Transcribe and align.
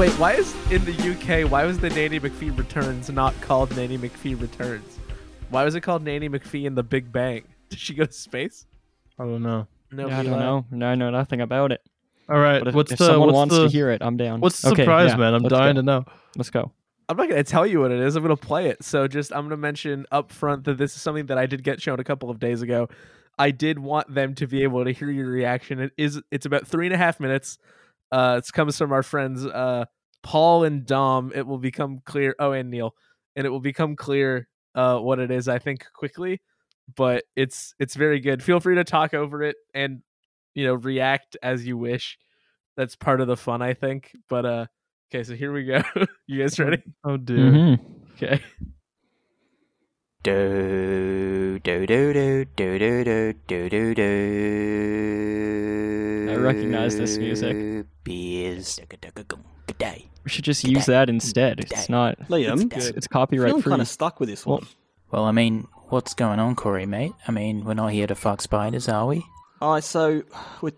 Wait, 0.00 0.12
why 0.12 0.32
is 0.32 0.54
in 0.72 0.82
the 0.86 0.92
UK? 1.10 1.50
Why 1.50 1.66
was 1.66 1.78
the 1.78 1.90
Nanny 1.90 2.18
McPhee 2.18 2.56
Returns 2.56 3.10
not 3.10 3.38
called 3.42 3.76
Nanny 3.76 3.98
McPhee 3.98 4.40
Returns? 4.40 4.98
Why 5.50 5.62
was 5.62 5.74
it 5.74 5.82
called 5.82 6.02
Nanny 6.02 6.26
McPhee 6.26 6.66
and 6.66 6.74
The 6.74 6.82
Big 6.82 7.12
Bang? 7.12 7.44
Did 7.68 7.78
she 7.78 7.92
go 7.92 8.06
to 8.06 8.12
space? 8.14 8.64
I 9.18 9.24
don't 9.24 9.42
know. 9.42 9.66
No, 9.92 10.08
yeah, 10.08 10.20
I 10.20 10.22
don't 10.22 10.38
know. 10.38 10.64
No, 10.70 10.86
I 10.86 10.94
know 10.94 11.10
nothing 11.10 11.42
about 11.42 11.70
it. 11.72 11.82
All 12.30 12.38
right, 12.38 12.60
But 12.60 12.68
if, 12.68 12.74
what's 12.74 12.92
if 12.92 12.98
the 12.98 13.04
someone 13.04 13.26
what's 13.26 13.36
wants 13.36 13.54
the 13.54 13.64
to 13.64 13.70
hear 13.70 13.90
it, 13.90 14.00
I'm 14.00 14.16
down. 14.16 14.40
what's 14.40 14.62
the 14.62 14.70
Okay, 14.70 14.84
surprise, 14.84 15.10
yeah, 15.10 15.16
man? 15.18 15.34
I'm 15.34 15.42
dying 15.42 15.74
go. 15.74 15.80
to 15.82 15.84
know. 15.84 16.04
Let's 16.34 16.48
go. 16.48 16.72
I'm 17.10 17.18
not 17.18 17.28
going 17.28 17.44
to 17.44 17.50
tell 17.50 17.66
you 17.66 17.80
what 17.80 17.90
it 17.90 18.00
is. 18.00 18.16
I'm 18.16 18.22
going 18.22 18.34
to 18.34 18.42
play 18.42 18.68
it. 18.70 18.82
So 18.82 19.06
just 19.06 19.32
I'm 19.32 19.40
going 19.40 19.50
to 19.50 19.58
mention 19.58 20.06
up 20.10 20.32
front 20.32 20.64
that 20.64 20.78
this 20.78 20.96
is 20.96 21.02
something 21.02 21.26
that 21.26 21.36
I 21.36 21.44
did 21.44 21.62
get 21.62 21.82
shown 21.82 22.00
a 22.00 22.04
couple 22.04 22.30
of 22.30 22.40
days 22.40 22.62
ago. 22.62 22.88
I 23.38 23.50
did 23.50 23.78
want 23.78 24.14
them 24.14 24.34
to 24.36 24.46
be 24.46 24.62
able 24.62 24.82
to 24.82 24.92
hear 24.92 25.10
your 25.10 25.28
reaction. 25.28 25.78
It 25.78 25.92
is 25.98 26.22
it's 26.30 26.46
about 26.46 26.66
three 26.66 26.86
and 26.86 26.94
a 26.94 26.98
half 26.98 27.20
minutes. 27.20 27.58
Uh, 28.12 28.40
it 28.42 28.52
comes 28.52 28.76
from 28.76 28.92
our 28.92 29.02
friends 29.02 29.44
uh, 29.46 29.84
Paul 30.22 30.64
and 30.64 30.84
Dom. 30.84 31.32
It 31.34 31.46
will 31.46 31.58
become 31.58 32.00
clear. 32.04 32.34
Oh, 32.38 32.52
and 32.52 32.70
Neil, 32.70 32.94
and 33.36 33.46
it 33.46 33.50
will 33.50 33.60
become 33.60 33.96
clear 33.96 34.48
uh, 34.74 34.98
what 34.98 35.18
it 35.18 35.30
is. 35.30 35.48
I 35.48 35.58
think 35.58 35.86
quickly, 35.94 36.40
but 36.96 37.24
it's 37.36 37.74
it's 37.78 37.94
very 37.94 38.20
good. 38.20 38.42
Feel 38.42 38.60
free 38.60 38.74
to 38.76 38.84
talk 38.84 39.14
over 39.14 39.42
it 39.42 39.56
and 39.74 40.02
you 40.54 40.64
know 40.66 40.74
react 40.74 41.36
as 41.42 41.66
you 41.66 41.76
wish. 41.76 42.18
That's 42.76 42.96
part 42.96 43.20
of 43.20 43.26
the 43.26 43.36
fun, 43.36 43.62
I 43.62 43.74
think. 43.74 44.12
But 44.28 44.46
uh, 44.46 44.66
okay, 45.12 45.24
so 45.24 45.34
here 45.34 45.52
we 45.52 45.64
go. 45.64 45.82
you 46.26 46.40
guys 46.42 46.58
ready? 46.58 46.82
Oh 47.04 47.16
dear. 47.16 47.52
Mhm. 47.52 47.78
Okay. 48.16 48.42
Do 50.22 51.58
do 51.64 51.86
do 51.86 52.12
do 52.12 52.44
do 52.54 52.78
do 52.78 53.04
do 53.04 53.32
do 53.48 53.68
do 53.70 53.94
do. 53.94 54.02
I 56.30 56.34
recognize 56.36 56.98
this 56.98 57.16
music. 57.16 57.86
Beers. 58.04 58.78
Good 58.90 59.78
day. 59.78 60.10
We 60.24 60.30
should 60.30 60.44
just 60.44 60.62
use 60.64 60.84
that 60.86 61.08
instead. 61.08 61.60
It's 61.60 61.88
not. 61.88 62.18
Liam, 62.28 62.70
It's, 62.76 62.88
it's 62.88 63.06
I 63.10 63.12
copyright 63.12 63.52
feel 63.52 63.62
free. 63.62 63.70
kind 63.70 63.80
of 63.80 63.88
stuck 63.88 64.20
with 64.20 64.28
this 64.28 64.44
one. 64.44 64.66
Well, 65.10 65.24
I 65.24 65.32
mean, 65.32 65.66
what's 65.88 66.12
going 66.12 66.38
on, 66.38 66.54
Corey, 66.54 66.84
mate? 66.84 67.12
I 67.26 67.32
mean, 67.32 67.64
we're 67.64 67.72
not 67.72 67.92
here 67.92 68.06
to 68.06 68.14
fuck 68.14 68.42
spiders, 68.42 68.90
are 68.90 69.06
we? 69.06 69.24
All 69.62 69.72
right, 69.72 69.82
so 69.82 70.22
we 70.60 70.72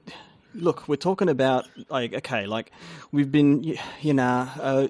look, 0.55 0.89
we're 0.89 0.97
talking 0.97 1.28
about 1.28 1.67
like 1.89 2.14
okay, 2.14 2.47
like 2.47 2.72
we've 3.12 3.31
been, 3.31 3.62
you 4.00 4.14
know, 4.14 4.48
uh, 4.61 4.86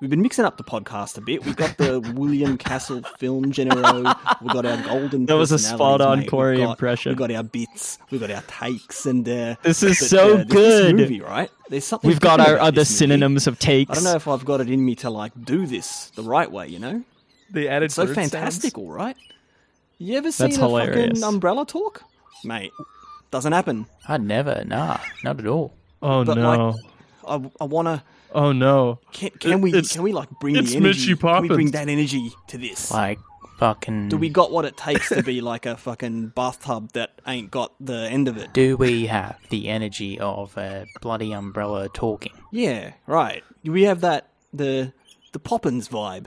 we've 0.00 0.10
been 0.10 0.22
mixing 0.22 0.44
up 0.44 0.56
the 0.56 0.64
podcast 0.64 1.16
a 1.18 1.20
bit. 1.20 1.44
We've 1.44 1.56
got 1.56 1.76
the 1.76 2.00
William 2.16 2.56
Castle 2.58 3.02
film 3.18 3.52
genero. 3.52 4.14
We've 4.42 4.52
got 4.52 4.66
our 4.66 4.82
golden. 4.82 5.26
That 5.26 5.36
was 5.36 5.52
a 5.52 5.58
spot-on 5.58 6.18
mate. 6.18 6.24
We've 6.24 6.30
Corey 6.30 6.56
got- 6.58 6.70
impression. 6.70 7.10
We've 7.10 7.18
got 7.18 7.30
our 7.32 7.42
bits. 7.42 7.98
We've 8.10 8.20
got 8.20 8.30
our 8.30 8.42
takes, 8.42 9.06
and 9.06 9.28
uh, 9.28 9.56
This 9.62 9.82
is 9.82 9.98
but, 9.98 10.08
so 10.08 10.34
uh, 10.34 10.36
this- 10.38 10.46
good. 10.46 10.96
This 10.96 11.02
movie, 11.10 11.20
right? 11.20 11.50
There's 11.68 11.84
something. 11.84 12.08
We've 12.08 12.20
got 12.20 12.40
our 12.40 12.58
other 12.58 12.70
this 12.80 12.90
movie. 12.90 12.98
synonyms 12.98 13.46
of 13.46 13.58
takes. 13.58 13.90
I 13.90 13.94
don't 13.94 14.04
know 14.04 14.14
if 14.16 14.26
I've 14.28 14.44
got 14.44 14.60
it 14.60 14.70
in 14.70 14.84
me 14.84 14.94
to 14.96 15.10
like 15.10 15.32
do 15.44 15.66
this 15.66 16.10
the 16.10 16.22
right 16.22 16.50
way. 16.50 16.68
You 16.68 16.78
know, 16.78 17.04
The 17.50 17.68
added 17.68 17.86
it's 17.86 17.94
so 17.94 18.06
bird 18.06 18.14
sounds. 18.30 18.74
right? 18.76 19.16
You 19.98 20.16
ever 20.16 20.30
seen 20.30 20.46
That's 20.50 20.58
a 20.58 20.60
hilarious. 20.60 21.08
fucking 21.18 21.24
umbrella 21.24 21.66
talk, 21.66 22.04
mate? 22.44 22.70
Doesn't 23.30 23.52
happen. 23.52 23.86
I'd 24.08 24.22
never. 24.22 24.64
Nah, 24.64 24.98
not 25.22 25.38
at 25.38 25.46
all. 25.46 25.74
Oh 26.00 26.24
But, 26.24 26.38
no. 26.38 26.68
like, 26.68 26.76
I, 27.26 27.50
I 27.60 27.64
want 27.64 27.86
to. 27.88 28.02
oh 28.32 28.52
no. 28.52 29.00
Can, 29.12 29.30
can 29.30 29.60
we? 29.60 29.72
Can 29.82 30.02
we 30.02 30.12
like 30.12 30.28
bring 30.40 30.56
it's 30.56 30.70
the 30.70 30.76
energy? 30.78 31.10
Mitchy 31.10 31.16
Can 31.16 31.42
we 31.42 31.48
bring 31.48 31.70
that 31.72 31.88
energy 31.88 32.32
to 32.48 32.58
this? 32.58 32.90
Like, 32.90 33.18
fucking. 33.58 34.08
Do 34.08 34.16
we 34.16 34.28
got 34.30 34.50
what 34.50 34.64
it 34.64 34.76
takes 34.76 35.08
to 35.10 35.22
be 35.22 35.40
like 35.52 35.66
a 35.66 35.76
fucking 35.76 36.28
bathtub 36.28 36.92
that 36.92 37.20
ain't 37.26 37.50
got 37.50 37.72
the 37.80 38.08
end 38.10 38.28
of 38.28 38.36
it? 38.38 38.52
Do 38.54 38.76
we 38.76 39.06
have 39.06 39.36
the 39.50 39.68
energy 39.68 40.18
of 40.18 40.56
a 40.56 40.86
bloody 41.02 41.32
umbrella 41.32 41.88
talking? 41.90 42.32
Yeah, 42.50 42.92
right. 43.06 43.44
We 43.64 43.82
have 43.82 44.00
that 44.00 44.28
the 44.54 44.92
the 45.32 45.38
Poppins 45.38 45.88
vibe. 45.88 46.26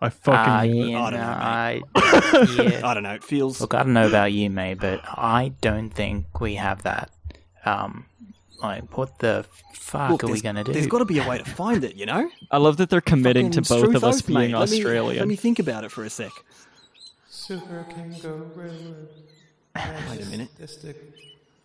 I 0.00 0.10
fucking 0.10 0.70
knew 0.70 0.84
it. 0.86 0.90
yeah, 0.90 1.02
I 1.02 1.10
don't 1.10 1.20
know, 1.20 1.26
I, 1.26 1.82
yeah. 2.70 2.86
I 2.86 2.94
don't 2.94 3.02
know. 3.02 3.14
It 3.14 3.24
feels. 3.24 3.60
Look, 3.60 3.72
I 3.74 3.82
don't 3.82 3.94
know 3.94 4.06
about 4.06 4.32
you, 4.32 4.50
mate, 4.50 4.74
but 4.74 5.00
I 5.04 5.52
don't 5.60 5.88
think 5.90 6.38
we 6.40 6.56
have 6.56 6.82
that. 6.82 7.10
Um, 7.64 8.04
like, 8.62 8.96
what 8.96 9.18
the 9.20 9.46
fuck 9.72 10.10
Look, 10.10 10.24
are 10.24 10.26
we 10.28 10.40
gonna 10.40 10.64
do? 10.64 10.72
There's 10.72 10.86
got 10.86 10.98
to 10.98 11.04
be 11.06 11.18
a 11.18 11.28
way 11.28 11.38
to 11.38 11.44
find 11.44 11.82
it, 11.82 11.96
you 11.96 12.04
know. 12.06 12.28
I 12.50 12.58
love 12.58 12.76
that 12.76 12.90
they're 12.90 13.00
committing 13.00 13.50
to 13.52 13.62
both 13.62 13.94
of 13.94 14.04
us 14.04 14.18
oath, 14.18 14.26
being 14.26 14.38
mate. 14.38 14.54
Let 14.58 14.70
me- 14.70 14.76
Australian. 14.76 15.18
Let 15.20 15.28
me 15.28 15.36
think 15.36 15.58
about 15.58 15.84
it 15.84 15.90
for 15.90 16.04
a 16.04 16.10
sec. 16.10 16.32
Super 17.30 17.86
kangaroo. 17.88 19.08
Wait 20.10 20.22
a 20.22 20.26
minute. 20.26 20.48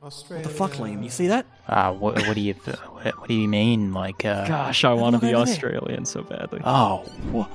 Australia. 0.03 0.43
What 0.43 0.43
The 0.43 0.49
fuck, 0.49 0.71
Liam? 0.73 1.03
You 1.03 1.09
see 1.09 1.27
that? 1.27 1.45
Ah, 1.67 1.91
what, 1.91 2.15
what 2.27 2.33
do 2.33 2.41
you 2.41 2.53
what, 2.53 3.19
what 3.19 3.27
do 3.27 3.33
you 3.35 3.47
mean? 3.47 3.93
Like, 3.93 4.25
uh, 4.25 4.47
Gosh, 4.47 4.83
I 4.83 4.93
want 4.93 5.15
to 5.15 5.21
be 5.21 5.33
over 5.33 5.45
there. 5.45 5.53
Australian 5.53 6.05
so 6.05 6.23
badly. 6.23 6.61
oh, 6.65 6.97
what? 7.31 7.51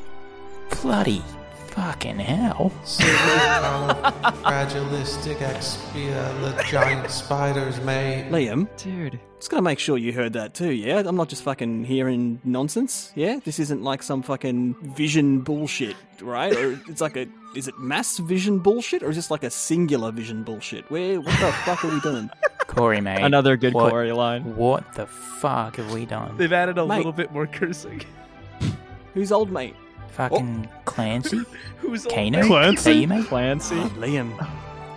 Bloody 0.70 1.22
fucking 1.68 2.18
hell! 2.18 2.70
fragilistic 4.42 5.36
expia, 5.38 6.56
the 6.56 6.62
giant 6.64 7.10
spiders, 7.10 7.80
mate. 7.82 8.30
Liam, 8.30 8.68
Dude, 8.82 9.18
just 9.38 9.50
gotta 9.50 9.62
make 9.62 9.78
sure 9.78 9.98
you 9.98 10.12
heard 10.12 10.32
that 10.34 10.54
too, 10.54 10.70
yeah? 10.72 11.02
I'm 11.04 11.16
not 11.16 11.28
just 11.28 11.42
fucking 11.42 11.84
hearing 11.84 12.40
nonsense, 12.44 13.12
yeah? 13.14 13.40
This 13.44 13.58
isn't 13.58 13.82
like 13.82 14.02
some 14.02 14.22
fucking 14.22 14.74
vision 14.96 15.40
bullshit, 15.40 15.96
right? 16.20 16.54
Or 16.56 16.80
it's 16.88 17.00
like 17.00 17.16
a. 17.16 17.26
Is 17.54 17.68
it 17.68 17.78
mass 17.78 18.18
vision 18.18 18.58
bullshit 18.58 19.02
or 19.02 19.08
is 19.08 19.16
this 19.16 19.30
like 19.30 19.42
a 19.42 19.50
singular 19.50 20.12
vision 20.12 20.42
bullshit? 20.44 20.90
Where. 20.90 21.20
What 21.20 21.40
the 21.40 21.52
fuck 21.64 21.84
are 21.84 21.88
we 21.88 22.00
doing? 22.00 22.30
Corey, 22.66 23.00
mate. 23.00 23.22
another 23.22 23.56
good 23.56 23.72
what, 23.72 23.90
Corey 23.90 24.12
line. 24.12 24.56
What 24.56 24.94
the 24.94 25.06
fuck 25.06 25.76
have 25.76 25.92
we 25.92 26.04
done? 26.04 26.36
They've 26.36 26.52
added 26.52 26.76
a 26.78 26.86
Mate. 26.86 26.96
little 26.98 27.12
bit 27.12 27.32
more 27.32 27.46
cursing. 27.46 28.02
Who's 29.14 29.32
old 29.32 29.50
mate? 29.50 29.74
Fucking 30.16 30.68
oh. 30.72 30.80
Clancy? 30.86 31.42
Who's 31.80 32.06
old 32.06 32.14
Kano? 32.14 32.46
Clancy? 32.46 32.78
Is 32.78 32.84
that 32.84 32.94
you, 32.94 33.08
mate? 33.08 33.26
Clancy. 33.26 33.76
Oh, 33.76 33.92
Liam. 33.98 34.36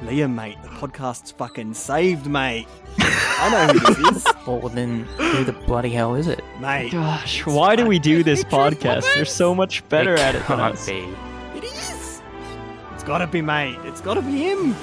Liam, 0.02 0.34
mate. 0.34 0.58
The 0.64 0.70
podcast's 0.70 1.32
fucking 1.32 1.74
saved, 1.74 2.26
mate. 2.26 2.68
I 3.00 3.50
know 3.74 3.80
who 3.80 4.12
this 4.12 4.18
is, 4.18 4.34
Well, 4.48 4.70
then, 4.70 5.04
who 5.18 5.44
the 5.44 5.52
bloody 5.52 5.90
hell 5.90 6.16
is 6.16 6.28
it? 6.28 6.42
mate. 6.62 6.94
Gosh, 6.94 7.46
why 7.46 7.76
do 7.76 7.86
we 7.86 8.00
do 8.00 8.24
this 8.24 8.44
podcast? 8.46 9.04
They're 9.14 9.26
so 9.26 9.54
much 9.54 9.88
better 9.90 10.14
it 10.14 10.20
at 10.22 10.36
it 10.36 10.48
than 10.48 10.58
can't 10.58 10.74
us. 10.76 10.86
be. 10.88 11.08
It 11.56 11.64
is. 11.66 12.22
It's 12.94 13.04
gotta 13.04 13.28
be, 13.28 13.42
mate. 13.42 13.78
It's 13.84 14.00
gotta 14.02 14.22
be 14.22 14.38
him. 14.38 14.74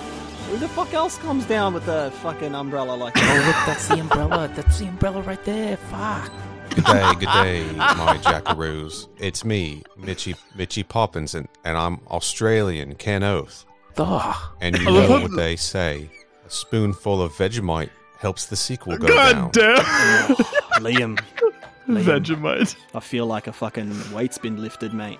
Who 0.50 0.58
the 0.58 0.68
fuck 0.68 0.92
else 0.94 1.16
comes 1.18 1.44
down 1.46 1.72
with 1.74 1.88
a 1.88 2.10
fucking 2.22 2.54
umbrella 2.54 2.94
like 2.94 3.14
Oh, 3.16 3.42
look, 3.46 3.56
that's 3.66 3.88
the 3.88 3.98
umbrella. 4.00 4.48
That's 4.54 4.78
the 4.78 4.86
umbrella 4.86 5.22
right 5.22 5.42
there. 5.44 5.76
Fuck. 5.76 6.30
Good 6.74 6.84
day, 6.84 7.12
good 7.18 7.28
day, 7.32 7.72
my 7.76 8.18
jackaroos. 8.22 9.08
It's 9.18 9.44
me, 9.44 9.82
Mitchy 9.96 10.34
Mitchy 10.56 10.82
Poppins, 10.82 11.34
and, 11.34 11.48
and 11.64 11.76
I'm 11.76 12.00
Australian, 12.08 12.94
Ken 12.96 13.22
Oath. 13.22 13.64
Ugh. 13.96 14.36
And 14.60 14.76
you 14.76 14.84
know 14.84 15.22
what 15.22 15.34
they 15.36 15.56
say: 15.56 16.10
a 16.46 16.50
spoonful 16.50 17.22
of 17.22 17.32
Vegemite 17.32 17.90
helps 18.18 18.46
the 18.46 18.56
sequel 18.56 18.98
go 18.98 19.06
God 19.08 19.32
down. 19.32 19.50
damn. 19.52 20.36
Liam. 20.84 21.18
Liam. 21.88 22.02
Vegemite. 22.04 22.76
I 22.94 23.00
feel 23.00 23.26
like 23.26 23.46
a 23.46 23.52
fucking 23.52 24.12
weight's 24.12 24.38
been 24.38 24.60
lifted, 24.62 24.92
mate. 24.92 25.18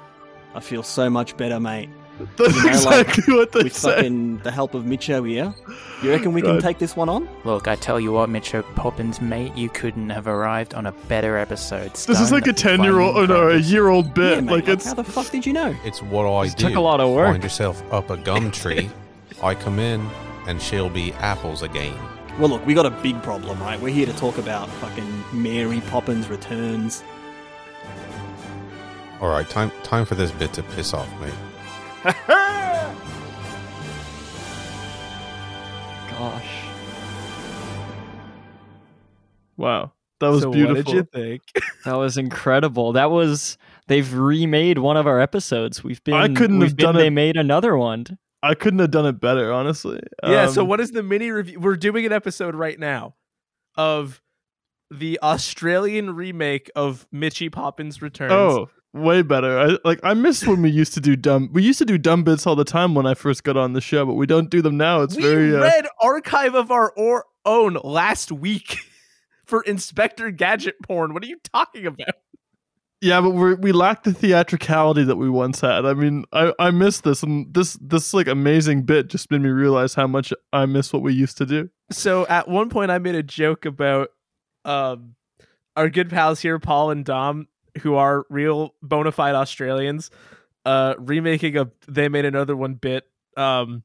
I 0.55 0.61
feel 0.61 0.83
so 0.83 1.09
much 1.09 1.37
better, 1.37 1.61
mate. 1.61 1.91
That's 2.37 2.55
You 2.57 2.63
know, 2.63 2.69
like, 2.91 3.07
exactly 3.09 3.35
what 3.35 3.53
they 3.53 3.63
With 3.65 3.77
say. 3.77 3.95
fucking 3.97 4.39
the 4.39 4.51
help 4.51 4.75
of 4.75 4.85
Micho 4.85 5.29
here. 5.29 5.55
You 6.03 6.11
reckon 6.11 6.33
we 6.33 6.41
can 6.43 6.61
take 6.61 6.79
this 6.79 6.97
one 6.97 7.09
on? 7.09 7.29
Look, 7.45 7.69
I 7.69 7.77
tell 7.77 7.99
you 8.01 8.13
what, 8.13 8.29
Mitcho 8.31 8.63
Poppins, 8.75 9.21
mate, 9.21 9.55
you 9.57 9.69
couldn't 9.69 10.11
have 10.11 10.27
arrived 10.27 10.75
on 10.75 10.87
a 10.87 10.93
better 11.09 11.37
episode. 11.37 11.93
This 11.93 12.21
is 12.21 12.33
like 12.33 12.47
a 12.47 12.53
ten 12.53 12.83
year 12.83 13.01
old, 13.01 13.15
flaming 13.15 13.31
or 13.37 13.49
no, 13.49 13.51
a 13.51 13.57
year 13.59 13.89
old 13.89 14.07
Yeah, 14.09 14.13
bit. 14.15 14.45
mate. 14.45 14.53
like 14.53 14.67
like, 14.67 14.75
it's 14.77 14.87
how 14.87 14.95
the 14.95 15.05
fuck 15.05 15.31
did 15.31 15.45
you 15.47 15.53
know? 15.53 15.75
It's 15.85 16.03
what 16.03 16.27
I 16.27 16.45
This 16.45 16.55
do. 16.55 16.69
took 16.69 16.77
a 16.77 16.81
lot 16.81 17.01
of 17.01 17.13
work. 17.15 17.29
Find 17.33 17.43
yourself 17.43 17.83
up 17.93 18.09
a 18.11 18.17
gum 18.17 18.51
tree. 18.61 18.89
I 19.43 19.55
come 19.55 19.79
in, 19.79 20.07
and 20.47 20.61
she'll 20.63 20.89
be 20.91 21.13
apples 21.15 21.63
again. 21.63 21.95
Well, 22.39 22.49
look, 22.51 22.67
we 22.67 22.75
got 22.75 22.87
a 22.87 22.91
big 22.91 23.23
problem, 23.23 23.59
right? 23.61 23.81
We're 23.81 23.95
here 23.95 24.07
to 24.07 24.13
talk 24.17 24.37
about 24.39 24.69
fucking 24.69 25.25
Mary 25.33 25.81
Poppins 25.89 26.29
returns. 26.29 27.03
All 29.21 29.29
right, 29.31 29.49
time 29.49 29.71
time 29.83 30.05
for 30.05 30.15
this 30.15 30.31
bit 30.31 30.53
to 30.55 30.63
piss 30.63 30.93
off, 30.93 31.09
mate. 31.21 31.33
Gosh. 36.11 36.47
wow. 39.57 39.93
That 40.21 40.29
was 40.29 40.43
so 40.43 40.51
beautiful. 40.51 40.77
What 40.77 40.87
did 40.87 40.95
you 40.95 41.03
think? 41.13 41.43
That 41.85 41.95
was 41.99 42.17
incredible. 42.19 42.93
That 42.95 43.11
was 43.13 43.59
they've 43.87 44.13
remade 44.13 44.79
one 44.79 44.97
of 44.97 45.07
our 45.07 45.21
episodes. 45.21 45.85
We've 45.85 46.03
been 46.03 46.15
I 46.15 46.27
couldn't 46.29 46.59
we've 46.59 46.75
been- 46.75 46.85
done 46.87 46.97
they 46.97 47.07
it- 47.09 47.11
made 47.11 47.37
another 47.37 47.77
one. 47.77 48.05
I 48.43 48.55
couldn't 48.55 48.79
have 48.81 48.91
done 48.91 49.07
it 49.07 49.21
better, 49.21 49.53
honestly. 49.53 50.01
yeah. 50.25 50.47
So 50.49 50.63
Um, 50.63 50.69
what 50.69 50.81
is 50.81 50.91
the 50.93 51.03
mini 51.03 51.31
review? 51.31 51.59
We're 51.61 51.77
doing 51.77 52.07
an 52.07 52.13
episode 52.13 52.55
right 52.55 52.79
now 52.79 53.15
of 53.77 54.21
the 54.91 55.19
Australian 55.23 56.15
remake 56.15 56.71
of 56.77 57.07
Mitchy 57.13 57.49
Poppins 57.51 58.01
Returns. 58.03 58.33
Oh, 58.33 58.69
way 58.97 59.23
better. 59.23 59.59
I 59.59 59.79
like. 59.85 60.01
I 60.03 60.15
miss 60.15 60.47
when 60.47 60.63
we 60.63 60.71
used 60.71 60.95
to 60.95 61.01
do 61.01 61.17
dumb. 61.17 61.51
We 61.53 61.63
used 61.63 61.79
to 61.79 61.85
do 61.85 61.99
dumb 61.99 62.25
bits 62.25 62.47
all 62.47 62.57
the 62.57 62.65
time 62.65 62.95
when 62.95 63.07
I 63.07 63.15
first 63.15 63.45
got 63.45 63.57
on 63.57 63.73
the 63.73 63.81
show, 63.81 64.05
but 64.07 64.15
we 64.15 64.27
don't 64.27 64.51
do 64.51 64.63
them 64.63 64.77
now. 64.77 65.03
It's 65.03 65.17
we 65.17 65.23
very. 65.23 65.55
Uh, 65.55 65.61
read 65.61 65.87
archive 66.01 66.55
of 66.55 66.71
our 66.71 66.93
or- 66.97 67.27
own 67.45 67.79
last 67.85 68.33
week 68.33 68.79
for 69.45 69.63
Inspector 69.63 70.29
Gadget 70.33 70.77
porn. 70.83 71.15
What 71.15 71.23
are 71.23 71.27
you 71.27 71.39
talking 71.53 71.87
about? 71.87 72.09
Yeah, 73.01 73.21
but 73.21 73.31
we 73.31 73.55
we 73.55 73.73
lack 73.73 74.05
the 74.05 74.13
theatricality 74.13 75.05
that 75.05 75.17
we 75.17 75.29
once 75.29 75.61
had. 75.61 75.85
I 75.85 75.93
mean, 75.95 76.25
I 76.33 76.53
I 76.59 76.71
miss 76.71 77.01
this, 77.01 77.23
and 77.23 77.53
this 77.53 77.79
this 77.81 78.15
like 78.15 78.27
amazing 78.27 78.83
bit 78.83 79.09
just 79.09 79.31
made 79.31 79.43
me 79.43 79.51
realize 79.51 79.95
how 79.95 80.07
much 80.07 80.33
I 80.53 80.67
miss 80.67 80.93
what 80.93 81.03
we 81.03 81.13
used 81.13 81.37
to 81.39 81.47
do. 81.47 81.69
So 81.91 82.27
at 82.27 82.49
one 82.49 82.71
point, 82.71 82.91
I 82.91 82.99
made 82.99 83.15
a 83.15 83.23
joke 83.23 83.67
about 83.67 84.09
um, 84.65 85.15
our 85.77 85.91
good 85.91 86.09
pals 86.09 86.41
here, 86.41 86.59
Paul 86.59 86.91
and 86.91 87.05
Dom, 87.05 87.49
who 87.83 87.95
are 87.95 88.25
real 88.31 88.75
bona 88.83 89.13
fide 89.13 89.35
Australians, 89.35 90.11
uh, 90.65 90.95
remaking 90.99 91.57
a 91.57 91.71
"They 91.89 92.09
Made 92.09 92.25
Another 92.25 92.57
One" 92.57 92.75
bit. 92.75 93.05
Um, 93.37 93.83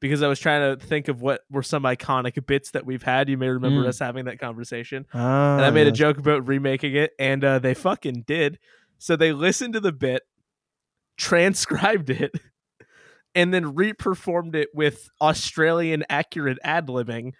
because 0.00 0.22
I 0.22 0.28
was 0.28 0.38
trying 0.38 0.76
to 0.78 0.84
think 0.84 1.08
of 1.08 1.22
what 1.22 1.42
were 1.50 1.62
some 1.62 1.84
iconic 1.84 2.44
bits 2.44 2.72
that 2.72 2.84
we've 2.84 3.02
had. 3.02 3.30
You 3.30 3.38
may 3.38 3.48
remember 3.48 3.84
Mm. 3.84 3.88
us 3.88 3.98
having 4.00 4.26
that 4.26 4.38
conversation. 4.38 5.06
Ah, 5.14 5.56
and 5.56 5.64
I 5.64 5.70
made 5.70 5.86
a 5.86 5.92
joke 5.92 6.18
about 6.18 6.46
remaking 6.46 6.94
it, 6.94 7.12
and 7.18 7.42
uh, 7.42 7.58
they 7.58 7.72
fucking 7.72 8.24
did. 8.26 8.58
So 8.98 9.16
they 9.16 9.32
listened 9.32 9.72
to 9.74 9.80
the 9.80 9.92
bit, 9.92 10.24
transcribed 11.16 12.10
it, 12.10 12.32
and 13.34 13.54
then 13.54 13.74
reperformed 13.74 14.54
it 14.54 14.68
with 14.74 15.08
Australian 15.20 16.04
accurate 16.10 16.58
ad 16.62 16.88
libbing. 16.88 17.32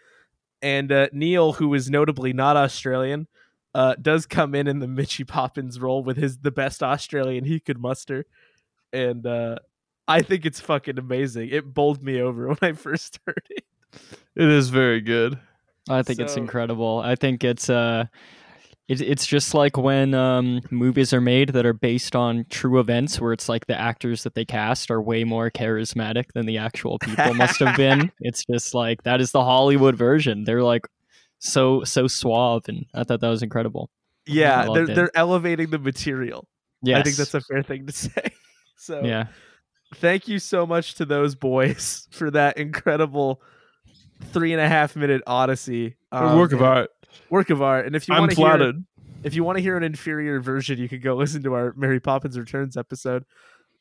And 0.62 0.90
uh, 0.90 1.08
Neil, 1.12 1.54
who 1.54 1.74
is 1.74 1.90
notably 1.90 2.32
not 2.32 2.56
Australian, 2.56 3.26
uh, 3.74 3.94
does 4.00 4.26
come 4.26 4.54
in 4.54 4.66
in 4.66 4.78
the 4.78 4.88
Mitchy 4.88 5.24
Poppins 5.24 5.80
role 5.80 6.02
with 6.02 6.16
his 6.16 6.38
the 6.38 6.50
best 6.50 6.82
Australian 6.82 7.44
he 7.44 7.60
could 7.60 7.78
muster, 7.78 8.26
and 8.92 9.26
uh, 9.26 9.56
I 10.06 10.22
think 10.22 10.46
it's 10.46 10.60
fucking 10.60 10.98
amazing. 10.98 11.48
It 11.50 11.74
bowled 11.74 12.02
me 12.02 12.20
over 12.20 12.48
when 12.48 12.58
I 12.62 12.72
first 12.72 13.18
heard 13.26 13.46
it. 13.50 13.64
It 14.36 14.48
is 14.48 14.68
very 14.68 15.00
good. 15.00 15.38
I 15.88 16.02
think 16.02 16.18
it's 16.18 16.36
incredible. 16.36 17.00
I 17.04 17.14
think 17.14 17.44
it's 17.44 17.68
uh 17.68 18.06
it, 18.88 19.00
it's 19.00 19.26
just 19.26 19.54
like 19.54 19.78
when 19.78 20.12
um, 20.12 20.60
movies 20.70 21.14
are 21.14 21.20
made 21.20 21.50
that 21.50 21.64
are 21.64 21.72
based 21.72 22.14
on 22.14 22.44
true 22.50 22.78
events 22.80 23.18
where 23.18 23.32
it's 23.32 23.48
like 23.48 23.66
the 23.66 23.78
actors 23.78 24.24
that 24.24 24.34
they 24.34 24.44
cast 24.44 24.90
are 24.90 25.00
way 25.00 25.24
more 25.24 25.50
charismatic 25.50 26.32
than 26.34 26.44
the 26.44 26.58
actual 26.58 26.98
people 26.98 27.32
must 27.34 27.60
have 27.60 27.76
been. 27.76 28.12
It's 28.20 28.44
just 28.44 28.74
like 28.74 29.02
that 29.04 29.20
is 29.20 29.32
the 29.32 29.42
Hollywood 29.42 29.96
version. 29.96 30.44
They're 30.44 30.62
like 30.62 30.86
so 31.44 31.84
so 31.84 32.06
suave 32.06 32.62
and 32.68 32.86
I 32.94 33.04
thought 33.04 33.20
that 33.20 33.28
was 33.28 33.42
incredible. 33.42 33.90
Yeah, 34.26 34.66
they're 34.72 34.90
it. 34.90 34.94
they're 34.94 35.16
elevating 35.16 35.70
the 35.70 35.78
material. 35.78 36.48
Yeah, 36.82 36.98
I 36.98 37.02
think 37.02 37.16
that's 37.16 37.34
a 37.34 37.40
fair 37.40 37.62
thing 37.62 37.86
to 37.86 37.92
say. 37.92 38.32
So 38.76 39.02
yeah. 39.04 39.26
thank 39.96 40.26
you 40.26 40.38
so 40.38 40.66
much 40.66 40.94
to 40.94 41.04
those 41.04 41.34
boys 41.34 42.08
for 42.12 42.30
that 42.30 42.56
incredible 42.56 43.42
three 44.32 44.52
and 44.52 44.60
a 44.60 44.68
half 44.68 44.96
minute 44.96 45.22
odyssey. 45.26 45.96
Um, 46.10 46.38
work 46.38 46.52
of 46.52 46.62
art. 46.62 46.90
Work 47.30 47.50
of 47.50 47.62
art. 47.62 47.86
And 47.86 47.94
if 47.94 48.08
you 48.08 48.14
I'm 48.14 48.22
want 48.22 48.32
to 48.32 48.36
hear, 48.36 48.72
if 49.22 49.34
you 49.34 49.44
want 49.44 49.56
to 49.56 49.62
hear 49.62 49.76
an 49.76 49.82
inferior 49.82 50.40
version, 50.40 50.78
you 50.78 50.88
could 50.88 51.02
go 51.02 51.14
listen 51.14 51.42
to 51.42 51.54
our 51.54 51.74
Mary 51.76 52.00
Poppins 52.00 52.38
Returns 52.38 52.76
episode. 52.76 53.24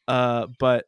Uh, 0.07 0.47
but 0.59 0.85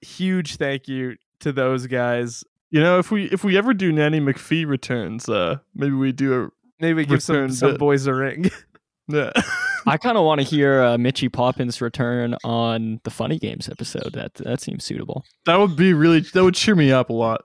huge 0.00 0.56
thank 0.56 0.88
you 0.88 1.16
to 1.40 1.52
those 1.52 1.86
guys. 1.86 2.44
You 2.72 2.80
know, 2.80 2.98
if 2.98 3.10
we 3.10 3.26
if 3.26 3.44
we 3.44 3.56
ever 3.56 3.74
do 3.74 3.92
Nanny 3.92 4.18
McPhee 4.18 4.66
returns, 4.66 5.28
uh, 5.28 5.58
maybe 5.74 5.92
we 5.94 6.10
do 6.10 6.44
a 6.44 6.48
Maybe 6.80 7.04
give 7.06 7.22
some, 7.22 7.48
some 7.50 7.72
bit. 7.72 7.78
boys 7.78 8.06
a 8.06 8.14
ring. 8.14 8.50
yeah. 9.08 9.30
I 9.86 9.96
kind 9.98 10.16
of 10.16 10.24
want 10.24 10.40
to 10.40 10.46
hear 10.46 10.82
uh, 10.82 10.98
Mitchy 10.98 11.28
Poppins 11.28 11.80
return 11.80 12.34
on 12.44 13.00
the 13.04 13.10
Funny 13.10 13.38
Games 13.38 13.68
episode. 13.68 14.14
That 14.14 14.34
that 14.34 14.60
seems 14.60 14.84
suitable. 14.84 15.24
that 15.44 15.56
would 15.56 15.76
be 15.76 15.92
really 15.92 16.20
that 16.20 16.42
would 16.42 16.54
cheer 16.54 16.74
me 16.74 16.90
up 16.90 17.10
a 17.10 17.12
lot. 17.12 17.44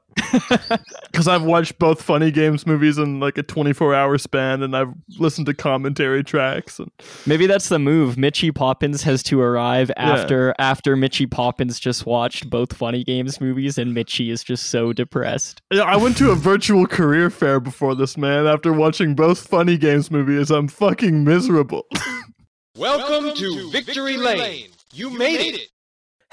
Because 1.12 1.28
I've 1.28 1.44
watched 1.44 1.80
both 1.80 2.02
Funny 2.02 2.32
Games 2.32 2.66
movies 2.66 2.98
in 2.98 3.20
like 3.20 3.38
a 3.38 3.44
24 3.44 3.94
hour 3.96 4.18
span, 4.18 4.62
and 4.64 4.76
I've 4.76 4.94
listened 5.18 5.46
to 5.48 5.54
commentary 5.54 6.24
tracks. 6.24 6.80
And 6.80 6.92
Maybe 7.26 7.48
that's 7.48 7.70
the 7.70 7.80
move. 7.80 8.18
Mitchy 8.18 8.52
Poppins 8.52 9.04
has 9.04 9.24
to 9.24 9.42
arrive 9.42 9.92
after 9.98 10.54
after 10.60 10.96
Mitchy 10.96 11.26
Poppins 11.26 11.80
just 11.80 12.06
watched 12.06 12.50
both 12.50 12.74
Funny 12.74 13.04
Games 13.04 13.40
movies, 13.42 13.78
and 13.78 13.94
Mitchy 13.94 14.30
is 14.30 14.44
just 14.44 14.68
so 14.68 14.94
depressed. 14.94 15.62
yeah, 15.72 15.84
I 15.84 15.96
went 15.96 16.18
to 16.18 16.32
a 16.32 16.36
virtual 16.36 16.86
career 16.88 17.30
fair 17.30 17.60
before 17.60 17.96
this, 17.96 18.18
man. 18.18 18.46
After 18.48 18.74
watching 18.74 19.16
both 19.16 19.48
Funny 19.48 19.78
Games 19.78 20.12
movies, 20.12 20.52
I'm 20.52 20.68
fucking 20.68 21.24
miserable. 21.24 21.86
Welcome 22.78 23.36
to 23.36 23.72
Victory 23.72 24.18
Lane. 24.18 24.70
You 24.94 25.10
made 25.10 25.56
it. 25.56 25.70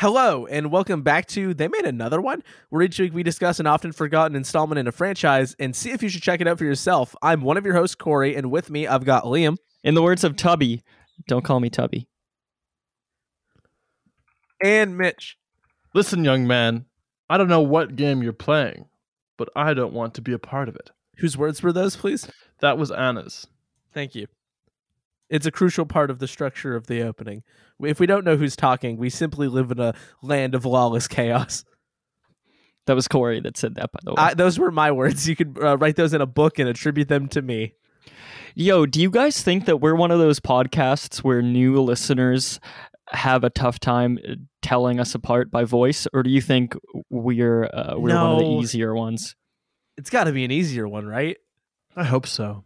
Hello, 0.01 0.45
and 0.47 0.73
welcome 0.73 1.03
back 1.03 1.27
to 1.29 1.55
They 1.55 1.69
Made 1.69 1.85
Another 1.87 2.21
One, 2.21 2.43
where 2.69 2.83
each 2.83 2.99
week 2.99 3.15
we 3.15 3.23
discuss 3.23 3.61
an 3.61 3.69
often 3.69 3.93
forgotten 3.93 4.37
installment 4.37 4.81
in 4.81 4.89
a 4.89 4.93
franchise 4.93 5.55
and 5.61 5.75
see 5.75 5.93
if 5.93 6.03
you 6.03 6.09
should 6.09 6.23
check 6.23 6.41
it 6.41 6.49
out 6.49 6.59
for 6.59 6.65
yourself. 6.65 7.15
I'm 7.23 7.43
one 7.43 7.57
of 7.57 7.65
your 7.65 7.75
hosts, 7.77 7.95
Corey, 7.95 8.35
and 8.35 8.51
with 8.51 8.71
me 8.71 8.89
I've 8.89 9.05
got 9.05 9.23
Liam. 9.25 9.57
In 9.85 9.95
the 9.95 10.03
words 10.03 10.25
of 10.25 10.35
Tubby, 10.35 10.83
don't 11.29 11.45
call 11.45 11.61
me 11.61 11.71
Tubby. 11.71 12.09
and 14.63 14.99
Mitch. 14.99 15.37
Listen, 15.95 16.25
young 16.25 16.47
man, 16.47 16.87
I 17.31 17.39
don't 17.39 17.49
know 17.49 17.61
what 17.61 17.95
game 17.95 18.21
you're 18.23 18.33
playing, 18.33 18.87
but 19.37 19.49
I 19.55 19.75
don't 19.75 19.93
want 19.93 20.15
to 20.15 20.23
be 20.23 20.33
a 20.33 20.39
part 20.41 20.69
of 20.69 20.75
it. 20.75 20.91
Whose 21.19 21.37
words 21.37 21.63
were 21.63 21.73
those, 21.73 21.95
please? 21.95 22.29
That 22.61 22.79
was 22.79 22.91
Anna's. 22.91 23.47
Thank 23.93 24.17
you. 24.17 24.27
It's 25.35 25.47
a 25.47 25.51
crucial 25.51 25.85
part 25.85 26.11
of 26.11 26.21
the 26.21 26.29
structure 26.29 26.77
of 26.77 26.87
the 26.87 27.03
opening. 27.03 27.43
If 27.83 27.99
we 27.99 28.07
don't 28.07 28.25
know 28.25 28.37
who's 28.37 28.55
talking, 28.55 28.99
we 28.99 29.11
simply 29.11 29.49
live 29.49 29.73
in 29.73 29.81
a 29.81 29.93
land 30.23 30.55
of 30.55 30.65
lawless 30.65 31.09
chaos. 31.09 31.65
That 32.87 32.95
was 32.95 33.09
Corey 33.09 33.41
that 33.41 33.57
said 33.57 33.75
that, 33.75 33.91
by 33.91 33.99
the 34.05 34.13
way. 34.13 34.17
I, 34.17 34.35
those 34.35 34.61
were 34.61 34.71
my 34.71 34.93
words. 34.93 35.29
You 35.29 35.35
could 35.35 35.59
uh, 35.61 35.77
write 35.77 35.97
those 35.97 36.15
in 36.15 36.21
a 36.21 36.27
book 36.27 36.61
and 36.61 36.69
attribute 36.69 37.09
them 37.09 37.27
to 37.31 37.43
me. 37.43 37.75
Yo, 38.55 38.87
do 38.87 39.03
you 39.03 39.11
guys 39.11 39.43
think 39.43 39.65
that 39.65 39.79
we're 39.79 39.97
one 39.97 40.13
of 40.13 40.21
those 40.21 40.39
podcasts 40.39 41.19
where 41.19 41.43
new 41.43 41.83
listeners 41.83 42.61
have 43.11 43.43
a 43.43 43.51
tough 43.51 43.81
time 43.81 44.21
uh, 44.29 44.35
telling 44.63 45.01
us 45.01 45.17
apart 45.17 45.51
by 45.51 45.65
voice, 45.65 46.07
or 46.13 46.23
do 46.23 46.31
you 46.31 46.41
think 46.41 46.77
we're 47.11 47.65
uh, 47.65 47.95
we're 47.97 48.15
one 48.15 48.33
of 48.35 48.39
the 48.39 48.59
easier 48.61 48.95
ones? 48.95 49.35
It's 49.97 50.11
got 50.11 50.25
to 50.25 50.33
be 50.33 50.45
an 50.45 50.53
easier 50.53 50.87
one, 50.87 51.09
right? 51.09 51.39
I 51.97 52.05
hope 52.05 52.29
so. 52.29 52.63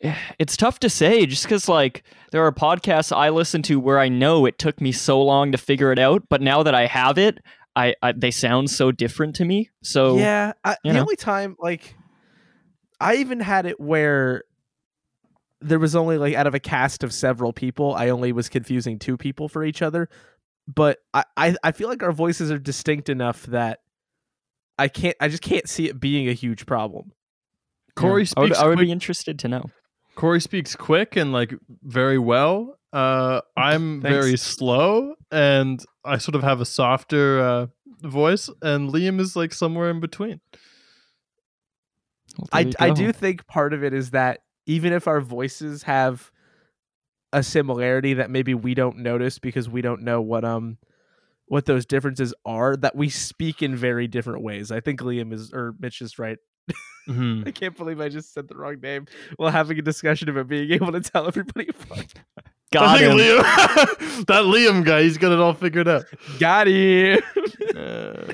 It's 0.38 0.56
tough 0.56 0.78
to 0.80 0.88
say, 0.88 1.26
just 1.26 1.42
because 1.42 1.68
like 1.68 2.04
there 2.30 2.44
are 2.44 2.52
podcasts 2.52 3.14
I 3.14 3.30
listen 3.30 3.62
to 3.62 3.80
where 3.80 3.98
I 3.98 4.08
know 4.08 4.46
it 4.46 4.58
took 4.58 4.80
me 4.80 4.92
so 4.92 5.20
long 5.20 5.52
to 5.52 5.58
figure 5.58 5.90
it 5.92 5.98
out, 5.98 6.22
but 6.28 6.40
now 6.40 6.62
that 6.62 6.74
I 6.74 6.86
have 6.86 7.18
it, 7.18 7.38
I, 7.74 7.94
I 8.02 8.12
they 8.12 8.30
sound 8.30 8.70
so 8.70 8.92
different 8.92 9.36
to 9.36 9.44
me. 9.44 9.70
So 9.82 10.16
yeah. 10.16 10.52
I, 10.64 10.76
the 10.84 10.92
know. 10.92 11.00
only 11.00 11.16
time, 11.16 11.56
like, 11.58 11.96
I 13.00 13.16
even 13.16 13.40
had 13.40 13.66
it 13.66 13.80
where 13.80 14.44
there 15.60 15.78
was 15.78 15.96
only 15.96 16.18
like 16.18 16.34
out 16.34 16.46
of 16.46 16.54
a 16.54 16.60
cast 16.60 17.02
of 17.02 17.12
several 17.12 17.52
people, 17.52 17.94
I 17.94 18.10
only 18.10 18.32
was 18.32 18.48
confusing 18.48 18.98
two 18.98 19.16
people 19.16 19.48
for 19.48 19.64
each 19.64 19.82
other. 19.82 20.08
But 20.72 20.98
I, 21.14 21.24
I, 21.36 21.56
I 21.64 21.72
feel 21.72 21.88
like 21.88 22.02
our 22.02 22.12
voices 22.12 22.50
are 22.50 22.58
distinct 22.58 23.08
enough 23.08 23.46
that 23.46 23.80
I 24.78 24.88
can't, 24.88 25.16
I 25.20 25.28
just 25.28 25.42
can't 25.42 25.68
see 25.68 25.88
it 25.88 25.98
being 25.98 26.28
a 26.28 26.34
huge 26.34 26.66
problem. 26.66 27.12
Corey 27.96 28.26
I 28.36 28.40
would. 28.40 28.54
I 28.54 28.66
would 28.68 28.78
quick, 28.78 28.86
be 28.86 28.92
interested 28.92 29.38
to 29.40 29.48
know. 29.48 29.70
Corey 30.18 30.40
speaks 30.40 30.74
quick 30.74 31.14
and 31.14 31.32
like 31.32 31.54
very 31.84 32.18
well. 32.18 32.76
Uh, 32.92 33.40
I'm 33.56 34.02
Thanks. 34.02 34.16
very 34.16 34.36
slow, 34.36 35.14
and 35.30 35.80
I 36.04 36.18
sort 36.18 36.34
of 36.34 36.42
have 36.42 36.60
a 36.60 36.64
softer 36.64 37.38
uh, 37.38 37.66
voice, 38.02 38.50
and 38.60 38.90
Liam 38.90 39.20
is 39.20 39.36
like 39.36 39.54
somewhere 39.54 39.90
in 39.90 40.00
between. 40.00 40.40
Well, 42.36 42.48
I, 42.52 42.72
I 42.80 42.90
do 42.90 43.12
think 43.12 43.46
part 43.46 43.72
of 43.72 43.84
it 43.84 43.94
is 43.94 44.10
that 44.10 44.40
even 44.66 44.92
if 44.92 45.06
our 45.06 45.20
voices 45.20 45.84
have 45.84 46.32
a 47.32 47.44
similarity 47.44 48.14
that 48.14 48.28
maybe 48.28 48.54
we 48.54 48.74
don't 48.74 48.98
notice 48.98 49.38
because 49.38 49.68
we 49.68 49.82
don't 49.82 50.02
know 50.02 50.20
what 50.20 50.44
um 50.44 50.78
what 51.46 51.66
those 51.66 51.86
differences 51.86 52.34
are 52.44 52.76
that 52.76 52.96
we 52.96 53.08
speak 53.08 53.62
in 53.62 53.76
very 53.76 54.08
different 54.08 54.42
ways. 54.42 54.72
I 54.72 54.80
think 54.80 54.98
Liam 55.00 55.32
is 55.32 55.52
or 55.52 55.76
Mitch 55.78 56.02
is 56.02 56.18
right. 56.18 56.38
Mhm. 57.08 57.46
I 57.48 57.50
can't 57.52 57.76
believe 57.76 58.00
I 58.00 58.08
just 58.08 58.32
said 58.34 58.48
the 58.48 58.54
wrong 58.54 58.80
name 58.80 59.06
while 59.36 59.50
having 59.50 59.78
a 59.78 59.82
discussion 59.82 60.28
about 60.28 60.48
being 60.48 60.70
able 60.72 60.92
to 60.92 61.00
tell 61.00 61.26
everybody 61.26 61.68
apart. 61.82 62.12
Got 62.72 63.00
him. 63.00 63.16
Liam, 63.16 63.40
that 64.26 64.42
Liam 64.44 64.84
guy, 64.84 65.02
he's 65.02 65.16
got 65.16 65.32
it 65.32 65.38
all 65.38 65.54
figured 65.54 65.88
out. 65.88 66.04
Got 66.38 66.68
you. 66.68 67.18
Uh, 67.74 68.24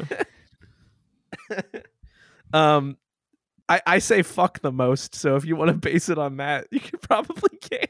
um 2.53 2.97
I, 3.69 3.81
I 3.87 3.99
say 3.99 4.23
fuck 4.23 4.61
the 4.61 4.73
most, 4.73 5.15
so 5.15 5.37
if 5.37 5.47
you 5.47 5.57
want 5.57 5.69
to 5.69 5.75
base 5.75 6.11
it 6.11 6.19
on 6.19 6.37
that, 6.37 6.67
you 6.71 6.81
could 6.81 7.01
probably 7.01 7.57
can. 7.59 7.87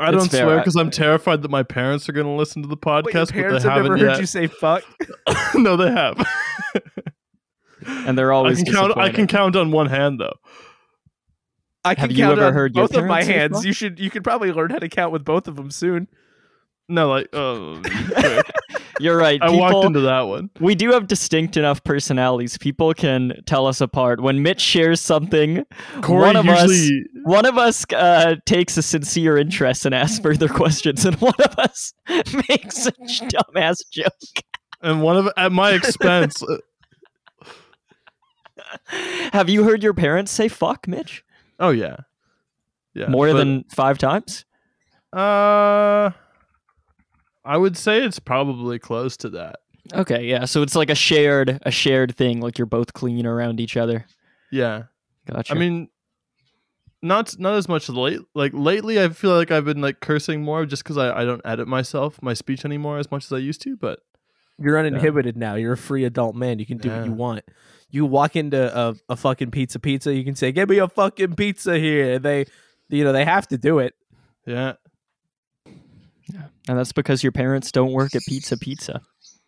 I 0.00 0.08
It's 0.08 0.16
don't 0.18 0.28
fair. 0.30 0.44
swear 0.44 0.58
because 0.58 0.74
I'm 0.74 0.90
terrified 0.90 1.42
that 1.42 1.50
my 1.50 1.62
parents 1.62 2.08
are 2.08 2.12
going 2.12 2.26
to 2.26 2.32
listen 2.32 2.60
to 2.62 2.68
the 2.68 2.74
Wait, 2.74 2.84
your 2.84 3.02
podcast, 3.02 3.26
but 3.26 3.34
parents 3.34 3.62
they 3.62 3.68
have 3.70 3.76
haven't 3.84 3.98
never 3.98 4.10
heard 4.10 4.18
you 4.20 4.26
say 4.26 4.48
fuck. 4.48 4.82
no, 5.54 5.76
they 5.76 5.90
have. 5.92 6.16
And 7.86 8.16
they're 8.18 8.32
I 8.32 8.36
always 8.36 8.62
can 8.62 8.72
count. 8.72 8.96
I 8.96 9.10
can 9.10 9.26
count 9.26 9.56
on 9.56 9.70
one 9.70 9.86
hand 9.88 10.20
though. 10.20 10.34
I 11.84 11.94
can 11.94 12.02
Have 12.02 12.12
you 12.12 12.24
count 12.24 12.38
ever 12.38 12.48
on 12.48 12.52
heard 12.52 12.72
both 12.74 12.94
of 12.96 13.04
my 13.06 13.22
hands. 13.22 13.56
fuck? 13.58 13.64
You 13.64 13.72
should 13.72 13.98
you 14.00 14.10
could 14.10 14.24
probably 14.24 14.52
learn 14.52 14.70
how 14.70 14.78
to 14.78 14.88
count 14.88 15.12
with 15.12 15.24
both 15.24 15.46
of 15.48 15.56
them 15.56 15.70
soon. 15.70 16.08
No, 16.88 17.08
like 17.08 17.28
oh, 17.32 17.80
okay. 17.84 18.40
You're 19.00 19.16
right. 19.18 19.38
I 19.42 19.50
walked 19.50 19.72
People- 19.72 19.86
into 19.86 20.00
that 20.02 20.22
one. 20.22 20.48
we 20.58 20.74
do 20.74 20.92
have 20.92 21.06
distinct 21.06 21.56
enough 21.58 21.84
personalities. 21.84 22.56
People 22.58 22.94
can 22.94 23.34
tell 23.44 23.66
us 23.66 23.80
apart. 23.82 24.20
When 24.22 24.42
Mitch 24.42 24.60
shares 24.60 25.00
something, 25.02 25.64
Corey 26.00 26.22
one 26.28 26.36
of 26.36 26.48
us 26.48 26.90
one 27.24 27.44
of 27.44 27.58
us 27.58 27.84
uh, 27.94 28.36
takes 28.46 28.76
a 28.78 28.82
sincere 28.82 29.36
interest 29.36 29.84
and 29.84 29.94
asks 29.94 30.18
further 30.20 30.48
questions, 30.62 31.04
and 31.04 31.14
one 31.16 31.34
of 31.44 31.58
us 31.58 31.92
makes 32.48 32.86
a 32.86 32.92
dumbass 32.92 33.78
joke. 33.92 34.12
and 34.80 35.02
one 35.02 35.16
of 35.18 35.28
at 35.36 35.52
my 35.52 35.72
expense. 35.72 36.42
Have 39.32 39.48
you 39.48 39.64
heard 39.64 39.82
your 39.82 39.94
parents 39.94 40.32
say 40.32 40.48
"fuck," 40.48 40.86
Mitch? 40.88 41.24
oh 41.58 41.70
yeah, 41.70 41.96
yeah. 42.94 43.08
More 43.08 43.28
but, 43.28 43.38
than 43.38 43.64
five 43.64 43.98
times? 43.98 44.44
uh, 45.12 46.10
I 47.44 47.56
would 47.56 47.76
say 47.76 48.04
it's 48.04 48.18
probably 48.18 48.78
close 48.78 49.16
to 49.18 49.30
that. 49.30 49.56
Okay, 49.94 50.24
yeah. 50.24 50.44
So 50.46 50.62
it's 50.62 50.74
like 50.74 50.90
a 50.90 50.94
shared 50.94 51.60
a 51.62 51.70
shared 51.70 52.16
thing. 52.16 52.40
Like 52.40 52.58
you're 52.58 52.66
both 52.66 52.92
clean 52.92 53.26
around 53.26 53.60
each 53.60 53.76
other. 53.76 54.06
Yeah, 54.50 54.84
Gotcha. 55.26 55.54
I 55.54 55.58
mean, 55.58 55.88
not 57.02 57.38
not 57.38 57.54
as 57.54 57.68
much 57.68 57.88
late. 57.88 58.20
Like 58.34 58.52
lately, 58.54 59.00
I 59.00 59.08
feel 59.08 59.34
like 59.34 59.50
I've 59.50 59.64
been 59.64 59.80
like 59.80 60.00
cursing 60.00 60.42
more 60.42 60.64
just 60.66 60.84
because 60.84 60.96
I 60.96 61.20
I 61.20 61.24
don't 61.24 61.42
edit 61.44 61.68
myself 61.68 62.20
my 62.22 62.34
speech 62.34 62.64
anymore 62.64 62.98
as 62.98 63.10
much 63.10 63.24
as 63.24 63.32
I 63.32 63.38
used 63.38 63.60
to. 63.62 63.76
But 63.76 64.00
You're 64.58 64.78
uninhibited 64.78 65.36
now. 65.36 65.54
You're 65.56 65.74
a 65.74 65.78
free 65.78 66.04
adult 66.04 66.34
man. 66.34 66.58
You 66.58 66.66
can 66.66 66.78
do 66.78 66.90
what 66.90 67.04
you 67.04 67.12
want. 67.12 67.44
You 67.90 68.06
walk 68.06 68.36
into 68.36 68.78
a, 68.78 68.94
a 69.08 69.16
fucking 69.16 69.50
pizza 69.50 69.78
pizza, 69.78 70.14
you 70.14 70.24
can 70.24 70.34
say, 70.34 70.52
Give 70.52 70.68
me 70.68 70.78
a 70.78 70.88
fucking 70.88 71.34
pizza 71.36 71.78
here. 71.78 72.14
And 72.14 72.24
they 72.24 72.46
you 72.88 73.04
know, 73.04 73.12
they 73.12 73.24
have 73.24 73.48
to 73.48 73.58
do 73.58 73.78
it. 73.78 73.94
Yeah. 74.46 74.74
Yeah, 76.28 76.46
and 76.68 76.76
that's 76.76 76.92
because 76.92 77.22
your 77.22 77.30
parents 77.30 77.70
don't 77.70 77.92
work 77.92 78.16
at 78.16 78.22
Pizza 78.26 78.56
Pizza. 78.56 79.00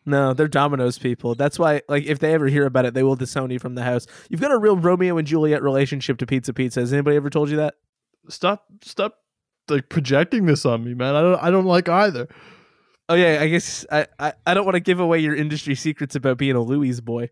No, 0.06 0.32
they're 0.32 0.46
Domino's 0.46 0.96
people. 0.96 1.34
That's 1.34 1.58
why, 1.58 1.82
like, 1.88 2.04
if 2.04 2.20
they 2.20 2.32
ever 2.32 2.46
hear 2.46 2.66
about 2.66 2.86
it, 2.86 2.94
they 2.94 3.02
will 3.02 3.16
disown 3.16 3.50
you 3.50 3.58
from 3.58 3.74
the 3.74 3.82
house. 3.82 4.06
You've 4.28 4.40
got 4.40 4.52
a 4.52 4.58
real 4.58 4.76
Romeo 4.76 5.18
and 5.18 5.26
Juliet 5.26 5.60
relationship 5.60 6.18
to 6.18 6.26
Pizza 6.26 6.52
Pizza. 6.52 6.78
Has 6.78 6.92
anybody 6.92 7.16
ever 7.16 7.30
told 7.30 7.50
you 7.50 7.56
that? 7.56 7.74
stop 8.28 8.66
stop 8.82 9.18
like 9.68 9.88
projecting 9.88 10.46
this 10.46 10.64
on 10.64 10.84
me, 10.84 10.94
man. 10.94 11.14
I 11.14 11.22
don't 11.22 11.42
I 11.42 11.50
don't 11.50 11.66
like 11.66 11.88
either. 11.88 12.28
Oh 13.08 13.14
yeah, 13.14 13.38
I 13.40 13.48
guess 13.48 13.86
I 13.90 14.06
I, 14.18 14.32
I 14.46 14.54
don't 14.54 14.64
want 14.64 14.74
to 14.74 14.80
give 14.80 15.00
away 15.00 15.18
your 15.18 15.34
industry 15.34 15.74
secrets 15.74 16.14
about 16.14 16.38
being 16.38 16.56
a 16.56 16.62
Louis 16.62 17.00
boy. 17.00 17.30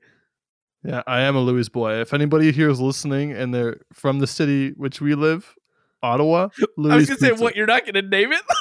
Yeah, 0.82 1.02
I 1.06 1.22
am 1.22 1.36
a 1.36 1.40
Louis 1.40 1.68
boy. 1.68 1.94
If 2.00 2.14
anybody 2.14 2.52
here 2.52 2.70
is 2.70 2.80
listening 2.80 3.32
and 3.32 3.52
they're 3.52 3.80
from 3.92 4.20
the 4.20 4.26
city 4.26 4.70
which 4.76 5.00
we 5.00 5.14
live, 5.14 5.54
Ottawa, 6.02 6.48
Louis. 6.76 6.92
I 6.92 6.96
was 6.96 7.08
gonna 7.08 7.18
say, 7.18 7.32
what? 7.32 7.56
You're 7.56 7.66
not 7.66 7.84
gonna 7.84 8.02
name 8.02 8.32
it? 8.32 8.42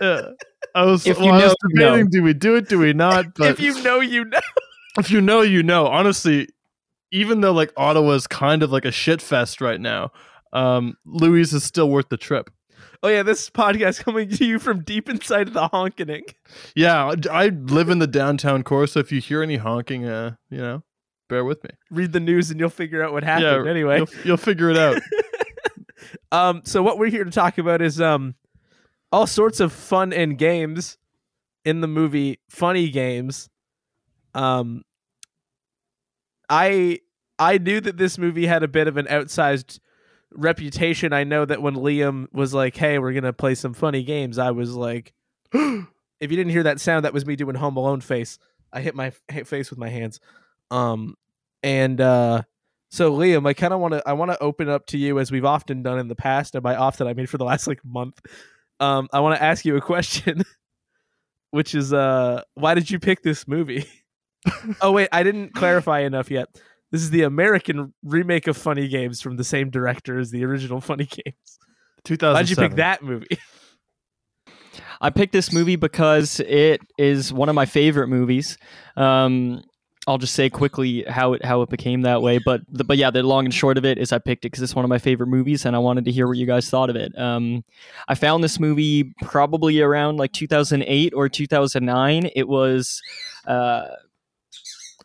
Yeah. 0.00 0.32
I 0.74 0.84
was, 0.84 1.06
If 1.06 1.16
well, 1.16 1.26
you 1.26 1.32
I 1.32 1.36
was 1.36 1.44
know, 1.44 1.54
you 1.70 1.74
know. 1.74 1.90
debating, 1.92 2.10
do 2.10 2.22
we 2.22 2.34
do 2.34 2.54
it? 2.56 2.68
Do 2.68 2.78
we 2.78 2.92
not? 2.92 3.34
But 3.34 3.48
if 3.48 3.60
you 3.60 3.82
know, 3.82 4.00
you 4.00 4.26
know. 4.26 4.40
if 4.98 5.10
you 5.10 5.22
know, 5.22 5.40
you 5.40 5.62
know. 5.62 5.86
Honestly, 5.86 6.48
even 7.12 7.40
though 7.40 7.52
like 7.52 7.72
Ottawa 7.78 8.10
is 8.12 8.26
kind 8.26 8.62
of 8.62 8.70
like 8.70 8.84
a 8.84 8.92
shit 8.92 9.22
fest 9.22 9.62
right 9.62 9.80
now, 9.80 10.12
um, 10.52 10.98
Louis 11.06 11.50
is 11.54 11.64
still 11.64 11.88
worth 11.88 12.10
the 12.10 12.18
trip. 12.18 12.50
Oh 13.06 13.08
yeah, 13.08 13.22
this 13.22 13.48
podcast 13.48 14.00
coming 14.04 14.28
to 14.30 14.44
you 14.44 14.58
from 14.58 14.82
deep 14.82 15.08
inside 15.08 15.46
of 15.46 15.54
the 15.54 15.68
honking. 15.68 16.24
Yeah, 16.74 17.14
I, 17.30 17.44
I 17.44 17.48
live 17.50 17.88
in 17.88 18.00
the 18.00 18.08
downtown 18.08 18.64
core, 18.64 18.88
so 18.88 18.98
if 18.98 19.12
you 19.12 19.20
hear 19.20 19.44
any 19.44 19.58
honking, 19.58 20.06
uh, 20.06 20.34
you 20.50 20.58
know, 20.58 20.82
bear 21.28 21.44
with 21.44 21.62
me. 21.62 21.70
Read 21.88 22.12
the 22.12 22.18
news 22.18 22.50
and 22.50 22.58
you'll 22.58 22.68
figure 22.68 23.04
out 23.04 23.12
what 23.12 23.22
happened. 23.22 23.64
yeah, 23.64 23.70
anyway, 23.70 23.98
you'll, 23.98 24.08
you'll 24.24 24.36
figure 24.36 24.70
it 24.70 24.76
out. 24.76 25.00
um, 26.32 26.62
so 26.64 26.82
what 26.82 26.98
we're 26.98 27.08
here 27.08 27.22
to 27.22 27.30
talk 27.30 27.58
about 27.58 27.80
is 27.80 28.00
um, 28.00 28.34
all 29.12 29.28
sorts 29.28 29.60
of 29.60 29.72
fun 29.72 30.12
and 30.12 30.36
games 30.36 30.98
in 31.64 31.82
the 31.82 31.88
movie, 31.88 32.40
funny 32.48 32.90
games. 32.90 33.48
Um, 34.34 34.82
I 36.50 36.98
I 37.38 37.58
knew 37.58 37.80
that 37.82 37.98
this 37.98 38.18
movie 38.18 38.46
had 38.46 38.64
a 38.64 38.68
bit 38.68 38.88
of 38.88 38.96
an 38.96 39.06
outsized 39.06 39.78
reputation. 40.32 41.12
I 41.12 41.24
know 41.24 41.44
that 41.44 41.62
when 41.62 41.74
Liam 41.74 42.32
was 42.32 42.54
like, 42.54 42.76
"Hey, 42.76 42.98
we're 42.98 43.12
gonna 43.12 43.32
play 43.32 43.54
some 43.54 43.74
funny 43.74 44.02
games," 44.02 44.38
I 44.38 44.50
was 44.50 44.74
like, 44.74 45.12
"If 45.52 45.86
you 46.20 46.36
didn't 46.36 46.50
hear 46.50 46.64
that 46.64 46.80
sound, 46.80 47.04
that 47.04 47.12
was 47.12 47.26
me 47.26 47.36
doing 47.36 47.56
Home 47.56 47.76
Alone 47.76 48.00
face. 48.00 48.38
I 48.72 48.80
hit 48.80 48.94
my 48.94 49.10
face 49.10 49.70
with 49.70 49.78
my 49.78 49.88
hands." 49.88 50.20
Um, 50.70 51.16
and 51.62 52.00
uh, 52.00 52.42
so 52.90 53.12
Liam, 53.12 53.46
I 53.46 53.54
kind 53.54 53.72
of 53.72 53.80
want 53.80 53.94
to 53.94 54.02
I 54.06 54.12
want 54.12 54.30
to 54.30 54.42
open 54.42 54.68
up 54.68 54.86
to 54.86 54.98
you 54.98 55.18
as 55.18 55.30
we've 55.30 55.44
often 55.44 55.82
done 55.82 55.98
in 55.98 56.08
the 56.08 56.14
past, 56.14 56.54
and 56.54 56.62
by 56.62 56.76
often 56.76 57.06
I 57.06 57.14
mean 57.14 57.26
for 57.26 57.38
the 57.38 57.44
last 57.44 57.66
like 57.66 57.84
month. 57.84 58.20
Um, 58.78 59.08
I 59.12 59.20
want 59.20 59.36
to 59.36 59.42
ask 59.42 59.64
you 59.64 59.76
a 59.76 59.80
question, 59.80 60.44
which 61.50 61.74
is 61.74 61.92
uh, 61.92 62.42
why 62.54 62.74
did 62.74 62.90
you 62.90 62.98
pick 62.98 63.22
this 63.22 63.48
movie? 63.48 63.86
oh 64.80 64.92
wait, 64.92 65.08
I 65.12 65.22
didn't 65.22 65.54
clarify 65.54 66.00
enough 66.00 66.30
yet. 66.30 66.48
This 66.90 67.02
is 67.02 67.10
the 67.10 67.22
American 67.22 67.92
remake 68.04 68.46
of 68.46 68.56
Funny 68.56 68.88
Games 68.88 69.20
from 69.20 69.36
the 69.36 69.44
same 69.44 69.70
director 69.70 70.18
as 70.18 70.30
the 70.30 70.44
original 70.44 70.80
Funny 70.80 71.04
Games. 71.24 71.58
Two 72.04 72.16
thousand. 72.16 72.34
Why'd 72.34 72.50
you 72.50 72.56
pick 72.56 72.76
that 72.76 73.02
movie? 73.02 73.26
I 75.00 75.10
picked 75.10 75.32
this 75.32 75.52
movie 75.52 75.76
because 75.76 76.40
it 76.40 76.80
is 76.96 77.32
one 77.32 77.48
of 77.48 77.54
my 77.54 77.66
favorite 77.66 78.08
movies. 78.08 78.56
Um, 78.96 79.62
I'll 80.08 80.18
just 80.18 80.34
say 80.34 80.48
quickly 80.48 81.04
how 81.08 81.32
it 81.32 81.44
how 81.44 81.62
it 81.62 81.68
became 81.68 82.02
that 82.02 82.22
way, 82.22 82.38
but 82.38 82.60
the, 82.68 82.84
but 82.84 82.96
yeah, 82.96 83.10
the 83.10 83.24
long 83.24 83.44
and 83.44 83.52
short 83.52 83.76
of 83.76 83.84
it 83.84 83.98
is 83.98 84.12
I 84.12 84.18
picked 84.18 84.44
it 84.44 84.52
because 84.52 84.62
it's 84.62 84.74
one 84.74 84.84
of 84.84 84.88
my 84.88 84.98
favorite 84.98 85.26
movies, 85.26 85.66
and 85.66 85.74
I 85.74 85.80
wanted 85.80 86.04
to 86.04 86.12
hear 86.12 86.28
what 86.28 86.36
you 86.36 86.46
guys 86.46 86.70
thought 86.70 86.90
of 86.90 86.96
it. 86.96 87.16
Um, 87.18 87.64
I 88.06 88.14
found 88.14 88.44
this 88.44 88.60
movie 88.60 89.12
probably 89.22 89.80
around 89.80 90.18
like 90.18 90.32
2008 90.32 91.12
or 91.14 91.28
2009. 91.28 92.30
It 92.36 92.46
was. 92.46 93.02
Uh, 93.46 93.86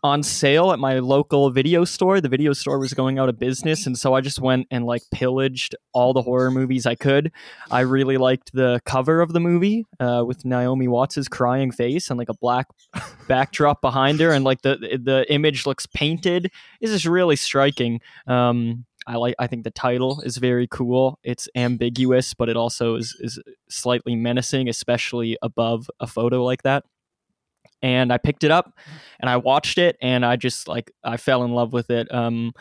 on 0.03 0.24
sale 0.24 0.72
at 0.72 0.79
my 0.79 1.00
local 1.00 1.51
video 1.51 1.86
store. 1.86 2.20
The 2.20 2.29
video 2.29 2.53
store 2.53 2.79
was 2.79 2.93
going 2.93 3.20
out 3.20 3.29
of 3.29 3.38
business, 3.38 3.86
and 3.86 3.98
so 3.98 4.13
I 4.13 4.22
just 4.22 4.39
went 4.39 4.67
and 4.72 4.86
like 4.86 5.03
pillaged 5.12 5.75
all 5.93 6.13
the 6.13 6.22
horror 6.22 6.50
movies 6.50 6.86
I 6.86 6.96
could. 6.96 7.31
I 7.70 7.81
really 7.81 8.17
liked 8.17 8.51
the 8.53 8.81
cover 8.86 9.22
of 9.22 9.34
the 9.34 9.39
movie 9.39 9.86
uh, 10.00 10.24
with 10.25 10.43
Naomi 10.43 10.88
Watts's 10.88 11.27
crying 11.27 11.72
face 11.72 12.10
and 12.10 12.17
like 12.17 12.29
a 12.29 12.34
black 12.34 12.67
backdrop 13.27 13.81
behind 13.81 14.20
her, 14.20 14.31
and 14.31 14.43
like 14.43 14.62
the 14.62 15.00
the 15.01 15.25
image 15.31 15.65
looks 15.65 15.86
painted. 15.86 16.51
It's 16.79 16.91
just 16.91 17.05
really 17.05 17.36
striking. 17.36 18.01
Um, 18.27 18.86
I 19.05 19.17
like. 19.17 19.36
I 19.39 19.48
think 19.48 19.63
the 19.63 19.72
title 19.72 20.22
is 20.22 20.38
very 20.38 20.67
cool. 20.67 21.20
It's 21.24 21.48
ambiguous, 21.55 22.34
but 22.34 22.50
it 22.50 22.58
also 22.58 22.96
is 22.96 23.15
is 23.20 23.39
slightly 23.70 24.15
menacing, 24.15 24.67
especially 24.67 25.38
above 25.41 25.89
a 26.00 26.08
photo 26.08 26.43
like 26.43 26.63
that 26.63 26.86
and 27.81 28.11
I 28.11 28.17
picked 28.17 28.43
it 28.43 28.51
up 28.51 28.77
and 29.19 29.29
I 29.29 29.38
watched 29.38 29.77
it 29.77 29.97
and 30.01 30.25
I 30.25 30.35
just 30.35 30.67
like 30.67 30.91
I 31.03 31.17
fell 31.17 31.43
in 31.43 31.51
love 31.51 31.73
with 31.73 31.89
it. 31.89 32.13
Um, 32.13 32.53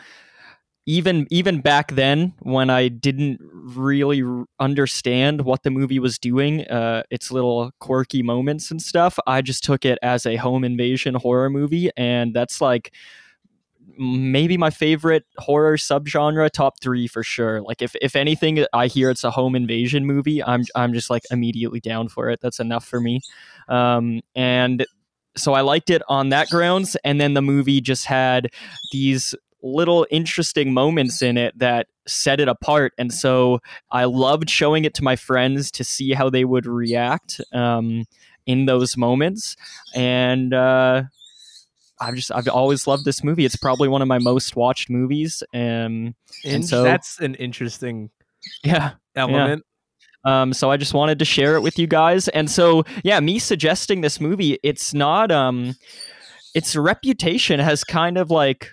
even 0.87 1.27
even 1.29 1.61
back 1.61 1.91
then 1.93 2.33
when 2.39 2.69
I 2.69 2.87
didn't 2.87 3.39
really 3.41 4.23
understand 4.59 5.41
what 5.41 5.63
the 5.63 5.69
movie 5.69 5.99
was 5.99 6.17
doing, 6.17 6.65
uh, 6.67 7.03
its 7.11 7.31
little 7.31 7.71
quirky 7.79 8.23
moments 8.23 8.71
and 8.71 8.81
stuff, 8.81 9.19
I 9.27 9.41
just 9.41 9.63
took 9.63 9.85
it 9.85 9.99
as 10.01 10.25
a 10.25 10.37
home 10.37 10.63
invasion 10.63 11.15
horror 11.15 11.49
movie, 11.49 11.91
and 11.95 12.33
that's 12.33 12.61
like 12.61 12.93
maybe 13.97 14.57
my 14.57 14.69
favorite 14.69 15.25
horror 15.37 15.77
subgenre 15.77 16.49
top 16.49 16.79
three 16.81 17.07
for 17.07 17.23
sure. 17.23 17.61
Like 17.61 17.81
if, 17.81 17.95
if 18.01 18.15
anything 18.15 18.65
i 18.73 18.87
hear 18.87 19.09
it's 19.09 19.23
a 19.23 19.31
home 19.31 19.53
invasion 19.55 20.05
movie 20.05 20.41
i'm 20.43 20.63
i'm 20.75 20.93
just 20.93 21.09
like 21.09 21.23
immediately 21.29 21.79
down 21.79 22.07
for 22.07 22.29
it. 22.29 22.39
That's 22.41 22.59
enough 22.59 22.85
for 22.85 22.99
me. 22.99 23.19
Um, 23.67 24.21
and 24.35 24.85
so 25.35 25.53
I 25.53 25.61
liked 25.61 25.89
it 25.89 26.01
on 26.07 26.29
that 26.29 26.49
grounds. 26.49 26.95
And 27.03 27.19
then 27.19 27.33
the 27.33 27.41
movie 27.41 27.81
just 27.81 28.05
had 28.05 28.49
these 28.91 29.35
little 29.63 30.07
interesting 30.09 30.73
moments 30.73 31.21
in 31.21 31.37
it 31.37 31.57
that 31.59 31.87
set 32.07 32.39
it 32.39 32.47
apart. 32.47 32.93
And 32.97 33.13
so 33.13 33.59
I 33.91 34.05
loved 34.05 34.49
showing 34.49 34.85
it 34.85 34.93
to 34.95 35.03
my 35.03 35.15
friends 35.15 35.71
to 35.71 35.83
see 35.83 36.13
how 36.13 36.29
they 36.29 36.45
would 36.45 36.65
react 36.65 37.39
um, 37.53 38.05
in 38.45 38.65
those 38.65 38.97
moments. 38.97 39.55
And 39.93 40.53
uh, 40.53 41.03
I've 41.99 42.15
just 42.15 42.31
I've 42.31 42.47
always 42.47 42.87
loved 42.87 43.05
this 43.05 43.23
movie. 43.23 43.45
It's 43.45 43.55
probably 43.55 43.87
one 43.87 44.01
of 44.01 44.07
my 44.07 44.19
most 44.19 44.55
watched 44.55 44.89
movies. 44.89 45.43
Um, 45.53 46.15
and 46.43 46.65
so 46.65 46.83
that's 46.83 47.19
an 47.19 47.35
interesting 47.35 48.09
yeah, 48.63 48.93
element. 49.15 49.63
Um, 50.23 50.53
so 50.53 50.71
I 50.71 50.77
just 50.77 50.93
wanted 50.93 51.19
to 51.19 51.25
share 51.25 51.55
it 51.55 51.61
with 51.61 51.79
you 51.79 51.87
guys. 51.87 52.27
And 52.29 52.49
so, 52.49 52.83
yeah, 53.03 53.19
me 53.19 53.39
suggesting 53.39 54.01
this 54.01 54.19
movie, 54.19 54.59
it's 54.63 54.93
not, 54.93 55.31
um, 55.31 55.75
its 56.53 56.75
reputation 56.75 57.59
has 57.59 57.83
kind 57.83 58.17
of 58.17 58.29
like 58.29 58.71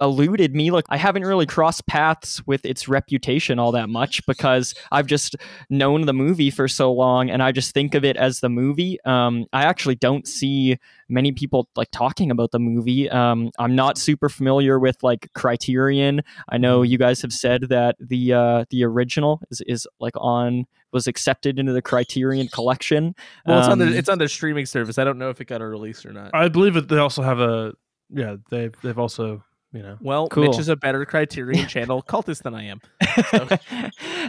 eluded 0.00 0.54
me. 0.54 0.70
Look, 0.70 0.84
I 0.88 0.96
haven't 0.96 1.24
really 1.24 1.46
crossed 1.46 1.86
paths 1.86 2.42
with 2.46 2.64
its 2.66 2.88
reputation 2.88 3.58
all 3.58 3.72
that 3.72 3.88
much 3.88 4.24
because 4.26 4.74
I've 4.92 5.06
just 5.06 5.36
known 5.70 6.02
the 6.02 6.12
movie 6.12 6.50
for 6.50 6.66
so 6.68 6.92
long 6.92 7.30
and 7.30 7.42
I 7.42 7.52
just 7.52 7.72
think 7.74 7.94
of 7.94 8.04
it 8.04 8.16
as 8.16 8.40
the 8.40 8.48
movie. 8.48 8.98
Um, 9.04 9.46
I 9.52 9.62
actually 9.64 9.94
don't 9.94 10.26
see 10.26 10.78
many 11.08 11.32
people 11.32 11.68
like 11.76 11.88
talking 11.92 12.30
about 12.30 12.50
the 12.50 12.58
movie. 12.58 13.08
Um, 13.10 13.50
I'm 13.58 13.74
not 13.76 13.98
super 13.98 14.28
familiar 14.28 14.78
with 14.78 15.02
like 15.02 15.30
Criterion. 15.34 16.22
I 16.48 16.58
know 16.58 16.80
Mm-hmm. 16.80 16.90
you 16.90 16.98
guys 16.98 17.22
have 17.22 17.32
said 17.32 17.62
that 17.68 17.96
the 18.00 18.32
uh, 18.32 18.64
the 18.70 18.84
original 18.84 19.40
is, 19.50 19.62
is 19.66 19.86
like 20.00 20.14
on 20.16 20.66
was 20.92 21.06
accepted 21.06 21.58
into 21.58 21.72
the 21.72 21.82
Criterion 21.82 22.48
collection. 22.48 23.14
Well, 23.46 23.58
it's 23.58 23.68
on 23.68 23.80
Um, 23.80 23.90
the 23.90 23.96
it's 23.98 24.08
on 24.08 24.18
their 24.18 24.28
streaming 24.28 24.66
service. 24.66 24.98
I 24.98 25.04
don't 25.04 25.18
know 25.18 25.30
if 25.30 25.40
it 25.40 25.44
got 25.46 25.60
a 25.60 25.66
release 25.66 26.04
or 26.04 26.12
not. 26.12 26.30
I 26.34 26.48
believe 26.48 26.74
that 26.74 26.88
they 26.88 26.98
also 26.98 27.22
have 27.22 27.38
a 27.40 27.74
yeah. 28.10 28.36
They 28.50 28.70
they've 28.82 28.98
also 28.98 29.42
you 29.74 29.82
know 29.82 29.98
Well, 30.00 30.28
Cool. 30.28 30.44
Mitch 30.44 30.58
is 30.58 30.68
a 30.68 30.76
better 30.76 31.04
Criterion 31.04 31.66
Channel 31.66 32.02
cultist 32.08 32.42
than 32.42 32.54
I 32.54 32.64
am. 32.64 32.80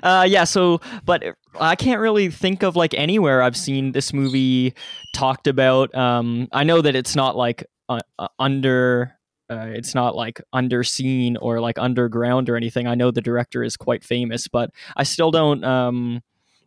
uh, 0.04 0.26
yeah. 0.28 0.44
So, 0.44 0.82
but 1.06 1.24
I 1.60 1.76
can't 1.76 2.02
really 2.02 2.30
think 2.30 2.64
of 2.64 2.76
like 2.76 2.94
anywhere 2.96 3.42
I've 3.42 3.56
seen 3.56 3.92
this 3.92 4.12
movie 4.12 4.74
talked 5.14 5.48
about. 5.48 5.94
Um, 5.96 6.48
I 6.52 6.64
know 6.64 6.82
that 6.82 6.96
it's 6.96 7.16
not 7.16 7.38
like 7.38 7.66
uh, 7.88 8.00
uh, 8.20 8.28
under. 8.40 9.14
Uh, 9.48 9.68
it's 9.68 9.94
not 9.94 10.16
like 10.16 10.42
underseen 10.56 11.38
or 11.40 11.62
like 11.62 11.78
underground 11.78 12.50
or 12.50 12.56
anything. 12.56 12.88
I 12.88 12.96
know 12.96 13.12
the 13.12 13.22
director 13.22 13.64
is 13.64 13.78
quite 13.78 14.04
famous, 14.04 14.48
but 14.48 14.72
I 14.98 15.04
still 15.04 15.30
don't. 15.30 15.64
Um, 15.64 16.24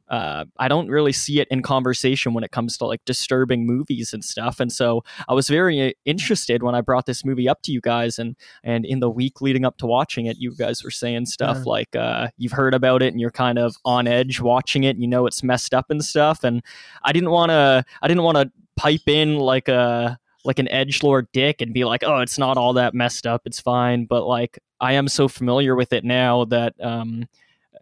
uh, 0.09 0.45
I 0.59 0.69
don't 0.69 0.89
really 0.89 1.13
see 1.13 1.41
it 1.41 1.49
in 1.51 1.63
conversation 1.63 2.35
when 2.35 2.45
it 2.45 2.51
comes 2.51 2.77
to 2.79 2.87
like 2.87 3.05
disturbing 3.05 3.67
movies 3.67 4.13
and 4.13 4.25
stuff. 4.25 4.61
And 4.61 4.73
so 4.73 5.03
I 5.29 5.35
was 5.35 5.49
very 5.49 5.89
uh, 5.89 5.93
interested 6.05 6.63
when 6.63 6.75
I 6.75 6.81
brought 6.81 7.07
this 7.07 7.25
movie 7.25 7.49
up 7.49 7.63
to 7.63 7.73
you 7.73 7.81
guys, 7.81 8.19
and 8.19 8.37
and 8.65 8.85
in 8.85 9.01
the 9.01 9.11
week 9.11 9.41
leading 9.41 9.65
up 9.65 9.77
to 9.79 9.87
watching 9.87 10.27
it, 10.27 10.37
you 10.39 10.55
guys 10.55 10.83
were 10.83 10.91
saying 10.91 11.27
stuff 11.27 11.59
Yeah. 11.59 11.63
like 11.67 11.97
uh, 11.97 12.29
you've 12.39 12.53
heard 12.53 12.75
about 12.75 13.03
it 13.03 13.13
and 13.13 13.21
you're 13.21 13.31
kind 13.31 13.59
of 13.59 13.77
on 13.85 14.07
edge 14.07 14.41
watching 14.41 14.85
it. 14.85 14.91
And 14.91 15.03
you 15.03 15.09
know 15.09 15.27
it's 15.27 15.43
messed 15.43 15.75
up 15.75 15.87
and 15.91 16.05
stuff. 16.05 16.45
And 16.45 16.63
I 17.05 17.13
didn't 17.13 17.31
want 17.31 17.51
to. 17.51 17.85
I 18.03 18.09
didn't 18.09 18.23
want 18.23 18.37
to 18.39 18.51
pipe 18.77 19.09
in 19.09 19.39
like 19.39 19.69
a 19.69 20.19
like 20.45 20.59
an 20.61 20.69
edge 20.69 21.03
lord 21.03 21.27
dick 21.33 21.61
and 21.61 21.75
be 21.75 21.85
like, 21.85 22.03
oh, 22.05 22.21
it's 22.21 22.39
not 22.39 22.57
all 22.57 22.73
that 22.75 22.95
messed 22.95 23.27
up. 23.27 23.43
It's 23.45 23.61
fine. 23.61 24.07
But 24.07 24.25
like 24.27 24.59
I 24.81 24.93
am 24.95 25.09
so 25.09 25.29
familiar 25.29 25.75
with 25.75 25.93
it 25.93 26.05
now 26.05 26.45
that 26.47 26.75
um, 26.81 27.27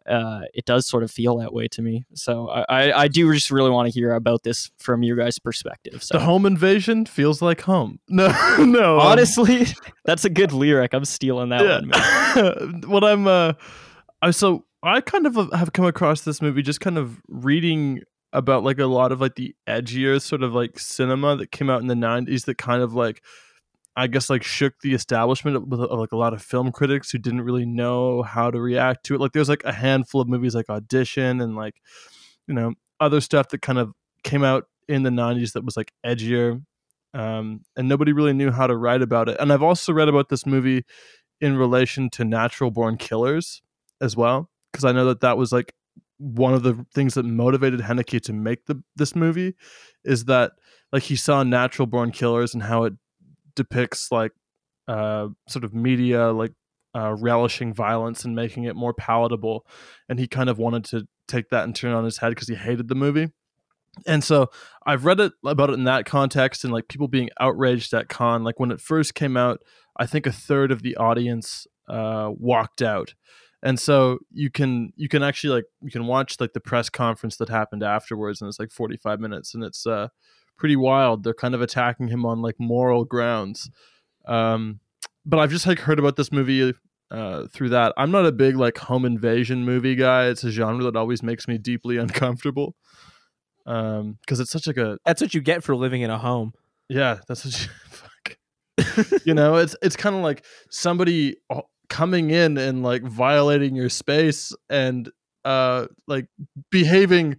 uh, 0.08 0.42
it 0.54 0.64
does 0.64 0.86
sort 0.86 1.02
of 1.02 1.10
feel 1.10 1.36
that 1.38 1.52
way 1.52 1.68
to 1.68 1.82
me. 1.82 2.04
So 2.14 2.48
I, 2.48 2.64
I, 2.68 2.92
I 3.02 3.08
do 3.08 3.32
just 3.32 3.50
really 3.50 3.70
want 3.70 3.90
to 3.90 3.92
hear 3.92 4.14
about 4.14 4.42
this 4.42 4.70
from 4.78 5.02
your 5.02 5.16
guys' 5.16 5.38
perspective. 5.38 6.02
So 6.02 6.18
the 6.18 6.25
home 6.25 6.46
invasion 6.46 7.06
feels 7.06 7.42
like 7.42 7.62
home. 7.62 8.00
No, 8.08 8.28
no. 8.58 8.98
um, 8.98 9.06
honestly, 9.06 9.66
that's 10.06 10.25
a 10.25 10.30
good 10.30 10.52
lyric. 10.52 10.94
I'm 10.94 11.04
stealing 11.04 11.50
that 11.50 11.82
one. 11.82 12.80
What 12.88 13.04
I'm 13.04 13.26
uh 13.26 13.52
I 14.22 14.30
so 14.30 14.64
I 14.82 15.00
kind 15.00 15.26
of 15.26 15.52
have 15.52 15.72
come 15.72 15.84
across 15.84 16.22
this 16.22 16.40
movie 16.40 16.62
just 16.62 16.80
kind 16.80 16.96
of 16.96 17.20
reading 17.28 18.00
about 18.32 18.64
like 18.64 18.78
a 18.78 18.86
lot 18.86 19.12
of 19.12 19.20
like 19.20 19.34
the 19.34 19.54
edgier 19.66 20.20
sort 20.20 20.42
of 20.42 20.54
like 20.54 20.78
cinema 20.78 21.36
that 21.36 21.50
came 21.50 21.70
out 21.70 21.80
in 21.80 21.86
the 21.86 21.94
90s 21.94 22.44
that 22.44 22.58
kind 22.58 22.82
of 22.82 22.94
like 22.94 23.22
I 23.96 24.06
guess 24.08 24.28
like 24.28 24.42
shook 24.42 24.80
the 24.80 24.92
establishment 24.92 25.68
with 25.68 25.80
like 25.80 26.12
a 26.12 26.16
lot 26.16 26.34
of 26.34 26.42
film 26.42 26.70
critics 26.70 27.10
who 27.10 27.18
didn't 27.18 27.42
really 27.42 27.64
know 27.64 28.22
how 28.22 28.50
to 28.50 28.60
react 28.60 29.06
to 29.06 29.14
it. 29.14 29.20
Like 29.20 29.32
there's 29.32 29.48
like 29.48 29.64
a 29.64 29.72
handful 29.72 30.20
of 30.20 30.28
movies 30.28 30.54
like 30.54 30.68
Audition 30.68 31.40
and 31.40 31.56
like 31.56 31.80
you 32.46 32.54
know 32.54 32.74
other 33.00 33.20
stuff 33.20 33.48
that 33.48 33.62
kind 33.62 33.78
of 33.78 33.92
came 34.22 34.44
out 34.44 34.64
in 34.88 35.02
the 35.02 35.10
90s 35.10 35.52
that 35.52 35.64
was 35.64 35.76
like 35.76 35.92
edgier 36.04 36.62
um, 37.16 37.62
and 37.76 37.88
nobody 37.88 38.12
really 38.12 38.34
knew 38.34 38.50
how 38.50 38.66
to 38.66 38.76
write 38.76 39.00
about 39.00 39.30
it. 39.30 39.38
And 39.40 39.50
I've 39.50 39.62
also 39.62 39.92
read 39.92 40.08
about 40.08 40.28
this 40.28 40.44
movie 40.44 40.84
in 41.40 41.56
relation 41.56 42.10
to 42.10 42.24
Natural 42.24 42.70
Born 42.70 42.98
Killers 42.98 43.62
as 44.02 44.16
well, 44.16 44.50
because 44.70 44.84
I 44.84 44.92
know 44.92 45.06
that 45.06 45.22
that 45.22 45.38
was 45.38 45.50
like 45.50 45.74
one 46.18 46.52
of 46.52 46.62
the 46.62 46.84
things 46.94 47.14
that 47.14 47.24
motivated 47.24 47.80
Haneke 47.80 48.20
to 48.22 48.32
make 48.34 48.66
the 48.66 48.82
this 48.96 49.16
movie 49.16 49.54
is 50.04 50.26
that 50.26 50.52
like 50.92 51.04
he 51.04 51.16
saw 51.16 51.42
Natural 51.42 51.86
Born 51.86 52.10
Killers 52.10 52.52
and 52.52 52.62
how 52.62 52.84
it 52.84 52.94
depicts 53.56 54.12
like 54.12 54.30
uh, 54.86 55.28
sort 55.48 55.64
of 55.64 55.75
media 55.75 56.30
like 56.30 56.52
uh, 56.94 57.14
relishing 57.18 57.75
violence 57.75 58.25
and 58.25 58.36
making 58.36 58.64
it 58.64 58.76
more 58.76 58.94
palatable, 58.94 59.66
and 60.08 60.18
he 60.18 60.28
kind 60.28 60.48
of 60.48 60.58
wanted 60.58 60.84
to 60.84 61.08
take 61.26 61.48
that 61.50 61.64
and 61.64 61.75
turn 61.75 61.92
it 61.92 61.96
on 61.96 62.04
his 62.04 62.18
head 62.18 62.30
because 62.30 62.48
he 62.48 62.54
hated 62.54 62.88
the 62.88 62.94
movie. 62.94 63.28
And 64.06 64.22
so 64.22 64.50
I've 64.84 65.04
read 65.04 65.20
it 65.20 65.32
about 65.44 65.70
it 65.70 65.75
in 65.75 65.84
that 65.84 66.04
context 66.04 66.64
and 66.64 66.72
like 66.72 66.88
people 66.88 67.08
being 67.08 67.30
outraged 67.40 67.94
at 67.94 68.08
Cannes. 68.08 68.44
Like 68.44 68.60
when 68.60 68.70
it 68.70 68.80
first 68.80 69.14
came 69.14 69.36
out, 69.36 69.60
I 69.96 70.06
think 70.06 70.26
a 70.26 70.32
third 70.32 70.70
of 70.70 70.82
the 70.82 70.96
audience 70.96 71.66
uh, 71.88 72.30
walked 72.36 72.82
out. 72.82 73.14
And 73.62 73.81
so 73.81 74.18
you 74.31 74.50
can 74.50 74.92
you 74.96 75.09
can 75.09 75.22
actually 75.22 75.54
like 75.54 75.64
you 75.83 75.90
can 75.90 76.07
watch 76.07 76.37
like 76.38 76.52
the 76.52 76.61
press 76.61 76.90
conference 76.90 77.37
that 77.38 77.48
happened 77.48 77.83
afterwards, 77.83 78.40
and 78.40 78.48
it's 78.48 78.61
like 78.61 78.70
forty 78.70 78.96
five 78.96 79.18
minutes, 79.18 79.54
and 79.54 79.64
it's 79.64 79.87
uh, 79.87 80.09
pretty 80.57 80.77
wild. 80.77 81.23
They're 81.25 81.35
kind 81.35 81.55
of 81.55 81.61
attacking 81.62 82.09
him 82.09 82.25
on 82.27 82.42
like 82.42 82.57
moral 82.59 83.05
grounds. 83.05 83.71
Um, 84.27 84.81
but 85.25 85.38
I've 85.38 85.51
just 85.51 85.66
like 85.66 85.81
heard 85.81 85.99
about 85.99 86.16
this 86.16 86.33
movie 86.33 86.73
uh, 87.11 87.47
through 87.53 87.69
that. 87.71 87.92
I'm 87.97 88.11
not 88.11 88.27
a 88.27 88.33
big 88.33 88.57
like 88.57 88.79
home 88.79 89.05
invasion 89.05 89.64
movie 89.64 89.95
guy. 89.95 90.27
It's 90.27 90.45
a 90.45 90.51
genre 90.51 90.85
that 90.85 90.97
always 90.97 91.23
makes 91.23 91.47
me 91.49 91.59
deeply 91.59 91.97
uncomfortable 92.07 92.75
um 93.66 94.16
because 94.21 94.38
it's 94.38 94.53
such 94.53 94.69
like 94.69 94.77
a 94.77 94.97
That's 95.05 95.21
what 95.21 95.35
you 95.35 95.40
get 95.40 95.64
for 95.64 95.75
living 95.75 96.03
in 96.03 96.11
a 96.11 96.19
home. 96.19 96.53
yeah 96.88 97.19
that's 97.27 97.45
what 97.45 97.61
you, 97.61 97.69
fuck 97.90 99.23
you 99.25 99.35
know 99.35 99.57
it's 99.57 99.75
it's 99.83 99.97
kind 99.97 100.14
of 100.14 100.23
like 100.23 100.45
somebody 100.71 101.37
uh, 101.51 101.62
coming 101.88 102.31
in 102.31 102.59
and 102.59 102.85
like 102.85 103.03
violating 103.03 103.75
your 103.75 103.88
space 103.88 104.55
and 104.71 105.11
uh 105.46 105.87
like 106.06 106.26
behaving 106.70 107.37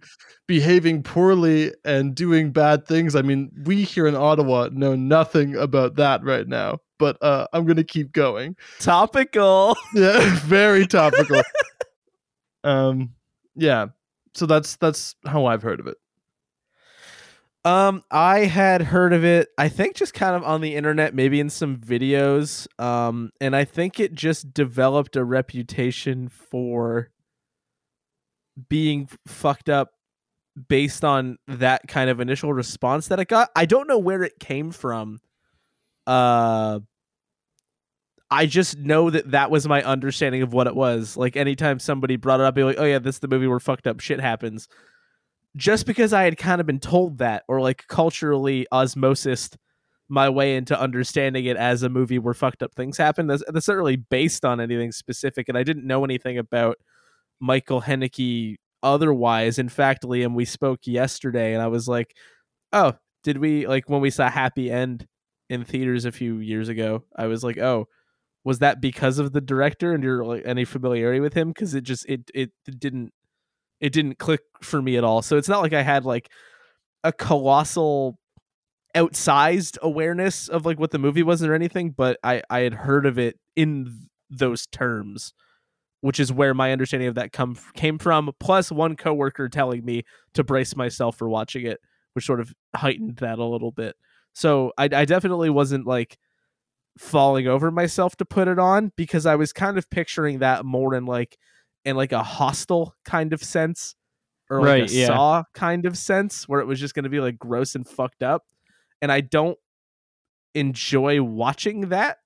behaving 0.48 1.02
poorly 1.02 1.72
and 1.84 2.14
doing 2.14 2.50
bad 2.50 2.86
things 2.86 3.14
i 3.14 3.22
mean 3.22 3.50
we 3.64 3.84
here 3.84 4.06
in 4.06 4.16
ottawa 4.16 4.68
know 4.72 4.96
nothing 4.96 5.54
about 5.56 5.94
that 5.96 6.24
right 6.24 6.48
now 6.48 6.78
but 6.98 7.22
uh 7.22 7.46
i'm 7.52 7.66
gonna 7.66 7.84
keep 7.84 8.10
going 8.12 8.56
Topical. 8.80 9.76
yeah 9.94 10.34
very 10.40 10.86
topical 10.86 11.42
um 12.64 13.10
yeah 13.54 13.86
so 14.34 14.46
that's 14.46 14.76
that's 14.76 15.14
how 15.26 15.44
i've 15.46 15.62
heard 15.62 15.78
of 15.78 15.86
it 15.86 15.96
Um, 17.64 18.02
I 18.10 18.46
had 18.46 18.80
heard 18.80 19.12
of 19.12 19.24
it. 19.24 19.48
I 19.58 19.68
think 19.68 19.96
just 19.96 20.14
kind 20.14 20.34
of 20.34 20.42
on 20.44 20.62
the 20.62 20.74
internet, 20.74 21.12
maybe 21.14 21.38
in 21.40 21.50
some 21.50 21.76
videos. 21.76 22.66
Um, 22.80 23.30
and 23.40 23.54
I 23.54 23.64
think 23.64 24.00
it 24.00 24.14
just 24.14 24.54
developed 24.54 25.16
a 25.16 25.24
reputation 25.24 26.28
for 26.28 27.10
being 28.68 29.08
fucked 29.26 29.68
up 29.68 29.90
based 30.68 31.04
on 31.04 31.38
that 31.46 31.86
kind 31.86 32.10
of 32.10 32.20
initial 32.20 32.52
response 32.52 33.08
that 33.08 33.20
it 33.20 33.28
got. 33.28 33.50
I 33.54 33.66
don't 33.66 33.88
know 33.88 33.98
where 33.98 34.22
it 34.22 34.38
came 34.38 34.70
from. 34.70 35.20
Uh, 36.06 36.80
I 38.30 38.46
just 38.46 38.78
know 38.78 39.10
that 39.10 39.30
that 39.30 39.50
was 39.50 39.66
my 39.68 39.82
understanding 39.82 40.42
of 40.42 40.52
what 40.52 40.66
it 40.66 40.74
was. 40.74 41.16
Like 41.16 41.36
anytime 41.36 41.78
somebody 41.78 42.16
brought 42.16 42.40
it 42.40 42.46
up, 42.46 42.54
be 42.54 42.64
like, 42.64 42.76
"Oh 42.78 42.84
yeah, 42.84 42.98
this 42.98 43.16
is 43.16 43.20
the 43.20 43.28
movie 43.28 43.46
where 43.46 43.60
fucked 43.60 43.86
up 43.86 44.00
shit 44.00 44.20
happens." 44.20 44.68
just 45.56 45.86
because 45.86 46.12
I 46.12 46.22
had 46.22 46.36
kind 46.36 46.60
of 46.60 46.66
been 46.66 46.78
told 46.80 47.18
that, 47.18 47.44
or 47.48 47.60
like 47.60 47.86
culturally 47.88 48.66
osmosis 48.72 49.50
my 50.08 50.28
way 50.28 50.56
into 50.56 50.78
understanding 50.78 51.44
it 51.44 51.56
as 51.56 51.82
a 51.82 51.88
movie 51.88 52.18
where 52.18 52.32
fucked 52.32 52.62
up 52.62 52.74
things 52.74 52.96
happen. 52.96 53.26
That's, 53.26 53.42
that's 53.48 53.68
not 53.68 53.76
really 53.76 53.96
based 53.96 54.44
on 54.44 54.60
anything 54.60 54.92
specific, 54.92 55.48
and 55.48 55.58
I 55.58 55.64
didn't 55.64 55.86
know 55.86 56.04
anything 56.04 56.38
about 56.38 56.78
Michael 57.40 57.82
Haneke 57.82 58.56
otherwise. 58.82 59.58
In 59.58 59.68
fact, 59.68 60.04
Liam, 60.04 60.34
we 60.34 60.44
spoke 60.44 60.80
yesterday, 60.86 61.54
and 61.54 61.62
I 61.62 61.68
was 61.68 61.88
like, 61.88 62.14
"Oh, 62.72 62.94
did 63.24 63.38
we 63.38 63.66
like 63.66 63.88
when 63.88 64.00
we 64.00 64.10
saw 64.10 64.30
Happy 64.30 64.70
End 64.70 65.06
in 65.50 65.64
theaters 65.64 66.04
a 66.04 66.12
few 66.12 66.38
years 66.38 66.68
ago?" 66.68 67.04
I 67.16 67.26
was 67.26 67.44
like, 67.44 67.58
"Oh." 67.58 67.86
Was 68.44 68.60
that 68.60 68.80
because 68.80 69.18
of 69.18 69.32
the 69.32 69.40
director 69.42 69.92
and 69.92 70.02
your 70.02 70.24
like 70.24 70.42
any 70.46 70.64
familiarity 70.64 71.20
with 71.20 71.34
him? 71.34 71.48
Because 71.48 71.74
it 71.74 71.82
just 71.84 72.06
it 72.08 72.30
it 72.34 72.50
didn't 72.78 73.12
it 73.80 73.92
didn't 73.92 74.18
click 74.18 74.40
for 74.62 74.80
me 74.82 74.96
at 74.96 75.04
all. 75.04 75.22
So 75.22 75.36
it's 75.36 75.48
not 75.48 75.62
like 75.62 75.72
I 75.72 75.82
had 75.82 76.04
like 76.04 76.30
a 77.04 77.12
colossal 77.12 78.18
outsized 78.96 79.78
awareness 79.82 80.48
of 80.48 80.66
like 80.66 80.78
what 80.80 80.90
the 80.90 80.98
movie 80.98 81.22
was 81.22 81.42
or 81.42 81.54
anything, 81.54 81.90
but 81.90 82.18
I 82.24 82.42
I 82.50 82.60
had 82.60 82.74
heard 82.74 83.06
of 83.06 83.18
it 83.18 83.38
in 83.56 84.08
those 84.30 84.66
terms, 84.66 85.32
which 86.00 86.20
is 86.20 86.32
where 86.32 86.54
my 86.54 86.72
understanding 86.72 87.08
of 87.08 87.14
that 87.16 87.32
come 87.32 87.56
came 87.74 87.98
from. 87.98 88.30
Plus 88.40 88.70
one 88.70 88.96
coworker 88.96 89.48
telling 89.48 89.84
me 89.84 90.04
to 90.34 90.44
brace 90.44 90.76
myself 90.76 91.16
for 91.16 91.28
watching 91.28 91.66
it, 91.66 91.80
which 92.12 92.26
sort 92.26 92.40
of 92.40 92.52
heightened 92.74 93.16
that 93.16 93.38
a 93.38 93.44
little 93.44 93.72
bit. 93.72 93.96
So 94.32 94.72
I 94.78 94.84
I 94.84 95.04
definitely 95.04 95.50
wasn't 95.50 95.86
like 95.86 96.18
falling 96.98 97.46
over 97.46 97.70
myself 97.70 98.16
to 98.16 98.24
put 98.24 98.48
it 98.48 98.58
on 98.58 98.92
because 98.96 99.24
I 99.26 99.36
was 99.36 99.52
kind 99.52 99.78
of 99.78 99.88
picturing 99.90 100.40
that 100.40 100.64
more 100.64 100.94
in 100.94 101.06
like 101.06 101.36
in 101.84 101.96
like 101.96 102.12
a 102.12 102.22
Hostel 102.22 102.94
kind 103.04 103.32
of 103.32 103.42
sense 103.42 103.94
or 104.50 104.60
like 104.60 104.66
Right, 104.66 104.90
a 104.90 104.92
yeah. 104.92 105.06
saw 105.06 105.44
kind 105.54 105.86
of 105.86 105.96
sense 105.96 106.48
where 106.48 106.60
it 106.60 106.66
was 106.66 106.80
just 106.80 106.94
going 106.94 107.04
to 107.04 107.08
be 107.08 107.20
like 107.20 107.38
gross 107.38 107.74
and 107.74 107.86
fucked 107.86 108.22
up 108.22 108.44
and 109.00 109.12
i 109.12 109.20
don't 109.20 109.58
enjoy 110.54 111.22
watching 111.22 111.90
that 111.90 112.18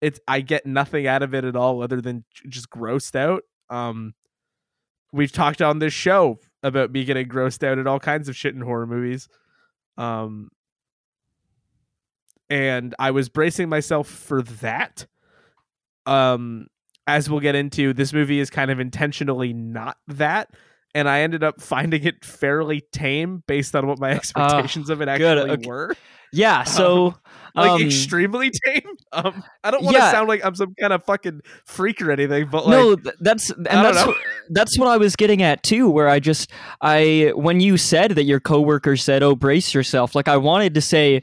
it's 0.00 0.20
I 0.26 0.40
get 0.40 0.66
nothing 0.66 1.06
out 1.06 1.22
of 1.22 1.34
it 1.34 1.44
at 1.44 1.56
all 1.56 1.82
other 1.82 2.00
than 2.00 2.24
just 2.48 2.70
grossed 2.70 3.16
out. 3.16 3.42
Um, 3.68 4.14
we've 5.12 5.32
talked 5.32 5.62
on 5.62 5.78
this 5.78 5.92
show 5.92 6.38
about 6.62 6.90
me 6.90 7.04
getting 7.04 7.28
grossed 7.28 7.66
out 7.66 7.78
at 7.78 7.86
all 7.86 8.00
kinds 8.00 8.28
of 8.28 8.36
shit 8.36 8.54
in 8.54 8.60
horror 8.60 8.86
movies. 8.86 9.28
Um, 9.96 10.50
and 12.48 12.94
I 12.98 13.12
was 13.12 13.28
bracing 13.28 13.68
myself 13.68 14.08
for 14.08 14.42
that. 14.42 15.06
Um, 16.06 16.66
as 17.06 17.28
we'll 17.30 17.40
get 17.40 17.54
into, 17.54 17.92
this 17.92 18.12
movie 18.12 18.40
is 18.40 18.50
kind 18.50 18.70
of 18.70 18.80
intentionally 18.80 19.52
not 19.52 19.96
that. 20.08 20.50
And 20.94 21.08
I 21.08 21.20
ended 21.20 21.44
up 21.44 21.60
finding 21.60 22.02
it 22.04 22.24
fairly 22.24 22.82
tame 22.92 23.44
based 23.46 23.76
on 23.76 23.86
what 23.86 24.00
my 24.00 24.10
expectations 24.10 24.90
of 24.90 25.00
it 25.00 25.06
good, 25.18 25.38
actually 25.38 25.50
okay. 25.50 25.68
were. 25.68 25.96
Yeah, 26.32 26.64
so 26.64 27.14
Like 27.54 27.70
um, 27.70 27.82
extremely 27.82 28.50
tame. 28.64 28.82
Um, 29.12 29.42
I 29.64 29.70
don't 29.70 29.82
want 29.82 29.96
to 29.96 30.02
yeah. 30.02 30.12
sound 30.12 30.28
like 30.28 30.44
I'm 30.44 30.54
some 30.54 30.74
kind 30.74 30.92
of 30.92 31.04
fucking 31.04 31.42
freak 31.64 32.00
or 32.02 32.10
anything, 32.10 32.48
but 32.50 32.66
like, 32.66 32.72
no, 32.72 32.96
that's 33.20 33.50
and 33.50 33.66
that's 33.66 34.06
know. 34.06 34.14
that's 34.50 34.78
what 34.78 34.88
I 34.88 34.96
was 34.96 35.16
getting 35.16 35.42
at 35.42 35.62
too. 35.62 35.88
Where 35.88 36.08
I 36.08 36.20
just 36.20 36.50
I 36.80 37.32
when 37.34 37.60
you 37.60 37.76
said 37.76 38.12
that 38.12 38.24
your 38.24 38.40
coworker 38.40 38.96
said, 38.96 39.22
"Oh, 39.22 39.34
brace 39.34 39.74
yourself," 39.74 40.14
like 40.14 40.28
I 40.28 40.36
wanted 40.36 40.74
to 40.74 40.80
say, 40.80 41.22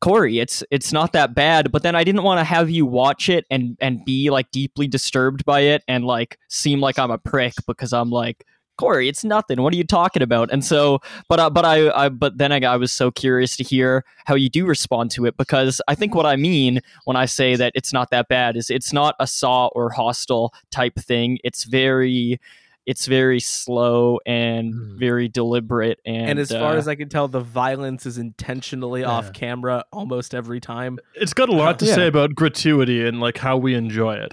Corey, 0.00 0.38
it's 0.38 0.62
it's 0.70 0.92
not 0.92 1.12
that 1.12 1.34
bad, 1.34 1.70
but 1.72 1.82
then 1.82 1.94
I 1.94 2.04
didn't 2.04 2.22
want 2.22 2.40
to 2.40 2.44
have 2.44 2.70
you 2.70 2.86
watch 2.86 3.28
it 3.28 3.46
and 3.50 3.76
and 3.80 4.04
be 4.04 4.30
like 4.30 4.50
deeply 4.50 4.88
disturbed 4.88 5.44
by 5.44 5.60
it 5.60 5.82
and 5.88 6.04
like 6.04 6.38
seem 6.48 6.80
like 6.80 6.98
I'm 6.98 7.10
a 7.10 7.18
prick 7.18 7.54
because 7.66 7.92
I'm 7.92 8.10
like. 8.10 8.44
Corey, 8.78 9.08
it's 9.08 9.24
nothing. 9.24 9.60
What 9.60 9.72
are 9.74 9.76
you 9.76 9.84
talking 9.84 10.22
about? 10.22 10.50
And 10.50 10.64
so, 10.64 11.00
but 11.28 11.38
uh, 11.40 11.50
but 11.50 11.64
I, 11.64 11.90
I 11.90 12.08
but 12.08 12.38
then 12.38 12.52
I, 12.52 12.60
I 12.64 12.76
was 12.76 12.92
so 12.92 13.10
curious 13.10 13.56
to 13.58 13.64
hear 13.64 14.04
how 14.24 14.34
you 14.36 14.48
do 14.48 14.64
respond 14.64 15.10
to 15.12 15.26
it 15.26 15.36
because 15.36 15.80
I 15.88 15.94
think 15.94 16.14
what 16.14 16.24
I 16.26 16.36
mean 16.36 16.80
when 17.04 17.16
I 17.16 17.26
say 17.26 17.56
that 17.56 17.72
it's 17.74 17.92
not 17.92 18.10
that 18.10 18.28
bad 18.28 18.56
is 18.56 18.70
it's 18.70 18.92
not 18.92 19.14
a 19.20 19.26
saw 19.26 19.66
or 19.74 19.90
Hostel 19.90 20.54
type 20.70 20.94
thing. 20.94 21.38
It's 21.44 21.64
very 21.64 22.40
it's 22.86 23.04
very 23.06 23.38
slow 23.40 24.18
and 24.24 24.72
Hmm. 24.72 24.98
very 24.98 25.28
deliberate 25.28 25.98
and 26.06 26.30
and 26.30 26.38
as 26.38 26.50
far 26.50 26.72
uh, 26.72 26.76
as 26.76 26.88
I 26.88 26.94
can 26.94 27.08
tell, 27.10 27.28
the 27.28 27.40
violence 27.40 28.06
is 28.06 28.16
intentionally 28.16 29.02
Yeah. 29.02 29.08
off 29.10 29.32
camera 29.34 29.84
almost 29.92 30.34
every 30.34 30.58
time. 30.60 30.98
It's 31.14 31.34
got 31.34 31.48
a 31.50 31.52
lot 31.52 31.78
to 31.80 31.84
Yeah. 31.84 31.94
say 31.96 32.06
about 32.06 32.34
gratuity 32.34 33.06
and 33.06 33.20
like 33.20 33.36
how 33.38 33.58
we 33.58 33.74
enjoy 33.74 34.14
it. 34.14 34.32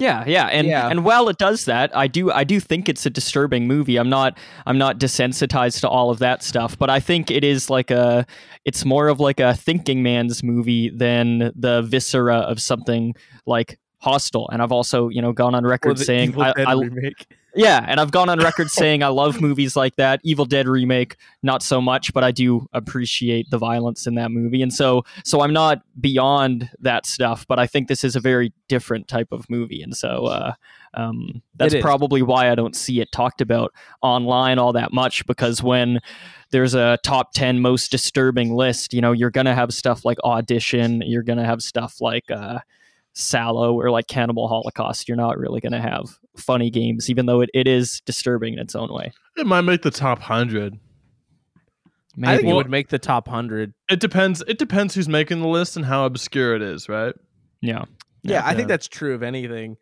Yeah, 0.00 0.24
yeah, 0.26 0.46
and 0.46 0.66
Yeah. 0.66 0.88
and 0.88 1.04
while 1.04 1.28
it 1.28 1.36
does 1.36 1.66
that, 1.66 1.94
I 1.94 2.06
do 2.06 2.32
I 2.32 2.42
do 2.42 2.58
think 2.58 2.88
it's 2.88 3.04
a 3.04 3.10
disturbing 3.10 3.66
movie. 3.66 3.98
I'm 3.98 4.08
not 4.08 4.38
I'm 4.66 4.78
not 4.78 4.98
desensitized 4.98 5.80
to 5.82 5.88
all 5.88 6.10
of 6.10 6.18
that 6.20 6.42
stuff, 6.42 6.78
but 6.78 6.88
I 6.88 7.00
think 7.00 7.30
it 7.30 7.44
is 7.44 7.68
like 7.68 7.90
a 7.90 8.26
it's 8.64 8.84
more 8.84 9.08
of 9.08 9.20
like 9.20 9.40
a 9.40 9.54
thinking 9.54 10.02
man's 10.02 10.42
movie 10.42 10.88
than 10.88 11.52
the 11.54 11.82
viscera 11.82 12.36
of 12.38 12.60
something 12.62 13.14
like 13.46 13.78
Hostel. 13.98 14.48
And 14.50 14.62
I've 14.62 14.72
also 14.72 15.10
you 15.10 15.20
know 15.20 15.32
gone 15.32 15.54
on 15.54 15.66
Or 15.66 15.68
record 15.68 15.98
saying 15.98 16.40
I, 16.40 16.54
I. 16.56 16.90
yeah, 17.54 17.84
and 17.86 18.00
I've 18.00 18.10
gone 18.10 18.28
on 18.28 18.38
record 18.38 18.68
saying 18.70 19.02
I 19.02 19.08
love 19.08 19.40
movies 19.40 19.76
like 19.76 19.96
that. 19.96 20.20
Evil 20.22 20.44
Dead 20.44 20.68
remake, 20.68 21.16
not 21.42 21.62
so 21.62 21.80
much, 21.80 22.12
but 22.12 22.24
I 22.24 22.30
do 22.30 22.66
appreciate 22.72 23.50
the 23.50 23.58
violence 23.58 24.06
in 24.06 24.14
that 24.14 24.30
movie. 24.30 24.62
And 24.62 24.72
so 24.72 25.04
so 25.24 25.40
I'm 25.42 25.52
not 25.52 25.82
beyond 26.00 26.70
that 26.80 27.06
stuff, 27.06 27.46
but 27.46 27.58
I 27.58 27.66
think 27.66 27.88
this 27.88 28.04
is 28.04 28.16
a 28.16 28.20
very 28.20 28.52
different 28.68 29.08
type 29.08 29.28
of 29.32 29.48
movie. 29.50 29.82
And 29.82 29.96
so 29.96 30.26
uh 30.26 30.52
um, 30.94 31.42
that's 31.54 31.76
probably 31.76 32.20
why 32.20 32.50
I 32.50 32.54
don't 32.54 32.74
see 32.74 33.00
it 33.00 33.12
talked 33.12 33.40
about 33.40 33.72
online 34.02 34.58
all 34.58 34.72
that 34.72 34.92
much 34.92 35.24
because 35.26 35.62
when 35.62 36.00
there's 36.50 36.74
a 36.74 36.98
top 37.04 37.32
10 37.32 37.60
most 37.60 37.92
disturbing 37.92 38.54
list, 38.54 38.92
you 38.92 39.00
know, 39.00 39.12
you're 39.12 39.30
going 39.30 39.46
to 39.46 39.54
have 39.54 39.72
stuff 39.72 40.04
like 40.04 40.18
Audition, 40.24 41.02
you're 41.06 41.22
going 41.22 41.38
to 41.38 41.44
have 41.44 41.62
stuff 41.62 42.00
like 42.00 42.30
uh 42.30 42.58
Salò 43.20 43.74
or 43.74 43.90
like 43.90 44.06
Cannibal 44.08 44.48
Holocaust. 44.48 45.08
You're 45.08 45.16
not 45.16 45.38
really 45.38 45.60
going 45.60 45.72
to 45.72 45.80
have 45.80 46.18
funny 46.36 46.70
games, 46.70 47.08
even 47.10 47.26
though 47.26 47.40
it, 47.40 47.50
it 47.54 47.68
is 47.68 48.00
disturbing 48.06 48.54
in 48.54 48.58
its 48.58 48.74
own 48.74 48.92
way. 48.92 49.12
It 49.36 49.46
might 49.46 49.60
make 49.62 49.82
the 49.82 49.90
top 49.90 50.20
hundred. 50.20 50.74
I 52.22 52.36
think 52.36 52.42
Maybe. 52.42 52.50
it 52.50 52.54
would 52.54 52.70
make 52.70 52.88
the 52.88 52.98
top 52.98 53.28
hundred. 53.28 53.72
It 53.88 54.00
depends. 54.00 54.42
It 54.46 54.58
depends 54.58 54.94
who's 54.94 55.08
making 55.08 55.40
the 55.40 55.46
list 55.48 55.76
and 55.76 55.84
how 55.86 56.04
obscure 56.06 56.54
it 56.56 56.62
is, 56.62 56.88
right? 56.88 57.14
yeah. 57.60 57.84
Yeah, 58.22 58.42
I 58.44 58.54
think 58.54 58.68
that's 58.68 58.86
true 58.86 59.14
of 59.14 59.22
anything, 59.22 59.76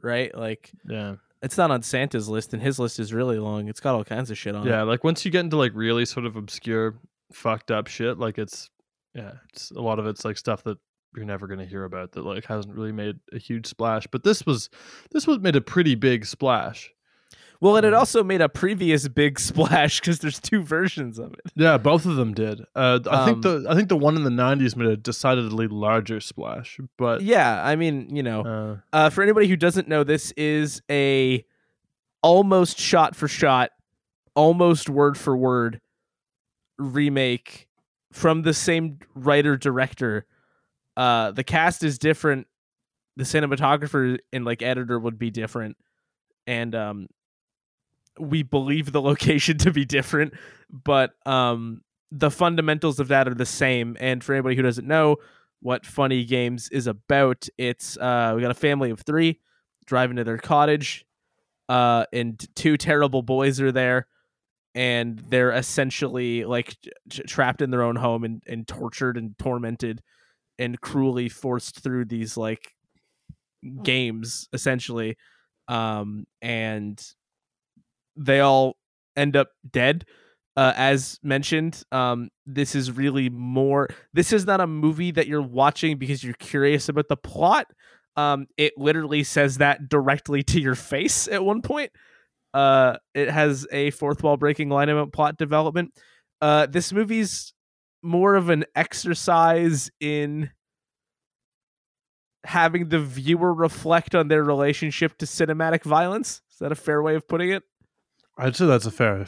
right? 0.00 0.32
Like 0.36 0.70
Yeah. 0.88 1.16
it's 1.42 1.58
not 1.58 1.72
on 1.72 1.82
Santa's 1.82 2.28
list, 2.28 2.52
and 2.54 2.62
his 2.62 2.78
list 2.78 3.00
is 3.00 3.12
really 3.12 3.38
long. 3.40 3.66
It's 3.66 3.80
got 3.80 3.96
all 3.96 4.04
kinds 4.04 4.30
of 4.30 4.38
shit 4.38 4.54
on 4.54 4.64
Yeah, 4.64 4.82
it. 4.82 4.84
like 4.84 5.02
once 5.02 5.24
you 5.24 5.32
get 5.32 5.40
into 5.40 5.56
like 5.56 5.72
really 5.74 6.04
sort 6.04 6.24
of 6.24 6.36
obscure, 6.36 6.94
fucked 7.32 7.72
up 7.72 7.88
shit, 7.88 8.16
like 8.18 8.38
it's 8.38 8.70
yeah, 9.12 9.32
it's 9.52 9.72
a 9.72 9.80
lot 9.80 9.98
of 9.98 10.06
it's 10.06 10.24
like 10.24 10.38
stuff 10.38 10.62
that 10.64 10.78
you're 11.16 11.24
never 11.24 11.46
gonna 11.46 11.66
hear 11.66 11.84
about 11.84 12.12
that 12.12 12.24
like 12.24 12.44
hasn't 12.46 12.74
really 12.74 12.92
made 12.92 13.18
a 13.32 13.38
huge 13.38 13.66
splash. 13.66 14.06
But 14.06 14.22
this 14.24 14.44
was 14.46 14.70
this 15.10 15.26
was 15.26 15.38
made 15.40 15.56
a 15.56 15.60
pretty 15.60 15.94
big 15.94 16.24
splash. 16.26 16.92
Well, 17.62 17.76
and 17.76 17.84
it 17.84 17.92
Mm. 17.92 17.98
also 17.98 18.24
made 18.24 18.40
a 18.40 18.48
previous 18.48 19.06
big 19.06 19.38
splash 19.50 20.00
because 20.00 20.20
there's 20.20 20.40
two 20.40 20.62
versions 20.62 21.18
of 21.18 21.34
it. 21.34 21.40
Yeah, 21.56 21.76
both 21.76 22.06
of 22.06 22.16
them 22.16 22.32
did. 22.32 22.62
Uh, 22.74 23.00
I 23.10 23.26
think 23.26 23.44
Um, 23.44 23.62
the 23.62 23.66
I 23.70 23.74
think 23.74 23.88
the 23.90 23.96
one 23.98 24.16
in 24.16 24.24
the 24.24 24.30
'90s 24.30 24.76
made 24.76 24.88
a 24.88 24.96
decidedly 24.96 25.66
larger 25.68 26.20
splash, 26.20 26.78
but 26.96 27.20
Yeah, 27.20 27.62
I 27.62 27.76
mean, 27.76 28.14
you 28.16 28.22
know, 28.22 28.40
uh, 28.42 28.76
uh, 28.96 29.10
for 29.10 29.22
anybody 29.22 29.46
who 29.46 29.56
doesn't 29.56 29.88
know, 29.88 30.04
this 30.04 30.30
is 30.38 30.80
a 30.90 31.44
almost 32.22 32.78
shot 32.78 33.14
for 33.16 33.28
shot, 33.28 33.72
almost 34.34 34.88
word 34.88 35.18
for 35.18 35.36
word 35.36 35.80
remake 36.78 37.68
from 38.12 38.42
the 38.42 38.54
same 38.54 38.98
writer 39.14 39.56
director. 39.56 40.24
Uh, 41.00 41.30
the 41.30 41.42
cast 41.42 41.82
is 41.82 41.98
different. 41.98 42.46
The 43.16 43.24
cinematographer 43.24 44.18
and 44.34 44.44
like 44.44 44.60
editor 44.60 45.00
would 45.00 45.18
be 45.18 45.30
different, 45.30 45.78
and 46.46 46.74
um, 46.74 47.06
we 48.18 48.42
believe 48.42 48.92
the 48.92 49.00
location 49.10 49.56
to 49.58 49.70
be 49.70 49.86
different, 49.86 50.34
but 50.70 51.14
um, 51.24 51.80
the 52.12 52.30
fundamentals 52.30 53.00
of 53.00 53.08
that 53.08 53.26
are 53.26 53.34
the 53.34 53.46
same. 53.46 53.96
And 53.98 54.22
for 54.22 54.34
anybody 54.34 54.56
who 54.56 54.62
doesn't 54.62 54.86
know 54.86 55.16
what 55.60 55.86
Funny 55.86 56.22
Games 56.26 56.68
is 56.68 56.86
about, 56.86 57.48
it's 57.56 57.96
uh, 57.96 58.34
we 58.36 58.42
got 58.42 58.50
a 58.50 58.54
family 58.54 58.90
of 58.90 59.00
three 59.00 59.40
driving 59.86 60.18
to 60.18 60.24
their 60.24 60.36
cottage, 60.36 61.06
uh, 61.70 62.04
and 62.12 62.46
two 62.54 62.76
terrible 62.76 63.22
boys 63.22 63.58
are 63.58 63.72
there, 63.72 64.06
and 64.74 65.18
they're 65.30 65.52
essentially 65.52 66.44
like 66.44 66.76
t- 67.08 67.22
trapped 67.22 67.62
in 67.62 67.70
their 67.70 67.84
own 67.84 67.96
home 67.96 68.22
and, 68.22 68.42
and 68.46 68.68
tortured 68.68 69.16
and 69.16 69.38
tormented 69.38 70.02
and 70.60 70.80
cruelly 70.80 71.28
forced 71.28 71.80
through 71.80 72.04
these 72.04 72.36
like 72.36 72.74
games 73.82 74.48
essentially 74.52 75.16
um 75.68 76.24
and 76.42 77.14
they 78.16 78.40
all 78.40 78.76
end 79.16 79.36
up 79.36 79.48
dead. 79.70 80.04
Uh, 80.56 80.72
as 80.76 81.18
mentioned 81.22 81.82
um 81.92 82.28
this 82.44 82.74
is 82.74 82.90
really 82.92 83.30
more 83.30 83.88
this 84.12 84.32
is 84.32 84.44
not 84.44 84.60
a 84.60 84.66
movie 84.66 85.10
that 85.12 85.26
you're 85.26 85.40
watching 85.40 85.96
because 85.96 86.22
you're 86.24 86.34
curious 86.34 86.88
about 86.88 87.08
the 87.08 87.16
plot. 87.16 87.66
Um 88.16 88.46
it 88.58 88.72
literally 88.76 89.22
says 89.22 89.58
that 89.58 89.88
directly 89.88 90.42
to 90.44 90.60
your 90.60 90.74
face 90.74 91.28
at 91.28 91.44
one 91.44 91.62
point. 91.62 91.92
Uh 92.52 92.96
it 93.14 93.30
has 93.30 93.66
a 93.70 93.90
fourth 93.92 94.22
wall 94.22 94.36
breaking 94.36 94.68
line 94.68 94.88
about 94.88 95.12
plot 95.12 95.38
development. 95.38 95.94
Uh 96.42 96.66
this 96.66 96.92
movie's 96.92 97.54
more 98.02 98.34
of 98.34 98.48
an 98.48 98.64
exercise 98.74 99.90
in 100.00 100.50
having 102.44 102.88
the 102.88 102.98
viewer 102.98 103.52
reflect 103.52 104.14
on 104.14 104.28
their 104.28 104.42
relationship 104.42 105.18
to 105.18 105.26
cinematic 105.26 105.82
violence? 105.82 106.42
Is 106.50 106.58
that 106.58 106.72
a 106.72 106.76
fair 106.76 107.02
way 107.02 107.14
of 107.14 107.28
putting 107.28 107.50
it? 107.50 107.62
I'd 108.38 108.56
say 108.56 108.66
that's 108.66 108.86
a 108.86 108.90
fair 108.90 109.26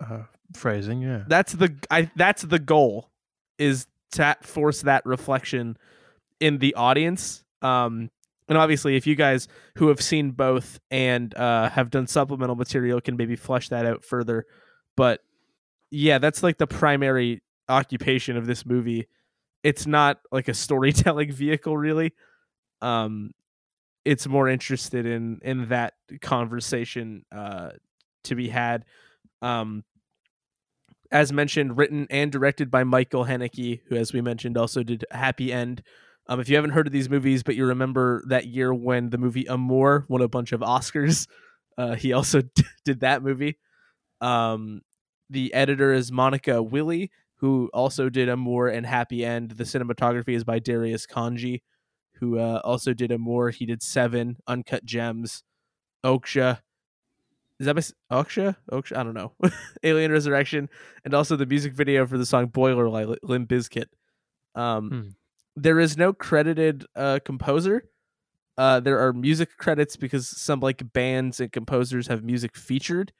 uh, 0.00 0.24
phrasing. 0.54 1.00
Yeah, 1.00 1.24
that's 1.26 1.52
the 1.52 1.74
I 1.90 2.10
that's 2.16 2.42
the 2.42 2.58
goal 2.58 3.10
is 3.58 3.86
to 4.12 4.36
force 4.42 4.82
that 4.82 5.06
reflection 5.06 5.76
in 6.40 6.58
the 6.58 6.74
audience. 6.74 7.44
Um 7.62 8.10
and 8.48 8.58
obviously 8.58 8.96
if 8.96 9.06
you 9.06 9.14
guys 9.14 9.48
who 9.76 9.88
have 9.88 10.02
seen 10.02 10.32
both 10.32 10.80
and 10.90 11.34
uh 11.34 11.70
have 11.70 11.90
done 11.90 12.06
supplemental 12.06 12.56
material 12.56 13.00
can 13.00 13.16
maybe 13.16 13.36
flesh 13.36 13.70
that 13.70 13.86
out 13.86 14.04
further. 14.04 14.44
But 14.96 15.20
yeah 15.90 16.18
that's 16.18 16.42
like 16.42 16.58
the 16.58 16.66
primary 16.66 17.40
occupation 17.72 18.36
of 18.36 18.46
this 18.46 18.64
movie 18.66 19.08
it's 19.62 19.86
not 19.86 20.18
like 20.30 20.48
a 20.48 20.54
storytelling 20.66 21.32
vehicle 21.32 21.76
really 21.76 22.12
um 22.80 23.30
it's 24.04 24.26
more 24.26 24.48
interested 24.48 25.06
in 25.06 25.38
in 25.42 25.68
that 25.68 25.94
conversation 26.20 27.24
uh 27.32 27.70
to 28.24 28.34
be 28.34 28.48
had 28.48 28.84
um 29.40 29.84
as 31.12 31.32
mentioned, 31.32 31.76
written 31.76 32.06
and 32.10 32.32
directed 32.32 32.70
by 32.70 32.84
Michael 32.84 33.26
Haneke, 33.26 33.80
who, 33.86 33.96
as 33.96 34.12
we 34.12 34.22
mentioned, 34.22 34.56
also 34.56 34.82
did 34.82 35.04
Happy 35.10 35.52
End. 35.52 35.82
Um, 36.26 36.40
if 36.40 36.48
you 36.48 36.56
haven't 36.56 36.70
heard 36.70 36.86
of 36.86 36.92
these 36.92 37.10
movies, 37.10 37.42
but 37.42 37.54
you 37.54 37.66
remember 37.66 38.24
that 38.28 38.46
year 38.46 38.72
when 38.72 39.10
the 39.10 39.18
movie 39.18 39.44
Amour 39.44 40.06
won 40.08 40.22
a 40.22 40.28
bunch 40.28 40.52
of 40.52 40.60
Oscars, 40.60 41.28
uh, 41.78 41.94
he 41.94 42.12
also 42.14 42.42
did 42.84 43.00
that 43.00 43.22
movie. 43.22 43.58
Um, 44.20 44.80
the 45.28 45.52
editor 45.52 45.92
is 45.92 46.10
Monika 46.10 46.66
Willi, 46.66 47.10
who 47.42 47.68
also 47.74 48.08
did 48.08 48.28
Amour 48.28 48.68
and 48.68 48.86
Happy 48.86 49.24
End. 49.24 49.50
The 49.50 49.64
cinematography 49.64 50.34
is 50.34 50.44
by 50.44 50.60
Darius 50.60 51.06
Khondji, 51.06 51.60
who 52.14 52.38
uh, 52.38 52.60
also 52.64 52.94
did 52.94 53.10
Amour. 53.10 53.50
He 53.50 53.66
did 53.66 53.82
Seven, 53.82 54.36
Uncut 54.46 54.84
Gems, 54.84 55.42
Oksha. 56.06 56.60
Is 57.58 57.66
that 57.66 57.76
S- 57.76 57.92
Oksha? 58.10 58.56
Oksha? 58.70 58.96
I 58.96 59.02
don't 59.02 59.14
know. 59.14 59.32
Alien 59.82 60.12
Resurrection, 60.12 60.68
and 61.04 61.14
also 61.14 61.34
the 61.36 61.46
music 61.46 61.72
video 61.74 62.06
for 62.06 62.16
the 62.16 62.24
song 62.26 62.46
Boiler 62.46 62.88
Li- 62.88 63.18
Limp 63.22 63.48
Bizkit. 63.50 63.86
Um, 64.54 64.88
Hmm. 64.88 65.08
there 65.56 65.80
is 65.80 65.96
no 65.96 66.12
credited 66.12 66.86
uh, 66.94 67.18
composer. 67.24 67.88
Uh, 68.56 68.78
there 68.80 69.00
are 69.00 69.12
music 69.12 69.56
credits 69.56 69.96
because 69.96 70.28
some 70.28 70.60
like 70.60 70.92
bands 70.92 71.40
and 71.40 71.50
composers 71.50 72.06
have 72.06 72.22
music 72.22 72.56
featured, 72.56 73.12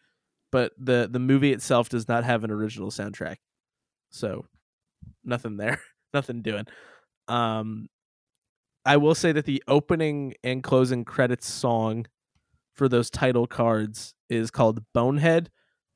but 0.53 0.73
the 0.79 1.09
the 1.11 1.19
movie 1.19 1.53
itself 1.53 1.89
does 1.89 2.07
not 2.07 2.23
have 2.23 2.45
an 2.45 2.51
original 2.53 2.91
soundtrack. 2.91 3.37
So 4.13 4.47
nothing 5.25 5.57
there, 5.57 5.81
nothing 6.15 6.43
doing. 6.43 6.67
Um, 7.29 7.89
I 8.85 8.97
will 8.97 9.15
say 9.15 9.33
that 9.33 9.47
the 9.47 9.63
opening 9.67 10.35
and 10.45 10.63
closing 10.63 11.05
credits 11.05 11.49
song 11.49 12.07
for 12.75 12.89
those 12.89 13.11
title 13.11 13.47
cards 13.47 14.15
is 14.29 14.51
called 14.51 14.85
Bonehead, 14.93 15.51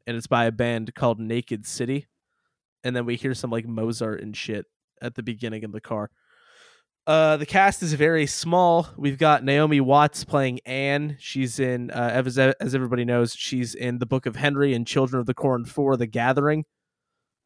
and 0.07 0.16
it's 0.16 0.26
by 0.26 0.44
a 0.44 0.52
band 0.52 0.94
called 0.94 1.18
Naked 1.18 1.66
City. 1.66 2.07
And 2.85 2.94
then 2.94 3.07
we 3.07 3.16
hear 3.16 3.35
some 3.35 3.50
like 3.50 3.66
Mozart 3.66 4.20
and 4.20 4.37
shit 4.37 4.66
at 5.02 5.14
the 5.14 5.22
beginning 5.22 5.64
of 5.64 5.72
the 5.72 5.81
car. 5.81 6.11
Uh, 7.07 7.37
the 7.37 7.46
cast 7.46 7.83
is 7.83 7.92
very 7.94 8.26
small. 8.26 8.88
We've 8.96 9.18
got 9.18 9.44
Naomi 9.44 9.81
Watts 9.81 10.24
playing 10.24 10.61
Anne. 10.66 11.16
She's 11.20 11.61
in, 11.61 11.90
uh, 11.92 12.22
as, 12.24 12.37
as 12.37 12.74
everybody 12.74 13.05
knows, 13.05 13.35
she's 13.35 13.74
in 13.74 13.98
the 13.98 14.07
Book 14.07 14.26
of 14.26 14.37
Henry 14.37 14.74
and 14.74 14.87
Children 14.87 15.20
of 15.20 15.26
the 15.26 15.35
Corn 15.35 15.64
4, 15.64 15.96
The 15.96 16.07
Gathering. 16.07 16.64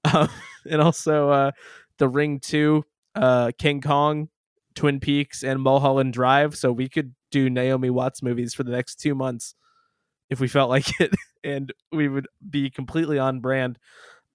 Uh, 0.05 0.27
and 0.71 0.81
also 0.81 1.31
uh, 1.31 1.51
The 1.99 2.09
Ring 2.09 2.41
2, 2.41 2.85
uh, 3.15 3.53
King 3.59 3.81
Kong, 3.81 4.29
Twin 4.75 5.01
Peaks, 5.01 5.43
and 5.43 5.61
Mulholland 5.61 6.13
Drive. 6.13 6.57
So 6.57 6.73
we 6.73 6.89
could 6.89 7.15
do 7.31 7.49
Naomi 7.51 7.91
Watts 7.91 8.23
movies 8.23 8.55
for 8.55 8.63
the 8.63 8.73
next 8.73 8.97
two 8.97 9.15
months 9.15 9.55
if 10.29 10.41
we 10.41 10.49
felt 10.49 10.71
like 10.71 11.01
it, 11.01 11.13
and 11.45 11.73
we 11.93 12.09
would 12.09 12.27
be 12.49 12.71
completely 12.71 13.19
on 13.19 13.41
brand. 13.41 13.79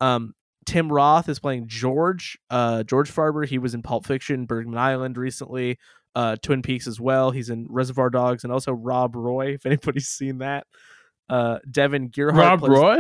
Um, 0.02 0.34
Tim 0.66 0.92
Roth 0.92 1.30
is 1.30 1.40
playing 1.40 1.68
George. 1.68 2.38
Uh, 2.50 2.84
George 2.84 3.14
Farber. 3.14 3.46
He 3.46 3.60
was 3.60 3.74
in 3.76 3.84
Pulp 3.84 4.06
Fiction, 4.06 4.46
Bergman 4.46 4.78
Island 4.80 5.16
recently, 5.18 5.78
uh, 6.16 6.38
Twin 6.42 6.62
Peaks 6.64 6.88
as 6.88 7.00
well. 7.00 7.30
He's 7.32 7.50
in 7.50 7.68
Reservoir 7.70 8.10
Dogs, 8.10 8.44
and 8.44 8.52
also 8.52 8.72
Rob 8.74 9.16
Roy. 9.16 9.54
If 9.54 9.66
anybody's 9.66 10.08
seen 10.08 10.40
that, 10.40 10.66
uh, 11.30 11.60
Devon 11.70 12.10
Gearhart. 12.10 12.38
Rob 12.38 12.60
plays- 12.62 12.72
Roy? 12.72 13.00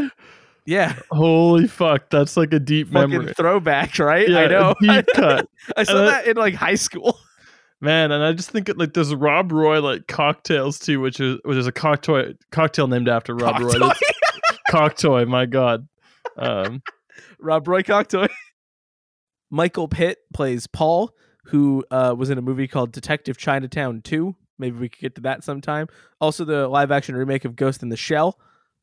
Yeah, 0.66 0.96
Holy 1.12 1.68
fuck, 1.68 2.10
that's 2.10 2.36
like 2.36 2.52
a 2.54 2.60
deep 2.60 2.90
fucking 2.92 3.10
memory. 3.12 3.34
throwback, 3.34 4.00
right? 4.00 4.28
Yeah, 4.28 4.40
I 4.40 4.48
know. 4.48 4.74
deep 4.82 5.06
cut. 5.14 5.48
I 5.78 5.84
saw 5.84 5.92
And 5.98 6.00
I- 6.02 6.06
that 6.12 6.28
in 6.28 6.38
like 6.38 6.56
high 6.56 6.76
school. 6.76 7.20
Man, 7.82 8.12
and 8.12 8.24
I 8.24 8.32
just 8.34 8.50
think 8.50 8.68
it 8.70 8.78
like 8.78 8.94
there's 8.94 9.14
Rob 9.14 9.52
Roy 9.52 9.80
like 9.82 10.08
cocktails 10.08 10.80
too, 10.80 11.00
which 11.02 11.20
is 11.20 11.38
which 11.44 11.58
is 11.58 11.68
a 11.68 11.72
cocktail 11.72 12.34
cocktail 12.52 12.88
named 12.88 13.08
after 13.10 13.36
Rob 13.36 13.60
Roy. 13.60 13.70
Cocktoy. 13.74 13.80
That's- 13.80 14.60
Cocktoy, 14.72 15.28
my 15.28 15.46
god. 15.46 15.88
Um, 16.38 16.82
Rob 17.40 17.68
Roy 17.68 17.82
Cocktoy. 17.84 18.28
Michael 19.52 19.88
Pitt 19.88 20.18
plays 20.34 20.68
Paul, 20.68 21.12
who 21.46 21.84
uh, 21.92 22.16
was 22.18 22.30
in 22.30 22.38
a 22.38 22.42
movie 22.42 22.68
called 22.68 22.92
Detective 22.92 23.38
Chinatown 23.38 24.02
2. 24.02 24.36
Maybe 24.58 24.78
we 24.80 24.90
could 24.90 25.00
get 25.02 25.16
to 25.16 25.22
that 25.22 25.44
sometime. 25.44 25.88
Also, 26.20 26.46
the 26.46 26.68
live 26.68 26.92
action 26.92 27.16
remake 27.16 27.46
of 27.46 27.56
Ghost 27.56 27.84
in 27.84 27.90
the 27.90 27.98
Shell 27.98 28.40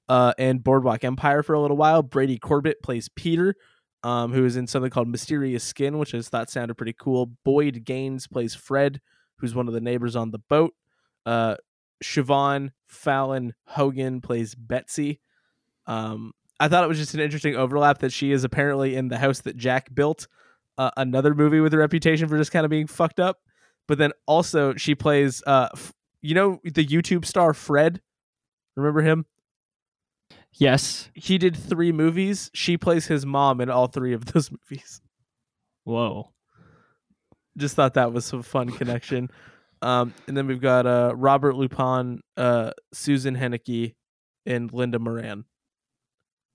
uh, 0.08 0.32
and 0.38 0.62
Boardwalk 0.62 1.04
Empire 1.04 1.42
for 1.42 1.54
a 1.54 1.60
little 1.60 1.76
while. 1.76 2.02
Brady 2.02 2.38
Corbet 2.38 2.82
plays 2.82 3.08
Peter, 3.08 3.54
um, 4.02 4.32
who 4.32 4.44
is 4.44 4.56
in 4.56 4.66
something 4.66 4.90
called 4.90 5.08
Mysterious 5.08 5.64
Skin, 5.64 5.98
which 5.98 6.14
I 6.14 6.20
thought 6.20 6.50
sounded 6.50 6.74
pretty 6.74 6.94
cool. 6.98 7.32
Boyd 7.44 7.84
Gaines 7.84 8.26
plays 8.26 8.54
Fred, 8.54 9.00
who's 9.38 9.54
one 9.54 9.68
of 9.68 9.74
the 9.74 9.80
neighbors 9.80 10.16
on 10.16 10.30
the 10.30 10.38
boat. 10.38 10.74
Uh, 11.24 11.56
Siobhan 12.02 12.72
Fallon 12.88 13.54
Hogan 13.66 14.20
plays 14.20 14.54
Betsy. 14.54 15.20
Um, 15.86 16.32
I 16.60 16.68
thought 16.68 16.84
it 16.84 16.88
was 16.88 16.98
just 16.98 17.14
an 17.14 17.20
interesting 17.20 17.56
overlap 17.56 17.98
that 17.98 18.12
she 18.12 18.32
is 18.32 18.44
apparently 18.44 18.94
in 18.94 19.08
the 19.08 19.18
house 19.18 19.40
that 19.40 19.56
Jack 19.56 19.92
built, 19.94 20.28
uh, 20.78 20.90
another 20.96 21.34
movie 21.34 21.60
with 21.60 21.74
a 21.74 21.78
reputation 21.78 22.28
for 22.28 22.38
just 22.38 22.52
kind 22.52 22.64
of 22.64 22.70
being 22.70 22.86
fucked 22.86 23.20
up. 23.20 23.38
But 23.88 23.98
then 23.98 24.12
also 24.26 24.74
she 24.74 24.94
plays, 24.94 25.42
uh, 25.46 25.68
f- 25.74 25.92
you 26.20 26.34
know, 26.34 26.60
the 26.64 26.86
YouTube 26.86 27.24
star 27.24 27.52
Fred. 27.52 28.00
Remember 28.76 29.02
him? 29.02 29.26
Yes. 30.54 31.10
He 31.14 31.38
did 31.38 31.56
three 31.56 31.92
movies. 31.92 32.50
She 32.54 32.76
plays 32.76 33.06
his 33.06 33.24
mom 33.24 33.60
in 33.60 33.70
all 33.70 33.86
three 33.86 34.12
of 34.12 34.26
those 34.26 34.50
movies. 34.70 35.00
Whoa. 35.84 36.32
Just 37.56 37.74
thought 37.74 37.94
that 37.94 38.12
was 38.12 38.32
a 38.32 38.42
fun 38.42 38.70
connection. 38.70 39.30
Um, 39.82 40.14
and 40.26 40.36
then 40.36 40.46
we've 40.46 40.60
got 40.60 40.86
uh, 40.86 41.12
Robert 41.14 41.54
LuPone, 41.54 42.20
uh, 42.36 42.70
Susan 42.92 43.36
Haneke, 43.36 43.94
and 44.46 44.72
Linda 44.72 44.98
Moran. 44.98 45.44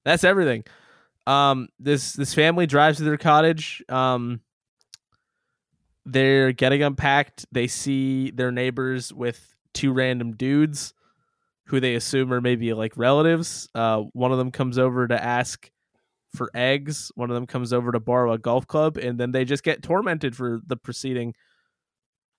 That's 0.06 0.24
everything. 0.24 0.64
Um, 1.26 1.68
this 1.78 2.14
this 2.14 2.34
family 2.34 2.66
drives 2.66 3.00
to 3.00 3.04
their 3.04 3.18
cottage. 3.18 3.84
Um, 3.90 4.40
they're 6.06 6.54
getting 6.54 6.82
unpacked. 6.82 7.46
They 7.52 7.68
see 7.68 8.32
their 8.32 8.52
neighbors 8.52 9.12
with 9.12 9.54
two 9.74 9.92
random 9.92 10.38
dudes 10.38 10.94
who 11.68 11.80
they 11.80 11.96
assume 11.96 12.32
are 12.34 12.42
maybe 12.42 12.74
like 12.74 12.96
relatives. 12.98 13.70
Uh, 13.76 14.04
one 14.14 14.32
of 14.32 14.38
them 14.38 14.52
comes 14.52 14.78
over 14.78 15.08
to 15.08 15.24
ask 15.24 15.70
for 16.36 16.50
eggs. 16.54 17.12
One 17.16 17.30
of 17.30 17.36
them 17.36 17.46
comes 17.48 17.74
over 17.74 17.92
to 17.92 18.00
borrow 18.00 18.34
a 18.34 18.38
golf 18.38 18.68
club, 18.68 18.98
and 18.98 19.20
then 19.20 19.32
they 19.32 19.46
just 19.46 19.64
get 19.64 19.82
tormented 19.84 20.36
for 20.36 20.62
the 20.66 20.78
preceding 20.78 21.34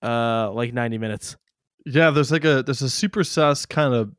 uh 0.01 0.49
like 0.53 0.73
90 0.73 0.97
minutes. 0.97 1.35
yeah, 1.85 2.09
there's 2.09 2.31
like 2.31 2.45
a 2.45 2.63
there's 2.63 2.81
a 2.81 2.89
super 2.89 3.23
sus 3.23 3.65
kind 3.65 3.93
of 3.93 4.11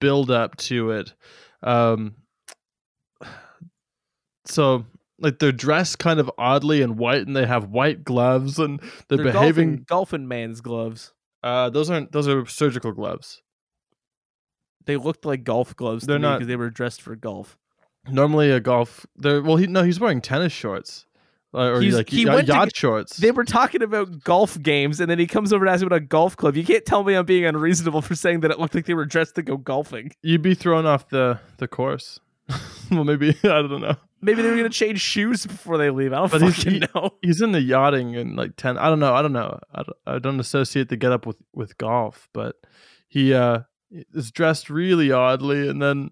build 0.00 0.30
up 0.30 0.56
to 0.56 0.90
it. 0.90 1.14
Um, 1.62 2.16
so 4.44 4.84
like 5.18 5.38
they're 5.38 5.52
dressed 5.52 5.98
kind 5.98 6.18
of 6.20 6.30
oddly 6.36 6.82
in 6.82 6.96
white, 6.96 7.26
and 7.26 7.36
they 7.36 7.46
have 7.46 7.68
white 7.68 8.04
gloves, 8.04 8.58
and 8.58 8.80
they're, 9.08 9.18
They're 9.18 9.32
behaving. 9.32 9.70
golfing, 9.70 9.84
golfing 9.88 10.28
man's 10.28 10.60
gloves. 10.60 11.12
Uh, 11.42 11.70
those 11.70 11.90
aren't 11.90 12.12
those 12.12 12.28
are 12.28 12.44
surgical 12.46 12.92
gloves. 12.92 13.40
They 14.86 14.96
looked 14.96 15.24
like 15.24 15.44
golf 15.44 15.74
gloves 15.76 16.06
They're 16.06 16.16
to 16.16 16.20
me 16.20 16.28
not- 16.28 16.38
because 16.38 16.48
they 16.48 16.56
were 16.56 16.70
dressed 16.70 17.02
for 17.02 17.14
golf. 17.16 17.56
Normally 18.08 18.50
a 18.50 18.58
golf. 18.60 19.06
They're 19.16 19.40
well, 19.42 19.56
he 19.56 19.66
no, 19.68 19.82
he's 19.84 20.00
wearing 20.00 20.20
tennis 20.20 20.52
shorts, 20.52 21.06
uh, 21.54 21.58
or 21.70 21.80
He's- 21.80 21.94
like 21.94 22.10
he 22.10 22.24
yacht, 22.24 22.34
went 22.34 22.48
yacht 22.48 22.66
get- 22.68 22.76
shorts. 22.76 23.16
They 23.18 23.30
were 23.30 23.44
talking 23.44 23.80
about 23.82 24.24
golf 24.24 24.60
games, 24.60 24.98
and 25.00 25.08
then 25.08 25.20
he 25.20 25.26
comes 25.28 25.52
over 25.52 25.64
to 25.66 25.70
ask 25.70 25.84
about 25.84 25.94
a 25.96 26.00
golf 26.00 26.36
club. 26.36 26.56
You 26.56 26.64
can't 26.64 26.84
tell 26.84 27.04
me 27.04 27.14
I'm 27.14 27.24
being 27.26 27.44
unreasonable 27.44 28.02
for 28.02 28.16
saying 28.16 28.40
that 28.40 28.50
it 28.50 28.58
looked 28.58 28.74
like 28.74 28.86
they 28.86 28.94
were 28.94 29.04
dressed 29.04 29.36
to 29.36 29.42
go 29.42 29.56
golfing. 29.56 30.10
You'd 30.22 30.42
be 30.42 30.54
thrown 30.54 30.84
off 30.84 31.10
the 31.10 31.38
the 31.58 31.68
course. 31.68 32.18
well, 32.90 33.04
maybe 33.04 33.30
I 33.44 33.62
don't 33.62 33.80
know. 33.80 33.94
Maybe 34.20 34.42
they 34.42 34.50
were 34.50 34.56
gonna 34.56 34.68
change 34.68 35.00
shoes 35.00 35.46
before 35.46 35.78
they 35.78 35.90
leave. 35.90 36.12
I 36.12 36.16
don't 36.16 36.30
But 36.32 36.42
he's- 36.42 36.56
fucking 36.56 36.72
he- 36.72 36.86
know. 36.94 37.10
He's 37.22 37.40
in 37.40 37.52
the 37.52 37.60
yachting 37.60 38.16
and 38.16 38.34
like 38.36 38.56
ten. 38.56 38.78
I 38.78 38.88
don't 38.88 38.98
know. 38.98 39.14
I 39.14 39.22
don't 39.22 39.32
know. 39.32 39.60
I 39.72 39.82
don't, 39.84 39.96
I 40.06 40.18
don't 40.18 40.40
associate 40.40 40.88
the 40.88 40.96
get 40.96 41.12
up 41.12 41.24
with 41.26 41.36
with 41.54 41.78
golf, 41.78 42.28
but 42.32 42.56
he 43.06 43.32
uh 43.32 43.60
is 44.12 44.30
dressed 44.30 44.70
really 44.70 45.12
oddly, 45.12 45.68
and 45.68 45.80
then 45.80 46.10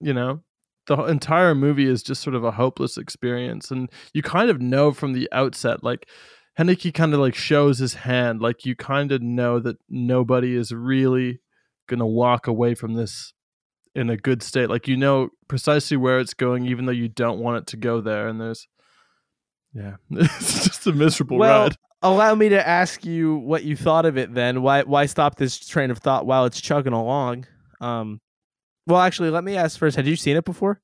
you 0.00 0.12
know 0.12 0.42
the 0.86 0.96
entire 1.04 1.54
movie 1.54 1.86
is 1.86 2.02
just 2.02 2.22
sort 2.22 2.36
of 2.36 2.44
a 2.44 2.52
hopeless 2.52 2.96
experience, 2.96 3.70
and 3.70 3.90
you 4.12 4.22
kind 4.22 4.50
of 4.50 4.60
know 4.60 4.92
from 4.92 5.12
the 5.12 5.28
outset, 5.32 5.82
like. 5.82 6.08
Haneke 6.58 6.92
kind 6.92 7.14
of 7.14 7.20
like 7.20 7.36
shows 7.36 7.78
his 7.78 7.94
hand, 7.94 8.42
like 8.42 8.66
you 8.66 8.74
kind 8.74 9.12
of 9.12 9.22
know 9.22 9.60
that 9.60 9.76
nobody 9.88 10.56
is 10.56 10.72
really 10.72 11.38
gonna 11.88 12.04
walk 12.04 12.48
away 12.48 12.74
from 12.74 12.94
this 12.94 13.32
in 13.94 14.10
a 14.10 14.16
good 14.16 14.42
state. 14.42 14.68
Like 14.68 14.88
you 14.88 14.96
know 14.96 15.28
precisely 15.48 15.96
where 15.96 16.20
it's 16.20 16.34
going, 16.34 16.66
even 16.66 16.86
though 16.86 16.92
you 16.92 17.08
don't 17.08 17.40
want 17.40 17.58
it 17.58 17.66
to 17.68 17.76
go 17.76 18.00
there. 18.00 18.28
And 18.28 18.40
there's, 18.40 18.68
yeah, 19.74 19.96
it's 20.10 20.64
just 20.64 20.86
a 20.86 20.92
miserable 20.92 21.38
Well, 21.38 21.64
ride. 21.64 21.76
Allow 22.02 22.34
me 22.34 22.48
to 22.50 22.68
ask 22.68 23.04
you 23.04 23.36
what 23.36 23.64
you 23.64 23.76
thought 23.76 24.06
of 24.06 24.16
it. 24.16 24.34
Then 24.34 24.62
why 24.62 24.82
why 24.82 25.06
stop 25.06 25.36
this 25.36 25.58
train 25.58 25.90
of 25.90 25.98
thought 25.98 26.26
while 26.26 26.44
it's 26.44 26.60
chugging 26.60 26.92
along? 26.92 27.46
Um, 27.80 28.20
well, 28.86 29.00
actually, 29.00 29.30
let 29.30 29.44
me 29.44 29.56
ask 29.56 29.78
first. 29.78 29.96
Had 29.96 30.06
you 30.06 30.16
seen 30.16 30.36
it 30.36 30.44
before? 30.44 30.80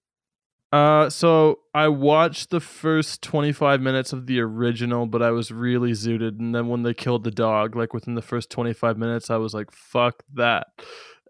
Uh, 0.72 1.08
so 1.08 1.60
I 1.72 1.86
watched 1.86 2.50
the 2.50 2.58
first 2.58 3.22
25 3.22 3.80
minutes 3.80 4.12
of 4.12 4.26
the 4.26 4.40
original, 4.40 5.06
but 5.06 5.22
I 5.22 5.30
was 5.30 5.52
really 5.52 5.92
zooted. 5.92 6.40
And 6.40 6.52
then 6.52 6.66
when 6.66 6.82
they 6.82 6.92
killed 6.94 7.22
the 7.22 7.30
dog, 7.30 7.76
like 7.76 7.94
within 7.94 8.16
the 8.16 8.22
first 8.22 8.50
25 8.50 8.98
minutes, 8.98 9.30
I 9.30 9.36
was 9.36 9.54
like, 9.54 9.70
fuck 9.70 10.24
that. 10.34 10.66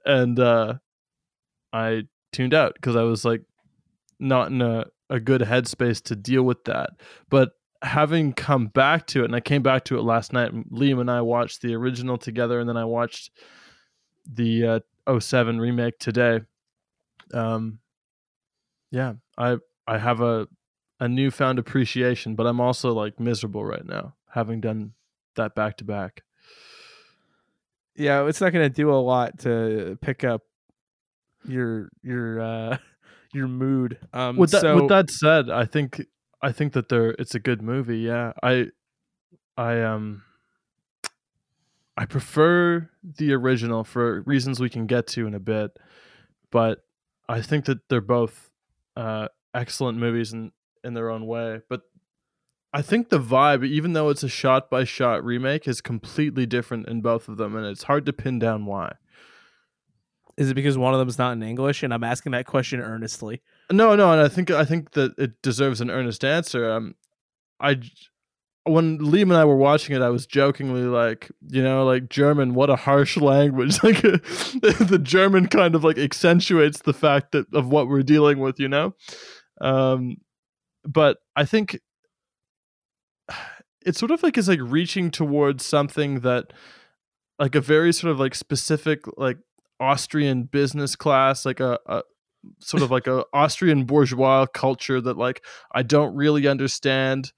And 0.06 0.40
uh, 0.40 0.74
I 1.74 2.04
tuned 2.32 2.54
out 2.54 2.72
because 2.74 2.96
I 2.96 3.02
was 3.02 3.26
like, 3.26 3.42
not 4.18 4.50
in 4.50 4.62
a, 4.62 4.86
a 5.10 5.20
good 5.20 5.42
headspace 5.42 6.02
to 6.04 6.16
deal 6.16 6.42
with 6.42 6.64
that. 6.64 6.90
But 7.28 7.50
having 7.84 8.32
come 8.32 8.66
back 8.66 9.06
to 9.08 9.22
it, 9.22 9.26
and 9.26 9.36
I 9.36 9.40
came 9.40 9.62
back 9.62 9.84
to 9.84 9.98
it 9.98 10.02
last 10.02 10.32
night, 10.32 10.52
Liam 10.70 11.00
and 11.00 11.10
I 11.10 11.20
watched 11.20 11.62
the 11.62 11.74
original 11.74 12.18
together, 12.18 12.58
and 12.58 12.68
then 12.68 12.76
I 12.76 12.84
watched 12.84 13.30
the 14.26 14.82
uh, 15.06 15.20
07 15.20 15.60
remake 15.60 15.98
today. 15.98 16.40
Um, 17.32 17.78
yeah, 18.90 19.14
I 19.36 19.58
I 19.86 19.98
have 19.98 20.20
a 20.20 20.48
a 21.00 21.08
newfound 21.08 21.58
appreciation, 21.58 22.34
but 22.34 22.46
I'm 22.46 22.60
also 22.60 22.92
like 22.92 23.20
miserable 23.20 23.64
right 23.64 23.84
now, 23.84 24.14
having 24.30 24.60
done 24.60 24.92
that 25.36 25.54
back 25.54 25.76
to 25.78 25.84
back. 25.84 26.22
Yeah, 27.96 28.26
it's 28.26 28.40
not 28.40 28.52
going 28.52 28.68
to 28.68 28.74
do 28.74 28.90
a 28.90 28.96
lot 28.96 29.40
to 29.40 29.98
pick 30.00 30.24
up 30.24 30.42
your 31.46 31.90
your 32.02 32.40
uh 32.40 32.78
your 33.34 33.48
mood. 33.48 33.98
Um 34.12 34.36
with 34.36 34.52
that 34.52 34.62
so 34.62 34.76
with 34.76 34.88
that 34.88 35.10
said, 35.10 35.50
I 35.50 35.64
think 35.64 36.06
I 36.44 36.52
think 36.52 36.74
that 36.74 36.90
there 36.90 37.10
it's 37.18 37.34
a 37.34 37.40
good 37.40 37.62
movie. 37.62 38.00
Yeah, 38.00 38.34
I 38.42 38.66
I 39.56 39.80
um 39.80 40.22
I 41.96 42.04
prefer 42.04 42.90
the 43.02 43.32
original 43.32 43.82
for 43.82 44.20
reasons 44.22 44.60
we 44.60 44.68
can 44.68 44.86
get 44.86 45.06
to 45.08 45.26
in 45.26 45.34
a 45.34 45.40
bit, 45.40 45.78
but 46.50 46.84
I 47.28 47.40
think 47.40 47.64
that 47.64 47.88
they're 47.88 48.02
both 48.02 48.50
uh, 48.94 49.28
excellent 49.54 49.96
movies 49.98 50.34
in 50.34 50.52
in 50.84 50.92
their 50.92 51.08
own 51.08 51.26
way. 51.26 51.62
But 51.68 51.82
I 52.74 52.82
think 52.82 53.08
the 53.08 53.20
vibe, 53.20 53.64
even 53.66 53.94
though 53.94 54.10
it's 54.10 54.22
a 54.22 54.28
shot 54.28 54.68
by 54.68 54.84
shot 54.84 55.24
remake, 55.24 55.66
is 55.66 55.80
completely 55.80 56.44
different 56.44 56.88
in 56.88 57.00
both 57.00 57.26
of 57.26 57.38
them, 57.38 57.56
and 57.56 57.64
it's 57.64 57.84
hard 57.84 58.04
to 58.06 58.12
pin 58.12 58.38
down 58.38 58.66
why. 58.66 58.96
is 60.36 60.50
it 60.50 60.54
because 60.54 60.76
one 60.76 60.92
of 60.92 60.98
them 60.98 61.08
is 61.08 61.18
not 61.18 61.32
in 61.32 61.42
English 61.42 61.82
and 61.82 61.94
I'm 61.94 62.04
asking 62.04 62.32
that 62.32 62.46
question 62.46 62.80
earnestly. 62.80 63.40
No, 63.72 63.96
no, 63.96 64.12
and 64.12 64.20
I 64.20 64.28
think 64.28 64.50
I 64.50 64.64
think 64.64 64.92
that 64.92 65.14
it 65.18 65.40
deserves 65.42 65.80
an 65.80 65.90
earnest 65.90 66.24
answer. 66.24 66.70
Um, 66.70 66.94
I 67.60 67.80
when 68.64 68.98
Liam 68.98 69.24
and 69.24 69.34
I 69.34 69.44
were 69.44 69.56
watching 69.56 69.94
it, 69.94 70.02
I 70.02 70.08
was 70.08 70.26
jokingly 70.26 70.82
like, 70.82 71.30
you 71.48 71.62
know, 71.62 71.84
like 71.84 72.08
German, 72.08 72.54
what 72.54 72.70
a 72.70 72.76
harsh 72.76 73.16
language. 73.18 73.78
Like 73.82 74.00
the 74.00 75.00
German 75.02 75.48
kind 75.48 75.74
of 75.74 75.84
like 75.84 75.98
accentuates 75.98 76.82
the 76.82 76.94
fact 76.94 77.32
that 77.32 77.46
of 77.52 77.68
what 77.68 77.88
we're 77.88 78.02
dealing 78.02 78.38
with, 78.38 78.58
you 78.58 78.68
know. 78.68 78.94
Um, 79.60 80.16
but 80.84 81.18
I 81.36 81.44
think 81.44 81.80
it's 83.86 83.98
sort 83.98 84.10
of 84.10 84.22
like 84.22 84.38
is 84.38 84.48
like 84.48 84.60
reaching 84.62 85.10
towards 85.10 85.64
something 85.64 86.20
that 86.20 86.52
like 87.38 87.54
a 87.54 87.60
very 87.60 87.92
sort 87.92 88.10
of 88.12 88.20
like 88.20 88.34
specific 88.34 89.00
like 89.18 89.38
Austrian 89.80 90.44
business 90.44 90.96
class, 90.96 91.44
like 91.44 91.60
a, 91.60 91.78
a 91.86 92.02
sort 92.60 92.82
of 92.82 92.90
like 92.90 93.06
a 93.06 93.24
Austrian 93.32 93.84
bourgeois 93.84 94.46
culture 94.46 95.00
that 95.00 95.16
like 95.16 95.44
I 95.72 95.82
don't 95.82 96.14
really 96.14 96.46
understand. 96.46 97.32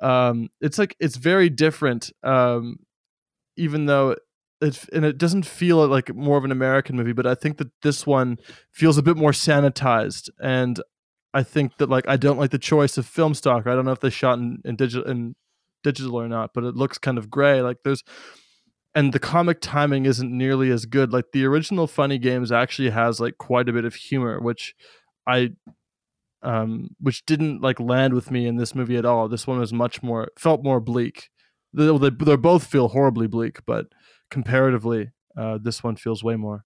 Um, 0.00 0.48
it's 0.60 0.78
like 0.78 0.96
it's 1.00 1.16
very 1.16 1.50
different. 1.50 2.10
Um, 2.22 2.78
even 3.56 3.86
though 3.86 4.16
it 4.60 4.88
and 4.92 5.04
it 5.04 5.18
doesn't 5.18 5.46
feel 5.46 5.86
like 5.86 6.14
more 6.14 6.38
of 6.38 6.44
an 6.44 6.52
American 6.52 6.96
movie, 6.96 7.12
but 7.12 7.26
I 7.26 7.34
think 7.34 7.58
that 7.58 7.70
this 7.82 8.06
one 8.06 8.38
feels 8.70 8.98
a 8.98 9.02
bit 9.02 9.16
more 9.16 9.32
sanitized, 9.32 10.30
and 10.40 10.80
I 11.34 11.42
think 11.42 11.76
that 11.78 11.88
like 11.88 12.08
I 12.08 12.16
don't 12.16 12.38
like 12.38 12.50
the 12.50 12.58
choice 12.58 12.98
of 12.98 13.06
film 13.06 13.34
stock. 13.34 13.66
I 13.66 13.74
don't 13.74 13.84
know 13.84 13.92
if 13.92 14.00
they 14.00 14.10
shot 14.10 14.38
in, 14.38 14.60
in 14.64 14.76
digital 14.76 15.08
in 15.08 15.34
digital 15.84 16.16
or 16.16 16.28
not, 16.28 16.50
but 16.54 16.64
it 16.64 16.74
looks 16.74 16.98
kind 16.98 17.18
of 17.18 17.30
gray. 17.30 17.62
Like 17.62 17.78
there's 17.84 18.02
and 18.94 19.12
the 19.12 19.18
comic 19.18 19.60
timing 19.60 20.06
isn't 20.06 20.36
nearly 20.36 20.70
as 20.70 20.86
good. 20.86 21.12
Like 21.12 21.32
the 21.32 21.44
original 21.44 21.86
Funny 21.86 22.18
Games 22.18 22.50
actually 22.50 22.90
has 22.90 23.20
like 23.20 23.38
quite 23.38 23.68
a 23.68 23.72
bit 23.72 23.84
of 23.84 23.94
humor, 23.94 24.40
which 24.40 24.74
I 25.26 25.50
um 26.42 26.90
which 27.00 27.26
didn't 27.26 27.60
like 27.60 27.80
land 27.80 28.14
with 28.14 28.30
me 28.30 28.46
in 28.46 28.56
this 28.56 28.74
movie 28.74 28.96
at 28.96 29.04
all. 29.04 29.28
This 29.28 29.46
one 29.46 29.58
was 29.58 29.72
much 29.72 30.02
more 30.02 30.28
felt 30.38 30.62
more 30.62 30.80
bleak. 30.80 31.30
They, 31.72 31.96
they, 31.98 32.10
they 32.10 32.36
both 32.36 32.64
feel 32.66 32.88
horribly 32.88 33.26
bleak, 33.26 33.60
but 33.66 33.86
comparatively, 34.30 35.10
uh, 35.36 35.58
this 35.62 35.84
one 35.84 35.96
feels 35.96 36.24
way 36.24 36.36
more. 36.36 36.64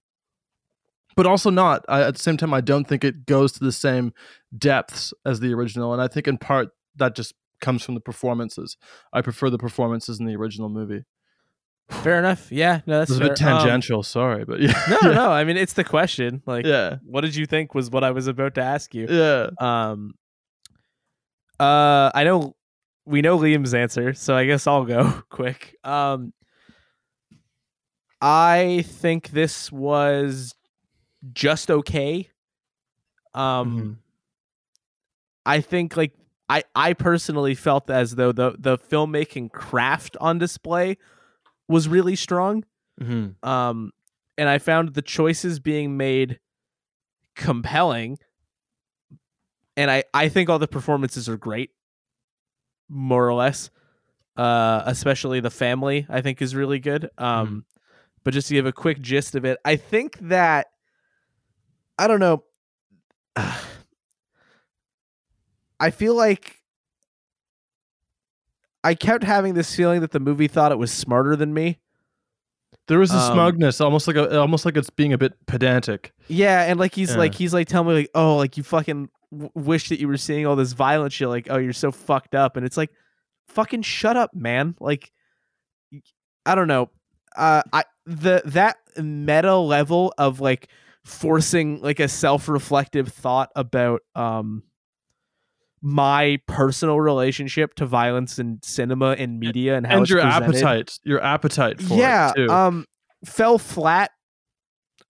But 1.16 1.26
also 1.26 1.50
not. 1.50 1.84
I, 1.88 2.02
at 2.02 2.14
the 2.14 2.22
same 2.22 2.36
time, 2.36 2.54
I 2.54 2.60
don't 2.60 2.88
think 2.88 3.04
it 3.04 3.26
goes 3.26 3.52
to 3.52 3.64
the 3.64 3.72
same 3.72 4.14
depths 4.56 5.12
as 5.26 5.40
the 5.40 5.52
original, 5.52 5.92
and 5.92 6.00
I 6.00 6.08
think 6.08 6.28
in 6.28 6.38
part 6.38 6.68
that 6.96 7.14
just 7.14 7.34
comes 7.60 7.82
from 7.82 7.94
the 7.94 8.00
performances. 8.00 8.76
I 9.12 9.22
prefer 9.22 9.50
the 9.50 9.58
performances 9.58 10.20
in 10.20 10.26
the 10.26 10.36
original 10.36 10.68
movie. 10.68 11.04
Fair 11.90 12.18
enough. 12.18 12.50
Yeah, 12.50 12.80
no, 12.86 12.98
that's 13.00 13.10
This 13.10 13.20
is 13.20 13.26
a 13.26 13.28
bit 13.28 13.38
fair. 13.38 13.50
Um, 13.52 13.58
tangential. 13.60 14.02
sorry, 14.02 14.44
but 14.44 14.60
yeah, 14.60 14.72
no, 14.88 14.98
yeah, 15.02 15.10
no. 15.14 15.30
I 15.30 15.44
mean, 15.44 15.56
it's 15.56 15.74
the 15.74 15.84
question. 15.84 16.42
Like, 16.46 16.64
yeah, 16.66 16.96
what 17.04 17.20
did 17.20 17.34
you 17.36 17.44
think 17.46 17.74
was 17.74 17.90
what 17.90 18.02
I 18.04 18.10
was 18.12 18.26
about 18.28 18.54
to 18.56 18.62
ask 18.62 18.94
you? 18.94 19.06
yeah. 19.10 19.50
Um, 19.60 20.14
uh, 21.60 22.10
I 22.14 22.24
know 22.24 22.56
we 23.04 23.20
know 23.20 23.38
Liam's 23.38 23.74
answer, 23.74 24.14
so 24.14 24.34
I 24.34 24.46
guess 24.46 24.66
I'll 24.66 24.84
go 24.84 25.22
quick. 25.30 25.76
Um, 25.84 26.32
I 28.20 28.84
think 28.86 29.30
this 29.30 29.70
was 29.72 30.54
just 31.32 31.70
okay. 31.70 32.30
Um, 33.34 33.78
Mhm. 33.80 33.96
I 35.44 35.60
think 35.60 35.96
like 35.96 36.12
I 36.48 36.62
I 36.74 36.92
personally 36.92 37.54
felt 37.54 37.90
as 37.90 38.14
though 38.14 38.30
the 38.32 38.54
the 38.58 38.78
filmmaking 38.78 39.50
craft 39.52 40.16
on 40.20 40.38
display 40.38 40.98
was 41.68 41.88
really 41.88 42.16
strong. 42.16 42.64
Mhm. 43.00 43.34
Um, 43.46 43.92
and 44.38 44.48
I 44.48 44.58
found 44.58 44.94
the 44.94 45.02
choices 45.02 45.60
being 45.60 45.96
made 45.96 46.40
compelling. 47.36 48.18
And 49.76 49.90
I, 49.90 50.04
I 50.12 50.28
think 50.28 50.50
all 50.50 50.58
the 50.58 50.68
performances 50.68 51.28
are 51.28 51.36
great, 51.36 51.70
more 52.88 53.26
or 53.26 53.34
less. 53.34 53.70
Uh, 54.34 54.82
especially 54.86 55.40
the 55.40 55.50
family, 55.50 56.06
I 56.08 56.22
think 56.22 56.40
is 56.40 56.54
really 56.54 56.78
good. 56.78 57.10
Um, 57.18 57.66
but 58.24 58.32
just 58.32 58.48
to 58.48 58.54
give 58.54 58.64
a 58.64 58.72
quick 58.72 59.00
gist 59.00 59.34
of 59.34 59.44
it, 59.44 59.58
I 59.62 59.76
think 59.76 60.18
that 60.20 60.68
I 61.98 62.06
don't 62.06 62.20
know. 62.20 62.44
I 65.78 65.90
feel 65.90 66.14
like 66.14 66.61
I 68.84 68.94
kept 68.94 69.24
having 69.24 69.54
this 69.54 69.74
feeling 69.74 70.00
that 70.00 70.10
the 70.10 70.20
movie 70.20 70.48
thought 70.48 70.72
it 70.72 70.78
was 70.78 70.90
smarter 70.92 71.36
than 71.36 71.54
me. 71.54 71.78
There 72.88 72.98
was 72.98 73.12
a 73.12 73.16
Um, 73.18 73.32
smugness, 73.34 73.80
almost 73.80 74.08
like 74.08 74.16
a, 74.16 74.40
almost 74.40 74.64
like 74.64 74.76
it's 74.76 74.90
being 74.90 75.12
a 75.12 75.18
bit 75.18 75.34
pedantic. 75.46 76.12
Yeah, 76.28 76.62
and 76.64 76.80
like 76.80 76.94
he's 76.94 77.10
Yeah. 77.12 77.18
like 77.18 77.34
he's 77.34 77.54
like 77.54 77.68
telling 77.68 77.88
me 77.88 77.94
like, 77.94 78.10
oh, 78.14 78.36
like 78.36 78.56
you 78.56 78.62
fucking 78.64 79.08
w- 79.30 79.50
wish 79.54 79.88
that 79.90 80.00
you 80.00 80.08
were 80.08 80.16
seeing 80.16 80.46
all 80.46 80.56
this 80.56 80.72
violent 80.72 81.12
shit. 81.12 81.28
Like, 81.28 81.46
oh, 81.48 81.58
you're 81.58 81.72
so 81.72 81.92
fucked 81.92 82.34
up, 82.34 82.56
and 82.56 82.66
it's 82.66 82.76
like, 82.76 82.90
fucking 83.46 83.82
shut 83.82 84.16
up, 84.16 84.34
man. 84.34 84.74
Like, 84.80 85.12
I 86.44 86.54
don't 86.56 86.66
know. 86.68 86.90
Uh, 87.36 87.62
I 87.72 87.84
the 88.04 88.42
that 88.46 88.78
meta 89.00 89.56
level 89.56 90.12
of 90.18 90.40
like 90.40 90.68
forcing 91.04 91.80
like 91.82 92.00
a 92.00 92.08
self-reflective 92.08 93.08
thought 93.08 93.50
about 93.56 94.02
um 94.16 94.62
my 95.82 96.38
personal 96.46 97.00
relationship 97.00 97.74
to 97.74 97.84
violence 97.84 98.38
in 98.38 98.60
cinema 98.62 99.10
and 99.18 99.40
media 99.40 99.76
and 99.76 99.86
how 99.86 99.98
and 99.98 100.08
your 100.08 100.22
presented. 100.22 100.44
appetite, 100.56 100.98
your 101.02 101.22
appetite 101.22 101.82
for 101.82 101.96
yeah 101.98 102.30
it 102.30 102.34
too. 102.36 102.48
um 102.48 102.86
fell 103.24 103.58
flat. 103.58 104.10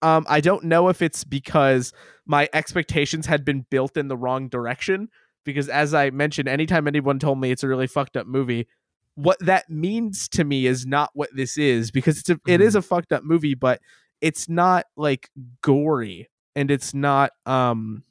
Um 0.00 0.24
i 0.28 0.40
don't 0.40 0.64
know 0.64 0.88
if 0.88 1.02
it's 1.02 1.24
because 1.24 1.92
my 2.26 2.48
expectations 2.54 3.26
had 3.26 3.44
been 3.44 3.66
built 3.70 3.96
in 3.96 4.08
the 4.08 4.16
wrong 4.16 4.48
direction 4.48 5.08
because 5.44 5.68
as 5.68 5.92
i 5.92 6.08
mentioned 6.11 6.48
anytime 6.48 6.88
anyone 6.88 7.18
told 7.18 7.38
me 7.38 7.50
it's 7.50 7.62
a 7.62 7.68
really 7.68 7.87
fucked 7.87 8.16
up 8.16 8.26
movie 8.26 8.66
what 9.14 9.38
that 9.40 9.68
means 9.68 10.26
to 10.28 10.42
me 10.42 10.66
is 10.66 10.87
not 10.87 11.11
what 11.12 11.28
this 11.35 11.58
is 11.58 11.90
because 11.90 12.18
it's 12.18 12.30
a, 12.30 12.38
it 12.46 12.62
is 12.62 12.74
a 12.74 12.80
fucked 12.82 13.12
up 13.12 13.22
movie 13.24 13.54
but 13.54 13.80
it's 14.22 14.48
not 14.48 14.87
like 14.96 15.28
gory 15.61 16.28
and 16.56 16.70
it's 16.70 16.94
not 16.94 17.30
um 17.44 18.02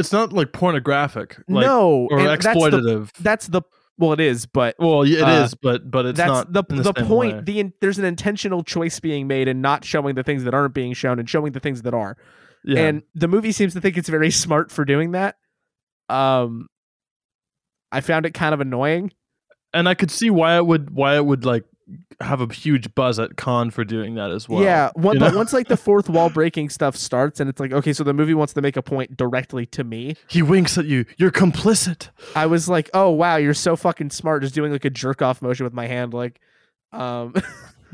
it's 0.00 0.12
not 0.12 0.32
like 0.32 0.52
pornographic, 0.52 1.36
like, 1.48 1.64
no 1.66 2.08
or 2.10 2.18
and 2.18 2.28
that's 2.28 2.44
the- 2.44 2.50
exploitative. 2.52 3.12
that's 3.20 3.46
the 3.46 3.62
well 3.98 4.12
it 4.12 4.20
is 4.20 4.46
but 4.46 4.74
well, 4.78 5.02
it 5.02 5.10
is, 5.10 5.52
uh, 5.52 5.56
but 5.62 5.90
but 5.90 6.06
it's 6.06 6.16
that's 6.16 6.28
not 6.28 6.52
the 6.52 6.64
in 6.70 6.82
the, 6.82 6.92
point. 6.94 7.36
way. 7.36 7.42
The 7.42 7.60
in, 7.60 7.72
there's 7.80 7.98
an 7.98 8.04
intentional 8.04 8.64
choice 8.64 8.98
being 8.98 9.26
made 9.28 9.46
and 9.46 9.60
not 9.62 9.84
showing 9.84 10.14
the 10.14 10.22
things 10.22 10.44
that 10.44 10.54
aren't 10.54 10.74
being 10.74 10.92
shown 10.94 11.18
and 11.18 11.28
showing 11.28 11.52
the 11.52 11.60
things 11.60 11.82
that 11.82 11.94
are. 11.94 12.16
yeah. 12.64 12.80
And 12.80 13.02
the 13.14 13.28
movie 13.28 13.52
seems 13.52 13.74
to 13.74 13.80
think 13.80 13.96
it's 13.98 14.08
very 14.08 14.30
smart 14.44 14.70
for 14.72 14.84
doing 14.84 15.12
that. 15.12 15.36
Um, 16.08 16.66
I 17.92 18.00
found 18.00 18.26
it 18.26 18.34
kind 18.34 18.54
of 18.54 18.60
annoying. 18.60 19.12
and 19.74 19.88
I 19.88 19.94
could 19.94 20.10
see 20.10 20.30
why 20.30 20.56
it 20.56 20.66
would 20.66 20.90
why 20.90 21.16
it 21.16 21.24
would 21.24 21.44
like 21.44 21.64
have 22.20 22.40
a 22.40 22.52
huge 22.52 22.94
buzz 22.94 23.18
at 23.18 23.36
Cannes 23.36 23.70
for 23.70 23.84
doing 23.84 24.14
that 24.14 24.30
as 24.30 24.48
well. 24.48 24.62
yeah, 24.62 24.90
one, 24.94 25.18
but 25.18 25.32
know? 25.32 25.38
once 25.38 25.52
like 25.52 25.68
the 25.68 25.76
fourth 25.76 26.08
wall 26.08 26.30
breaking 26.30 26.70
stuff 26.70 26.96
starts, 26.96 27.40
and 27.40 27.48
it's 27.48 27.60
like, 27.60 27.72
okay, 27.72 27.92
so 27.92 28.04
the 28.04 28.14
movie 28.14 28.34
wants 28.34 28.52
to 28.54 28.62
make 28.62 28.76
a 28.76 28.82
point 28.82 29.16
directly 29.16 29.66
to 29.66 29.84
me. 29.84 30.16
he 30.28 30.42
winks 30.42 30.76
at 30.78 30.86
you. 30.86 31.04
You're 31.16 31.30
complicit. 31.30 32.10
I 32.34 32.46
was 32.46 32.68
like, 32.68 32.90
oh 32.94 33.10
wow, 33.10 33.36
you're 33.36 33.54
so 33.54 33.76
fucking 33.76 34.10
smart, 34.10 34.42
just 34.42 34.54
doing 34.54 34.72
like 34.72 34.84
a 34.84 34.90
jerk 34.90 35.22
off 35.22 35.42
motion 35.42 35.64
with 35.64 35.74
my 35.74 35.86
hand, 35.86 36.14
like, 36.14 36.40
um. 36.92 37.34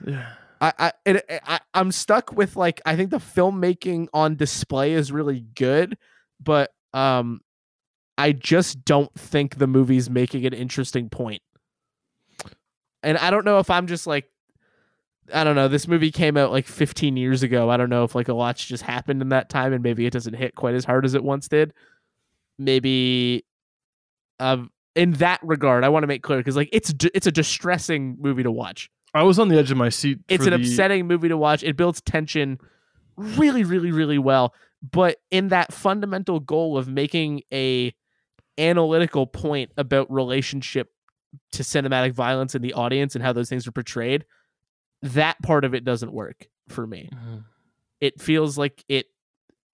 Yeah. 0.07 0.29
I 0.61 0.73
I, 0.79 0.93
it, 1.05 1.25
I 1.47 1.61
I'm 1.75 1.93
stuck 1.93 2.33
with 2.33 2.57
like 2.57 2.81
I 2.87 2.97
think 2.97 3.11
the 3.11 3.19
filmmaking 3.19 4.09
on 4.13 4.37
display 4.37 4.93
is 4.93 5.13
really 5.13 5.41
good, 5.41 5.97
but 6.41 6.71
um, 6.93 7.41
I 8.19 8.33
just 8.33 8.85
don't 8.85 9.13
think 9.15 9.57
the 9.57 9.67
movie's 9.67 10.09
making 10.09 10.47
an 10.47 10.55
interesting 10.55 11.11
point. 11.11 11.43
And 13.07 13.17
I 13.19 13.31
don't 13.31 13.45
know 13.45 13.61
if 13.61 13.71
I'm 13.71 13.87
just 13.87 14.07
like, 14.09 14.29
I 15.33 15.45
don't 15.45 15.55
know. 15.55 15.69
This 15.69 15.87
movie 15.87 16.11
came 16.11 16.37
out 16.37 16.51
like 16.51 16.67
15 16.67 17.17
years 17.17 17.45
ago. 17.45 17.71
I 17.71 17.77
don't 17.77 17.89
know 17.89 18.03
if 18.03 18.17
like 18.17 18.27
a 18.27 18.35
lot's 18.35 18.65
just 18.65 18.83
happened 18.83 19.23
in 19.23 19.29
that 19.29 19.49
time, 19.49 19.73
and 19.73 19.81
maybe 19.83 20.07
it 20.07 20.13
doesn't 20.13 20.35
hit 20.35 20.57
quite 20.57 20.75
as 20.75 20.85
hard 20.85 21.05
as 21.05 21.15
it 21.15 21.23
once 21.23 21.47
did. 21.47 21.73
Maybe, 22.59 23.45
um, 24.41 24.71
in 24.97 25.13
that 25.13 25.41
regard, 25.43 25.85
I 25.85 25.89
want 25.89 26.03
to 26.03 26.07
make 26.09 26.23
clear 26.23 26.39
because 26.39 26.57
like 26.57 26.69
it's 26.73 26.93
it's 27.15 27.27
a 27.29 27.33
distressing 27.33 28.17
movie 28.19 28.43
to 28.43 28.51
watch. 28.51 28.91
I 29.15 29.23
was 29.23 29.39
on 29.39 29.49
the 29.49 29.57
edge 29.59 29.71
of 29.71 29.77
my 29.77 29.89
seat. 29.89 30.19
it's 30.29 30.45
an 30.47 30.51
the- 30.51 30.57
upsetting 30.57 31.07
movie 31.07 31.29
to 31.29 31.37
watch. 31.37 31.63
It 31.63 31.77
builds 31.77 32.01
tension 32.01 32.59
really, 33.17 33.63
really, 33.63 33.93
really 33.93 34.19
well. 34.19 34.53
But 34.83 35.19
in 35.31 35.49
that 35.49 35.73
fundamental 35.73 36.41
goal 36.41 36.77
of 36.77 36.89
making 36.89 37.43
a 37.53 37.95
analytical 38.59 39.27
point 39.27 39.71
about 39.77 40.11
relationship 40.11 40.91
to 41.53 41.63
cinematic 41.63 42.13
violence 42.13 42.55
in 42.55 42.63
the 42.63 42.73
audience 42.75 43.15
and 43.15 43.25
how 43.25 43.33
those 43.33 43.49
things 43.49 43.67
are 43.67 43.73
portrayed, 43.73 44.25
that 45.03 45.41
part 45.43 45.65
of 45.65 45.75
it 45.75 45.85
doesn't 45.85 46.13
work 46.13 46.49
for 46.69 46.87
me. 46.87 47.11
It 48.01 48.21
feels 48.21 48.57
like 48.59 48.85
it 48.89 49.07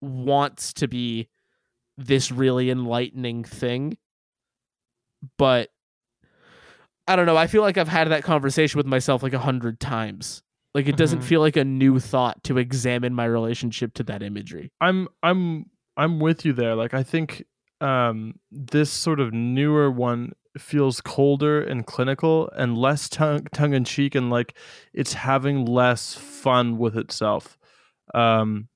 wants 0.01 0.73
to 0.75 0.89
be 0.89 1.29
this 1.97 2.31
really 2.33 2.71
enlightening 2.71 3.45
thing, 3.45 3.97
but 5.39 5.71
I 7.07 7.17
don't 7.17 7.27
know. 7.27 7.37
I 7.37 7.47
feel 7.47 7.63
like 7.63 7.79
I've 7.79 7.89
had 7.89 8.09
that 8.09 8.23
conversation 8.23 8.79
with 8.79 8.87
myself 8.87 9.23
like 9.23 9.33
a 9.33 9.39
hundred 9.39 9.81
times. 9.81 10.43
Like 10.75 10.87
it 10.89 10.97
doesn't 10.97 11.19
Mhm. 11.21 11.25
feel 11.25 11.41
like 11.41 11.57
a 11.57 11.65
new 11.65 11.99
thought 12.01 12.43
to 12.45 12.57
examine 12.59 13.15
my 13.15 13.25
relationship 13.27 13.93
to 13.95 14.03
that 14.05 14.23
imagery. 14.23 14.71
I'm 14.81 15.09
I'm 15.23 15.67
I'm 15.97 16.19
with 16.21 16.45
you 16.47 16.53
there. 16.53 16.75
Like 16.75 16.95
I 16.95 17.03
think 17.03 17.45
um 17.81 18.39
this 18.51 18.91
sort 18.91 19.21
of 19.21 19.33
newer 19.35 19.91
one 19.91 20.33
feels 20.59 21.01
colder 21.01 21.63
and 21.63 21.87
clinical 21.87 22.51
and 22.57 22.77
less 22.77 23.09
tongue 23.09 23.47
tongue 23.53 23.75
in 23.75 23.85
cheek 23.85 24.15
and 24.15 24.31
like 24.31 24.55
it's 24.93 25.15
having 25.15 25.65
less 25.65 26.15
fun 26.15 26.79
with 26.79 26.97
itself. 26.97 27.57
Um 28.15 28.69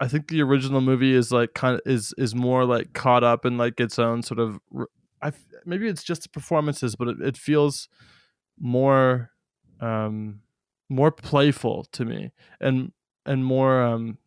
I 0.00 0.08
think 0.08 0.28
the 0.28 0.42
original 0.42 0.80
movie 0.80 1.14
is 1.14 1.30
like 1.30 1.54
kind 1.54 1.74
of 1.76 1.80
is 1.86 2.14
is 2.18 2.34
more 2.34 2.64
like 2.64 2.92
caught 2.92 3.24
up 3.24 3.44
in 3.44 3.56
like 3.56 3.78
its 3.80 3.98
own 3.98 4.22
sort 4.22 4.40
of 4.40 4.58
I 5.22 5.32
maybe 5.64 5.88
it's 5.88 6.02
just 6.02 6.22
the 6.24 6.28
performances 6.28 6.96
but 6.96 7.08
it, 7.08 7.16
it 7.20 7.36
feels 7.36 7.88
more 8.58 9.30
um 9.80 10.40
more 10.88 11.10
playful 11.10 11.84
to 11.92 12.04
me 12.04 12.32
and 12.60 12.92
and 13.26 13.44
more 13.44 13.82
um 13.82 14.18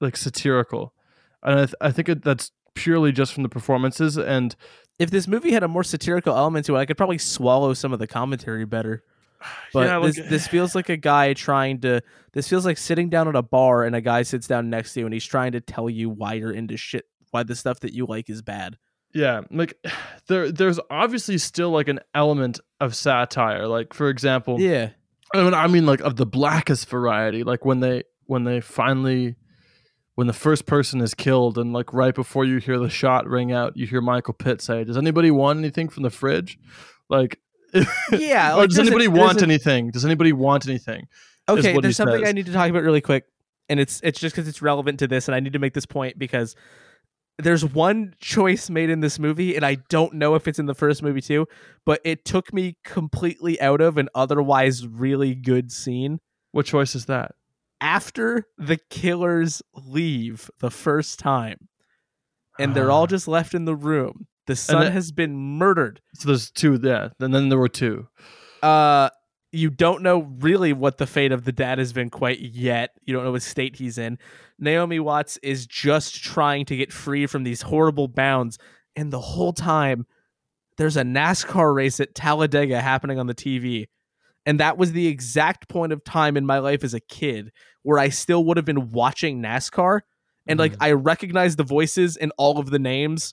like 0.00 0.16
satirical 0.16 0.94
and 1.42 1.60
i, 1.60 1.64
th- 1.64 1.74
I 1.80 1.90
think 1.90 2.08
it, 2.08 2.22
that's 2.22 2.50
purely 2.74 3.12
just 3.12 3.32
from 3.32 3.42
the 3.42 3.48
performances 3.48 4.16
and 4.16 4.54
If 4.98 5.10
this 5.10 5.26
movie 5.26 5.52
had 5.52 5.62
a 5.62 5.68
more 5.68 5.82
satirical 5.84 6.36
element 6.36 6.66
to 6.66 6.76
it, 6.76 6.78
I 6.80 6.86
could 6.86 6.96
probably 6.96 7.18
swallow 7.18 7.74
some 7.74 7.92
of 7.92 7.98
the 7.98 8.06
commentary 8.06 8.64
better. 8.66 9.02
But 9.72 9.86
Yeah, 9.88 9.98
this 10.00 10.16
this 10.28 10.46
feels 10.46 10.74
like 10.74 10.88
a 10.88 10.96
guy 10.96 11.34
trying 11.34 11.80
to. 11.80 12.00
This 12.32 12.48
feels 12.48 12.64
like 12.64 12.78
sitting 12.78 13.08
down 13.08 13.26
at 13.28 13.34
a 13.34 13.42
bar 13.42 13.82
and 13.84 13.96
a 13.96 14.00
guy 14.00 14.22
sits 14.22 14.46
down 14.46 14.70
next 14.70 14.94
to 14.94 15.00
you 15.00 15.06
and 15.06 15.12
he's 15.12 15.24
trying 15.24 15.52
to 15.52 15.60
tell 15.60 15.90
you 15.90 16.08
why 16.08 16.34
you're 16.34 16.52
into 16.52 16.76
shit, 16.76 17.04
why 17.32 17.42
the 17.42 17.56
stuff 17.56 17.80
that 17.80 17.92
you 17.92 18.06
like 18.06 18.30
is 18.30 18.40
bad. 18.42 18.76
yeah 19.14 19.40
like 19.50 19.74
there 20.28 20.52
there's 20.52 20.78
obviously 20.90 21.38
still 21.38 21.70
like 21.70 21.88
an 21.88 22.00
element 22.14 22.60
of 22.80 22.94
satire 22.94 23.66
like 23.66 23.92
for 23.92 24.08
example 24.08 24.60
Yeah, 24.60 24.90
I 25.34 25.42
mean, 25.42 25.54
I 25.54 25.66
mean 25.66 25.84
like 25.86 26.00
of 26.00 26.16
the 26.16 26.26
blackest 26.26 26.88
variety 26.88 27.42
like 27.42 27.64
when 27.64 27.80
they 27.80 28.04
when 28.26 28.44
they 28.44 28.60
finally 28.60 29.34
when 30.14 30.26
the 30.26 30.32
first 30.32 30.66
person 30.66 31.00
is 31.00 31.14
killed 31.14 31.58
and 31.58 31.72
like 31.72 31.92
right 31.92 32.14
before 32.14 32.44
you 32.44 32.58
hear 32.58 32.78
the 32.78 32.90
shot 32.90 33.26
ring 33.26 33.52
out 33.52 33.76
you 33.76 33.86
hear 33.86 34.00
michael 34.00 34.34
pitt 34.34 34.60
say 34.60 34.84
does 34.84 34.96
anybody 34.96 35.30
want 35.30 35.58
anything 35.58 35.88
from 35.88 36.02
the 36.02 36.10
fridge 36.10 36.58
like 37.08 37.38
yeah. 38.12 38.52
like, 38.54 38.68
does 38.68 38.78
anybody 38.78 39.08
want 39.08 39.40
a- 39.40 39.44
anything 39.44 39.90
does 39.90 40.04
anybody 40.04 40.32
want 40.32 40.68
anything 40.68 41.06
Okay, 41.48 41.78
there's 41.80 41.96
something 41.96 42.26
I 42.26 42.32
need 42.32 42.46
to 42.46 42.52
talk 42.52 42.70
about 42.70 42.82
really 42.82 43.00
quick, 43.00 43.24
and 43.68 43.80
it's 43.80 44.00
it's 44.02 44.20
just 44.20 44.34
because 44.34 44.48
it's 44.48 44.62
relevant 44.62 45.00
to 45.00 45.08
this, 45.08 45.28
and 45.28 45.34
I 45.34 45.40
need 45.40 45.54
to 45.54 45.58
make 45.58 45.74
this 45.74 45.86
point 45.86 46.18
because 46.18 46.54
there's 47.38 47.64
one 47.64 48.14
choice 48.20 48.70
made 48.70 48.90
in 48.90 49.00
this 49.00 49.18
movie, 49.18 49.56
and 49.56 49.64
I 49.64 49.76
don't 49.88 50.14
know 50.14 50.34
if 50.34 50.46
it's 50.46 50.58
in 50.58 50.66
the 50.66 50.74
first 50.74 51.02
movie 51.02 51.20
too, 51.20 51.46
but 51.84 52.00
it 52.04 52.24
took 52.24 52.52
me 52.52 52.76
completely 52.84 53.60
out 53.60 53.80
of 53.80 53.98
an 53.98 54.08
otherwise 54.14 54.86
really 54.86 55.34
good 55.34 55.72
scene. 55.72 56.20
what 56.52 56.66
choice 56.66 56.94
is 56.94 57.06
that 57.06 57.32
After 57.82 58.46
the 58.56 58.78
killers 58.90 59.60
leave 59.74 60.50
the 60.60 60.70
first 60.70 61.18
time, 61.18 61.68
and 62.58 62.74
they're 62.74 62.90
all 62.90 63.06
just 63.06 63.26
left 63.26 63.54
in 63.54 63.64
the 63.64 63.74
room, 63.74 64.26
the 64.46 64.56
son 64.56 64.90
has 64.92 65.10
been 65.12 65.36
murdered. 65.36 66.00
so 66.14 66.28
there's 66.28 66.50
two 66.50 66.78
yeah 66.82 67.08
and 67.20 67.34
then 67.34 67.48
there 67.48 67.58
were 67.58 67.68
two 67.68 68.08
uh 68.62 69.08
you 69.52 69.68
don't 69.68 70.02
know 70.02 70.22
really 70.40 70.72
what 70.72 70.98
the 70.98 71.06
fate 71.06 71.30
of 71.32 71.44
the 71.44 71.52
dad 71.52 71.78
has 71.78 71.92
been 71.92 72.08
quite 72.08 72.40
yet. 72.40 72.90
You 73.04 73.12
don't 73.12 73.24
know 73.24 73.32
what 73.32 73.42
state 73.42 73.76
he's 73.76 73.98
in. 73.98 74.18
Naomi 74.58 74.98
Watts 74.98 75.36
is 75.42 75.66
just 75.66 76.22
trying 76.22 76.64
to 76.66 76.76
get 76.76 76.90
free 76.92 77.26
from 77.26 77.42
these 77.42 77.60
horrible 77.62 78.08
bounds, 78.08 78.58
and 78.96 79.12
the 79.12 79.20
whole 79.20 79.52
time 79.52 80.06
there's 80.78 80.96
a 80.96 81.02
NASCAR 81.02 81.74
race 81.74 82.00
at 82.00 82.14
Talladega 82.14 82.80
happening 82.80 83.18
on 83.18 83.26
the 83.26 83.34
TV. 83.34 83.88
And 84.44 84.60
that 84.60 84.76
was 84.76 84.92
the 84.92 85.06
exact 85.06 85.68
point 85.68 85.92
of 85.92 86.02
time 86.04 86.36
in 86.36 86.44
my 86.44 86.58
life 86.58 86.82
as 86.82 86.94
a 86.94 87.00
kid 87.00 87.52
where 87.82 87.98
I 87.98 88.08
still 88.08 88.44
would 88.44 88.56
have 88.56 88.66
been 88.66 88.90
watching 88.90 89.40
NASCAR 89.42 90.00
and 90.46 90.58
like 90.58 90.72
mm-hmm. 90.72 90.82
I 90.82 90.92
recognized 90.92 91.58
the 91.58 91.64
voices 91.64 92.16
and 92.16 92.32
all 92.36 92.58
of 92.58 92.70
the 92.70 92.78
names 92.78 93.32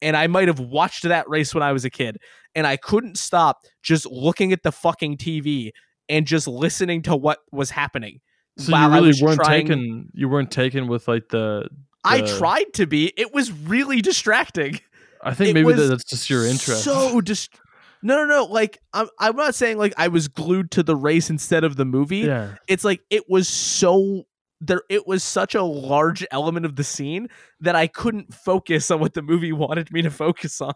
and 0.00 0.16
I 0.16 0.26
might 0.26 0.48
have 0.48 0.58
watched 0.58 1.04
that 1.04 1.28
race 1.28 1.54
when 1.54 1.62
I 1.62 1.72
was 1.72 1.84
a 1.84 1.90
kid 1.90 2.18
and 2.54 2.66
I 2.66 2.76
couldn't 2.76 3.18
stop 3.18 3.60
just 3.82 4.06
looking 4.06 4.52
at 4.52 4.62
the 4.62 4.72
fucking 4.72 5.16
TV 5.16 5.70
and 6.08 6.26
just 6.26 6.48
listening 6.48 7.02
to 7.02 7.16
what 7.16 7.38
was 7.52 7.70
happening. 7.70 8.20
so 8.58 8.70
you 8.76 8.76
I 8.76 8.94
really 8.94 9.14
weren't 9.22 9.40
trying- 9.40 9.66
taken 9.66 10.10
you 10.12 10.28
weren't 10.28 10.50
taken 10.50 10.88
with 10.88 11.06
like 11.08 11.28
the 11.30 11.68
I 12.04 12.22
tried 12.22 12.72
to 12.74 12.86
be. 12.86 13.12
It 13.16 13.32
was 13.32 13.52
really 13.52 14.02
distracting. 14.02 14.80
i 15.22 15.32
think 15.32 15.50
it 15.50 15.54
maybe 15.54 15.72
that's 15.72 16.02
just 16.02 16.28
your 16.28 16.44
interest 16.44 16.82
So 16.82 17.20
dist- 17.20 17.54
No, 18.02 18.16
no, 18.16 18.26
no. 18.26 18.44
Like 18.44 18.78
I'm, 18.92 19.08
I'm 19.18 19.36
not 19.36 19.54
saying 19.54 19.78
like 19.78 19.94
I 19.96 20.08
was 20.08 20.28
glued 20.28 20.70
to 20.72 20.82
the 20.82 20.96
race 20.96 21.30
instead 21.30 21.64
of 21.64 21.76
the 21.76 21.84
movie. 21.84 22.18
yeah 22.18 22.56
It's 22.68 22.84
like 22.84 23.00
it 23.10 23.24
was 23.28 23.48
so 23.48 24.24
there. 24.60 24.82
It 24.88 25.06
was 25.06 25.22
such 25.22 25.54
a 25.54 25.62
large 25.62 26.24
element 26.30 26.66
of 26.66 26.76
the 26.76 26.84
scene 26.84 27.28
that 27.60 27.74
I 27.76 27.86
couldn't 27.86 28.34
focus 28.34 28.90
on 28.90 29.00
what 29.00 29.14
the 29.14 29.22
movie 29.22 29.52
wanted 29.64 29.92
me 29.92 30.02
to 30.02 30.10
focus 30.10 30.60
on. 30.60 30.74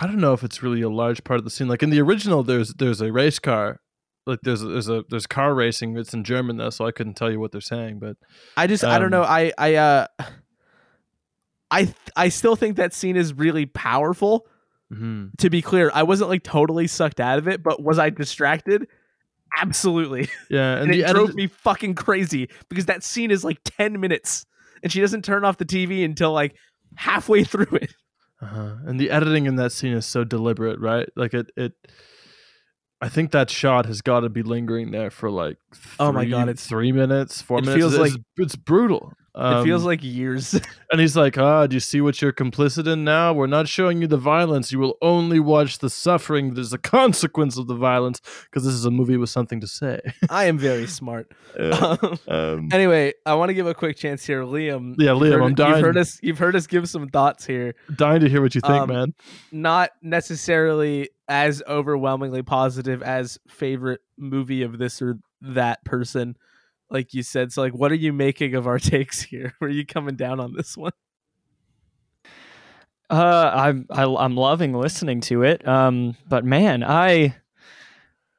I 0.00 0.06
don't 0.06 0.18
know 0.20 0.32
if 0.34 0.44
it's 0.44 0.62
really 0.62 0.82
a 0.82 0.88
large 0.90 1.24
part 1.24 1.38
of 1.38 1.44
the 1.44 1.50
scene. 1.50 1.66
Like 1.68 1.82
in 1.82 1.90
the 1.90 2.00
original, 2.00 2.42
there's 2.42 2.74
there's 2.74 3.00
a 3.00 3.10
race 3.10 3.38
car, 3.38 3.80
like 4.26 4.38
there's 4.42 4.60
there's 4.62 4.88
a 4.88 5.02
there's 5.10 5.26
car 5.26 5.54
racing. 5.54 5.96
It's 5.96 6.14
in 6.14 6.24
German 6.24 6.58
though, 6.58 6.70
so 6.70 6.86
I 6.86 6.92
couldn't 6.92 7.14
tell 7.14 7.30
you 7.30 7.40
what 7.40 7.50
they're 7.52 7.60
saying. 7.60 7.98
But 7.98 8.16
I 8.56 8.66
just 8.68 8.84
I 8.84 8.98
don't 8.98 9.06
Um, 9.12 9.22
know. 9.22 9.22
I 9.24 9.52
I 9.58 9.74
uh 9.74 10.06
I 11.70 11.84
th- 11.84 11.96
I 12.16 12.28
still 12.28 12.56
think 12.56 12.76
that 12.76 12.92
scene 12.94 13.16
is 13.16 13.32
really 13.34 13.66
powerful. 13.66 14.46
Mhm. 14.92 15.30
To 15.38 15.50
be 15.50 15.62
clear, 15.62 15.90
I 15.94 16.02
wasn't 16.02 16.30
like 16.30 16.42
totally 16.42 16.86
sucked 16.86 17.20
out 17.20 17.38
of 17.38 17.46
it, 17.48 17.62
but 17.62 17.82
was 17.82 17.98
I 17.98 18.10
distracted? 18.10 18.86
Absolutely. 19.60 20.28
yeah, 20.48 20.76
And, 20.80 20.90
and, 20.90 20.94
it 21.00 21.06
drove 21.08 21.34
me 21.34 21.46
fucking 21.48 21.94
crazy 21.94 22.48
because 22.68 22.86
that 22.86 23.02
scene 23.02 23.30
is 23.30 23.44
like 23.44 23.58
10 23.64 23.98
minutes 24.00 24.46
and 24.82 24.92
she 24.92 25.00
doesn't 25.00 25.24
turn 25.24 25.44
off 25.44 25.58
the 25.58 25.64
TV 25.64 26.04
until 26.04 26.32
like 26.32 26.54
halfway 26.96 27.44
through 27.44 27.76
it. 27.80 27.92
Uh-huh. 28.42 28.76
and 28.86 28.98
the 28.98 29.10
editing 29.10 29.44
in 29.46 29.56
that 29.56 29.70
scene 29.70 29.92
is 29.92 30.06
so 30.06 30.24
deliberate, 30.24 30.78
right? 30.80 31.06
Like 31.14 31.34
it 31.34 31.50
it. 31.56 31.72
I 33.02 33.08
think 33.10 33.32
that 33.32 33.50
shot 33.50 33.84
has 33.86 34.00
got 34.02 34.20
to 34.20 34.28
be 34.30 34.42
lingering 34.42 34.90
there 34.92 35.10
for 35.10 35.30
like 35.30 35.58
Oh 35.98 36.10
my 36.12 36.24
God, 36.24 36.48
it's- 36.48 36.66
three 36.66 36.90
minutes, 36.92 37.42
four 37.42 37.58
it 37.58 37.66
minutes. 37.66 37.78
feels 37.78 37.94
It's- 37.94 38.12
like- 38.12 38.20
it's 38.38 38.56
brutal. 38.56 39.12
It 39.34 39.64
feels 39.64 39.82
Um, 39.82 39.86
like 39.86 40.02
years. 40.02 40.58
And 40.92 41.00
he's 41.00 41.16
like, 41.16 41.38
ah, 41.38 41.68
do 41.68 41.76
you 41.76 41.80
see 41.80 42.00
what 42.00 42.20
you're 42.20 42.32
complicit 42.32 42.92
in 42.92 43.04
now? 43.04 43.32
We're 43.32 43.46
not 43.46 43.68
showing 43.68 44.00
you 44.02 44.08
the 44.08 44.16
violence. 44.16 44.72
You 44.72 44.80
will 44.80 44.98
only 45.00 45.38
watch 45.38 45.78
the 45.78 45.88
suffering 45.88 46.54
that 46.54 46.60
is 46.60 46.72
a 46.72 46.78
consequence 46.78 47.56
of 47.56 47.68
the 47.68 47.76
violence 47.76 48.20
because 48.46 48.64
this 48.64 48.74
is 48.74 48.84
a 48.84 48.90
movie 48.90 49.16
with 49.16 49.30
something 49.30 49.60
to 49.60 49.68
say. 49.68 50.00
I 50.30 50.46
am 50.46 50.58
very 50.58 50.88
smart. 50.88 51.30
Uh, 51.56 51.96
Um, 52.00 52.18
um, 52.26 52.68
anyway, 52.72 53.12
I 53.24 53.34
want 53.34 53.50
to 53.50 53.54
give 53.54 53.68
a 53.68 53.74
quick 53.74 53.96
chance 53.96 54.24
here, 54.26 54.42
Liam. 54.42 54.96
Yeah, 54.98 55.10
Liam, 55.10 55.30
heard- 55.30 55.42
I'm 55.42 55.54
dying. 55.54 55.74
You've 55.76 55.84
heard 55.84 55.96
us. 55.96 56.18
You've 56.22 56.38
heard 56.38 56.56
us 56.56 56.66
give 56.66 56.88
some 56.88 57.08
thoughts 57.08 57.46
here. 57.46 57.76
dying 57.94 58.20
to 58.22 58.28
hear 58.28 58.42
what 58.42 58.56
you 58.56 58.60
think, 58.62 58.72
um, 58.82 58.88
man. 58.88 59.14
Not 59.52 59.90
necessarily 60.02 61.10
as 61.28 61.62
overwhelmingly 61.68 62.42
positive 62.42 63.00
as 63.02 63.38
favorite 63.48 64.00
movie 64.18 64.62
of 64.62 64.78
this 64.78 65.00
or 65.00 65.18
that 65.42 65.84
person, 65.84 66.36
like 66.90 67.14
you 67.14 67.22
said. 67.22 67.52
So, 67.52 67.62
like, 67.62 67.74
what 67.74 67.92
are 67.92 67.96
you 67.96 68.12
making 68.12 68.54
of 68.54 68.66
our 68.66 68.78
takes 68.80 69.22
here? 69.22 69.54
Were 69.60 69.68
you 69.68 69.86
coming 69.86 70.16
down 70.16 70.40
on 70.40 70.54
this 70.54 70.76
one? 70.76 70.92
Uh, 73.08 73.50
I'm 73.52 73.86
I, 73.90 74.04
I'm 74.04 74.36
loving 74.36 74.72
listening 74.72 75.20
to 75.22 75.42
it. 75.42 75.66
Um, 75.66 76.16
but 76.28 76.44
man, 76.44 76.84
I, 76.84 77.34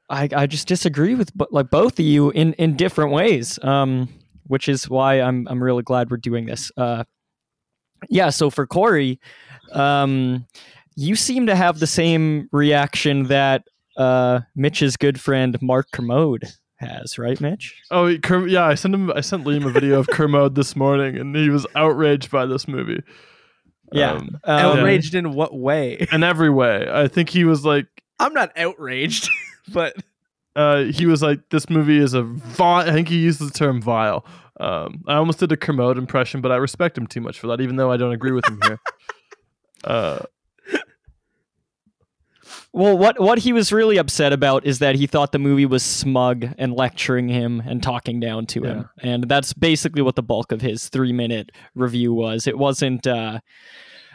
I 0.10 0.30
I 0.34 0.46
just 0.48 0.68
disagree 0.68 1.16
with 1.16 1.32
like 1.52 1.70
both 1.70 2.00
of 2.00 2.06
you 2.06 2.30
in 2.32 2.54
in 2.54 2.78
different 2.78 3.12
ways. 3.12 3.60
Um, 3.64 4.08
which 4.48 4.68
is 4.68 4.90
why 4.90 5.22
I'm 5.22 5.48
I'm 5.50 5.64
really 5.64 5.84
glad 5.84 6.12
we're 6.12 6.18
doing 6.18 6.46
this. 6.46 6.72
Uh, 6.76 7.04
yeah. 8.10 8.30
So 8.30 8.50
for 8.50 8.68
Corey, 8.68 9.20
um, 9.72 10.46
you 10.96 11.16
seem 11.16 11.46
to 11.48 11.56
have 11.56 11.80
the 11.80 11.88
same 11.88 12.50
reaction 12.52 13.24
that 13.24 13.64
uh 13.98 14.40
Mitch's 14.56 14.96
good 14.96 15.20
friend 15.20 15.62
Mark 15.62 15.88
Kermode 15.92 16.48
has, 16.82 17.18
right, 17.18 17.40
Mitch? 17.40 17.82
Oh, 17.90 18.08
yeah, 18.08 18.66
I 18.66 18.76
sent 18.76 18.94
him. 18.94 19.12
I 19.16 19.22
sent 19.22 19.46
Liam 19.46 19.66
a 19.66 19.72
video 19.72 20.00
of 20.00 20.08
Kermode 20.08 20.56
this 20.56 20.76
morning, 20.76 21.18
and 21.18 21.36
he 21.36 21.50
was 21.50 21.66
outraged 21.76 22.30
by 22.30 22.46
this 22.46 22.68
movie. 22.68 23.02
Yeah. 23.92 24.12
Um, 24.12 24.40
Um, 24.44 24.60
Outraged 24.78 25.16
in 25.16 25.34
what 25.34 25.58
way? 25.58 26.06
in 26.12 26.24
every 26.24 26.50
way. 26.50 26.88
I 26.92 27.08
think 27.08 27.30
he 27.30 27.44
was 27.44 27.66
like, 27.66 27.88
I'm 28.20 28.34
not 28.34 28.52
outraged. 28.58 29.30
but 29.74 29.96
uh, 30.56 30.84
he 30.84 31.06
was 31.06 31.22
like, 31.22 31.40
"This 31.50 31.70
movie 31.70 31.98
is 31.98 32.14
a 32.14 32.24
vile." 32.24 32.88
I 32.88 32.92
think 32.92 33.08
he 33.08 33.18
used 33.18 33.40
the 33.40 33.50
term 33.50 33.82
"vile." 33.82 34.26
Um, 34.60 35.04
I 35.08 35.16
almost 35.16 35.40
did 35.40 35.52
a 35.52 35.58
Kermode 35.58 35.98
impression, 35.98 36.42
but 36.42 36.52
I 36.52 36.58
respect 36.58 36.98
him 36.98 37.08
too 37.08 37.22
much 37.22 37.40
for 37.40 37.48
that, 37.48 37.62
even 37.62 37.78
though 37.78 37.92
I 37.92 37.98
don't 37.98 38.12
agree 38.12 38.32
with 38.32 38.48
him 38.48 38.60
here. 38.64 38.80
uh, 39.86 40.20
Well, 42.74 42.98
what 42.98 43.20
what 43.20 43.40
he 43.40 43.52
was 43.52 43.74
really 43.74 43.98
upset 43.98 44.32
about 44.32 44.66
is 44.66 44.80
that 44.80 44.96
he 44.96 45.06
thought 45.06 45.34
the 45.34 45.40
movie 45.40 45.66
was 45.66 45.84
smug 45.84 46.48
and 46.58 46.74
lecturing 46.74 47.28
him 47.28 47.62
and 47.66 47.84
talking 47.84 48.22
down 48.22 48.46
to 48.48 48.64
him, 48.64 48.90
and 49.04 49.28
that's 49.28 49.52
basically 49.52 50.02
what 50.02 50.16
the 50.16 50.24
bulk 50.24 50.54
of 50.54 50.62
his 50.62 50.88
three 50.88 51.12
minute 51.12 51.52
review 51.76 52.14
was. 52.14 52.48
It 52.48 52.58
wasn't. 52.58 53.06
Uh, 53.06 53.40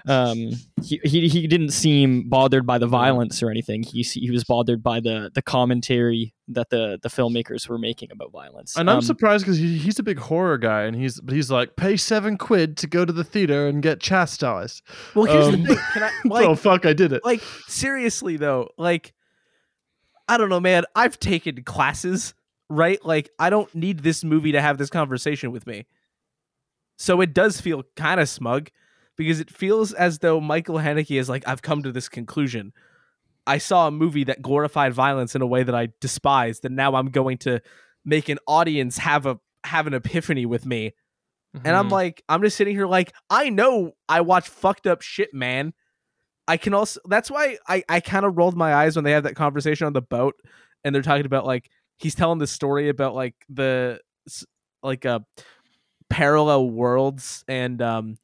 um, 0.09 0.51
he, 0.83 1.01
he 1.05 1.29
he 1.29 1.47
didn't 1.49 1.71
seem 1.71 2.29
bothered 2.29 2.65
by 2.65 2.79
the 2.79 2.87
violence 2.87 3.43
or 3.43 3.51
anything. 3.51 3.83
He 3.83 4.03
he 4.03 4.31
was 4.31 4.45
bothered 4.45 4.83
by 4.83 5.01
the 5.01 5.31
the 5.35 5.43
commentary 5.43 6.33
that 6.49 6.71
the 6.71 6.99
the 7.03 7.09
filmmakers 7.09 7.69
were 7.69 7.79
making 7.79 8.13
about 8.13 8.31
violence. 8.31 8.77
and 8.77 8.89
I'm 8.89 8.97
Um, 8.99 9.03
surprised 9.03 9.45
because 9.45 9.59
he, 9.59 9.79
he's 9.79 9.99
a 9.99 10.05
big 10.05 10.19
horror 10.19 10.59
guy, 10.59 10.83
and 10.85 10.95
he's 10.97 11.21
but 11.21 11.35
he's 11.35 11.51
like, 11.51 11.75
pay 11.77 11.97
seven 11.97 12.39
quid 12.39 12.77
to 12.79 12.87
go 12.87 13.05
to 13.05 13.13
the 13.13 13.25
theater 13.25 13.67
and 13.67 13.83
get 13.83 13.99
chastised. 14.01 14.83
well, 15.15 15.25
here's 15.25 15.47
Um, 15.47 15.63
the 15.65 15.75
thing. 15.75 15.85
Can 15.95 16.03
I 16.05 16.11
like 16.25 16.47
oh 16.47 16.55
fuck, 16.55 16.87
I 16.87 16.93
did 16.93 17.13
it. 17.13 17.25
like 17.25 17.43
seriously 17.67 18.37
though 18.37 18.69
like 18.79 19.13
i 20.29 20.37
don't 20.37 20.49
know 20.49 20.59
man 20.61 20.83
i've 20.97 21.21
taken 21.21 21.63
classes 21.63 22.35
right 22.69 23.05
like 23.05 23.31
i 23.39 23.49
don't 23.49 23.73
need 23.77 24.01
this 24.01 24.25
movie 24.25 24.51
to 24.53 24.61
have 24.61 24.77
this 24.77 24.91
conversation 24.91 25.53
with 25.53 25.67
me 25.69 25.87
so 26.99 27.21
it 27.21 27.33
does 27.33 27.61
feel 27.61 27.85
kind 27.95 28.19
of 28.21 28.29
smug 28.29 28.71
because 29.17 29.41
it 29.41 29.51
feels 29.51 29.93
as 29.93 30.19
though 30.21 30.41
michael 30.41 30.77
Haneke 30.77 31.19
is 31.19 31.29
like 31.29 31.47
i've 31.47 31.63
come 31.63 31.83
to 31.83 31.93
this 31.93 32.09
conclusion 32.09 32.73
i 33.47 33.59
saw 33.59 33.89
a 33.89 33.91
movie 33.91 34.25
that 34.25 34.43
glorified 34.43 34.93
violence 34.93 35.35
in 35.35 35.43
a 35.43 35.47
way 35.47 35.63
that 35.63 35.75
i 35.75 35.89
despised 36.01 36.65
and 36.65 36.77
now 36.77 36.95
i'm 36.95 37.11
going 37.11 37.39
to 37.39 37.61
make 38.05 38.29
an 38.29 38.39
audience 38.47 38.99
have 38.99 39.27
a 39.27 39.39
have 39.65 39.87
an 39.87 39.95
epiphany 39.95 40.47
with 40.47 40.65
me 40.67 40.95
and 41.65 41.75
I'm 41.75 41.89
Mhm. 41.89 41.93
like, 41.93 42.23
I'm 42.29 42.43
just 42.43 42.57
sitting 42.57 42.77
here 42.77 42.87
like, 42.87 43.13
I 43.31 43.49
know 43.49 43.93
I 44.09 44.21
watch 44.21 44.49
fucked 44.49 44.87
up 44.87 45.01
shit, 45.03 45.33
man. 45.33 45.73
I 46.47 46.59
can 46.59 46.75
also 46.75 47.01
that's 47.09 47.31
why 47.31 47.57
I, 47.67 47.83
I 47.89 47.99
kind 48.01 48.25
of 48.27 48.37
rolled 48.37 48.57
my 48.57 48.75
eyes 48.75 48.95
when 48.95 49.05
they 49.05 49.13
have 49.13 49.25
that 49.25 49.35
conversation 49.35 49.87
on 49.87 49.93
the 49.93 50.03
boat 50.03 50.35
and 50.85 50.95
they're 50.95 51.03
talking 51.03 51.27
about 51.27 51.47
like 51.47 51.69
he's 51.97 52.15
telling 52.15 52.39
this 52.39 52.53
story 52.53 52.89
about 52.89 53.15
like 53.17 53.35
the 53.49 53.99
like 54.83 55.05
uh 55.07 55.21
parallel 56.11 56.71
worlds 56.71 57.43
and 57.49 57.83
um 57.83 58.17
Yeah, 58.19 58.23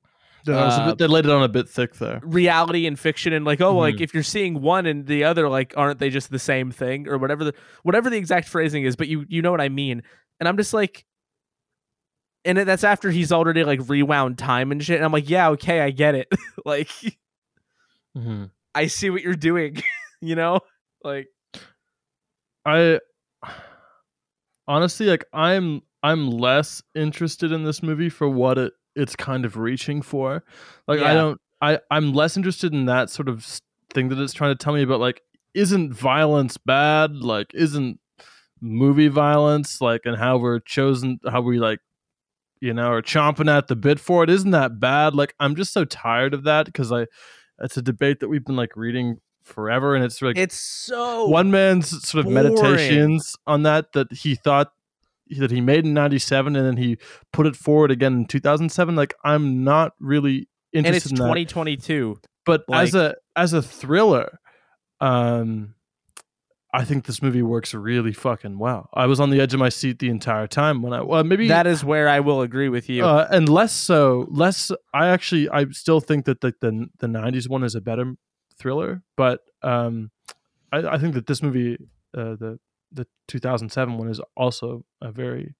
it 0.00 0.06
was 0.06 0.33
a 0.33 0.33
uh, 0.48 0.86
bit- 0.90 0.98
they 0.98 1.06
laid 1.06 1.24
it 1.24 1.30
on 1.30 1.42
a 1.42 1.48
bit 1.48 1.68
thick 1.68 1.94
there. 1.96 2.20
reality 2.24 2.86
and 2.86 2.98
fiction 2.98 3.32
and 3.32 3.44
like 3.44 3.60
oh 3.60 3.76
like 3.76 3.96
Mhm. 3.96 4.00
if 4.02 4.14
you're 4.14 4.22
seeing 4.22 4.60
one 4.60 4.86
and 4.86 5.06
the 5.06 5.24
other 5.24 5.48
like 5.48 5.72
aren't 5.76 5.98
they 5.98 6.10
just 6.10 6.30
the 6.30 6.38
same 6.38 6.70
thing 6.70 7.08
or 7.08 7.16
whatever 7.18 7.44
the 7.44 7.54
whatever 7.82 8.10
the 8.10 8.16
exact 8.16 8.48
phrasing 8.48 8.84
is 8.84 8.96
but 8.96 9.08
you 9.08 9.24
you 9.28 9.40
know 9.42 9.50
what 9.50 9.60
i 9.60 9.68
mean 9.68 10.02
and 10.40 10.48
i'm 10.48 10.56
just 10.56 10.74
like 10.74 11.04
and 12.44 12.58
that's 12.58 12.84
after 12.84 13.10
he's 13.10 13.32
already 13.32 13.64
like 13.64 13.80
rewound 13.88 14.36
time 14.38 14.70
and 14.72 14.82
shit 14.84 14.96
and 14.96 15.04
i'm 15.04 15.12
like 15.12 15.28
yeah 15.30 15.48
okay 15.50 15.80
i 15.80 15.90
get 15.90 16.14
it 16.14 16.28
like 16.64 16.88
Mm-hmm. 18.16 18.44
i 18.74 18.86
see 18.86 19.10
what 19.10 19.22
you're 19.22 19.34
doing 19.34 19.82
you 20.20 20.34
know 20.36 20.60
like 21.02 21.28
I 22.66 22.98
honestly 24.66 25.06
like 25.06 25.24
I'm 25.32 25.82
I'm 26.02 26.30
less 26.30 26.82
interested 26.94 27.52
in 27.52 27.64
this 27.64 27.82
movie 27.82 28.08
for 28.08 28.28
what 28.28 28.56
it 28.58 28.72
it's 28.96 29.16
kind 29.16 29.44
of 29.44 29.56
reaching 29.56 30.02
for. 30.02 30.44
Like 30.86 31.00
I 31.00 31.14
don't 31.14 31.40
I 31.60 31.78
I'm 31.90 32.12
less 32.12 32.36
interested 32.36 32.72
in 32.72 32.86
that 32.86 33.10
sort 33.10 33.28
of 33.28 33.60
thing 33.92 34.08
that 34.08 34.18
it's 34.18 34.32
trying 34.32 34.56
to 34.56 34.62
tell 34.62 34.74
me 34.74 34.82
about 34.82 35.00
like 35.00 35.22
isn't 35.54 35.92
violence 35.92 36.56
bad? 36.56 37.16
Like 37.16 37.52
isn't 37.54 37.98
movie 38.60 39.08
violence 39.08 39.80
like 39.80 40.02
and 40.04 40.16
how 40.16 40.38
we're 40.38 40.58
chosen 40.60 41.18
how 41.30 41.40
we 41.40 41.58
like 41.58 41.80
you 42.60 42.72
know 42.72 42.90
are 42.90 43.02
chomping 43.02 43.50
at 43.54 43.68
the 43.68 43.76
bit 43.76 44.00
for 44.00 44.24
it 44.24 44.30
isn't 44.30 44.50
that 44.50 44.80
bad? 44.80 45.14
Like 45.14 45.34
I'm 45.40 45.54
just 45.54 45.72
so 45.72 45.84
tired 45.84 46.34
of 46.34 46.44
that 46.44 46.66
because 46.66 46.92
I 46.92 47.06
it's 47.60 47.76
a 47.76 47.82
debate 47.82 48.20
that 48.20 48.28
we've 48.28 48.44
been 48.44 48.56
like 48.56 48.76
reading 48.76 49.18
forever 49.42 49.94
and 49.94 50.04
it's 50.04 50.20
like 50.22 50.38
it's 50.38 50.58
so 50.58 51.26
one 51.26 51.50
man's 51.50 51.90
sort 52.06 52.24
of 52.26 52.32
boring. 52.32 52.54
meditations 52.54 53.36
on 53.46 53.62
that 53.62 53.92
that 53.92 54.10
he 54.12 54.34
thought 54.34 54.72
that 55.38 55.50
he 55.50 55.60
made 55.60 55.84
in 55.84 55.94
97 55.94 56.54
and 56.54 56.66
then 56.66 56.76
he 56.76 56.98
put 57.32 57.46
it 57.46 57.56
forward 57.56 57.90
again 57.90 58.12
in 58.14 58.24
2007 58.26 58.94
like 58.94 59.14
i'm 59.24 59.64
not 59.64 59.92
really 59.98 60.48
and 60.74 60.86
interested 60.86 61.12
it's 61.12 61.20
in 61.20 61.24
that. 61.24 61.30
2022 61.30 62.18
but 62.44 62.62
as 62.72 62.94
a 62.94 63.14
as 63.36 63.52
a 63.52 63.62
thriller 63.62 64.38
um 65.00 65.74
i 66.72 66.84
think 66.84 67.06
this 67.06 67.22
movie 67.22 67.42
works 67.42 67.72
really 67.72 68.12
fucking 68.12 68.58
well. 68.58 68.90
I 68.92 69.06
was 69.06 69.20
on 69.20 69.30
the 69.30 69.40
edge 69.40 69.54
of 69.54 69.60
my 69.60 69.68
seat 69.68 69.98
the 70.00 70.10
entire 70.10 70.46
time 70.46 70.82
when 70.82 70.92
i 70.92 71.00
well 71.02 71.22
maybe 71.24 71.48
that 71.48 71.66
is 71.66 71.84
where 71.84 72.08
i 72.08 72.20
will 72.20 72.42
agree 72.42 72.68
with 72.68 72.88
you. 72.88 73.04
Uh, 73.04 73.26
and 73.30 73.48
less 73.48 73.72
so 73.72 74.26
less 74.30 74.70
i 74.92 75.08
actually 75.08 75.48
i 75.50 75.66
still 75.70 76.00
think 76.00 76.24
that 76.26 76.40
the 76.40 76.52
the, 76.60 76.88
the 76.98 77.06
90s 77.06 77.48
one 77.48 77.62
is 77.64 77.74
a 77.74 77.80
better 77.80 78.14
thriller 78.58 79.02
but 79.16 79.40
um 79.62 80.10
i, 80.72 80.78
I 80.78 80.98
think 80.98 81.14
that 81.14 81.26
this 81.26 81.42
movie 81.42 81.76
uh, 82.16 82.36
the 82.36 82.58
the 82.94 83.06
2007 83.28 83.98
one 83.98 84.08
is 84.08 84.20
also 84.36 84.84
a 85.02 85.10
very 85.12 85.54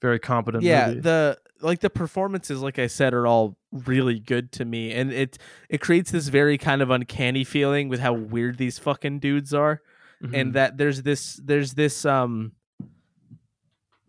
very 0.00 0.18
competent 0.18 0.62
yeah 0.64 0.88
movie 0.88 1.00
the 1.00 1.38
like 1.60 1.80
the 1.80 1.90
performances 1.90 2.62
like 2.62 2.78
i 2.78 2.86
said 2.86 3.12
are 3.14 3.26
all 3.26 3.56
really 3.72 4.18
good 4.18 4.50
to 4.52 4.64
me 4.64 4.92
and 4.92 5.12
it 5.12 5.36
it 5.68 5.80
creates 5.80 6.10
this 6.10 6.28
very 6.28 6.56
kind 6.56 6.80
of 6.82 6.90
uncanny 6.90 7.44
feeling 7.44 7.88
with 7.88 8.00
how 8.00 8.12
weird 8.12 8.58
these 8.58 8.78
fucking 8.78 9.18
dudes 9.18 9.52
are 9.54 9.82
Mhm. 10.22 10.40
and 10.40 10.54
that 10.54 10.76
there's 10.78 11.02
this 11.02 11.38
there's 11.44 11.74
this 11.74 12.04
um 12.04 12.52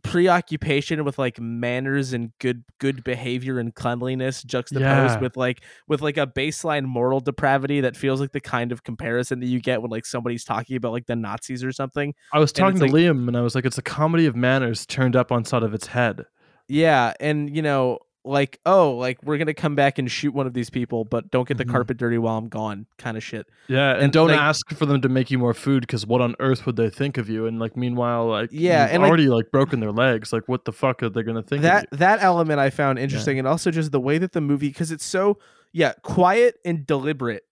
preoccupation 0.09 1.03
with 1.05 1.17
like 1.17 1.39
manners 1.39 2.13
and 2.13 2.31
good 2.39 2.63
good 2.79 3.03
behavior 3.03 3.59
and 3.59 3.73
cleanliness 3.75 4.43
juxtaposed 4.43 5.15
Yeah. 5.15 5.19
with 5.19 5.37
like 5.37 5.61
with 5.87 6.01
like 6.01 6.17
a 6.17 6.27
baseline 6.27 6.85
moral 6.85 7.19
depravity 7.19 7.81
that 7.81 7.95
feels 7.95 8.19
like 8.19 8.31
the 8.31 8.41
kind 8.41 8.71
of 8.71 8.83
comparison 8.83 9.39
that 9.39 9.47
you 9.47 9.59
get 9.61 9.81
when 9.81 9.91
like 9.91 10.05
somebody's 10.05 10.43
talking 10.43 10.75
about 10.75 10.91
like 10.91 11.05
the 11.05 11.15
nazis 11.15 11.63
or 11.63 11.71
something 11.71 12.13
i 12.33 12.39
was 12.39 12.51
talking 12.51 12.79
to 12.79 12.85
liam 12.87 13.27
and 13.27 13.37
i 13.37 13.41
was 13.41 13.55
like 13.55 13.65
it's 13.65 13.77
a 13.77 13.81
comedy 13.81 14.25
of 14.25 14.35
manners 14.35 14.85
turned 14.85 15.15
up 15.15 15.31
on 15.31 15.45
side 15.45 15.63
of 15.63 15.73
its 15.73 15.87
head 15.87 16.25
Yeah, 16.67 17.13
and 17.19 17.55
you 17.55 17.61
know, 17.63 17.97
like, 18.29 18.59
oh, 18.65 18.91
like 18.95 19.17
we're 19.23 19.37
gonna 19.37 19.53
come 19.53 19.75
back 19.75 19.97
and 19.97 20.09
shoot 20.09 20.33
one 20.33 20.45
of 20.47 20.53
these 20.53 20.69
people, 20.69 21.03
but 21.05 21.31
don't 21.31 21.47
get 21.47 21.57
the 21.57 21.65
Mhm. 21.65 21.71
carpet 21.71 21.97
dirty 21.97 22.17
while 22.17 22.37
I'm 22.37 22.47
gone, 22.47 22.85
kind 22.97 23.17
of 23.17 23.23
shit. 23.23 23.47
yeah 23.67 23.93
and, 23.93 24.03
And, 24.03 24.13
don't 24.13 24.27
like- 24.29 24.37
ask 24.39 24.69
for 24.73 24.85
them 24.85 25.01
to 25.01 25.09
make 25.09 25.29
you 25.31 25.37
more 25.39 25.53
food 25.53 25.81
because 25.81 26.05
what 26.05 26.21
on 26.21 26.35
earth 26.39 26.65
would 26.65 26.75
they 26.75 26.89
think 26.89 27.17
of 27.17 27.29
you 27.29 27.45
and 27.47 27.59
like 27.59 27.75
meanwhile 27.75 28.27
like 28.27 28.49
Yeah, 28.51 28.87
and, 28.89 29.03
already 29.03 29.27
like, 29.27 29.51
broken 29.51 29.79
their 29.79 29.91
legs 29.91 30.31
like 30.31 30.47
what 30.47 30.65
the 30.65 30.71
fuck 30.71 31.01
are 31.03 31.09
they 31.09 31.23
gonna 31.23 31.41
think 31.43 31.61
that 31.63 31.85
of 31.85 31.89
you? 31.93 31.97
that 31.97 32.21
element 32.23 32.59
I 32.59 32.69
found 32.69 32.99
interesting, 32.99 33.39
and 33.39 33.47
also 33.47 33.71
just 33.71 33.91
the 33.91 33.99
way 33.99 34.17
that 34.19 34.31
the 34.33 34.41
movie, 34.41 34.69
because 34.69 34.91
it's 34.91 35.05
so 35.05 35.37
yeah, 35.73 35.93
quiet 36.03 36.55
and 36.65 36.85
deliberate. 36.87 37.43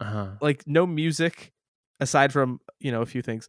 uh-huh 0.00 0.26
Like 0.40 0.64
no 0.66 0.86
music, 0.86 1.52
aside 2.00 2.32
from 2.32 2.60
you 2.80 2.90
know 2.92 3.02
a 3.02 3.06
few 3.06 3.22
things. 3.22 3.48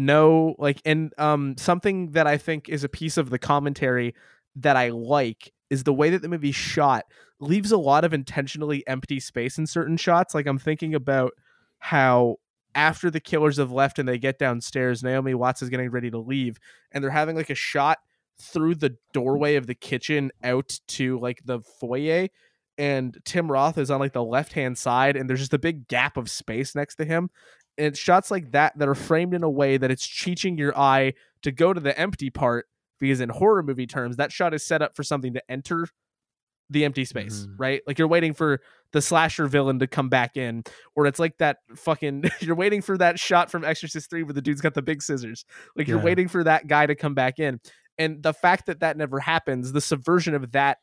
No, 0.00 0.54
like, 0.58 0.80
and 0.84 1.12
um, 1.18 1.56
something 1.58 2.12
that 2.12 2.26
I 2.26 2.36
think 2.38 2.68
is 2.68 2.84
a 2.84 2.88
piece 2.88 3.16
of 3.16 3.30
the 3.30 3.38
commentary 3.38 4.14
that 4.54 4.76
I 4.76 4.90
like 4.90 5.52
is 5.70 5.84
the 5.84 5.92
way 5.92 6.10
that 6.10 6.22
the 6.22 6.28
movie 6.28 6.52
shot 6.52 7.04
leaves 7.40 7.72
a 7.72 7.78
lot 7.78 8.04
of 8.04 8.12
intentionally 8.12 8.86
empty 8.86 9.20
space 9.20 9.58
in 9.58 9.66
certain 9.66 9.96
shots. 9.96 10.34
Like 10.34 10.46
I'm 10.46 10.58
thinking 10.58 10.94
about 10.94 11.32
how 11.78 12.36
after 12.74 13.10
the 13.10 13.20
killers 13.20 13.56
have 13.56 13.72
left 13.72 13.98
and 13.98 14.08
they 14.08 14.18
get 14.18 14.38
downstairs, 14.38 15.02
Naomi 15.02 15.34
Watts 15.34 15.62
is 15.62 15.68
getting 15.68 15.90
ready 15.90 16.10
to 16.10 16.18
leave, 16.18 16.58
and 16.92 17.02
they're 17.02 17.10
having 17.10 17.36
like 17.36 17.50
a 17.50 17.54
shot 17.54 17.98
through 18.40 18.76
the 18.76 18.96
doorway 19.12 19.56
of 19.56 19.66
the 19.66 19.74
kitchen 19.74 20.30
out 20.44 20.78
to 20.86 21.18
like 21.18 21.42
the 21.44 21.60
foyer. 21.60 22.28
And 22.76 23.18
Tim 23.24 23.50
Roth 23.50 23.76
is 23.78 23.90
on 23.90 23.98
like 23.98 24.12
the 24.12 24.22
left 24.22 24.52
hand 24.52 24.78
side, 24.78 25.16
and 25.16 25.28
there's 25.28 25.40
just 25.40 25.54
a 25.54 25.58
big 25.58 25.88
gap 25.88 26.16
of 26.16 26.30
space 26.30 26.74
next 26.74 26.96
to 26.96 27.04
him. 27.04 27.30
And 27.76 27.96
shots 27.96 28.30
like 28.30 28.52
that 28.52 28.78
that 28.78 28.88
are 28.88 28.94
framed 28.94 29.34
in 29.34 29.42
a 29.42 29.50
way 29.50 29.76
that 29.76 29.90
it's 29.90 30.06
cheating 30.06 30.58
your 30.58 30.76
eye 30.76 31.14
to 31.42 31.52
go 31.52 31.72
to 31.72 31.80
the 31.80 31.98
empty 31.98 32.30
part 32.30 32.66
because 32.98 33.20
in 33.20 33.28
horror 33.28 33.62
movie 33.62 33.86
terms, 33.86 34.16
that 34.16 34.32
shot 34.32 34.54
is 34.54 34.64
set 34.64 34.82
up 34.82 34.94
for 34.96 35.02
something 35.02 35.34
to 35.34 35.42
enter 35.50 35.86
the 36.70 36.84
empty 36.84 37.04
space, 37.06 37.46
Mhm. 37.46 37.54
right? 37.58 37.82
Like 37.86 37.98
you're 37.98 38.08
waiting 38.08 38.34
for 38.34 38.60
the 38.92 39.00
slasher 39.00 39.46
villain 39.46 39.78
to 39.78 39.86
come 39.86 40.10
back 40.10 40.36
in, 40.36 40.64
or 40.94 41.06
it's 41.06 41.18
like 41.18 41.38
that 41.38 41.58
fucking 41.76 42.24
you're 42.40 42.54
waiting 42.56 42.82
for 42.82 42.98
that 42.98 43.18
shot 43.18 43.50
from 43.50 43.64
Exorcist 43.64 44.10
3 44.10 44.22
where 44.24 44.34
the 44.34 44.42
dude's 44.42 44.60
got 44.60 44.74
the 44.74 44.82
big 44.82 45.00
scissors. 45.00 45.46
Like 45.76 45.88
you're 45.88 45.98
waiting 45.98 46.28
for 46.28 46.44
that 46.44 46.66
guy 46.66 46.84
to 46.84 46.94
come 46.94 47.14
back 47.14 47.38
in. 47.38 47.60
And 47.96 48.22
the 48.22 48.34
fact 48.34 48.66
that 48.66 48.80
that 48.80 48.96
never 48.98 49.18
happens, 49.18 49.72
the 49.72 49.80
subversion 49.80 50.34
of 50.34 50.52
that 50.52 50.78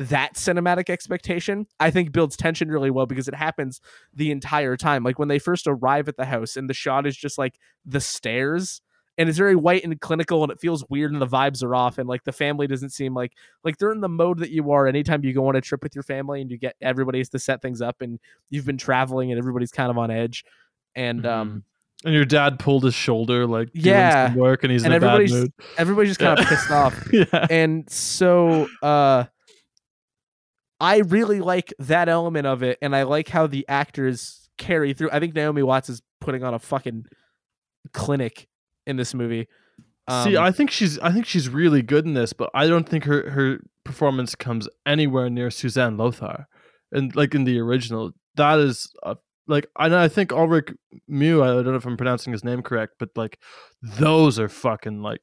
that 0.00 0.34
cinematic 0.34 0.90
expectation, 0.90 1.66
I 1.78 1.90
think 1.92 2.10
builds 2.10 2.36
tension 2.36 2.68
really 2.68 2.90
well 2.90 3.06
because 3.06 3.28
it 3.28 3.34
happens 3.34 3.80
the 4.12 4.32
entire 4.32 4.76
time. 4.76 5.04
Like 5.04 5.20
when 5.20 5.28
they 5.28 5.38
first 5.38 5.66
arrive 5.68 6.08
at 6.08 6.16
the 6.16 6.24
house 6.24 6.56
and 6.56 6.68
the 6.68 6.74
shot 6.74 7.06
is 7.06 7.16
just 7.16 7.38
like 7.38 7.58
the 7.86 8.00
stairs 8.00 8.82
and 9.16 9.28
it's 9.28 9.38
very 9.38 9.54
white 9.56 9.84
and 9.84 10.00
clinical 10.00 10.42
and 10.42 10.50
it 10.50 10.60
feels 10.60 10.84
weird 10.90 11.12
and 11.12 11.22
the 11.22 11.26
vibes 11.26 11.62
are 11.62 11.74
off 11.74 11.98
and 11.98 12.08
like 12.08 12.24
the 12.24 12.32
family 12.32 12.66
doesn't 12.66 12.90
seem 12.90 13.14
like 13.14 13.32
like 13.62 13.78
they're 13.78 13.92
in 13.92 14.00
the 14.00 14.08
mode 14.08 14.38
that 14.38 14.50
you 14.50 14.72
are 14.72 14.86
anytime 14.86 15.24
you 15.24 15.32
go 15.32 15.46
on 15.48 15.54
a 15.56 15.60
trip 15.60 15.82
with 15.82 15.94
your 15.94 16.02
family 16.02 16.40
and 16.40 16.50
you 16.50 16.58
get 16.58 16.74
everybody's 16.80 17.28
to 17.28 17.38
set 17.38 17.62
things 17.62 17.80
up 17.80 18.00
and 18.00 18.18
you've 18.50 18.66
been 18.66 18.76
traveling 18.78 19.30
and 19.30 19.38
everybody's 19.38 19.70
kind 19.70 19.90
of 19.90 19.98
on 19.98 20.10
edge 20.10 20.44
and 20.96 21.24
um 21.26 21.62
And 22.04 22.12
your 22.14 22.24
dad 22.26 22.58
pulled 22.58 22.84
his 22.84 22.92
shoulder, 22.94 23.46
like 23.46 23.72
doing 23.72 23.86
Yeah. 23.86 24.26
some 24.28 24.36
work, 24.36 24.62
and 24.64 24.70
he's 24.72 24.84
And 24.84 24.92
in 24.92 24.98
a 24.98 25.00
bad 25.00 25.14
everybody's- 25.14 25.32
mood. 25.42 25.52
everybody's 25.78 26.10
just 26.10 26.20
kind 26.20 26.38
of 26.38 26.46
pissed 26.46 26.70
off. 26.82 27.08
yeah, 27.12 27.46
and 27.50 27.88
so 27.90 28.68
uh 28.82 29.24
I 30.80 30.98
really 30.98 31.40
like 31.40 31.72
that 31.78 32.08
element 32.08 32.46
of 32.46 32.62
it 32.62 32.78
and 32.82 32.94
I 32.94 33.04
like 33.04 33.28
how 33.28 33.46
the 33.46 33.64
actors 33.68 34.50
carry 34.58 34.92
through. 34.92 35.10
I 35.12 35.20
think 35.20 35.34
Naomi 35.34 35.62
Watts 35.62 35.88
is 35.88 36.02
putting 36.20 36.42
on 36.42 36.52
a 36.52 36.58
fucking 36.58 37.06
clinic 37.92 38.48
in 38.86 38.96
this 38.96 39.14
movie. 39.14 39.48
See, 40.10 40.36
Um, 40.36 40.44
I 40.44 40.50
think 40.52 40.70
she's 40.70 40.98
I 40.98 41.10
think 41.12 41.24
she's 41.26 41.48
really 41.48 41.82
good 41.82 42.04
in 42.04 42.14
this, 42.14 42.32
but 42.34 42.50
I 42.54 42.66
don't 42.66 42.88
think 42.88 43.04
her 43.04 43.30
her 43.30 43.60
performance 43.84 44.34
comes 44.34 44.68
anywhere 44.84 45.30
near 45.30 45.50
Susanne 45.50 45.96
Lothar, 45.96 46.46
and 46.92 47.14
like 47.16 47.34
in 47.34 47.44
the 47.44 47.58
original, 47.58 48.12
that 48.36 48.58
is 48.58 48.92
uh, 49.02 49.14
like 49.48 49.66
I 49.76 50.04
I 50.04 50.08
think 50.08 50.30
Ulrich 50.32 50.74
Mühe. 51.10 51.42
I 51.42 51.46
don't 51.54 51.64
know 51.66 51.76
if 51.76 51.86
I'm 51.86 51.96
pronouncing 51.96 52.32
his 52.32 52.44
name 52.44 52.62
correct, 52.62 52.94
but 52.98 53.10
like 53.16 53.38
those 53.82 54.38
are 54.38 54.48
fucking 54.50 55.00
like 55.00 55.20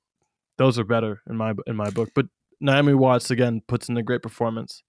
those 0.57 0.79
are 0.79 0.83
better 0.83 1.21
in 1.29 1.37
my 1.37 1.53
in 1.67 1.75
my 1.75 1.91
book. 1.91 2.09
But 2.15 2.25
Naomi 2.59 2.93
Watts 2.95 3.29
again 3.29 3.61
puts 3.67 3.87
in 3.87 3.97
a 3.97 4.03
great 4.03 4.23
performance. 4.23 4.81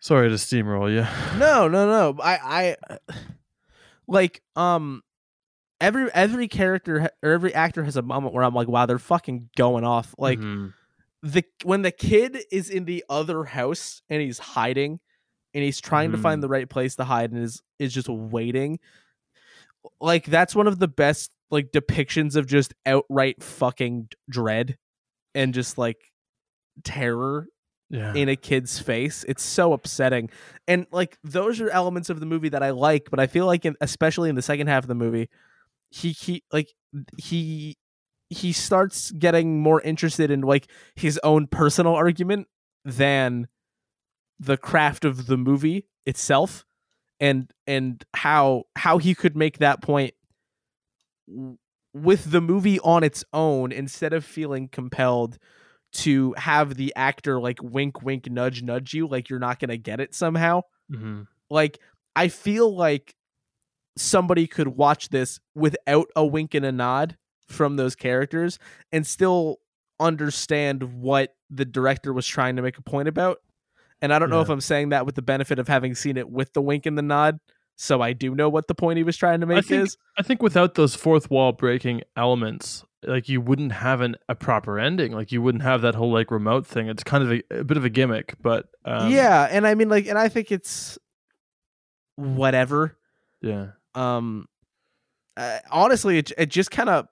Sorry 0.00 0.28
to 0.28 0.34
steamroll 0.36 0.90
you. 0.92 1.06
No, 1.38 1.66
no, 1.66 1.86
no. 1.88 2.22
I 2.22 2.76
I 2.90 2.96
like 4.06 4.42
um 4.54 5.02
every 5.80 6.10
every 6.12 6.48
character 6.48 7.10
or 7.22 7.30
every 7.32 7.54
actor 7.54 7.84
has 7.84 7.96
a 7.96 8.02
moment 8.02 8.34
where 8.34 8.44
I'm 8.44 8.54
like, 8.54 8.68
wow, 8.68 8.86
they're 8.86 8.98
fucking 8.98 9.50
going 9.56 9.84
off. 9.84 10.14
Like 10.18 10.38
Mhm. 10.38 10.72
the 11.22 11.44
when 11.62 11.82
the 11.82 11.90
kid 11.90 12.38
is 12.52 12.70
in 12.70 12.84
the 12.84 13.04
other 13.08 13.44
house 13.44 14.02
and 14.08 14.20
he's 14.22 14.38
hiding 14.38 15.00
and 15.54 15.62
he's 15.64 15.80
trying 15.80 16.12
to 16.12 16.18
Mhm. 16.18 16.22
find 16.22 16.42
the 16.42 16.48
right 16.48 16.68
place 16.68 16.96
to 16.96 17.04
hide 17.04 17.32
and 17.32 17.42
is 17.42 17.62
is 17.78 17.92
just 17.94 18.08
waiting 18.08 18.78
like 20.00 20.24
that's 20.26 20.54
one 20.54 20.66
of 20.66 20.78
the 20.78 20.88
best 20.88 21.30
like 21.50 21.70
depictions 21.72 22.36
of 22.36 22.46
just 22.46 22.74
outright 22.86 23.42
fucking 23.42 24.08
dread 24.30 24.76
and 25.34 25.52
just 25.54 25.76
like 25.78 26.12
terror 26.82 27.46
yeah, 27.90 28.14
in 28.14 28.28
a 28.28 28.34
kid's 28.36 28.78
face 28.78 29.24
it's 29.28 29.42
so 29.42 29.72
upsetting 29.72 30.30
and 30.66 30.86
like 30.90 31.18
those 31.22 31.60
are 31.60 31.68
elements 31.70 32.08
of 32.10 32.18
the 32.18 32.26
movie 32.26 32.48
that 32.48 32.62
i 32.62 32.70
like 32.70 33.08
but 33.10 33.20
i 33.20 33.26
feel 33.26 33.44
like 33.46 33.64
in, 33.66 33.76
especially 33.80 34.28
in 34.30 34.34
the 34.34 34.42
second 34.42 34.66
half 34.68 34.82
of 34.84 34.88
the 34.88 34.94
movie 34.94 35.28
he 35.94 36.10
he 36.10 36.42
like 36.52 36.74
he 37.18 37.76
he 38.30 38.52
starts 38.52 39.12
getting 39.12 39.60
more 39.60 39.80
interested 39.82 40.30
in 40.30 40.40
like 40.40 40.66
his 40.96 41.20
own 41.22 41.46
personal 41.46 41.94
argument 41.94 42.48
than 42.84 43.46
the 44.40 44.56
craft 44.56 45.04
of 45.04 45.26
the 45.26 45.36
movie 45.36 45.86
itself 46.04 46.64
and 47.20 47.52
and 47.66 48.04
how 48.14 48.64
how 48.76 48.98
he 48.98 49.14
could 49.14 49.36
make 49.36 49.58
that 49.58 49.80
point 49.82 50.14
with 51.92 52.30
the 52.30 52.40
movie 52.40 52.80
on 52.80 53.04
its 53.04 53.24
own 53.32 53.70
instead 53.72 54.12
of 54.12 54.24
feeling 54.24 54.68
compelled 54.68 55.38
to 55.92 56.34
have 56.36 56.74
the 56.74 56.92
actor 56.96 57.40
like 57.40 57.58
wink 57.62 58.02
wink 58.02 58.28
nudge 58.28 58.62
nudge 58.62 58.92
you 58.94 59.06
like 59.06 59.30
you're 59.30 59.38
not 59.38 59.60
going 59.60 59.68
to 59.70 59.78
get 59.78 60.00
it 60.00 60.14
somehow 60.14 60.60
Mhm. 60.90 61.28
like 61.50 61.78
I 62.16 62.28
feel 62.28 62.74
like 62.74 63.14
somebody 63.96 64.46
could 64.46 64.68
watch 64.68 65.08
this 65.10 65.40
without 65.54 66.08
a 66.16 66.24
wink 66.24 66.54
and 66.54 66.64
a 66.64 66.72
nod 66.72 67.16
from 67.48 67.76
those 67.76 67.94
characters 67.94 68.58
and 68.92 69.06
still 69.06 69.58
understand 70.00 71.00
what 71.00 71.34
the 71.50 71.64
director 71.64 72.12
was 72.12 72.26
trying 72.26 72.56
to 72.56 72.62
make 72.62 72.78
a 72.78 72.82
point 72.82 73.08
about. 73.08 73.38
And 74.02 74.12
I 74.12 74.18
don't 74.18 74.28
know 74.28 74.40
if 74.40 74.50
I'm 74.50 74.60
saying 74.60 74.90
that 74.90 75.06
with 75.06 75.14
the 75.14 75.22
benefit 75.22 75.58
of 75.58 75.68
having 75.68 75.94
seen 75.94 76.16
it 76.16 76.28
with 76.28 76.52
the 76.52 76.60
wink 76.60 76.84
and 76.84 76.98
the 76.98 77.02
nod, 77.02 77.38
so 77.76 78.02
I 78.02 78.12
do 78.12 78.34
know 78.34 78.48
what 78.48 78.68
the 78.68 78.74
point 78.74 78.98
he 78.98 79.02
was 79.02 79.16
trying 79.16 79.40
to 79.40 79.46
make 79.46 79.64
think- 79.66 79.84
is. 79.84 79.96
I 80.18 80.22
think 80.22 80.42
without 80.42 80.74
those 80.74 80.94
fourth 80.94 81.30
wall 81.30 81.52
breaking 81.52 82.02
elements, 82.16 82.84
like 83.02 83.28
you 83.28 83.40
wouldn't 83.40 83.72
have 83.72 84.00
an, 84.00 84.16
a 84.28 84.34
proper 84.34 84.78
ending. 84.78 85.12
Like 85.12 85.32
you 85.32 85.42
wouldn't 85.42 85.62
have 85.62 85.82
that 85.82 85.94
whole 85.94 86.12
like 86.12 86.30
remote 86.30 86.66
thing. 86.66 86.88
It's 86.88 87.02
kind 87.02 87.24
of 87.24 87.32
a, 87.32 87.60
a 87.60 87.64
bit 87.64 87.76
of 87.76 87.84
a 87.84 87.90
gimmick, 87.90 88.34
but 88.40 88.68
um, 88.84 89.10
yeah, 89.10 89.48
and 89.50 89.66
I 89.66 89.74
mean 89.74 89.88
like 89.88 90.06
and 90.06 90.18
I 90.18 90.28
think 90.28 90.52
it's 90.52 90.98
whatever. 92.16 92.96
yeah, 93.40 93.68
um 93.94 94.46
uh, 95.36 95.58
honestly 95.70 96.18
it, 96.18 96.32
it 96.38 96.46
just 96.46 96.70
kind 96.70 96.88
of 96.88 97.08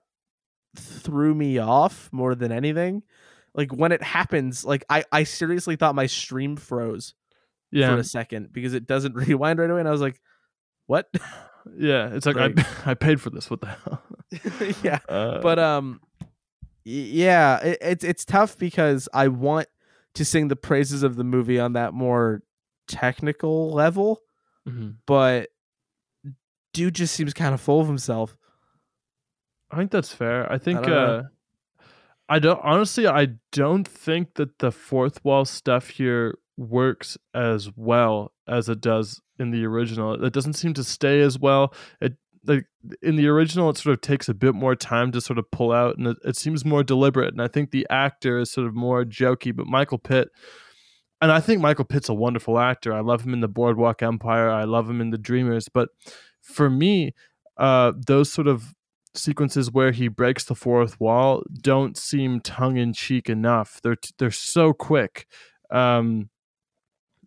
threw 0.75 1.33
me 1.35 1.57
off 1.57 2.09
more 2.11 2.35
than 2.35 2.51
anything 2.51 3.03
like 3.53 3.71
when 3.73 3.91
it 3.91 4.01
happens 4.01 4.65
like 4.65 4.83
i 4.89 5.03
i 5.11 5.23
seriously 5.23 5.75
thought 5.75 5.95
my 5.95 6.05
stream 6.05 6.55
froze 6.55 7.13
yeah, 7.71 7.89
for 7.89 7.97
a 7.97 8.03
second 8.03 8.51
because 8.51 8.73
it 8.73 8.87
doesn't 8.87 9.15
rewind 9.27 9.59
right 9.59 9.69
away 9.69 9.79
and 9.79 9.87
i 9.87 9.91
was 9.91 10.01
like 10.01 10.19
what 10.87 11.07
yeah. 11.77 12.09
It's 12.13 12.25
like. 12.25 12.37
I 12.37 12.53
I 12.91 12.93
paid 12.93 13.21
for 13.21 13.29
this. 13.29 13.49
What 13.49 13.61
the 13.61 13.67
hell? 13.67 14.03
yeah 14.83 14.99
Uh, 15.07 15.39
but 15.41 15.59
um 15.59 16.01
yeah 16.83 17.59
it, 17.59 17.77
it's 17.81 18.03
it's 18.03 18.25
tough 18.25 18.57
because 18.57 19.07
i 19.13 19.27
want 19.27 19.67
to 20.15 20.25
sing 20.25 20.47
the 20.47 20.55
praises 20.55 21.03
of 21.03 21.15
the 21.15 21.23
movie 21.23 21.59
on 21.59 21.73
that 21.73 21.93
more 21.93 22.41
technical 22.87 23.71
level 23.71 24.21
mhm. 24.67 24.95
but 25.05 25.49
dude 26.73 26.95
just 26.95 27.13
seems 27.13 27.33
kind 27.33 27.53
of 27.53 27.61
full 27.61 27.79
of 27.79 27.87
himself 27.87 28.35
I 29.73 29.77
think 29.77 29.91
that's 29.91 30.13
fair. 30.13 30.51
I 30.51 30.57
think 30.59 30.83
don't 30.83 30.93
uh 30.93 31.23
I 32.29 32.39
don't 32.39 32.59
honestly 32.63 33.07
I 33.07 33.29
don't 33.51 33.87
think 33.87 34.35
that 34.35 34.59
the 34.59 34.71
fourth 34.71 35.23
wall 35.25 35.45
stuff 35.45 35.89
here 35.89 36.37
works 36.57 37.17
as 37.33 37.69
well 37.75 38.31
as 38.47 38.69
it 38.69 38.81
does 38.81 39.19
in 39.39 39.49
the 39.49 39.65
original. 39.65 40.23
It 40.23 40.33
doesn't 40.33 40.53
seem 40.53 40.75
to 40.75 40.83
stay 40.83 41.21
as 41.21 41.39
well. 41.39 41.73
It 41.99 42.13
like 42.45 42.67
in 43.01 43.15
the 43.15 43.27
original 43.27 43.69
it 43.69 43.77
sort 43.77 43.93
of 43.93 44.01
takes 44.01 44.29
a 44.29 44.33
bit 44.33 44.53
more 44.53 44.75
time 44.75 45.11
to 45.13 45.21
sort 45.21 45.39
of 45.39 45.49
pull 45.49 45.71
out 45.71 45.97
and 45.97 46.07
it, 46.07 46.17
it 46.23 46.35
seems 46.35 46.65
more 46.65 46.83
deliberate 46.83 47.31
and 47.31 47.41
I 47.41 47.47
think 47.47 47.71
the 47.71 47.87
actor 47.89 48.37
is 48.37 48.51
sort 48.51 48.67
of 48.67 48.75
more 48.75 49.05
jokey 49.05 49.55
but 49.55 49.65
Michael 49.65 49.97
Pitt 49.97 50.29
and 51.21 51.31
I 51.31 51.39
think 51.39 51.61
Michael 51.61 51.85
Pitt's 51.85 52.09
a 52.09 52.13
wonderful 52.13 52.59
actor. 52.59 52.93
I 52.93 52.99
love 52.99 53.25
him 53.25 53.33
in 53.33 53.39
the 53.39 53.47
Boardwalk 53.47 54.03
Empire. 54.03 54.49
I 54.49 54.65
love 54.65 54.89
him 54.89 54.99
in 54.99 55.09
The 55.09 55.17
Dreamers, 55.17 55.69
but 55.69 55.87
for 56.43 56.69
me 56.69 57.13
uh 57.57 57.91
those 58.07 58.31
sort 58.31 58.47
of 58.47 58.75
sequences 59.15 59.71
where 59.71 59.91
he 59.91 60.07
breaks 60.07 60.43
the 60.45 60.55
fourth 60.55 60.99
wall 60.99 61.43
don't 61.61 61.97
seem 61.97 62.39
tongue 62.41 62.77
in 62.77 62.93
cheek 62.93 63.29
enough. 63.29 63.79
They're 63.83 63.97
they're 64.17 64.31
so 64.31 64.73
quick, 64.73 65.27
um, 65.69 66.29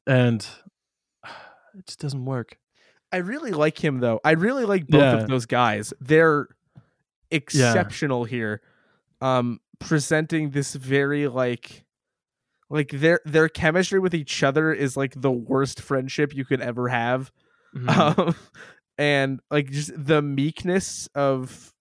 and 0.06 0.46
it 1.24 1.86
just 1.86 2.00
doesn't 2.00 2.24
work. 2.24 2.58
I 3.12 3.18
really 3.18 3.52
like 3.52 3.82
him 3.82 4.00
though. 4.00 4.20
I 4.24 4.32
really 4.32 4.64
like 4.64 4.86
both 4.88 5.00
Yeah. 5.00 5.16
of 5.18 5.28
those 5.28 5.46
guys. 5.46 5.94
They're 6.00 6.48
exceptional 7.30 8.24
here. 8.24 8.60
Um 9.20 9.60
presenting 9.78 10.50
this 10.50 10.74
very 10.74 11.28
like 11.28 11.84
like 12.68 12.90
their 12.90 13.20
their 13.24 13.48
chemistry 13.48 13.98
with 14.00 14.14
each 14.14 14.42
other 14.42 14.72
is 14.72 14.96
like 14.96 15.14
the 15.20 15.30
worst 15.30 15.80
friendship 15.80 16.34
you 16.34 16.44
could 16.44 16.60
ever 16.60 16.88
have. 16.88 17.30
Mhm. 17.76 17.88
Um 18.28 18.34
and 18.98 19.40
like 19.50 19.70
just 19.70 19.92
the 19.96 20.22
meekness 20.22 21.08
of 21.14 21.72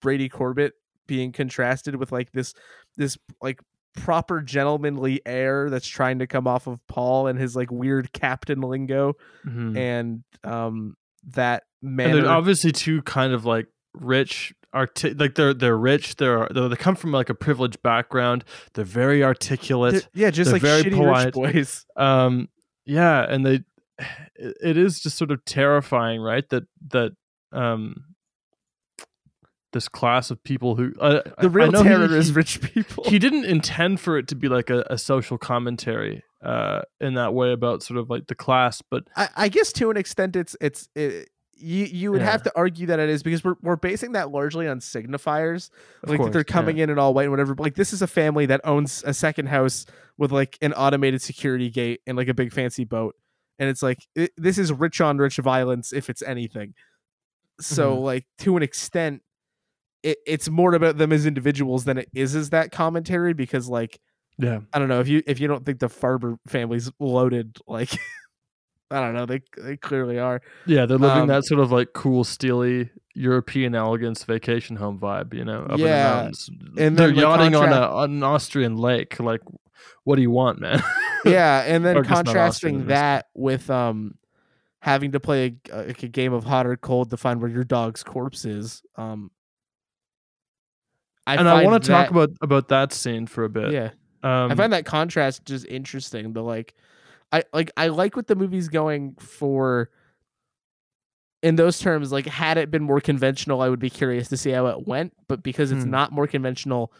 Brady 0.00 0.28
Corbet 0.28 0.72
being 1.06 1.32
contrasted 1.32 1.96
with 1.96 2.10
like 2.12 2.32
this 2.32 2.54
this 2.96 3.18
like 3.42 3.60
proper 3.94 4.40
gentlemanly 4.40 5.20
air 5.24 5.70
that's 5.70 5.86
trying 5.86 6.18
to 6.18 6.26
come 6.26 6.46
off 6.48 6.66
of 6.66 6.84
Paul 6.88 7.26
and 7.28 7.38
his 7.38 7.54
like 7.54 7.70
weird 7.70 8.12
captain 8.12 8.60
lingo 8.60 9.14
Mhm. 9.46 9.76
and 9.76 10.24
um 10.42 10.96
that 11.34 11.62
man. 11.80 12.10
And 12.10 12.24
they're 12.24 12.30
obviously 12.32 12.72
two 12.72 13.02
kind 13.02 13.32
of 13.32 13.44
like 13.44 13.66
rich 13.94 14.52
arti- 14.72 15.14
like 15.14 15.36
they're 15.36 15.54
they're 15.54 15.76
rich 15.78 16.16
they're, 16.16 16.48
they're 16.50 16.68
they 16.68 16.74
come 16.76 16.96
from 16.96 17.12
like 17.12 17.30
a 17.30 17.34
privileged 17.34 17.80
background 17.82 18.44
they're 18.72 18.84
very 18.84 19.18
They're- 19.18 19.28
articulate 19.28 20.08
yeah 20.14 20.30
just 20.30 20.50
they're 20.50 20.54
like 20.54 20.62
very 20.62 20.90
polite. 20.90 21.26
rich 21.26 21.34
boys 21.34 21.86
um 21.96 22.48
yeah 22.84 23.24
and 23.28 23.46
they 23.46 23.62
it, 24.36 24.76
is 24.76 25.00
just 25.00 25.16
sort 25.16 25.30
of 25.30 25.44
terrifying 25.44 26.20
right 26.20 26.48
that 26.50 26.64
that 26.88 27.12
um 27.52 28.04
this 29.72 29.88
class 29.88 30.30
of 30.30 30.42
people 30.44 30.76
who 30.76 30.92
uh, 31.00 31.20
the 31.24 31.32
I 31.38 31.46
real 31.46 31.72
know 31.72 31.82
he- 31.82 31.88
terror 31.88 32.04
is 32.14 32.32
rich 32.32 32.60
people. 32.60 33.04
he 33.04 33.18
didn't 33.18 33.44
intend 33.44 34.00
for 34.00 34.16
it 34.16 34.28
to 34.28 34.34
be 34.36 34.48
like 34.48 34.70
a, 34.70 34.84
a 34.88 34.98
social 34.98 35.36
commentary 35.38 36.22
uh 36.42 36.82
in 37.00 37.14
that 37.14 37.34
way 37.34 37.52
about 37.52 37.82
sort 37.82 37.98
of 37.98 38.08
like 38.10 38.26
the 38.26 38.34
class 38.34 38.82
but 38.90 39.04
I, 39.16 39.28
I 39.36 39.48
guess 39.48 39.72
to 39.74 39.90
an 39.90 39.96
extent 39.96 40.36
it's 40.36 40.56
it's 40.60 40.88
it, 40.94 41.28
you 41.56 41.84
you 41.86 42.12
would 42.12 42.20
have 42.20 42.42
to 42.42 42.52
argue 42.56 42.86
that 42.88 42.98
it 42.98 43.08
is 43.08 43.22
because 43.22 43.42
we're 43.44 43.54
we're 43.62 43.76
basing 43.76 44.12
that 44.12 44.30
largely 44.30 44.68
on 44.68 44.80
signifiers 44.80 45.70
of 46.02 46.10
like 46.10 46.18
course, 46.18 46.32
they're 46.32 46.44
coming 46.44 46.78
in 46.78 46.90
and 46.90 46.98
all 46.98 47.14
white 47.14 47.22
and 47.24 47.30
whatever 47.30 47.54
but 47.54 47.62
like 47.62 47.74
this 47.76 47.92
is 47.92 48.02
a 48.02 48.06
family 48.06 48.46
that 48.46 48.60
owns 48.64 49.02
a 49.06 49.14
second 49.14 49.46
house 49.46 49.86
with 50.18 50.32
like 50.32 50.58
an 50.62 50.72
automated 50.74 51.22
security 51.22 51.70
gate 51.70 52.00
and 52.06 52.16
like 52.16 52.28
a 52.28 52.34
big 52.34 52.52
fancy 52.52 52.84
boat 52.84 53.14
and 53.58 53.68
it's 53.68 53.82
like 53.82 53.98
it, 54.14 54.30
this 54.36 54.58
is 54.58 54.72
rich 54.72 55.00
on 55.00 55.18
rich 55.18 55.36
violence 55.36 55.92
if 55.92 56.08
it's 56.10 56.22
anything 56.22 56.74
so 57.60 57.94
Mm-hmm. 57.94 58.04
like 58.04 58.26
to 58.38 58.56
an 58.56 58.62
extent 58.62 59.22
it, 60.02 60.18
it's 60.26 60.48
more 60.48 60.74
about 60.74 60.98
them 60.98 61.12
as 61.12 61.24
individuals 61.24 61.84
than 61.84 61.98
it 61.98 62.08
is 62.14 62.34
as 62.34 62.50
that 62.50 62.72
commentary 62.72 63.32
because 63.32 63.68
like 63.68 63.98
yeah 64.38 64.60
I 64.72 64.78
don't 64.80 64.88
know 64.88 65.00
if 65.00 65.06
you 65.08 65.22
if 65.26 65.38
you 65.38 65.46
don't 65.46 65.64
think 65.64 65.78
the 65.78 65.86
Farber 65.86 66.36
family's 66.48 66.90
loaded, 66.98 67.56
like 67.68 67.90
I 68.90 69.00
don't 69.00 69.14
know. 69.14 69.24
They 69.24 69.40
they 69.56 69.76
clearly 69.76 70.18
are. 70.18 70.42
Yeah, 70.66 70.84
they're 70.86 70.98
living 70.98 71.22
Um, 71.22 71.28
that 71.28 71.44
sort 71.44 71.60
of 71.60 71.70
like 71.70 71.92
cool, 71.94 72.24
steely 72.24 72.90
European 73.14 73.74
elegance 73.74 74.24
vacation 74.24 74.74
home 74.76 74.98
vibe, 74.98 75.32
you 75.32 75.44
know, 75.44 75.60
up 75.62 75.70
in 75.76 75.82
the 75.82 75.88
Yeah, 75.88 76.02
mountains. 76.02 76.50
and 76.78 76.96
they're 76.96 77.10
yachting 77.10 77.54
on, 77.54 77.72
a, 77.72 77.80
on 77.80 78.10
an 78.10 78.22
Austrian 78.24 78.76
lake. 78.76 79.20
Like, 79.20 79.40
what 80.02 80.16
do 80.16 80.22
you 80.22 80.30
want, 80.32 80.60
man? 80.60 80.82
yeah, 81.24 81.62
and 81.66 81.84
then 81.84 81.96
Or 81.98 82.02
just 82.02 82.24
not 82.24 82.36
Austrian 82.36 82.76
in 82.76 82.80
contrasting 82.82 82.86
that 82.88 83.26
with 83.34 83.70
um 83.70 84.16
having 84.80 85.12
to 85.12 85.20
play 85.20 85.56
a, 85.72 85.82
like 85.84 86.02
a 86.02 86.08
game 86.08 86.32
of 86.32 86.44
hot 86.44 86.66
or 86.66 86.76
cold 86.76 87.10
to 87.10 87.16
find 87.16 87.40
where 87.40 87.50
your 87.50 87.64
dog's 87.64 88.02
corpse 88.02 88.44
is. 88.44 88.82
Um, 88.96 89.30
I 91.26 91.36
and 91.36 91.48
I 91.48 91.64
want 91.64 91.82
to 91.82 91.88
talk 91.90 92.10
about 92.10 92.30
about 92.42 92.68
that 92.68 92.92
scene 92.92 93.26
for 93.26 93.44
a 93.44 93.48
bit. 93.48 93.72
yeah. 93.72 93.90
um, 94.22 94.52
I 94.52 94.54
find 94.54 94.72
that 94.74 94.84
contrast 94.84 95.44
just 95.46 95.64
interesting. 95.66 96.34
The 96.34 96.42
like, 96.42 96.74
I 97.32 97.44
like 97.52 97.70
I 97.76 97.88
like 97.88 98.14
what 98.16 98.26
the 98.26 98.36
movie's 98.36 98.68
going 98.68 99.14
for. 99.18 99.90
In 101.42 101.56
those 101.56 101.78
terms, 101.78 102.10
like 102.10 102.24
had 102.26 102.56
it 102.56 102.70
been 102.70 102.82
more 102.82 103.00
conventional, 103.02 103.60
I 103.60 103.68
would 103.68 103.78
be 103.78 103.90
curious 103.90 104.28
to 104.28 104.36
see 104.36 104.50
how 104.50 104.66
it 104.68 104.86
went. 104.86 105.12
But 105.28 105.42
because 105.42 105.72
it's 105.72 105.84
Hmm. 105.84 105.90
not 105.90 106.10
more 106.12 106.26
conventional, 106.26 106.90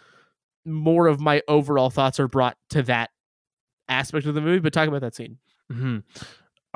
more 0.67 1.07
of 1.07 1.19
my 1.21 1.43
overall 1.49 1.89
thoughts 1.91 2.21
are 2.21 2.29
brought 2.29 2.57
to 2.71 2.83
that 2.83 3.11
aspect 3.89 4.27
of 4.27 4.35
the 4.35 4.41
movie. 4.41 4.61
But 4.61 4.73
talk 4.73 4.89
about 4.89 5.01
that 5.03 5.15
scene. 5.15 5.39
mhm. 5.73 6.03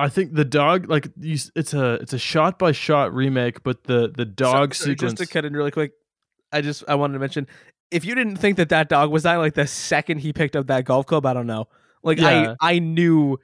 I 0.00 0.08
think 0.08 0.34
the 0.34 0.44
dog, 0.44 0.88
like, 0.88 1.08
you, 1.18 1.36
it's 1.56 1.74
a 1.74 1.94
it's 1.94 2.12
a 2.12 2.18
shot 2.18 2.56
by 2.58 2.70
shot 2.72 3.12
remake, 3.12 3.62
but 3.64 3.84
the 3.84 4.12
the 4.16 4.24
dog 4.24 4.74
So- 4.74 4.84
sequence. 4.84 5.14
Just 5.14 5.16
to 5.18 5.26
cut 5.26 5.44
in 5.44 5.52
really 5.54 5.72
quick, 5.72 5.92
I 6.52 6.60
just 6.60 6.84
I 6.86 6.94
wanted 6.94 7.14
to 7.14 7.18
mention 7.18 7.46
if 7.90 8.04
you 8.04 8.14
didn't 8.14 8.36
think 8.36 8.58
that 8.58 8.68
that 8.68 8.88
dog 8.88 9.10
was 9.10 9.24
dying 9.24 9.38
like 9.40 9.54
the 9.54 9.66
second 9.66 10.18
he 10.18 10.32
picked 10.32 10.54
up 10.54 10.66
that 10.68 10.84
golf 10.84 11.06
club, 11.06 11.26
I 11.26 11.32
don't 11.32 11.46
know. 11.48 11.66
Like 12.04 12.18
Yeah. 12.18 12.54
I 12.60 12.74
I 12.74 12.78
knew 12.78 13.38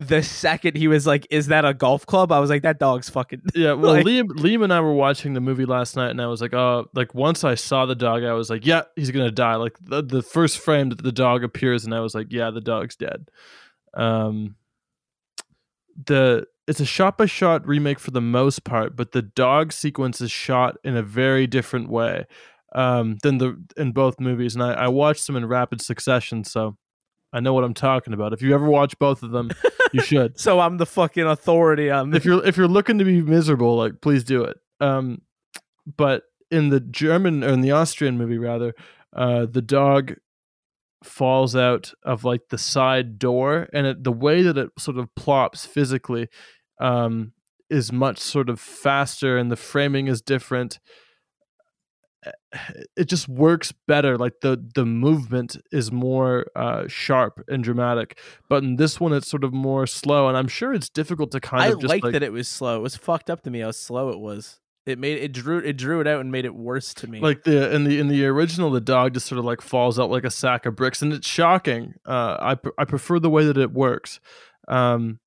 the 0.00 0.22
second 0.22 0.76
he 0.76 0.86
was 0.86 1.06
like, 1.06 1.26
"Is 1.30 1.48
that 1.48 1.64
a 1.64 1.74
golf 1.74 2.06
club?" 2.06 2.30
I 2.30 2.38
was 2.38 2.50
like, 2.50 2.62
"That 2.62 2.78
dog's 2.78 3.08
fucking." 3.08 3.42
Yeah, 3.54 3.72
well, 3.72 3.94
Like- 3.94 4.06
Liam, 4.06 4.28
Liam 4.28 4.62
and 4.62 4.72
I 4.72 4.80
were 4.80 4.92
watching 4.92 5.34
the 5.34 5.40
movie 5.40 5.64
last 5.64 5.96
night, 5.96 6.10
and 6.10 6.22
I 6.22 6.26
was 6.26 6.40
like, 6.40 6.54
"Oh, 6.54 6.86
like 6.94 7.14
once 7.14 7.42
I 7.42 7.56
saw 7.56 7.84
the 7.86 7.96
dog, 7.96 8.22
I 8.22 8.32
was 8.32 8.48
like, 8.50 8.64
yeah, 8.64 8.82
he's 8.96 9.10
gonna 9.10 9.30
die." 9.32 9.56
Like 9.56 9.76
the, 9.80 10.02
the 10.02 10.22
first 10.22 10.58
frame 10.58 10.90
that 10.90 11.02
the 11.02 11.12
dog 11.12 11.42
appears, 11.42 11.84
and 11.84 11.94
I 11.94 12.00
was 12.00 12.14
like, 12.14 12.28
"Yeah, 12.30 12.50
the 12.50 12.60
dog's 12.60 12.94
dead." 12.96 13.28
Um, 13.94 14.54
the 16.06 16.46
it's 16.68 16.80
a 16.80 16.84
shot 16.86 17.16
by 17.18 17.26
shot 17.26 17.66
remake 17.66 17.98
for 17.98 18.10
the 18.10 18.20
most 18.20 18.62
part, 18.62 18.94
but 18.94 19.12
the 19.12 19.22
dog 19.22 19.72
sequence 19.72 20.20
is 20.20 20.30
shot 20.30 20.76
in 20.84 20.96
a 20.96 21.02
very 21.02 21.46
different 21.46 21.88
way 21.88 22.26
um, 22.74 23.16
than 23.22 23.38
the 23.38 23.60
in 23.76 23.92
both 23.92 24.20
movies, 24.20 24.54
and 24.54 24.62
I, 24.62 24.74
I 24.74 24.88
watched 24.88 25.26
them 25.26 25.34
in 25.34 25.46
rapid 25.46 25.80
succession, 25.82 26.44
so 26.44 26.76
I 27.32 27.40
know 27.40 27.52
what 27.52 27.64
I'm 27.64 27.74
talking 27.74 28.12
about. 28.12 28.32
If 28.32 28.42
you 28.42 28.54
ever 28.54 28.66
watch 28.68 28.98
both 28.98 29.22
of 29.22 29.30
them, 29.30 29.50
you 29.92 30.02
should 30.02 30.38
So 30.40 30.60
I'm 30.60 30.78
the 30.78 30.86
fucking 30.86 31.26
authority 31.26 31.90
on 31.90 32.14
if 32.14 32.24
you're 32.24 32.44
if 32.44 32.56
you're 32.56 32.68
looking 32.68 32.98
to 32.98 33.04
be 33.04 33.20
miserable, 33.20 33.76
like 33.76 34.00
please 34.00 34.24
do 34.24 34.44
it. 34.44 34.56
Um, 34.80 35.22
but 35.96 36.22
in 36.50 36.70
the 36.70 36.80
German 36.80 37.44
or 37.44 37.48
in 37.48 37.60
the 37.60 37.72
Austrian 37.72 38.16
movie 38.16 38.38
rather, 38.38 38.74
uh, 39.14 39.46
the 39.46 39.62
dog 39.62 40.14
falls 41.04 41.54
out 41.54 41.92
of 42.02 42.24
like 42.24 42.48
the 42.50 42.58
side 42.58 43.18
door, 43.18 43.68
and 43.72 43.86
it, 43.86 44.04
the 44.04 44.12
way 44.12 44.42
that 44.42 44.58
it 44.58 44.70
sort 44.78 44.98
of 44.98 45.14
plops 45.14 45.66
physically 45.66 46.28
um, 46.80 47.32
is 47.70 47.92
much 47.92 48.18
sort 48.18 48.48
of 48.48 48.60
faster, 48.60 49.36
and 49.36 49.50
the 49.50 49.56
framing 49.56 50.08
is 50.08 50.22
different. 50.22 50.78
It 52.96 53.04
just 53.04 53.28
works 53.28 53.72
better. 53.86 54.18
Like 54.18 54.40
the 54.40 54.62
the 54.74 54.84
movement 54.84 55.56
is 55.70 55.92
more 55.92 56.46
uh, 56.56 56.84
sharp 56.88 57.44
and 57.48 57.62
dramatic, 57.62 58.18
but 58.48 58.62
in 58.62 58.76
this 58.76 58.98
one 58.98 59.12
it's 59.12 59.28
sort 59.28 59.44
of 59.44 59.52
more 59.52 59.86
slow. 59.86 60.28
And 60.28 60.36
I'm 60.36 60.48
sure 60.48 60.72
it's 60.72 60.88
difficult 60.88 61.30
to 61.32 61.40
kind 61.40 61.62
I 61.62 61.68
of 61.68 61.80
just 61.80 61.90
like 62.02 62.12
that 62.12 62.22
it 62.22 62.32
was 62.32 62.48
slow. 62.48 62.76
It 62.78 62.82
was 62.82 62.96
fucked 62.96 63.30
up 63.30 63.42
to 63.42 63.50
me 63.50 63.60
how 63.60 63.70
slow 63.70 64.10
it 64.10 64.18
was. 64.18 64.60
It 64.86 64.98
made 64.98 65.18
it 65.18 65.32
drew 65.32 65.58
it 65.58 65.74
drew 65.74 66.00
it 66.00 66.06
out 66.06 66.20
and 66.20 66.32
made 66.32 66.44
it 66.46 66.54
worse 66.54 66.94
to 66.94 67.06
me. 67.06 67.20
like 67.20 67.44
the 67.44 67.72
in 67.74 67.84
the 67.84 68.00
in 68.00 68.08
the 68.08 68.24
original 68.26 68.70
the 68.70 68.80
dog 68.80 69.14
just 69.14 69.26
sort 69.26 69.38
of 69.38 69.44
like 69.44 69.60
falls 69.60 69.98
out 70.00 70.10
like 70.10 70.24
a 70.24 70.30
sack 70.30 70.64
of 70.64 70.74
bricks 70.76 71.02
and 71.02 71.12
it's 71.12 71.28
shocking 71.28 71.92
uh 72.06 72.38
i 72.40 72.54
pr- 72.54 72.70
i 72.78 72.86
prefer 72.86 73.18
the 73.18 73.28
way 73.28 73.44
that 73.44 73.58
it 73.58 73.70
works 73.70 74.18
um 74.66 75.20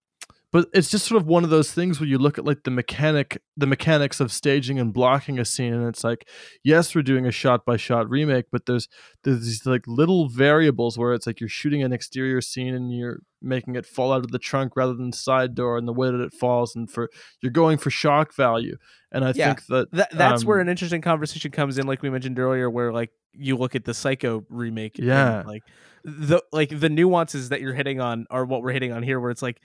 but 0.51 0.67
it's 0.73 0.89
just 0.89 1.05
sort 1.05 1.21
of 1.21 1.27
one 1.27 1.43
of 1.43 1.49
those 1.49 1.71
things 1.71 1.99
where 1.99 2.07
you 2.09 2.17
look 2.17 2.37
at 2.37 2.45
like 2.45 2.63
the 2.63 2.71
mechanic 2.71 3.41
the 3.55 3.65
mechanics 3.67 4.19
of 4.19 4.31
staging 4.31 4.79
and 4.79 4.93
blocking 4.93 5.39
a 5.39 5.45
scene 5.45 5.73
and 5.73 5.87
it's 5.87 6.03
like 6.03 6.27
yes 6.63 6.93
we're 6.93 7.01
doing 7.01 7.25
a 7.25 7.31
shot 7.31 7.65
by 7.65 7.77
shot 7.77 8.09
remake 8.09 8.45
but 8.51 8.65
there's 8.65 8.87
there's 9.23 9.45
these 9.45 9.65
like 9.65 9.83
little 9.87 10.27
variables 10.29 10.97
where 10.97 11.13
it's 11.13 11.25
like 11.27 11.39
you're 11.39 11.49
shooting 11.49 11.81
an 11.83 11.93
exterior 11.93 12.41
scene 12.41 12.73
and 12.73 12.91
you're 12.95 13.19
making 13.41 13.75
it 13.75 13.85
fall 13.85 14.11
out 14.13 14.23
of 14.25 14.31
the 14.31 14.39
trunk 14.39 14.75
rather 14.75 14.93
than 14.93 15.11
side 15.11 15.55
door 15.55 15.77
and 15.77 15.87
the 15.87 15.93
way 15.93 16.11
that 16.11 16.21
it 16.21 16.33
falls 16.33 16.75
and 16.75 16.91
for 16.91 17.09
you're 17.41 17.51
going 17.51 17.77
for 17.77 17.89
shock 17.89 18.33
value 18.35 18.75
and 19.11 19.23
i 19.25 19.31
Yeah. 19.35 19.47
think 19.47 19.65
that 19.67 19.91
That 19.91 20.11
that's 20.11 20.45
where 20.45 20.57
um, 20.59 20.67
an 20.67 20.69
interesting 20.69 21.01
conversation 21.01 21.51
comes 21.51 21.77
in, 21.77 21.87
like 21.87 22.01
we 22.01 22.09
mentioned 22.09 22.37
earlier, 22.39 22.69
where 22.69 22.91
like 22.93 23.11
you 23.33 23.55
look 23.57 23.75
at 23.75 23.85
the 23.85 23.93
Psycho 23.93 24.45
remake, 24.49 24.97
and, 24.97 25.07
Yeah. 25.07 25.43
like 25.45 25.63
the 26.03 26.41
like 26.51 26.77
the 26.77 26.89
nuances 26.89 27.49
that 27.49 27.61
you're 27.61 27.73
hitting 27.73 27.99
on 28.01 28.25
are 28.29 28.45
what 28.45 28.61
we're 28.61 28.73
hitting 28.73 28.91
on 28.91 29.03
here, 29.03 29.19
where 29.19 29.31
it's 29.31 29.41
like 29.41 29.61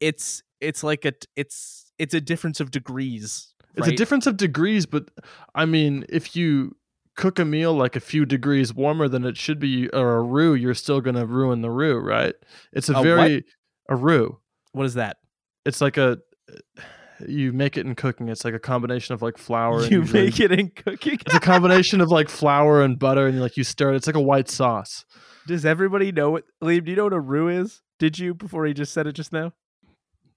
it's 0.00 0.42
it's 0.60 0.82
like 0.84 1.04
a 1.04 1.12
it's 1.36 1.90
it's 1.98 2.14
a 2.14 2.20
difference 2.20 2.60
of 2.60 2.70
degrees. 2.70 3.52
It's 3.76 3.88
a 3.88 3.92
difference 3.92 4.26
of 4.26 4.36
degrees, 4.38 4.86
but 4.86 5.10
I 5.54 5.66
mean, 5.66 6.06
if 6.08 6.34
you 6.34 6.76
cook 7.14 7.38
a 7.38 7.44
meal 7.44 7.74
like 7.74 7.94
a 7.94 8.00
few 8.00 8.24
degrees 8.24 8.72
warmer 8.72 9.06
than 9.08 9.24
it 9.24 9.36
should 9.36 9.58
be, 9.58 9.88
or 9.90 10.16
a 10.16 10.22
roux, 10.22 10.54
you're 10.54 10.72
still 10.74 11.00
going 11.02 11.16
to 11.16 11.26
ruin 11.26 11.60
the 11.60 11.70
roux, 11.70 11.98
right? 11.98 12.34
It's 12.72 12.88
a, 12.88 12.92
A 12.92 12.96
what? 12.96 13.04
very 13.04 13.44
a 13.90 13.96
roux. 13.96 14.38
What 14.72 14.86
is 14.86 14.94
that? 14.94 15.18
It's 15.66 15.80
like 15.82 15.98
a 15.98 16.18
you 17.26 17.52
make 17.52 17.76
it 17.76 17.86
in 17.86 17.94
cooking. 17.94 18.28
It's 18.28 18.44
like 18.44 18.54
a 18.54 18.58
combination 18.58 19.14
of 19.14 19.22
like 19.22 19.38
flour. 19.38 19.80
and 19.82 19.90
You 19.90 20.00
usually- 20.00 20.24
make 20.24 20.40
it 20.40 20.52
in 20.52 20.70
cooking. 20.70 21.18
It's 21.26 21.34
a 21.34 21.40
combination 21.40 22.00
of 22.00 22.10
like 22.10 22.28
flour 22.28 22.82
and 22.82 22.98
butter, 22.98 23.26
and 23.26 23.40
like 23.40 23.56
you 23.56 23.64
stir 23.64 23.92
it. 23.92 23.96
It's 23.96 24.06
like 24.06 24.16
a 24.16 24.20
white 24.20 24.48
sauce. 24.48 25.04
Does 25.46 25.64
everybody 25.64 26.12
know 26.12 26.30
what 26.30 26.44
Liam? 26.62 26.84
Do 26.84 26.90
you 26.90 26.96
know 26.96 27.04
what 27.04 27.12
a 27.12 27.20
roux 27.20 27.48
is? 27.48 27.82
Did 27.98 28.18
you 28.18 28.34
before 28.34 28.66
he 28.66 28.74
just 28.74 28.92
said 28.92 29.06
it 29.06 29.12
just 29.12 29.32
now? 29.32 29.52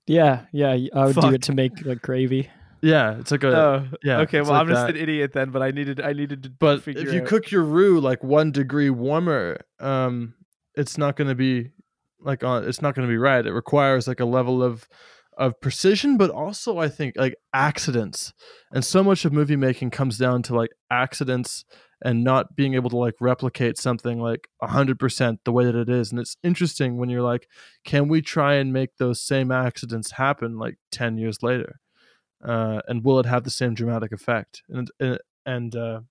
Yeah, 0.09 0.45
yeah. 0.51 0.75
I 0.93 1.05
would 1.05 1.15
do 1.15 1.33
it 1.33 1.43
to 1.43 1.53
make 1.53 1.85
like 1.85 2.01
gravy. 2.01 2.49
Yeah, 2.81 3.19
it's 3.19 3.29
like 3.29 3.43
a. 3.43 3.55
Oh, 3.55 3.87
yeah, 4.03 4.19
Okay, 4.21 4.41
well, 4.41 4.51
like 4.51 4.61
I'm 4.61 4.67
just 4.67 4.87
that. 4.87 4.95
an 4.95 5.01
idiot 5.01 5.33
then, 5.33 5.51
but 5.51 5.61
I 5.61 5.69
needed 5.71 6.01
I 6.01 6.13
needed 6.13 6.43
to 6.43 6.49
but 6.49 6.81
figure 6.81 7.01
if 7.07 7.13
you 7.13 7.21
out- 7.21 7.27
cook 7.27 7.51
your 7.51 7.63
roux 7.63 7.99
like 7.99 8.23
one 8.23 8.51
degree 8.51 8.89
warmer 8.89 9.59
um 9.79 10.33
it's 10.75 10.97
not 10.97 11.15
going 11.15 11.27
to 11.27 11.35
be 11.35 11.71
like 12.21 12.43
on 12.43 12.67
it's 12.67 12.81
not 12.81 12.95
going 12.95 13.07
to 13.07 13.11
be 13.11 13.17
right 13.17 13.45
it 13.45 13.51
requires 13.53 14.07
like 14.07 14.19
a 14.19 14.25
level 14.25 14.63
of 14.63 14.87
of 15.37 15.59
precision 15.61 16.17
but 16.17 16.29
also 16.29 16.77
i 16.77 16.87
think 16.89 17.15
like 17.17 17.35
accidents 17.53 18.33
and 18.73 18.83
so 18.83 19.01
much 19.03 19.23
of 19.25 19.31
movie 19.33 19.55
making 19.55 19.89
comes 19.89 20.17
down 20.17 20.41
to 20.43 20.53
like 20.55 20.71
accidents 20.91 21.63
and 22.01 22.23
not 22.23 22.55
being 22.55 22.73
able 22.75 22.89
to 22.89 22.97
like 22.97 23.15
replicate 23.19 23.77
something 23.77 24.19
like 24.19 24.47
100% 24.63 25.39
the 25.43 25.51
way 25.51 25.65
that 25.65 25.75
it 25.75 25.89
is. 25.89 26.11
And 26.11 26.19
it's 26.19 26.37
interesting 26.43 26.97
when 26.97 27.09
you're 27.09 27.21
like 27.21 27.47
can 27.83 28.07
we 28.07 28.21
try 28.21 28.53
and 28.55 28.71
make 28.73 28.97
those 28.97 29.21
same 29.21 29.51
accidents 29.51 30.11
happen 30.11 30.57
like 30.57 30.77
10 30.91 31.17
years 31.17 31.43
later? 31.43 31.79
Uh, 32.43 32.81
and 32.87 33.03
will 33.03 33.19
it 33.19 33.25
have 33.25 33.43
the 33.43 33.49
same 33.49 33.73
dramatic 33.73 34.11
effect? 34.11 34.63
And 34.69 34.89
and, 34.99 35.19
and 35.45 35.75
uh, 35.75 36.01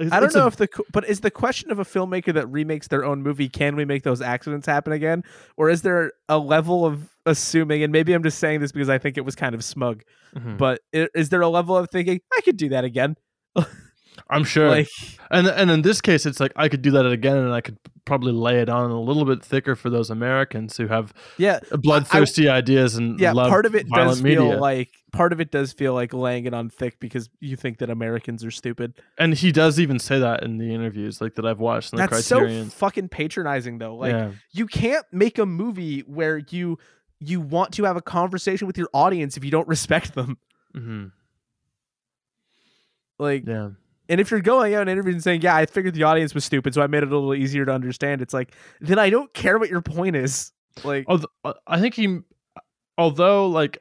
I 0.00 0.18
don't 0.18 0.24
it's 0.24 0.34
a- 0.34 0.38
know 0.38 0.46
if 0.48 0.56
the 0.56 0.68
but 0.92 1.04
is 1.08 1.20
the 1.20 1.30
question 1.30 1.70
of 1.70 1.78
a 1.78 1.84
filmmaker 1.84 2.34
that 2.34 2.48
remakes 2.48 2.88
their 2.88 3.04
own 3.04 3.22
movie 3.22 3.48
can 3.48 3.76
we 3.76 3.84
make 3.84 4.02
those 4.02 4.20
accidents 4.20 4.66
happen 4.66 4.92
again? 4.92 5.22
Or 5.56 5.70
is 5.70 5.82
there 5.82 6.12
a 6.28 6.38
level 6.38 6.84
of 6.84 7.08
assuming 7.26 7.84
and 7.84 7.92
maybe 7.92 8.12
I'm 8.12 8.24
just 8.24 8.38
saying 8.40 8.60
this 8.60 8.72
because 8.72 8.88
I 8.88 8.98
think 8.98 9.16
it 9.16 9.24
was 9.24 9.36
kind 9.36 9.54
of 9.54 9.62
smug 9.64 10.02
Mhm. 10.36 10.58
but 10.58 10.80
is 10.92 11.28
there 11.28 11.40
a 11.42 11.48
level 11.48 11.76
of 11.76 11.88
thinking 11.90 12.20
I 12.36 12.40
could 12.42 12.56
do 12.56 12.68
that 12.70 12.82
again 12.84 13.16
I'm 14.30 14.44
sure. 14.44 14.68
like 14.68 14.88
and 15.30 15.46
and 15.46 15.70
in 15.70 15.82
this 15.82 16.00
case, 16.00 16.26
it's 16.26 16.40
like 16.40 16.52
I 16.56 16.68
could 16.68 16.82
do 16.82 16.90
that 16.92 17.06
again, 17.06 17.36
and 17.36 17.52
I 17.52 17.60
could 17.60 17.78
probably 18.04 18.32
lay 18.32 18.60
it 18.60 18.68
on 18.68 18.90
a 18.90 19.00
little 19.00 19.24
bit 19.24 19.42
thicker 19.42 19.74
for 19.74 19.88
those 19.88 20.10
Americans 20.10 20.76
who 20.76 20.86
have 20.86 21.14
yeah 21.38 21.58
bloodthirsty 21.72 22.48
ideas 22.48 22.96
and 22.96 23.18
yeah 23.18 23.32
love 23.32 23.48
part 23.48 23.64
of 23.66 23.74
it 23.74 23.88
does 23.88 24.22
media. 24.22 24.38
feel 24.40 24.58
like 24.58 24.90
part 25.12 25.32
of 25.32 25.40
it 25.40 25.50
does 25.50 25.72
feel 25.72 25.94
like 25.94 26.12
laying 26.12 26.44
it 26.44 26.52
on 26.52 26.68
thick 26.68 27.00
because 27.00 27.30
you 27.40 27.56
think 27.56 27.78
that 27.78 27.88
Americans 27.88 28.44
are 28.44 28.50
stupid 28.50 28.92
and 29.16 29.34
he 29.34 29.50
does 29.52 29.80
even 29.80 29.98
say 29.98 30.18
that 30.18 30.42
in 30.42 30.58
the 30.58 30.74
interviews, 30.74 31.20
like 31.20 31.34
that 31.36 31.46
I've 31.46 31.60
watched 31.60 31.92
in 31.92 31.96
the 31.96 32.06
that's 32.06 32.28
Criterion. 32.28 32.66
so 32.66 32.76
fucking 32.76 33.08
patronizing 33.08 33.78
though 33.78 33.96
like 33.96 34.12
yeah, 34.12 34.32
you 34.52 34.66
can't 34.66 35.06
make 35.10 35.38
a 35.38 35.46
movie 35.46 36.00
where 36.00 36.38
you 36.50 36.78
you 37.20 37.40
want 37.40 37.72
to 37.72 37.84
have 37.84 37.96
a 37.96 38.02
conversation 38.02 38.66
with 38.66 38.76
your 38.76 38.88
audience 38.92 39.36
if 39.36 39.44
you 39.44 39.50
don't 39.50 39.68
respect 39.76 40.14
them 40.14 40.36
hmm 40.74 41.06
like 43.18 43.46
yeah, 43.46 43.70
and 44.08 44.20
if 44.20 44.30
you're 44.30 44.40
going 44.40 44.74
out 44.74 44.82
and 44.82 44.90
interviewing 44.90 45.16
and 45.16 45.24
saying 45.24 45.40
yeah 45.40 45.54
i 45.54 45.66
figured 45.66 45.94
the 45.94 46.02
audience 46.02 46.34
was 46.34 46.44
stupid 46.44 46.74
so 46.74 46.82
i 46.82 46.86
made 46.86 47.02
it 47.02 47.10
a 47.10 47.16
little 47.16 47.34
easier 47.34 47.64
to 47.64 47.72
understand 47.72 48.20
it's 48.20 48.34
like 48.34 48.54
then 48.80 48.98
i 48.98 49.10
don't 49.10 49.32
care 49.34 49.58
what 49.58 49.70
your 49.70 49.80
point 49.80 50.16
is 50.16 50.52
like 50.82 51.04
uh, 51.08 51.18
I 51.66 51.80
think 51.80 51.94
he, 51.94 52.18
although 52.98 53.46
like 53.46 53.78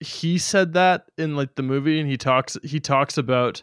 he 0.00 0.38
said 0.38 0.74
that 0.74 1.06
in 1.18 1.34
like 1.34 1.54
the 1.56 1.62
movie, 1.62 1.98
and 1.98 2.08
he 2.08 2.16
talks 2.16 2.56
he 2.62 2.78
talks 2.78 3.18
about 3.18 3.62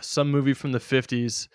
some 0.00 0.30
movie 0.30 0.54
from 0.54 0.72
the 0.72 0.80
fifties. 0.80 1.48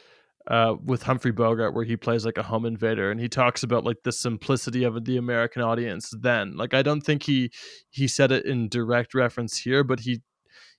uh, 0.47 0.75
with 0.83 1.03
Humphrey 1.03 1.31
Bogart, 1.31 1.73
where 1.73 1.85
he 1.85 1.95
plays 1.95 2.25
like 2.25 2.37
a 2.37 2.43
home 2.43 2.65
invader, 2.65 3.11
and 3.11 3.19
he 3.19 3.29
talks 3.29 3.63
about 3.63 3.85
like 3.85 4.03
the 4.03 4.11
simplicity 4.11 4.83
of 4.83 5.05
the 5.05 5.17
American 5.17 5.61
audience. 5.61 6.11
Then, 6.19 6.55
like, 6.57 6.73
I 6.73 6.81
don't 6.81 7.01
think 7.01 7.23
he 7.23 7.51
he 7.89 8.07
said 8.07 8.31
it 8.31 8.45
in 8.45 8.67
direct 8.69 9.13
reference 9.13 9.57
here, 9.57 9.83
but 9.83 10.01
he 10.01 10.21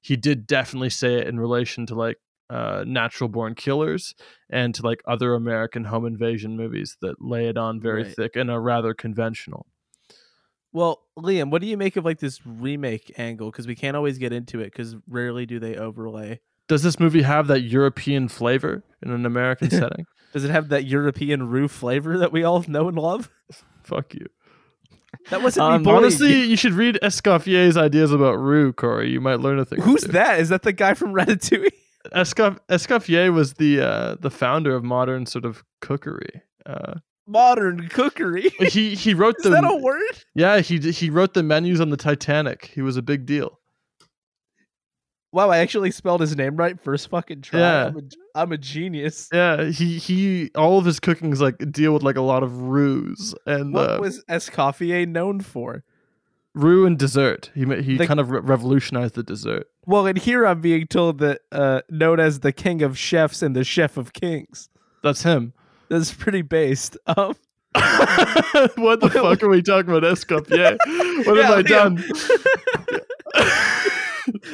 he 0.03 0.16
did 0.16 0.47
definitely 0.47 0.91
say 0.91 1.14
it 1.14 1.27
in 1.29 1.41
relation 1.41 1.87
to 1.87 1.95
like 1.95 2.18
uh, 2.51 2.84
natural 2.86 3.28
born 3.28 3.55
killers 3.55 4.14
and 4.51 4.74
to 4.74 4.82
like 4.82 5.03
other 5.07 5.34
American 5.34 5.84
home 5.84 6.07
invasion 6.07 6.57
movies 6.57 6.97
that 7.01 7.16
lay 7.20 7.49
it 7.49 7.57
on 7.57 7.80
very 7.80 8.03
Right. 8.05 8.14
thick 8.14 8.36
and 8.36 8.51
are 8.51 8.61
rather 8.61 8.95
conventional. 8.95 9.66
Well, 10.72 11.03
Liam, 11.18 11.51
what 11.51 11.61
do 11.62 11.68
you 11.68 11.76
make 11.76 11.97
of 11.97 12.05
like 12.05 12.18
this 12.18 12.40
remake 12.45 13.12
angle? 13.16 13.51
Because 13.51 13.66
we 13.66 13.74
can't 13.76 13.97
always 13.97 14.18
get 14.18 14.32
into 14.32 14.61
it 14.61 14.66
because 14.72 14.97
rarely 15.09 15.47
do 15.47 15.59
they 15.61 15.76
overlay. 15.76 16.40
Does 16.68 16.82
this 16.82 16.99
movie 16.99 17.22
have 17.22 17.47
that 17.49 17.61
European 17.61 18.28
flavor 18.28 18.82
in 19.03 19.11
an 19.11 19.24
American 19.26 19.70
setting? 19.70 20.07
Does 20.32 20.45
it 20.45 20.51
have 20.51 20.70
that 20.70 20.84
European 20.84 21.49
roof 21.49 21.70
flavor 21.70 22.18
that 22.18 22.32
we 22.32 22.42
all 22.42 22.64
know 22.66 22.88
and 22.88 22.99
love? 22.99 23.30
Fuck 23.84 24.14
you. 24.14 24.26
That 25.30 25.42
wasn't 25.42 25.64
Um, 25.72 25.82
me. 25.84 25.90
Honestly, 25.92 26.42
you 26.45 26.57
should 26.57 26.72
read 26.72 26.99
Escoffier's 27.01 27.76
ideas 27.76 28.11
about 28.11 28.34
roux, 28.40 28.72
Corey. 28.72 29.11
You 29.11 29.20
might 29.20 29.38
learn 29.38 29.61
a 29.61 29.64
thing. 29.64 29.80
Who's 29.80 30.03
that? 30.05 30.40
Is 30.40 30.49
that 30.49 30.62
the 30.62 30.72
guy 30.72 30.95
from 30.95 31.12
Ratatouille? 31.14 31.68
Escoff- 32.12 32.59
Escoffier 32.68 33.32
was 33.32 33.55
the 33.55 33.80
uh, 33.80 34.16
the 34.20 34.30
founder 34.30 34.74
of 34.74 34.84
modern 34.84 35.26
sort 35.26 35.44
of 35.44 35.64
cookery. 35.80 36.42
Uh, 36.66 36.94
Modern 37.26 37.88
cookery. 37.88 38.50
he 38.59 38.94
he 38.94 39.14
wrote 39.14 39.36
the. 39.42 39.48
Is 39.48 39.55
that 39.55 39.64
a 39.64 39.76
word? 39.76 40.02
yeah 40.34 40.61
he 40.61 40.78
he 40.78 41.09
wrote 41.09 41.32
the 41.34 41.42
menus 41.42 41.80
on 41.80 41.90
the 41.90 41.96
Titanic. 41.96 42.70
He 42.74 42.82
was 42.82 42.96
a 42.98 43.02
big 43.02 43.24
deal. 43.24 43.61
Wow, 45.32 45.50
I 45.50 45.59
actually 45.59 45.90
spelled 45.90 46.20
his 46.20 46.36
name 46.36 46.55
right 46.55 46.78
first 46.80 47.09
fucking 47.09 47.42
try. 47.42 47.59
Yeah. 47.59 47.86
I'm, 47.86 47.96
a, 47.96 48.02
I'm 48.36 48.52
a 48.52 48.59
genius. 48.59 49.28
Yeah, 49.32 49.64
he 49.64 49.98
he 49.98 50.50
all 50.55 50.78
of 50.78 50.84
his 50.84 51.00
cookings 51.00 51.40
like 51.40 51.57
deal 51.72 51.92
with 51.92 52.05
like 52.05 52.16
a 52.16 52.20
lot 52.22 52.42
of 52.44 52.57
roux 52.62 53.16
and 53.46 53.74
What 53.74 53.90
uh, 53.90 53.98
was 54.00 54.22
Escoffier 54.30 55.09
known 55.09 55.40
for? 55.40 55.82
Roux 56.55 56.86
and 56.86 56.98
dessert. 56.98 57.50
He 57.55 57.64
he 57.82 57.96
The- 57.96 58.07
kind 58.07 58.20
of 58.20 58.30
re- 58.30 58.40
revolutionized 58.40 59.14
the 59.14 59.22
dessert. 59.22 59.66
Well, 59.86 60.07
and 60.07 60.16
here 60.16 60.46
I'm 60.46 60.61
being 60.61 60.86
told 60.86 61.18
that 61.18 61.40
uh, 61.52 61.82
known 61.90 62.20
as 62.20 62.40
the 62.40 62.52
king 62.52 62.80
of 62.82 62.96
chefs 62.96 63.42
and 63.42 63.55
the 63.55 63.64
chef 63.64 63.96
of 63.96 64.12
kings. 64.14 64.70
That's 65.02 65.22
him. 65.24 65.52
That's 65.88 66.12
pretty 66.12 66.42
based. 66.42 66.96
Um, 67.16 67.34
what 68.76 69.00
the 69.00 69.11
fuck 69.12 69.42
are 69.42 69.48
we 69.48 69.61
talking 69.61 69.90
about, 69.90 70.05
Escoffier? 70.05 70.78
What 71.26 71.36
Yeah, 71.36 71.42
have 71.42 71.59
I 71.59 71.62
Liam. 71.62 71.66
done? 71.66 71.96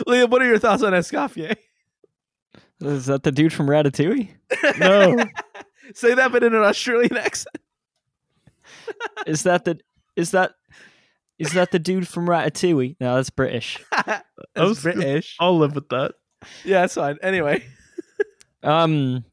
Liam, 0.06 0.30
what 0.30 0.40
are 0.42 0.46
your 0.48 0.58
thoughts 0.58 0.82
on 0.82 0.92
Escoffier? 0.94 1.56
Is 2.80 3.06
that 3.06 3.22
the 3.22 3.32
dude 3.32 3.52
from 3.52 3.66
Ratatouille? 3.66 4.28
no. 4.78 5.16
Say 5.94 6.14
that, 6.14 6.32
but 6.32 6.42
in 6.42 6.54
an 6.54 6.62
Australian 6.62 7.16
accent. 7.16 7.56
Is 9.26 9.42
that 9.42 9.64
the 9.64 9.78
is 10.16 10.30
that 10.30 10.52
is 11.40 11.52
that 11.54 11.72
the 11.72 11.78
dude 11.80 12.06
from 12.06 12.26
Ratatouille? 12.28 12.96
No, 13.00 13.16
that's 13.16 13.30
British. 13.30 13.78
That's 14.06 14.24
was- 14.56 14.82
British. 14.82 15.36
I'll 15.40 15.58
live 15.58 15.74
with 15.74 15.88
that. 15.88 16.12
Yeah, 16.64 16.82
that's 16.82 16.94
fine. 16.94 17.18
Anyway, 17.22 17.64
Um, 18.62 19.24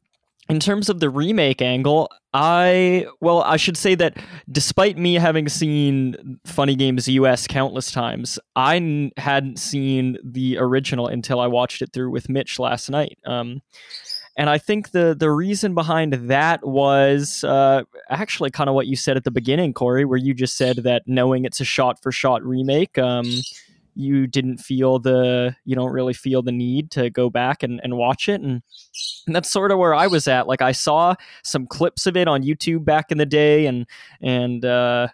in 0.48 0.58
terms 0.60 0.88
of 0.88 1.00
the 1.00 1.10
remake 1.10 1.60
angle, 1.60 2.10
I 2.32 3.06
well, 3.20 3.42
I 3.42 3.56
should 3.56 3.76
say 3.76 3.94
that 3.96 4.16
despite 4.50 4.96
me 4.96 5.14
having 5.14 5.48
seen 5.48 6.38
Funny 6.46 6.74
Games 6.74 7.08
US 7.08 7.46
countless 7.46 7.90
times, 7.90 8.38
I 8.56 8.76
n- 8.76 9.10
hadn't 9.18 9.58
seen 9.58 10.16
the 10.24 10.56
original 10.58 11.06
until 11.08 11.40
I 11.40 11.46
watched 11.46 11.82
it 11.82 11.92
through 11.92 12.10
with 12.10 12.28
Mitch 12.30 12.58
last 12.58 12.88
night. 12.90 13.18
Um, 13.26 13.60
and 14.38 14.48
I 14.48 14.56
think 14.56 14.92
the 14.92 15.16
the 15.18 15.30
reason 15.30 15.74
behind 15.74 16.12
that 16.30 16.64
was 16.64 17.42
uh, 17.42 17.82
actually 18.08 18.50
kind 18.50 18.68
of 18.70 18.74
what 18.74 18.86
you 18.86 18.94
said 18.94 19.16
at 19.16 19.24
the 19.24 19.32
beginning, 19.32 19.74
Corey, 19.74 20.04
where 20.04 20.16
you 20.16 20.32
just 20.32 20.56
said 20.56 20.76
that 20.78 21.02
knowing 21.06 21.44
it's 21.44 21.60
a 21.60 21.64
shot 21.64 22.00
for 22.00 22.12
shot 22.12 22.44
remake, 22.44 22.96
um, 22.98 23.26
you 23.96 24.28
didn't 24.28 24.58
feel 24.58 25.00
the 25.00 25.56
you 25.64 25.74
don't 25.74 25.92
really 25.92 26.14
feel 26.14 26.40
the 26.40 26.52
need 26.52 26.92
to 26.92 27.10
go 27.10 27.28
back 27.28 27.64
and, 27.64 27.80
and 27.82 27.96
watch 27.96 28.28
it 28.28 28.40
and 28.40 28.62
and 29.26 29.34
that's 29.34 29.50
sort 29.50 29.72
of 29.72 29.78
where 29.78 29.94
I 29.94 30.06
was 30.06 30.28
at. 30.28 30.46
Like 30.46 30.62
I 30.62 30.72
saw 30.72 31.16
some 31.42 31.66
clips 31.66 32.06
of 32.06 32.16
it 32.16 32.28
on 32.28 32.44
YouTube 32.44 32.84
back 32.84 33.10
in 33.10 33.18
the 33.18 33.26
day, 33.26 33.66
and 33.66 33.86
and 34.20 34.64
uh, 34.64 35.08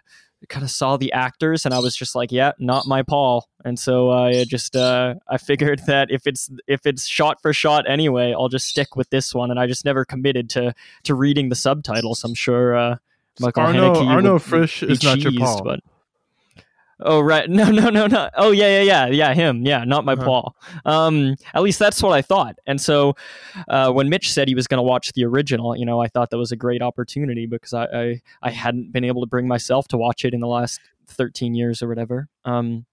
kind 0.49 0.63
of 0.63 0.71
saw 0.71 0.97
the 0.97 1.11
actors, 1.13 1.65
and 1.65 1.73
I 1.73 1.79
was 1.79 1.95
just 1.95 2.15
like, 2.15 2.31
yeah, 2.31 2.51
not 2.59 2.87
my 2.87 3.03
Paul. 3.03 3.47
And 3.63 3.79
so 3.79 4.11
I 4.11 4.43
just 4.45 4.75
uh, 4.75 5.15
I 5.27 5.37
figured 5.37 5.81
that 5.87 6.11
if 6.11 6.27
it's 6.27 6.49
if 6.67 6.85
it's 6.85 7.05
shot 7.05 7.41
for 7.41 7.53
shot 7.53 7.89
anyway, 7.89 8.33
I'll 8.33 8.49
just 8.49 8.67
stick 8.67 8.95
with 8.95 9.09
this 9.09 9.33
one. 9.33 9.51
And 9.51 9.59
I 9.59 9.67
just 9.67 9.85
never 9.85 10.05
committed 10.05 10.49
to 10.51 10.73
to 11.03 11.15
reading 11.15 11.49
the 11.49 11.55
subtitles. 11.55 12.23
I'm 12.23 12.33
sure 12.35 12.75
uh, 12.75 12.97
Michael 13.39 13.63
Arno- 13.63 13.93
Haneke 13.93 14.07
Arno 14.07 14.33
would 14.33 14.41
Frisch 14.41 14.83
is 14.83 15.03
not 15.03 15.19
your 15.19 15.31
cheesed, 15.31 15.39
Paul. 15.39 15.63
but. 15.63 15.79
Oh 17.01 17.19
right, 17.19 17.49
no, 17.49 17.69
no, 17.69 17.89
no, 17.89 18.07
no. 18.07 18.29
Oh 18.35 18.51
yeah, 18.51 18.81
yeah, 18.81 19.05
yeah, 19.05 19.07
yeah. 19.07 19.33
Him, 19.33 19.65
yeah, 19.65 19.83
not 19.83 20.05
my 20.05 20.13
Uh-huh. 20.13 20.23
Paul. 20.23 20.55
Um, 20.85 21.35
at 21.53 21.61
least 21.61 21.77
that's 21.79 22.01
what 22.01 22.13
I 22.13 22.21
thought. 22.21 22.55
And 22.67 22.79
so, 22.79 23.15
uh, 23.67 23.91
when 23.91 24.07
Mitch 24.09 24.31
said 24.31 24.47
he 24.47 24.55
was 24.55 24.67
going 24.67 24.77
to 24.77 24.83
watch 24.83 25.11
the 25.13 25.25
original, 25.25 25.75
you 25.75 25.85
know, 25.85 26.01
I 26.01 26.07
thought 26.07 26.29
that 26.29 26.37
was 26.37 26.51
a 26.53 26.55
great 26.55 26.81
opportunity 26.81 27.45
because 27.47 27.73
I, 27.73 27.85
I 27.85 28.21
I 28.43 28.49
hadn't 28.51 28.93
been 28.93 29.03
able 29.03 29.21
to 29.21 29.27
bring 29.27 29.47
myself 29.47 29.87
to 29.89 29.97
watch 29.97 30.23
it 30.23 30.33
in 30.33 30.39
the 30.39 30.47
last 30.47 30.79
thirteen 31.07 31.53
years 31.53 31.83
or 31.83 31.89
whatever. 31.89 32.29
Um, 32.45 32.85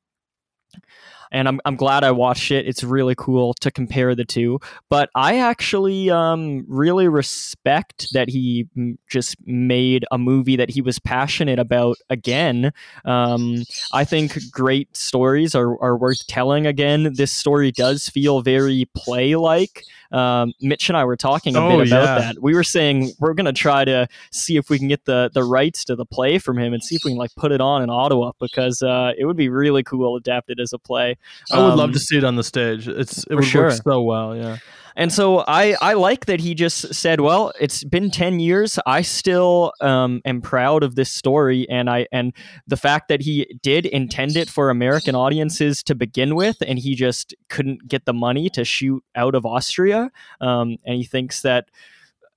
and 1.32 1.48
I'm 1.48 1.60
I'm 1.64 1.74
glad 1.74 2.04
I 2.04 2.12
watched 2.12 2.52
it. 2.52 2.68
It's 2.68 2.84
really 2.84 3.14
cool 3.16 3.54
to 3.54 3.70
compare 3.70 4.14
the 4.14 4.24
two. 4.24 4.60
But 4.88 5.10
I 5.16 5.38
actually 5.40 6.10
um, 6.10 6.64
really 6.68 7.08
respect 7.08 8.06
that 8.12 8.28
he 8.28 8.68
just 9.10 9.36
made 9.46 10.04
a 10.12 10.18
movie 10.18 10.54
that 10.56 10.70
he 10.70 10.80
was 10.80 10.98
passionate 11.00 11.58
about 11.58 11.96
again. 12.10 12.72
Um, 13.04 13.64
I 13.92 14.04
think 14.04 14.38
great 14.52 14.96
stories 14.96 15.54
are, 15.54 15.82
are 15.82 15.96
worth 15.96 16.26
telling 16.28 16.66
again. 16.66 17.14
This 17.14 17.32
story 17.32 17.72
does 17.72 18.08
feel 18.08 18.42
very 18.42 18.86
play 18.94 19.34
like. 19.34 19.84
Um, 20.12 20.52
Mitch 20.60 20.90
and 20.90 20.96
I 20.98 21.06
were 21.06 21.16
talking 21.16 21.56
a 21.56 21.64
Oh, 21.64 21.78
bit 21.78 21.88
about 21.88 22.04
yeah. 22.04 22.18
that. 22.32 22.42
We 22.42 22.54
were 22.54 22.64
saying 22.64 23.12
we're 23.18 23.32
going 23.32 23.46
to 23.46 23.52
try 23.54 23.82
to 23.86 24.06
see 24.30 24.56
if 24.58 24.68
we 24.68 24.78
can 24.78 24.88
get 24.88 25.06
the, 25.06 25.30
the 25.32 25.42
rights 25.42 25.86
to 25.86 25.96
the 25.96 26.04
play 26.04 26.38
from 26.38 26.58
him 26.58 26.74
and 26.74 26.84
see 26.84 26.96
if 26.96 27.02
we 27.04 27.12
can 27.12 27.18
like 27.18 27.34
put 27.34 27.50
it 27.50 27.62
on 27.62 27.82
in 27.82 27.88
Ottawa 27.88 28.32
because 28.38 28.82
uh, 28.82 29.12
it 29.16 29.24
would 29.24 29.38
be 29.38 29.48
really 29.48 29.82
cool 29.82 30.16
adapted 30.16 30.60
as 30.60 30.74
a 30.74 30.78
play. 30.78 31.16
I 31.50 31.58
would 31.58 31.74
love 31.74 31.90
Um, 31.90 31.92
to 31.92 31.98
see 31.98 32.18
it 32.18 32.24
on 32.24 32.36
the 32.36 32.44
stage. 32.44 32.88
It's 32.88 33.24
it 33.24 33.34
would 33.34 33.44
sure. 33.44 33.68
work 33.68 33.80
so 33.84 34.02
well. 34.02 34.36
Yeah. 34.36 34.58
And 34.94 35.12
so 35.12 35.42
I, 35.48 35.74
I 35.80 35.94
like 35.94 36.26
that 36.26 36.40
he 36.40 36.54
just 36.54 36.94
said, 36.94 37.20
well, 37.20 37.52
it's 37.58 37.82
been 37.84 38.10
10 38.10 38.40
years. 38.40 38.78
I 38.84 39.02
still 39.02 39.72
um, 39.80 40.20
am 40.24 40.42
proud 40.42 40.82
of 40.82 40.96
this 40.96 41.10
story. 41.10 41.66
And 41.70 41.88
I 41.88 42.06
and 42.12 42.34
the 42.66 42.76
fact 42.76 43.08
that 43.08 43.22
he 43.22 43.58
did 43.62 43.86
intend 43.86 44.36
it 44.36 44.50
for 44.50 44.68
American 44.70 45.14
audiences 45.14 45.82
to 45.84 45.94
begin 45.94 46.34
with, 46.34 46.56
and 46.66 46.78
he 46.78 46.94
just 46.94 47.34
couldn't 47.48 47.88
get 47.88 48.04
the 48.04 48.12
money 48.12 48.50
to 48.50 48.64
shoot 48.64 49.02
out 49.14 49.34
of 49.34 49.46
Austria. 49.46 50.10
Um, 50.40 50.76
and 50.84 50.96
he 50.96 51.04
thinks 51.04 51.40
that 51.42 51.70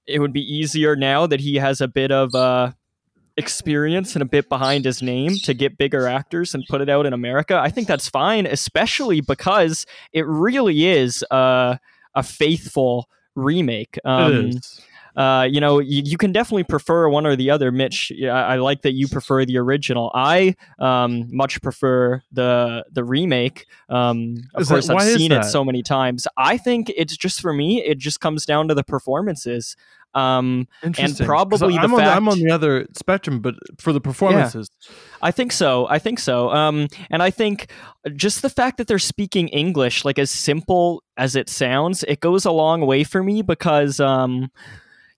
it 0.07 0.19
would 0.19 0.33
be 0.33 0.41
easier 0.41 0.95
now 0.95 1.27
that 1.27 1.41
he 1.41 1.55
has 1.55 1.81
a 1.81 1.87
bit 1.87 2.11
of 2.11 2.33
uh, 2.35 2.71
experience 3.37 4.15
and 4.15 4.21
a 4.21 4.25
bit 4.25 4.49
behind 4.49 4.85
his 4.85 5.01
name 5.01 5.35
to 5.43 5.53
get 5.53 5.77
bigger 5.77 6.07
actors 6.07 6.53
and 6.53 6.63
put 6.69 6.81
it 6.81 6.89
out 6.89 7.05
in 7.05 7.13
America. 7.13 7.57
I 7.57 7.69
think 7.69 7.87
that's 7.87 8.09
fine, 8.09 8.45
especially 8.45 9.21
because 9.21 9.85
it 10.13 10.25
really 10.25 10.85
is 10.85 11.23
uh, 11.31 11.77
a 12.13 12.23
faithful 12.23 13.09
remake. 13.35 13.99
Um, 14.05 14.33
it 14.33 14.55
is. 14.55 14.81
Uh, 15.15 15.47
you 15.49 15.59
know, 15.61 15.79
you, 15.79 16.01
you 16.05 16.17
can 16.17 16.31
definitely 16.31 16.63
prefer 16.63 17.07
one 17.09 17.25
or 17.25 17.35
the 17.35 17.49
other. 17.49 17.71
Mitch, 17.71 18.11
I, 18.23 18.27
I 18.27 18.55
like 18.57 18.81
that 18.83 18.93
you 18.93 19.07
prefer 19.07 19.45
the 19.45 19.57
original. 19.57 20.11
I 20.13 20.55
um, 20.79 21.25
much 21.35 21.61
prefer 21.61 22.21
the 22.31 22.85
the 22.91 23.03
remake. 23.03 23.65
Um, 23.89 24.35
of 24.53 24.61
Is 24.63 24.67
that- 24.67 24.73
course, 24.75 24.89
I've 24.89 24.95
why 24.95 25.05
is 25.05 25.17
seen 25.17 25.31
it 25.31 25.43
so 25.45 25.63
many 25.63 25.81
times. 25.83 26.27
I 26.37 26.57
think 26.57 26.91
it's 26.95 27.15
just 27.17 27.41
for 27.41 27.53
me. 27.53 27.83
It 27.83 27.97
just 27.97 28.19
comes 28.19 28.45
down 28.45 28.67
to 28.67 28.73
the 28.75 28.83
performances. 28.83 29.75
Um. 30.13 30.69
'Cause 30.81 31.19
probably 31.19 31.73
the 31.73 31.79
I'm 31.81 31.93
on, 31.93 31.99
I'm 32.01 32.29
on 32.29 32.39
the 32.39 32.49
other 32.49 32.87
spectrum, 32.95 33.41
but 33.41 33.55
for 33.79 33.91
the 33.91 33.99
performances, 33.99 34.69
I 35.21 35.31
think 35.31 35.51
so. 35.51 35.87
I 35.89 35.99
think 35.99 36.19
so. 36.19 36.51
Um, 36.51 36.87
and 37.09 37.21
I 37.21 37.31
think 37.31 37.69
just 38.15 38.41
the 38.41 38.49
fact 38.49 38.77
that 38.77 38.87
they're 38.87 38.97
speaking 38.97 39.49
English, 39.49 40.05
like 40.05 40.17
as 40.17 40.31
simple 40.31 41.03
as 41.17 41.35
it 41.35 41.49
sounds, 41.49 42.03
it 42.07 42.21
goes 42.21 42.45
a 42.45 42.51
long 42.51 42.85
way 42.85 43.03
for 43.03 43.23
me 43.23 43.41
because, 43.41 43.99
um, 43.99 44.49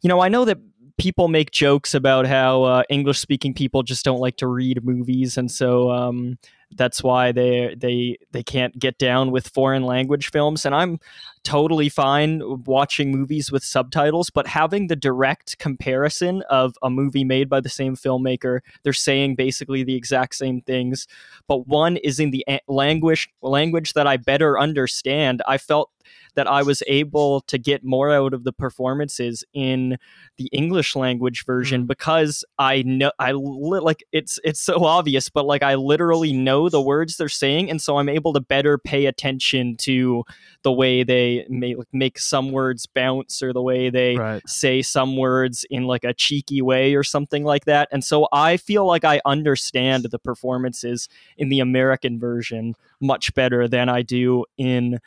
you 0.02 0.10
know, 0.10 0.22
I 0.22 0.30
know 0.30 0.46
that 0.46 0.60
people 0.98 1.28
make 1.28 1.52
jokes 1.52 1.94
about 1.94 2.26
how 2.26 2.64
uh, 2.64 2.84
English 2.90 3.20
speaking 3.20 3.54
people 3.54 3.84
just 3.84 4.04
don't 4.04 4.20
like 4.20 4.38
to 4.38 4.48
read 4.48 4.84
movies, 4.84 5.38
and 5.38 5.52
so 5.52 5.92
um, 5.92 6.38
that's 6.76 7.04
why 7.04 7.32
they 7.32 7.76
they 7.78 8.18
they 8.32 8.44
can't 8.44 8.78
get 8.78 8.98
down 8.98 9.32
with 9.32 9.48
foreign 9.48 9.84
language 9.84 10.32
films. 10.32 10.66
And 10.66 10.76
I'm 10.76 11.00
totally 11.44 11.88
fine 11.88 12.42
watching 12.66 13.12
movies 13.12 13.52
with 13.52 13.64
subtitles, 13.64 14.30
but 14.30 14.48
having 14.48 14.88
the 14.88 14.96
direct 14.96 15.58
comparison 15.60 16.44
of 16.50 16.76
a 16.82 16.90
movie 16.90 17.24
made 17.24 17.48
by 17.48 17.62
the 17.62 17.70
same 17.70 17.96
filmmaker, 17.96 18.60
they're 18.84 18.94
saying 18.94 19.36
basically 19.36 19.84
the 19.84 19.96
exact 19.96 20.36
same 20.36 20.62
things, 20.62 21.08
but 21.48 21.68
one 21.68 21.98
is 21.98 22.20
in 22.20 22.32
the 22.32 22.46
language 22.68 23.30
language 23.42 23.94
that 23.94 24.08
I 24.08 24.18
better 24.18 24.60
understand. 24.60 25.42
I 25.48 25.58
felt 25.58 25.92
that 26.38 26.48
I 26.48 26.62
was 26.62 26.84
able 26.86 27.42
to 27.42 27.58
get 27.58 27.84
more 27.84 28.12
out 28.12 28.32
of 28.32 28.44
the 28.44 28.54
performances 28.54 29.44
in 29.56 29.98
the 30.38 30.46
English 30.54 30.96
language 30.96 31.46
version 31.46 31.84
mm. 31.84 31.88
because 31.88 32.46
I 32.60 32.84
know 32.84 33.12
I 33.18 33.32
li- 33.32 33.80
like 33.80 34.04
it's 34.12 34.40
it's 34.44 34.62
so 34.62 34.86
obvious, 34.86 35.30
but 35.30 35.48
like 35.48 35.64
I 35.64 35.74
literally 35.74 36.32
know 36.34 36.70
the 36.70 36.80
words 36.80 37.18
they're 37.18 37.28
saying, 37.28 37.72
and 37.72 37.82
so 37.82 37.98
I'm 37.98 38.08
able 38.08 38.34
to 38.34 38.40
better 38.40 38.78
pay 38.78 39.08
attention 39.08 39.78
to 39.78 40.24
the 40.62 40.72
way 40.72 41.02
they 41.02 41.48
make 41.50 41.78
make 41.92 42.20
some 42.20 42.52
words 42.52 42.86
bounce 42.86 43.42
or 43.42 43.52
the 43.52 43.64
way 43.64 43.90
they 43.90 44.16
Right. 44.16 44.48
say 44.48 44.84
some 44.84 45.18
words 45.18 45.66
in 45.72 45.86
like 45.88 46.04
a 46.04 46.14
cheeky 46.14 46.62
way 46.62 46.94
or 46.94 47.04
something 47.04 47.44
like 47.44 47.66
that. 47.66 47.90
And 47.92 48.04
so 48.04 48.28
I 48.32 48.58
feel 48.58 48.86
like 48.86 49.04
I 49.04 49.22
understand 49.26 50.04
the 50.04 50.20
performances 50.20 51.10
in 51.36 51.50
the 51.50 51.62
American 51.62 52.20
version 52.20 52.76
much 53.02 53.34
better 53.34 53.68
than 53.68 53.90
I 53.90 54.04
do 54.04 54.46
in 54.58 55.00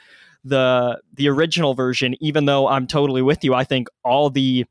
the 0.45 1.01
the 1.15 1.29
original 1.29 1.75
version 1.75 2.15
even 2.21 2.47
though 2.47 2.69
I'm 2.69 2.87
totally 2.87 3.23
with 3.23 3.45
you. 3.45 3.55
I 3.55 3.65
think 3.65 3.89
all 4.05 4.31
the 4.31 4.65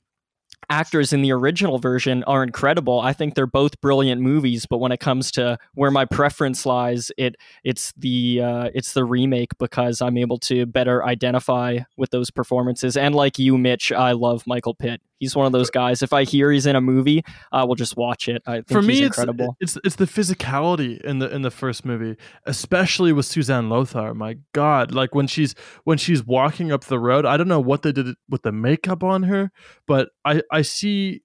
actors 0.70 1.14
in 1.14 1.22
the 1.22 1.32
original 1.32 1.80
version 1.80 2.24
are 2.26 2.44
incredible. 2.44 3.00
I 3.00 3.14
think 3.14 3.34
they're 3.34 3.48
both 3.48 3.80
brilliant 3.82 4.22
movies, 4.22 4.66
but 4.70 4.78
when 4.78 4.92
it 4.92 5.00
comes 5.00 5.32
to 5.32 5.58
where 5.74 5.92
my 5.92 6.06
preference 6.06 6.66
lies, 6.66 7.12
it 7.18 7.36
it's 7.64 7.94
the 7.98 8.42
uh, 8.42 8.70
it's 8.74 8.94
the 8.94 9.06
remake 9.06 9.52
because 9.58 10.02
I'm 10.02 10.18
able 10.18 10.38
to 10.40 10.66
better 10.66 11.04
identify 11.06 11.80
with 11.98 12.12
those 12.12 12.30
performances. 12.30 12.98
And 12.98 13.16
like 13.16 13.40
you, 13.40 13.58
Mitch, 13.58 13.92
I 13.92 14.12
love 14.12 14.44
Michael 14.46 14.76
Pitt. 14.76 15.02
He's 15.20 15.36
one 15.36 15.46
of 15.46 15.52
those 15.52 15.70
guys. 15.70 16.02
If 16.02 16.14
I 16.14 16.24
hear 16.24 16.52
he's 16.52 16.66
in 16.66 16.76
a 16.76 16.82
movie, 16.82 17.24
I 17.52 17.64
will 17.66 17.76
just 17.76 17.98
watch 17.98 18.28
it. 18.28 18.42
I 18.48 18.56
think 18.56 18.68
For 18.70 18.80
he's 18.80 18.88
me, 18.88 18.94
it's, 19.04 19.18
incredible. 19.18 19.58
it's 19.60 19.78
it's 19.84 19.96
the 19.96 20.06
physicality 20.06 21.00
in 21.02 21.20
the 21.20 21.34
in 21.34 21.42
the 21.42 21.52
first 21.52 21.86
movie, 21.86 22.18
especially 22.46 23.12
with 23.12 23.26
Susanne 23.26 23.70
Lothar. 23.70 24.14
My 24.14 24.38
God, 24.54 24.94
like 24.94 25.14
when 25.14 25.28
she's 25.28 25.54
when 25.84 25.98
she's 25.98 26.26
walking 26.26 26.72
up 26.72 26.86
the 26.86 27.00
road, 27.00 27.26
I 27.26 27.38
don't 27.38 27.48
know 27.48 27.60
what 27.60 27.82
they 27.82 27.92
did 27.92 28.16
with 28.30 28.44
the 28.44 28.52
makeup 28.52 29.04
on 29.04 29.24
her, 29.24 29.52
but 29.86 30.10
I 30.26 30.42
I 30.52 30.62
see 30.62 31.22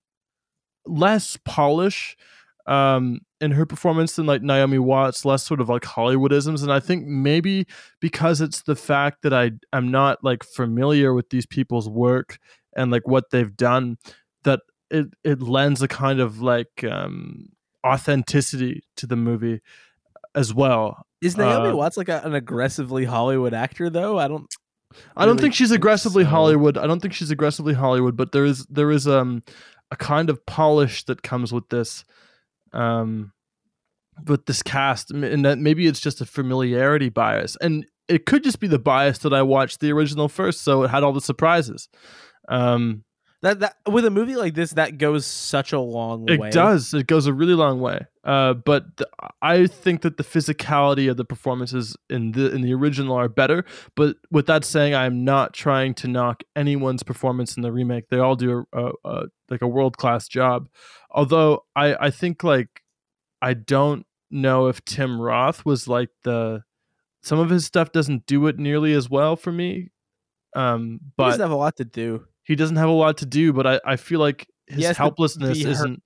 less 0.87 1.39
polish 1.45 2.17
um 2.67 3.21
in 3.41 3.51
her 3.53 3.67
performance 3.67 4.17
than 4.17 4.25
like 4.25 4.43
Naomi 4.43 4.79
Watts, 4.79 5.25
less 5.25 5.45
sort 5.45 5.61
of 5.61 5.69
like 5.69 5.83
Hollywoodisms. 5.83 6.63
And 6.63 6.73
I 6.73 6.81
think 6.81 7.07
maybe 7.07 7.67
because 8.01 8.41
it's 8.41 8.63
the 8.63 8.75
fact 8.75 9.23
that 9.23 9.35
I 9.35 9.53
am 9.73 9.91
not 9.91 10.25
like 10.25 10.43
familiar 10.43 11.13
with 11.13 11.29
these 11.29 11.45
people's 11.45 11.89
work 11.89 12.39
and 12.77 12.91
like 12.91 13.07
what 13.07 13.31
they've 13.31 13.57
done, 13.57 13.97
that 14.45 14.61
it 14.91 15.07
it 15.23 15.43
lends 15.43 15.83
a 15.83 15.89
kind 15.89 16.21
of 16.21 16.41
like 16.41 16.85
um 16.85 17.49
authenticity 17.87 18.83
to 18.97 19.07
the 19.07 19.17
movie 19.17 19.61
as 20.35 20.53
well. 20.53 21.07
Is 21.21 21.37
Naomi 21.37 21.71
Uh, 21.71 21.77
Watts 21.77 21.97
like 21.97 22.09
a, 22.09 22.21
an 22.25 22.35
aggressively 22.35 23.05
Hollywood 23.05 23.55
actor 23.55 23.91
though? 23.91 24.19
I 24.19 24.29
don't. 24.29 24.47
I 25.17 25.25
don't 25.25 25.35
really 25.37 25.43
think 25.43 25.55
she's 25.55 25.71
aggressively 25.73 26.25
so. 26.25 26.31
Hollywood. 26.31 26.79
I 26.79 26.87
don't 26.87 27.01
think 27.01 27.15
she's 27.15 27.31
aggressively 27.31 27.75
Hollywood, 27.75 28.17
but 28.17 28.33
there 28.33 28.45
is 28.45 28.67
there 28.67 28.91
is 28.91 29.09
um 29.09 29.43
a 29.91 29.97
kind 29.97 30.31
of 30.31 30.45
polish 30.47 31.05
that 31.05 31.23
comes 31.23 31.53
with 31.53 31.69
this 31.69 32.05
um 32.73 33.33
with 34.29 34.47
this 34.47 34.63
cast 34.63 35.11
and 35.11 35.45
that 35.45 35.59
maybe 35.59 35.87
it's 35.87 36.01
just 36.01 36.21
a 36.21 36.27
familiarity 36.27 37.09
bias 37.09 37.57
and 37.61 37.85
it 38.07 38.27
could 38.27 38.45
just 38.45 38.61
be 38.61 38.69
the 38.69 38.79
bias 38.79 39.19
that 39.19 39.33
I 39.33 39.43
watched 39.43 39.81
the 39.81 39.91
original 39.93 40.29
first 40.29 40.63
so 40.63 40.85
it 40.85 40.89
had 40.89 41.03
all 41.03 41.13
the 41.13 41.21
surprises. 41.21 41.89
Um 42.49 43.05
That 43.43 43.61
that 43.61 43.77
with 43.87 44.05
a 44.07 44.11
movie 44.11 44.37
like 44.37 44.55
this, 44.55 44.73
that 44.73 44.97
goes 44.99 45.27
such 45.27 45.73
a 45.73 45.81
long 45.81 46.29
it 46.29 46.41
way. 46.41 46.49
It 46.49 46.53
does. 46.53 46.95
It 46.95 47.07
goes 47.07 47.27
a 47.27 47.33
really 47.33 47.55
long 47.55 47.81
way. 47.81 48.07
Uh, 48.25 48.55
but 48.55 48.97
th- 48.97 49.11
I 49.43 49.67
think 49.67 50.01
that 50.01 50.17
the 50.17 50.23
physicality 50.25 51.11
of 51.11 51.19
the 51.19 51.27
performances 51.27 51.95
in 52.09 52.33
the 52.33 52.51
in 52.55 52.63
the 52.63 52.73
original 52.73 53.15
are 53.17 53.29
better. 53.29 53.67
But 53.97 54.17
with 54.31 54.47
that 54.47 54.65
saying, 54.65 54.95
I'm 54.95 55.25
not 55.25 55.53
trying 55.53 55.93
to 55.97 56.09
knock 56.09 56.43
anyone's 56.57 57.03
performance 57.03 57.55
in 57.55 57.63
the 57.63 57.71
remake. 57.71 58.09
They 58.09 58.19
all 58.19 58.35
do 58.35 58.65
a, 58.73 58.81
a, 58.81 58.93
a 59.05 59.23
like 59.51 59.61
a 59.61 59.69
world 59.69 59.99
class 59.99 60.27
job. 60.27 60.71
Although 61.11 61.65
I 61.77 61.95
I 62.07 62.11
think 62.11 62.43
like 62.43 62.83
I 63.43 63.53
don't 63.53 64.07
know 64.31 64.69
if 64.69 64.83
Tim 64.87 65.21
Roth 65.21 65.67
was 65.67 65.87
like 65.87 66.09
the 66.23 66.63
some 67.23 67.39
of 67.39 67.51
his 67.51 67.67
stuff 67.67 67.93
doesn't 67.93 68.25
do 68.25 68.47
it 68.47 68.59
nearly 68.59 68.95
as 68.95 69.11
well 69.11 69.37
for 69.37 69.53
me. 69.53 69.91
Um, 70.57 71.01
He 71.03 71.11
but 71.19 71.27
doesn't 71.27 71.41
have 71.43 71.51
a 71.51 71.57
lot 71.57 71.77
to 71.77 71.85
do. 71.85 72.25
He 72.45 72.55
doesn't 72.57 72.77
have 72.77 72.89
a 72.89 72.93
lot 72.93 73.19
to 73.19 73.27
do, 73.27 73.53
but 73.53 73.67
I, 73.67 73.81
I 73.85 73.97
feel 73.97 74.21
like 74.21 74.47
his 74.67 74.97
helplessness 74.97 75.59
isn't 75.65 76.03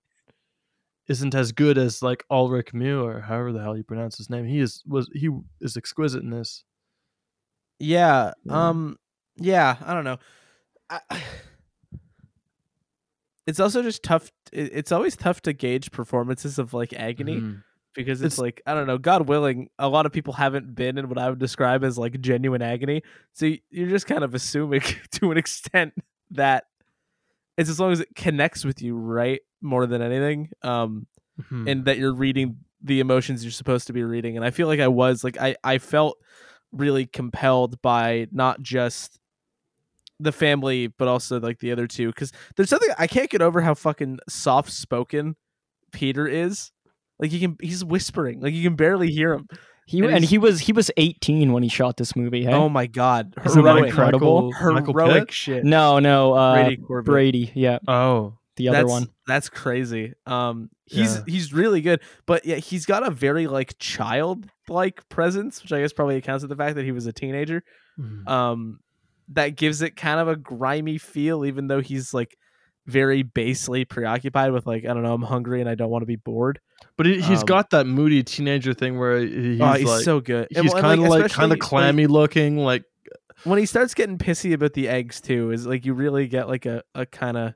isn't 1.09 1.35
as 1.35 1.53
good 1.53 1.79
as 1.79 2.03
like 2.03 2.23
Ulrich 2.31 2.73
Mühe 2.73 3.03
or 3.03 3.21
however 3.21 3.51
the 3.53 3.61
hell 3.61 3.77
you 3.77 3.83
pronounce 3.83 4.19
his 4.19 4.29
name. 4.31 4.45
He 4.47 4.59
is 4.61 4.83
was 4.87 5.09
he 5.15 5.31
is 5.61 5.77
exquisite 5.77 6.23
in 6.23 6.31
this. 6.31 6.65
Yeah. 7.79 8.33
Yeah. 8.45 8.69
Um. 8.69 8.97
Yeah. 9.37 9.77
I 9.85 9.95
don't 9.95 10.05
know. 10.05 10.19
I, 10.91 11.01
it's 13.47 13.61
also 13.61 13.83
just 13.83 14.03
tough. 14.03 14.31
it- 14.53 14.71
It's 14.75 14.93
always 14.93 15.17
tough 15.17 15.41
to 15.43 15.53
gauge 15.53 15.91
performances 15.91 16.59
of 16.59 16.75
like 16.75 16.93
agony 16.93 17.41
Mhm. 17.41 17.63
because 17.95 18.21
it's, 18.21 18.35
It's- 18.35 18.39
like 18.39 18.63
I 18.67 18.75
don't 18.75 18.87
know. 18.87 18.99
God 18.99 19.29
willing, 19.29 19.71
a 19.79 19.89
lot 19.89 20.07
of 20.07 20.13
people 20.13 20.35
haven't 20.35 20.75
been 20.75 20.99
in 20.99 21.09
what 21.09 21.19
I 21.19 21.31
would 21.31 21.39
describe 21.39 21.85
as 21.85 21.97
like 21.99 22.21
genuine 22.21 22.63
agony. 22.63 23.03
So 23.33 23.51
you're 23.71 23.89
just 23.89 24.07
kind 24.07 24.25
of 24.25 24.35
assuming 24.35 24.83
to 25.13 25.31
an 25.33 25.39
extent 25.39 25.95
that 26.33 26.65
it's 27.57 27.69
as 27.71 27.81
long 27.81 27.93
as 27.93 28.01
it 28.01 28.15
connects 28.15 28.65
with 28.65 28.81
you, 28.83 28.95
right? 28.97 29.41
More 29.61 29.87
than 29.87 30.03
anything. 30.03 30.51
Um. 30.63 31.07
Mhm. 31.43 31.71
and 31.71 31.85
that 31.85 31.99
you're 31.99 32.13
reading 32.15 32.57
the 32.83 32.99
emotions 32.99 33.45
you're 33.45 33.53
supposed 33.53 33.87
to 33.87 33.93
be 33.93 34.03
reading 34.03 34.35
and 34.37 34.45
i 34.45 34.51
feel 34.51 34.67
like 34.67 34.81
i 34.81 34.89
was 34.89 35.23
like 35.23 35.41
i 35.41 35.55
i 35.63 35.79
felt 35.79 36.19
really 36.73 37.07
compelled 37.07 37.81
by 37.81 38.27
not 38.33 38.61
just 38.61 39.21
the 40.19 40.33
family 40.33 40.89
but 40.89 41.07
also 41.07 41.39
like 41.39 41.61
the 41.61 41.71
other 41.71 41.87
two 41.87 42.09
because 42.09 42.33
there's 42.57 42.69
something 42.69 42.91
i 42.99 43.07
can't 43.07 43.31
get 43.31 43.41
over 43.41 43.61
how 43.61 43.73
fucking 43.73 44.19
soft 44.29 44.73
spoken 44.73 45.37
peter 45.93 46.27
is 46.27 46.73
like 47.21 47.31
he 47.31 47.39
can 47.39 47.57
he's 47.61 47.85
whispering 47.85 48.41
like 48.41 48.53
you 48.53 48.65
can 48.65 48.75
barely 48.75 49.09
hear 49.13 49.33
him 49.33 49.47
He 49.89 50.01
and 50.01 50.11
and 50.17 50.25
he 50.25 50.37
was 50.39 50.61
he 50.61 50.73
was 50.73 50.91
18 50.99 51.53
when 51.53 51.63
he 51.63 51.69
shot 51.71 51.97
this 51.97 52.15
movie. 52.15 52.45
Hey? 52.45 52.53
oh 52.53 52.69
my 52.69 52.87
god 52.87 53.35
Isn't 53.45 53.63
that 53.65 53.71
heroic 53.71 53.89
incredible? 53.91 54.51
Michael- 54.53 54.73
Michael 54.75 54.93
heroic 54.93 55.27
Pitt? 55.29 55.35
shit 55.35 55.65
no, 55.65 55.99
no, 55.99 56.35
uh, 56.35 56.55
Brady 56.65 56.83
Brady, 57.05 57.53
yeah, 57.55 57.79
Oh, 57.89 58.37
the 58.57 58.69
other 58.69 58.79
that's, 58.79 58.91
one. 58.91 59.09
That's 59.27 59.49
crazy. 59.49 60.13
Um, 60.27 60.69
he's 60.85 61.17
Yeah. 61.17 61.23
he's 61.27 61.53
really 61.55 61.81
good, 61.81 62.01
but 62.27 62.45
yeah, 62.45 62.57
he's 62.57 62.85
got 62.87 63.07
a 63.07 63.11
very 63.11 63.47
like 63.47 63.79
child-like 63.79 65.09
presence, 65.09 65.63
which 65.63 65.73
I 65.73 65.81
guess 65.81 65.93
probably 65.93 66.17
accounts 66.17 66.45
for 66.45 66.49
the 66.49 66.57
fact 66.57 66.77
that 66.77 66.85
he 66.85 66.93
was 66.93 67.07
a 67.07 67.13
teenager. 67.13 67.63
Mhm. 67.99 68.29
Um, 68.29 68.81
that 69.31 69.57
gives 69.57 69.83
it 69.83 69.97
kind 69.97 70.21
of 70.21 70.29
a 70.29 70.37
grimy 70.37 70.99
feel, 70.99 71.45
even 71.45 71.67
though 71.69 71.81
he's 71.81 72.13
like 72.15 72.37
very 72.89 73.23
basely 73.23 73.85
preoccupied 73.85 74.51
with 74.51 74.67
like 74.67 74.85
I 74.85 74.95
don't 74.95 75.03
know, 75.03 75.13
I'm 75.13 75.23
hungry 75.23 75.61
and 75.61 75.69
I 75.69 75.75
don't 75.75 75.91
want 75.91 76.03
to 76.03 76.07
be 76.07 76.17
bored. 76.17 76.59
but 76.97 77.07
he, 77.07 77.21
he's 77.21 77.41
Um, 77.41 77.47
got 77.47 77.71
that 77.71 77.87
moody 77.87 78.23
teenager 78.23 78.73
thing 78.75 78.99
where 78.99 79.21
he's, 79.21 79.61
oh, 79.61 79.73
he's 79.73 79.87
like 79.87 80.05
so 80.05 80.21
good. 80.21 80.49
He's 80.51 80.73
well, 80.73 80.83
kind 80.83 81.03
of 81.03 81.09
like 81.09 81.27
especially 81.27 81.41
kind 81.41 81.53
of 81.53 81.59
clammy 81.59 82.07
looking, 82.07 82.57
like 82.57 82.85
when 83.45 83.59
he 83.59 83.67
starts 83.67 83.95
getting 83.95 84.19
pissy 84.19 84.53
about 84.55 84.73
the 84.73 84.89
eggs 84.89 85.21
too. 85.21 85.51
Is 85.53 85.67
like 85.67 85.85
you 85.85 85.93
really 85.95 86.27
get 86.27 86.49
like 86.49 86.67
a 86.67 86.83
a 86.95 87.05
kind 87.07 87.37
of 87.37 87.55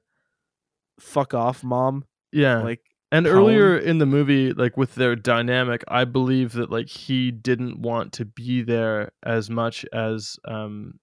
fuck 1.01 1.35
off 1.35 1.65
mom 1.65 2.05
yeah. 2.31 2.63
like 2.63 2.81
and 3.11 3.27
earlier 3.27 3.77
in 3.77 3.99
the 3.99 4.07
movie, 4.07 4.53
like 4.53 4.77
with 4.77 4.95
their 4.95 5.17
dynamic, 5.17 5.83
I 5.89 6.05
believe 6.05 6.53
that 6.53 6.71
like 6.71 6.89
he 6.89 7.31
didn't 7.31 7.81
want 7.81 8.13
to 8.15 8.25
be 8.25 8.63
there 8.63 9.13
as 9.23 9.51
much 9.51 9.85
as 9.93 10.39
um 10.47 11.01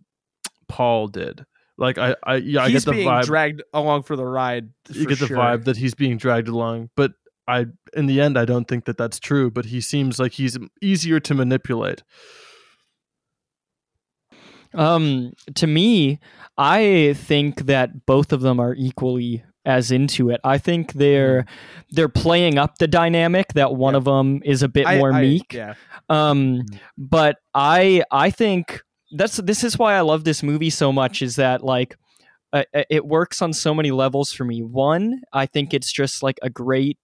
Paul 0.67 1.07
did. 1.07 1.45
Like 1.79 1.97
I, 1.97 2.15
I 2.23 2.35
yeah, 2.35 2.63
I 2.63 2.69
get 2.71 2.83
the 2.85 2.91
being 2.91 3.07
vibe. 3.07 3.23
dragged 3.25 3.63
along 3.73 4.03
for 4.03 4.15
the 4.15 4.25
ride. 4.25 4.69
you 4.91 5.03
for 5.03 5.09
get 5.09 5.19
the 5.19 5.27
sure. 5.27 5.37
vibe 5.37 5.63
that 5.63 5.77
he's 5.77 5.95
being 5.95 6.17
dragged 6.17 6.47
along 6.49 6.89
but 6.95 7.13
i 7.47 7.65
in 7.95 8.05
the 8.05 8.21
end 8.21 8.37
i 8.37 8.45
don't 8.45 8.67
think 8.67 8.85
that 8.85 8.95
that's 8.97 9.17
true 9.19 9.49
but 9.49 9.65
he 9.65 9.81
seems 9.81 10.19
like 10.19 10.33
he's 10.33 10.55
easier 10.83 11.19
to 11.19 11.33
manipulate 11.33 12.03
Um, 14.73 15.33
to 15.55 15.65
me, 15.65 16.19
I 16.57 17.15
think 17.17 17.65
that 17.65 18.05
both 18.05 18.31
of 18.31 18.41
them 18.41 18.59
are 18.59 18.75
equally 18.75 19.43
as 19.65 19.91
into 19.91 20.29
it. 20.29 20.39
I 20.43 20.57
think 20.59 20.93
they're 20.93 21.45
they're 21.89 22.07
playing 22.09 22.57
up 22.59 22.77
the 22.77 22.87
dynamic 22.87 23.53
that 23.53 23.75
one 23.75 23.93
Yeah. 23.93 23.97
of 23.97 24.03
them 24.05 24.41
is 24.45 24.61
a 24.63 24.67
bit 24.69 24.85
I- 24.87 24.97
more 24.99 25.11
I- 25.13 25.21
meek. 25.21 25.53
Yeah, 25.53 25.73
Um, 26.07 26.61
but 26.97 27.37
I 27.55 28.03
I 28.11 28.29
think 28.29 28.81
that's 29.11 29.37
this 29.37 29.63
is 29.63 29.77
why 29.77 29.95
I 29.95 30.01
love 30.01 30.23
this 30.23 30.43
movie 30.43 30.69
so 30.69 30.91
much 30.91 31.21
is 31.21 31.35
that 31.37 31.63
like 31.63 31.97
uh, 32.53 32.63
uh, 32.73 32.83
it 32.89 33.05
works 33.05 33.41
on 33.41 33.53
so 33.53 33.73
many 33.73 33.91
levels 33.91 34.31
for 34.31 34.43
me. 34.43 34.61
One, 34.61 35.21
I 35.33 35.45
think 35.45 35.73
it's 35.73 35.91
just 35.91 36.23
like 36.23 36.39
a 36.41 36.49
great 36.49 36.97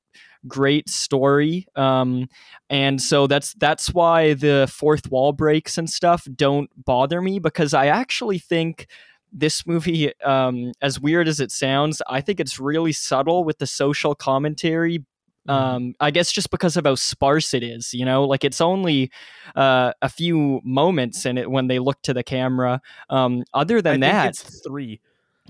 great 0.47 0.87
story 0.87 1.67
um 1.75 2.27
and 2.69 3.01
so 3.01 3.25
that's 3.25 3.53
that's 3.55 3.91
why 3.93 4.33
the 4.35 4.69
fourth 4.71 5.09
wall 5.09 5.31
breaks 5.31 5.77
and 5.77 5.89
stuff 5.89 6.27
don't 6.35 6.69
bother 6.85 7.19
me 7.19 7.39
because 7.39 7.73
i 7.73 7.87
actually 7.87 8.37
think 8.37 8.87
this 9.33 9.65
movie 9.65 10.13
um 10.21 10.71
as 10.81 10.99
weird 10.99 11.27
as 11.27 11.39
it 11.39 11.51
sounds 11.51 11.99
i 12.07 12.21
think 12.21 12.39
it's 12.39 12.59
really 12.59 12.91
subtle 12.91 13.43
with 13.43 13.57
the 13.57 13.65
social 13.65 14.13
commentary 14.13 15.03
Um, 15.47 15.95
I 15.99 16.11
guess 16.11 16.31
just 16.31 16.49
because 16.49 16.77
of 16.77 16.85
how 16.85 16.95
sparse 16.95 17.53
it 17.53 17.63
is, 17.63 17.93
you 17.93 18.05
know, 18.05 18.25
like 18.25 18.43
it's 18.43 18.61
only 18.61 19.11
uh, 19.55 19.93
a 20.01 20.09
few 20.09 20.61
moments 20.63 21.25
in 21.25 21.37
it 21.37 21.49
when 21.49 21.67
they 21.67 21.79
look 21.79 22.01
to 22.03 22.13
the 22.13 22.23
camera. 22.23 22.81
Um, 23.09 23.43
other 23.53 23.77
I 23.77 23.81
than 23.81 23.93
think 24.01 24.01
that, 24.01 24.29
it's 24.29 24.61
three. 24.65 25.01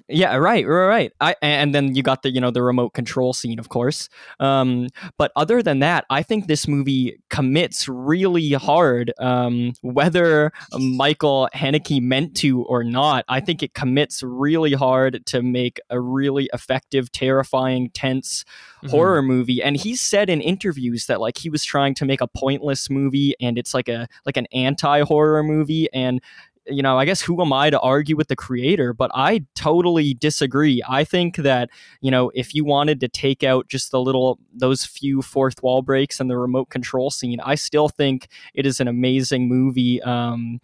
Yeah, 0.07 0.35
right, 0.35 0.67
right, 0.67 0.85
right. 0.85 1.11
I 1.19 1.35
and 1.41 1.73
then 1.73 1.95
you 1.95 2.03
got 2.03 2.21
the 2.21 2.29
you 2.29 2.39
know 2.39 2.51
the 2.51 2.61
remote 2.61 2.93
control 2.93 3.33
scene, 3.33 3.57
of 3.57 3.69
course. 3.69 4.07
Um, 4.39 4.87
but 5.17 5.31
other 5.35 5.63
than 5.63 5.79
that, 5.79 6.05
I 6.09 6.21
think 6.21 6.47
this 6.47 6.67
movie 6.67 7.17
commits 7.29 7.87
really 7.87 8.51
hard. 8.53 9.11
Um, 9.19 9.73
whether 9.81 10.51
Michael 10.77 11.49
Haneke 11.55 12.01
meant 12.01 12.35
to 12.37 12.63
or 12.63 12.83
not, 12.83 13.25
I 13.27 13.39
think 13.39 13.63
it 13.63 13.73
commits 13.73 14.21
really 14.21 14.73
hard 14.73 15.25
to 15.27 15.41
make 15.41 15.79
a 15.89 15.99
really 15.99 16.49
effective, 16.53 17.11
terrifying, 17.11 17.89
tense 17.93 18.45
Mhm. 18.83 18.89
horror 18.91 19.21
movie. 19.23 19.63
And 19.63 19.75
he 19.75 19.95
said 19.95 20.29
in 20.29 20.41
interviews 20.41 21.07
that 21.07 21.19
like 21.19 21.37
he 21.39 21.49
was 21.49 21.63
trying 21.63 21.95
to 21.95 22.05
make 22.05 22.21
a 22.21 22.27
pointless 22.27 22.89
movie, 22.89 23.33
and 23.41 23.57
it's 23.57 23.73
like 23.73 23.89
a 23.89 24.07
like 24.25 24.37
an 24.37 24.45
anti 24.53 25.01
horror 25.01 25.41
movie, 25.41 25.87
and 25.93 26.21
you 26.67 26.81
know, 26.81 26.97
I 26.97 27.05
guess 27.05 27.21
who 27.21 27.41
am 27.41 27.53
I 27.53 27.69
to 27.69 27.79
argue 27.79 28.15
with 28.15 28.27
the 28.27 28.35
creator? 28.35 28.93
But 28.93 29.11
I 29.13 29.45
totally 29.55 30.13
disagree. 30.13 30.81
I 30.87 31.03
think 31.03 31.37
that, 31.37 31.69
you 32.01 32.11
know, 32.11 32.31
if 32.33 32.53
you 32.53 32.65
wanted 32.65 32.99
to 33.01 33.07
take 33.07 33.43
out 33.43 33.67
just 33.67 33.91
the 33.91 34.01
little, 34.01 34.39
those 34.53 34.85
few 34.85 35.21
fourth 35.21 35.61
wall 35.61 35.81
breaks 35.81 36.19
and 36.19 36.29
the 36.29 36.37
remote 36.37 36.69
control 36.69 37.11
scene, 37.11 37.39
I 37.41 37.55
still 37.55 37.89
think 37.89 38.27
it 38.53 38.65
is 38.65 38.79
an 38.79 38.87
amazing 38.87 39.47
movie 39.47 40.01
um, 40.01 40.59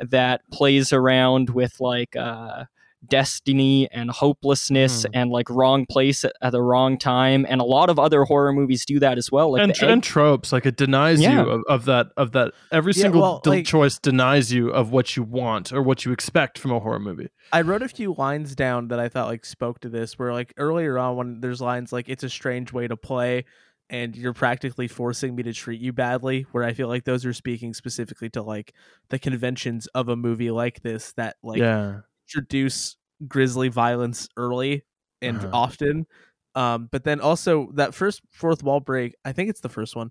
that 0.00 0.42
plays 0.50 0.92
around 0.92 1.50
with 1.50 1.80
like, 1.80 2.16
uh, 2.16 2.64
destiny 3.08 3.88
and 3.90 4.10
hopelessness 4.10 5.04
Mhm. 5.04 5.10
and 5.14 5.30
like 5.30 5.48
wrong 5.50 5.86
place 5.86 6.24
at, 6.24 6.32
at 6.42 6.50
the 6.50 6.62
wrong 6.62 6.98
time 6.98 7.46
and 7.48 7.60
a 7.60 7.64
lot 7.64 7.88
of 7.90 7.98
other 7.98 8.24
horror 8.24 8.52
movies 8.52 8.84
do 8.84 8.98
that 9.00 9.18
as 9.18 9.30
well 9.32 9.52
like 9.52 9.62
and, 9.62 9.72
egg- 9.72 9.82
and 9.82 10.02
tropes 10.02 10.52
like 10.52 10.66
it 10.66 10.76
denies 10.76 11.20
Yeah. 11.20 11.42
you 11.44 11.50
of, 11.50 11.62
of 11.68 11.84
that 11.86 12.08
of 12.16 12.32
that 12.32 12.52
every 12.72 12.92
Yeah, 12.94 13.02
single 13.02 13.20
well, 13.22 13.40
del- 13.42 13.52
like- 13.54 13.66
choice 13.66 13.98
denies 13.98 14.52
you 14.52 14.70
of 14.70 14.90
what 14.92 15.16
you 15.16 15.22
want 15.22 15.72
or 15.72 15.82
what 15.82 16.04
you 16.04 16.12
expect 16.12 16.58
from 16.58 16.70
a 16.72 16.80
horror 16.80 17.00
movie 17.00 17.28
I 17.52 17.60
wrote 17.62 17.82
a 17.82 17.88
few 17.88 18.14
lines 18.14 18.54
down 18.54 18.88
that 18.88 18.98
I 18.98 19.08
thought 19.08 19.28
like 19.28 19.44
spoke 19.44 19.80
to 19.80 19.88
this. 19.88 20.18
Where 20.18 20.32
like 20.32 20.52
earlier 20.56 20.98
on, 20.98 21.16
when 21.16 21.40
there's 21.40 21.60
lines 21.60 21.92
like 21.92 22.08
"It's 22.08 22.24
a 22.24 22.28
strange 22.28 22.72
way 22.72 22.88
to 22.88 22.96
play," 22.96 23.44
and 23.88 24.16
you're 24.16 24.32
practically 24.32 24.88
forcing 24.88 25.36
me 25.36 25.44
to 25.44 25.52
treat 25.52 25.80
you 25.80 25.92
badly. 25.92 26.44
Where 26.50 26.64
I 26.64 26.72
feel 26.72 26.88
like 26.88 27.04
those 27.04 27.24
are 27.24 27.32
speaking 27.32 27.72
specifically 27.72 28.28
to 28.30 28.42
like 28.42 28.74
the 29.10 29.20
conventions 29.20 29.86
of 29.94 30.08
a 30.08 30.16
movie 30.16 30.50
like 30.50 30.82
this 30.82 31.12
that 31.12 31.36
like 31.44 31.58
yeah 31.60 32.00
introduce 32.28 32.96
grisly 33.28 33.68
violence 33.68 34.28
early 34.36 34.84
and 35.22 35.44
Uh-huh. 35.44 35.50
often. 35.52 36.06
Um, 36.54 36.88
but 36.90 37.04
then 37.04 37.20
also 37.20 37.70
that 37.74 37.94
first 37.94 38.22
fourth 38.32 38.62
wall 38.62 38.80
break, 38.80 39.14
I 39.24 39.32
think 39.32 39.50
it's 39.50 39.60
the 39.60 39.68
first 39.68 39.96
one. 39.96 40.10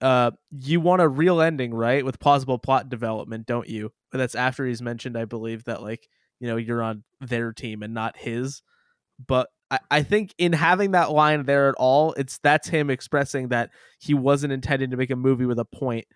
Uh, 0.00 0.30
you 0.50 0.80
want 0.80 1.02
a 1.02 1.08
real 1.08 1.40
ending, 1.40 1.72
right? 1.74 2.04
With 2.04 2.18
plausible 2.20 2.58
plot 2.58 2.88
development, 2.90 3.46
don't 3.46 3.68
you? 3.68 3.92
But 4.12 4.18
that's 4.18 4.34
after 4.34 4.66
he's 4.66 4.82
mentioned, 4.82 5.16
I 5.16 5.24
believe, 5.24 5.64
that 5.64 5.82
like 5.82 6.08
you 6.40 6.48
know 6.48 6.56
you're 6.56 6.82
on 6.82 7.04
their 7.20 7.52
team 7.52 7.82
and 7.82 7.94
not 7.94 8.16
his. 8.16 8.62
But 9.26 9.48
I, 9.70 9.78
I 9.90 10.02
think 10.02 10.34
in 10.38 10.52
having 10.52 10.92
that 10.92 11.10
line 11.10 11.44
there 11.44 11.68
at 11.68 11.74
all, 11.76 12.12
it's 12.14 12.38
that's 12.38 12.68
him 12.68 12.90
expressing 12.90 13.48
that 13.48 13.70
he 14.00 14.14
wasn't 14.14 14.52
intended 14.52 14.90
to 14.90 14.96
make 14.96 15.10
a 15.10 15.16
movie 15.16 15.46
with 15.46 15.58
a 15.58 15.64
point 15.64 16.06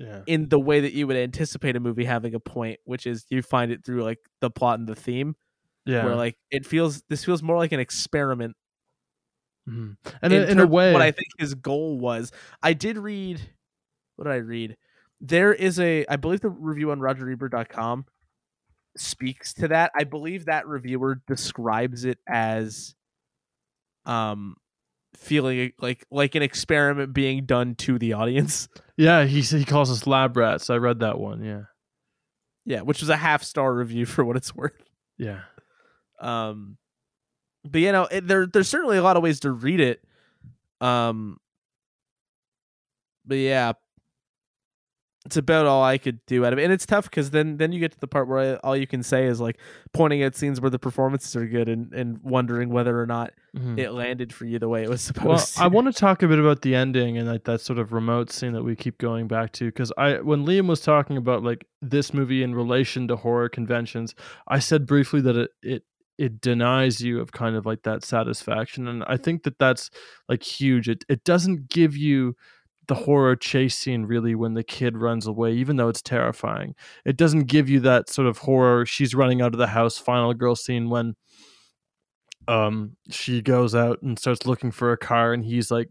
yeah. 0.00 0.22
in 0.26 0.48
the 0.48 0.58
way 0.58 0.80
that 0.80 0.94
you 0.94 1.06
would 1.06 1.16
anticipate 1.16 1.76
a 1.76 1.80
movie 1.80 2.04
having 2.04 2.34
a 2.34 2.40
point, 2.40 2.80
which 2.84 3.06
is 3.06 3.26
you 3.28 3.42
find 3.42 3.70
it 3.70 3.84
through 3.84 4.02
like 4.02 4.18
the 4.40 4.50
plot 4.50 4.78
and 4.78 4.88
the 4.88 4.96
theme 4.96 5.36
yeah. 5.86 6.04
where 6.04 6.16
like 6.16 6.36
it 6.50 6.66
feels 6.66 7.02
this 7.08 7.24
feels 7.24 7.42
more 7.42 7.56
like 7.56 7.72
an 7.72 7.80
experiment 7.80 8.56
Mhm. 9.68 9.96
and 10.22 10.32
in, 10.32 10.48
in 10.48 10.58
a 10.58 10.66
way 10.66 10.92
what 10.92 11.02
i 11.02 11.10
think 11.10 11.28
his 11.38 11.54
goal 11.54 11.98
was. 11.98 12.32
I 12.62 12.72
did 12.72 12.96
read 12.96 13.40
what 14.16 14.24
did 14.24 14.32
i 14.32 14.36
read? 14.36 14.76
There 15.20 15.52
is 15.52 15.78
a 15.78 16.06
i 16.08 16.16
believe 16.16 16.40
the 16.40 16.48
review 16.48 16.90
on 16.90 16.98
rogerebert.com 16.98 18.06
speaks 18.96 19.54
to 19.54 19.68
that. 19.68 19.92
I 19.96 20.04
believe 20.04 20.46
that 20.46 20.66
reviewer 20.66 21.20
describes 21.26 22.04
it 22.04 22.18
as 22.26 22.94
um 24.06 24.56
feeling 25.14 25.72
like 25.78 26.06
like 26.10 26.34
an 26.34 26.42
experiment 26.42 27.12
being 27.12 27.44
done 27.44 27.74
to 27.76 27.98
the 27.98 28.12
audience. 28.14 28.68
Yeah 28.96 29.24
he 29.24 29.40
he 29.40 29.64
calls 29.64 29.90
us 29.90 30.06
lab 30.06 30.36
rats. 30.36 30.70
I 30.70 30.76
read 30.76 31.00
that 31.00 31.18
one 31.18 31.42
yeah. 31.42 31.62
Yeah 32.64 32.82
which 32.82 33.00
was 33.00 33.08
a 33.08 33.16
half 33.16 33.42
star 33.42 33.74
review 33.74 34.06
for 34.06 34.24
what 34.24 34.36
it's 34.36 34.54
worth. 34.54 34.82
Yeah. 35.18 35.40
Um, 36.20 36.76
but 37.64 37.80
you 37.80 37.92
know, 37.92 38.04
it, 38.04 38.26
there 38.26 38.46
there's 38.46 38.68
certainly 38.68 38.96
a 38.96 39.02
lot 39.02 39.16
of 39.16 39.22
ways 39.22 39.40
to 39.40 39.50
read 39.50 39.80
it. 39.80 40.02
Um, 40.80 41.38
but 43.26 43.36
yeah, 43.36 43.72
it's 45.26 45.36
about 45.36 45.66
all 45.66 45.84
I 45.84 45.98
could 45.98 46.24
do 46.26 46.46
out 46.46 46.52
of 46.54 46.58
it, 46.58 46.62
and 46.64 46.72
it's 46.72 46.86
tough 46.86 47.04
because 47.10 47.30
then 47.30 47.58
then 47.58 47.72
you 47.72 47.80
get 47.80 47.92
to 47.92 48.00
the 48.00 48.06
part 48.06 48.26
where 48.26 48.38
I, 48.38 48.54
all 48.66 48.76
you 48.76 48.86
can 48.86 49.02
say 49.02 49.26
is 49.26 49.38
like 49.40 49.58
pointing 49.92 50.22
at 50.22 50.34
scenes 50.34 50.60
where 50.60 50.70
the 50.70 50.78
performances 50.78 51.36
are 51.36 51.46
good 51.46 51.68
and 51.68 51.92
and 51.92 52.18
wondering 52.22 52.70
whether 52.70 52.98
or 53.00 53.06
not 53.06 53.32
Mhm. 53.54 53.78
it 53.80 53.90
landed 53.90 54.32
for 54.32 54.44
you 54.46 54.60
the 54.60 54.68
way 54.68 54.84
it 54.84 54.88
was 54.88 55.00
supposed 55.02 55.26
well 55.26 55.38
to. 55.38 55.60
i 55.62 55.66
want 55.66 55.88
to 55.88 55.92
talk 55.92 56.22
a 56.22 56.28
bit 56.28 56.38
about 56.38 56.62
the 56.62 56.76
ending 56.76 57.18
and 57.18 57.26
like 57.26 57.42
that 57.44 57.60
sort 57.60 57.80
of 57.80 57.92
remote 57.92 58.30
scene 58.30 58.52
that 58.52 58.62
we 58.62 58.76
keep 58.76 58.96
going 58.98 59.26
back 59.26 59.50
to 59.54 59.64
because 59.64 59.92
i 59.98 60.20
when 60.20 60.46
liam 60.46 60.68
was 60.68 60.80
talking 60.80 61.16
about 61.16 61.42
like 61.42 61.66
this 61.82 62.14
movie 62.14 62.44
in 62.44 62.54
relation 62.54 63.08
to 63.08 63.16
horror 63.16 63.48
conventions 63.48 64.14
i 64.46 64.60
said 64.60 64.86
briefly 64.86 65.20
that 65.20 65.34
it 65.36 65.50
it 65.64 65.82
it 66.16 66.40
denies 66.40 67.00
you 67.00 67.18
of 67.20 67.32
kind 67.32 67.56
of 67.56 67.66
like 67.66 67.82
that 67.82 68.04
satisfaction 68.04 68.86
and 68.86 69.02
i 69.08 69.16
think 69.16 69.42
that 69.42 69.58
that's 69.58 69.90
like 70.28 70.44
huge 70.44 70.88
it 70.88 71.04
it 71.08 71.24
doesn't 71.24 71.68
give 71.68 71.96
you 71.96 72.36
the 72.88 72.94
horror 72.94 73.36
chase 73.36 73.76
scene 73.76 74.04
really 74.04 74.34
when 74.34 74.54
the 74.54 74.64
kid 74.64 74.96
runs 74.96 75.26
away 75.26 75.52
even 75.52 75.76
though 75.76 75.88
it's 75.88 76.02
terrifying. 76.02 76.74
It 77.04 77.16
doesn't 77.16 77.44
give 77.44 77.68
you 77.68 77.80
that 77.80 78.08
sort 78.08 78.26
of 78.26 78.38
horror. 78.38 78.84
She's 78.86 79.14
running 79.14 79.40
out 79.40 79.54
of 79.54 79.58
the 79.58 79.68
house 79.68 79.98
final 79.98 80.34
girl 80.34 80.56
scene 80.56 80.90
when 80.90 81.14
um 82.48 82.96
she 83.10 83.42
goes 83.42 83.74
out 83.74 84.00
and 84.02 84.18
starts 84.18 84.46
looking 84.46 84.70
for 84.70 84.92
a 84.92 84.96
car 84.96 85.32
and 85.32 85.44
he's 85.44 85.70
like 85.70 85.90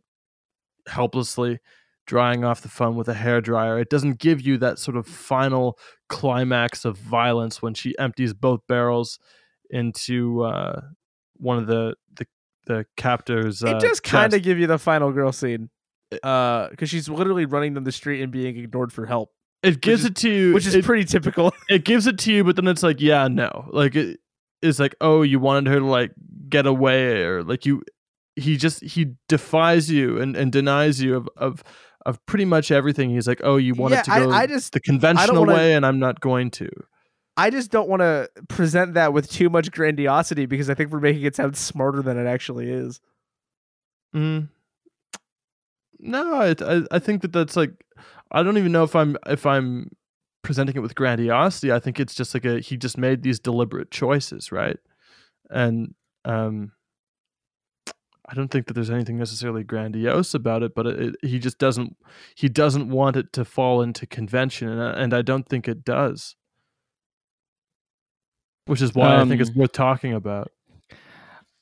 helplessly 0.88 1.60
drying 2.08 2.44
off 2.44 2.62
the 2.62 2.68
phone 2.68 2.96
with 2.96 3.08
a 3.08 3.14
hair 3.14 3.40
dryer 3.40 3.78
it 3.78 3.90
doesn't 3.90 4.18
give 4.18 4.42
you 4.42 4.58
that 4.58 4.80
sort 4.80 4.98
of 4.98 5.06
final 5.06 5.78
climax 6.10 6.86
of 6.86 6.98
violence 6.98 7.62
when 7.62 7.76
she 7.76 7.96
empties 8.00 8.34
both 8.34 8.62
barrels 8.68 9.20
into 9.70 10.42
uh 10.42 10.82
one 11.36 11.60
of 11.60 11.68
the 11.68 11.94
the 12.16 12.26
the 12.66 12.86
captors 12.98 13.64
uh, 13.64 13.76
it 13.76 13.80
does 13.80 14.00
kind 14.00 14.34
of 14.34 14.42
give 14.42 14.58
you 14.58 14.68
the 14.68 14.78
final 14.78 15.12
girl 15.12 15.32
scene, 15.32 15.70
uh, 16.24 16.70
because 16.70 16.90
she's 16.90 17.08
literally 17.10 17.46
running 17.46 17.74
down 17.74 17.84
the 17.84 17.92
street 17.92 18.22
and 18.22 18.32
being 18.32 18.58
ignored 18.58 18.92
for 18.94 19.06
help, 19.06 19.32
it 19.64 19.82
gives 19.82 20.02
is- 20.02 20.12
it 20.12 20.16
to 20.18 20.30
you 20.30 20.54
which 20.54 20.66
is 20.66 20.76
it, 20.76 20.86
pretty 20.86 21.04
typical. 21.06 21.52
it 21.70 21.84
gives 21.86 22.08
it 22.08 22.18
to 22.20 22.32
you 22.34 22.44
but 22.44 22.56
then 22.56 22.68
it's 22.68 22.84
like 22.84 23.02
yeah 23.02 23.28
no 23.28 23.68
like 23.72 23.96
it 23.96 24.20
is 24.62 24.80
like 24.80 24.96
oh 25.02 25.22
you 25.22 25.40
wanted 25.40 25.70
her 25.72 25.80
to 25.80 25.86
like 25.86 26.12
get 26.48 26.66
away 26.66 27.24
or 27.24 27.44
like 27.44 27.66
you 27.66 27.82
he 28.36 28.56
just 28.58 28.82
he 28.84 29.14
defies 29.28 29.92
you 29.92 30.20
and, 30.20 30.36
and 30.38 30.52
denies 30.52 31.02
you 31.02 31.16
of, 31.16 31.30
of 31.38 31.64
of 32.06 32.26
pretty 32.26 32.46
much 32.46 32.72
everything 32.72 33.10
he's 33.10 33.28
like 33.28 33.42
oh 33.44 33.58
you 33.58 33.74
wanted 33.76 33.96
Yeah, 33.96 34.02
to 34.04 34.12
I- 34.12 34.20
go 34.22 34.32
I 34.32 34.48
just- 34.48 34.74
the 34.74 34.80
conventional 34.80 35.42
wanna- 35.46 35.54
way 35.54 35.74
and 35.74 35.86
i'm 35.86 36.00
not 36.00 36.20
going 36.22 36.50
to 36.52 36.70
I 37.38 37.50
just 37.52 37.72
don't 37.72 37.88
want 37.88 38.02
to 38.02 38.30
present 38.50 38.96
that 38.96 39.14
with 39.14 39.32
too 39.32 39.50
much 39.50 39.72
grandiosity 39.72 40.46
because 40.46 40.70
I 40.70 40.74
think 40.74 40.92
we're 40.92 41.00
making 41.00 41.24
it 41.24 41.38
sound 41.38 41.56
smarter 41.56 42.02
than 42.02 42.18
it 42.18 42.26
actually 42.28 42.70
is. 42.70 43.00
Mm. 44.14 44.50
No, 46.00 46.36
I, 46.36 46.56
I 46.62 46.84
I 46.92 47.00
think 47.00 47.22
that 47.22 47.34
that's 47.34 47.56
like 47.56 47.72
I 48.32 48.44
don't 48.44 48.58
even 48.58 48.72
know 48.72 48.84
if 48.84 48.96
I'm 48.96 49.18
if 49.28 49.46
I'm 49.46 49.90
presenting 50.42 50.76
it 50.76 50.80
with 50.80 50.96
grandiosity. 50.96 51.72
I 51.72 51.80
think 51.80 52.00
it's 52.00 52.16
just 52.16 52.34
like 52.34 52.46
a 52.46 52.60
he 52.60 52.78
just 52.78 52.98
made 52.98 53.24
these 53.24 53.40
deliberate 53.40 53.92
choices, 53.92 54.52
right? 54.52 54.78
And 55.50 55.94
um 56.26 56.72
I 58.32 58.36
don't 58.36 58.50
think 58.50 58.68
that 58.68 58.74
there's 58.74 58.92
anything 58.92 59.18
necessarily 59.18 59.64
grandiose 59.64 60.36
about 60.36 60.62
it, 60.62 60.76
but 60.76 60.86
it, 60.86 61.00
it, 61.00 61.16
he 61.24 61.40
just 61.40 61.58
doesn't 61.58 61.98
he 62.36 62.48
doesn't 62.48 62.90
want 62.90 63.16
it 63.16 63.34
to 63.34 63.44
fall 63.44 63.82
into 63.82 64.06
convention, 64.06 64.70
and 64.70 64.82
I, 64.82 64.92
and 64.92 65.14
I 65.14 65.24
don't 65.24 65.50
think 65.50 65.68
it 65.68 65.84
does. 65.84 66.36
Which 68.68 68.84
is 68.84 68.94
why 68.94 69.16
I 69.20 69.26
think 69.26 69.42
it's 69.42 69.50
Um, 69.50 69.56
worth 69.56 69.72
talking 69.72 70.14
about. 70.14 70.52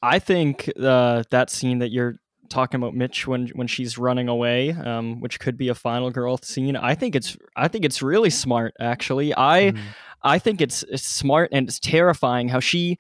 I 0.02 0.20
think 0.20 0.70
uh, 0.78 1.24
that 1.32 1.49
scene 1.49 1.80
that 1.80 1.91
you're 1.91 2.18
talking 2.49 2.80
about, 2.82 2.94
Mitch, 2.95 3.28
when 3.28 3.48
when 3.49 3.68
she's 3.68 3.98
running 3.98 4.28
away, 4.28 4.72
um, 4.72 5.19
which 5.19 5.40
could 5.40 5.57
be 5.57 5.69
a 5.69 5.76
final 5.76 6.10
girl 6.11 6.38
scene. 6.38 6.76
I 6.76 6.95
think 6.95 7.15
it's 7.15 7.38
I 7.56 7.68
think 7.68 7.86
it's 7.86 8.02
really 8.02 8.30
smart. 8.30 8.74
Actually, 8.80 9.34
I 9.36 9.72
Mhm. 9.72 9.80
I 10.24 10.40
think 10.40 10.61
it's, 10.61 10.84
it's 10.90 11.06
smart 11.07 11.49
and 11.52 11.68
it's 11.69 11.80
terrifying 11.80 12.49
how 12.49 12.60
she 12.60 12.98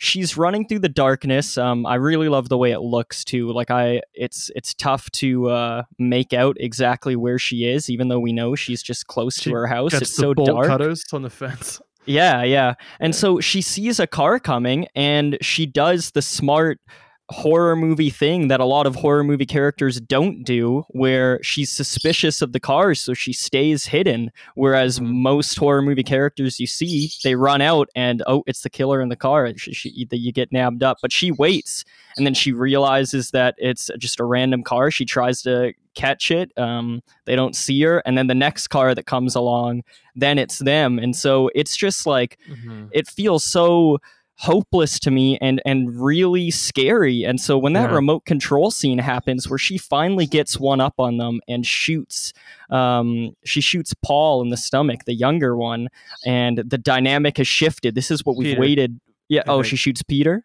she's 0.00 0.36
running 0.36 0.68
through 0.68 0.78
the 0.78 0.88
darkness. 0.88 1.58
Um, 1.58 1.84
I 1.84 1.96
really 1.96 2.28
love 2.28 2.48
the 2.48 2.58
way 2.58 2.70
it 2.70 2.80
looks 2.80 3.24
too. 3.24 3.50
Like 3.52 3.70
I, 3.70 4.00
it's 4.14 4.48
it's 4.54 4.74
tough 4.74 5.10
to 5.12 5.48
uh, 5.48 5.82
make 5.98 6.32
out 6.32 6.56
exactly 6.60 7.16
where 7.16 7.38
she 7.38 7.64
is, 7.64 7.90
even 7.90 8.06
though 8.08 8.20
we 8.20 8.32
know 8.32 8.54
she's 8.54 8.82
just 8.82 9.06
close 9.08 9.34
She 9.36 9.50
to 9.50 9.56
her 9.56 9.66
house. 9.66 9.94
It's 9.94 10.14
so 10.14 10.34
dark. 10.34 10.66
cutters 10.68 11.04
on 11.12 11.22
the 11.22 11.30
fence. 11.30 11.80
Yeah, 12.06 12.42
yeah. 12.42 12.72
And 13.00 13.14
so 13.14 13.38
she 13.38 13.60
sees 13.60 14.00
a 14.00 14.06
car 14.06 14.38
coming 14.40 14.86
and 14.94 15.36
she 15.42 15.66
does 15.66 16.12
the 16.12 16.22
smart 16.22 16.80
horror 17.30 17.76
movie 17.76 18.08
thing 18.08 18.48
that 18.48 18.58
a 18.58 18.64
lot 18.64 18.86
of 18.86 18.96
horror 18.96 19.22
movie 19.22 19.44
characters 19.44 20.00
don't 20.00 20.44
do 20.44 20.84
where 20.88 21.38
she's 21.42 21.70
suspicious 21.70 22.40
of 22.40 22.52
the 22.52 22.60
cars 22.60 23.00
so 23.00 23.12
she 23.12 23.34
stays 23.34 23.84
hidden 23.84 24.30
whereas 24.54 24.98
most 24.98 25.54
horror 25.58 25.82
movie 25.82 26.02
characters 26.02 26.58
you 26.58 26.66
see 26.66 27.10
they 27.24 27.34
run 27.34 27.60
out 27.60 27.88
and 27.94 28.22
oh 28.26 28.42
it's 28.46 28.62
the 28.62 28.70
killer 28.70 29.02
in 29.02 29.10
the 29.10 29.16
car 29.16 29.52
she, 29.58 29.74
she, 29.74 30.06
you 30.10 30.32
get 30.32 30.50
nabbed 30.52 30.82
up 30.82 30.96
but 31.02 31.12
she 31.12 31.30
waits 31.30 31.84
and 32.16 32.24
then 32.24 32.32
she 32.32 32.50
realizes 32.50 33.30
that 33.30 33.54
it's 33.58 33.90
just 33.98 34.20
a 34.20 34.24
random 34.24 34.62
car 34.62 34.90
she 34.90 35.04
tries 35.04 35.42
to 35.42 35.74
catch 35.94 36.30
it 36.30 36.50
um, 36.56 37.02
they 37.26 37.36
don't 37.36 37.56
see 37.56 37.82
her 37.82 37.98
and 38.06 38.16
then 38.16 38.28
the 38.28 38.34
next 38.34 38.68
car 38.68 38.94
that 38.94 39.04
comes 39.04 39.34
along 39.34 39.82
then 40.16 40.38
it's 40.38 40.60
them 40.60 40.98
and 40.98 41.14
so 41.14 41.50
it's 41.54 41.76
just 41.76 42.06
like 42.06 42.38
it 42.92 43.06
feels 43.06 43.44
so 43.44 43.98
hopeless 44.40 45.00
to 45.00 45.10
me 45.10 45.36
and 45.40 45.60
and 45.66 46.00
really 46.00 46.48
scary 46.48 47.24
and 47.24 47.40
so 47.40 47.58
when 47.58 47.72
that 47.72 47.90
Yeah. 47.90 47.96
remote 47.96 48.24
control 48.24 48.70
scene 48.70 48.98
happens 48.98 49.48
where 49.50 49.58
she 49.58 49.76
finally 49.76 50.26
gets 50.26 50.60
one 50.60 50.80
up 50.80 50.94
on 50.98 51.16
them 51.16 51.40
and 51.48 51.66
shoots 51.66 52.32
um 52.70 53.34
she 53.44 53.60
shoots 53.60 53.94
paul 54.04 54.40
in 54.42 54.50
the 54.50 54.56
stomach 54.56 55.00
the 55.06 55.14
younger 55.14 55.56
one 55.56 55.88
and 56.24 56.58
the 56.58 56.78
dynamic 56.78 57.36
has 57.38 57.48
shifted 57.48 57.96
this 57.96 58.12
is 58.12 58.24
what 58.24 58.36
we've 58.36 58.50
Peter, 58.50 58.60
waited 58.60 59.00
yeah 59.28 59.42
I 59.46 59.50
oh 59.50 59.56
think. 59.56 59.66
she 59.66 59.76
shoots 59.76 60.02
peter 60.04 60.44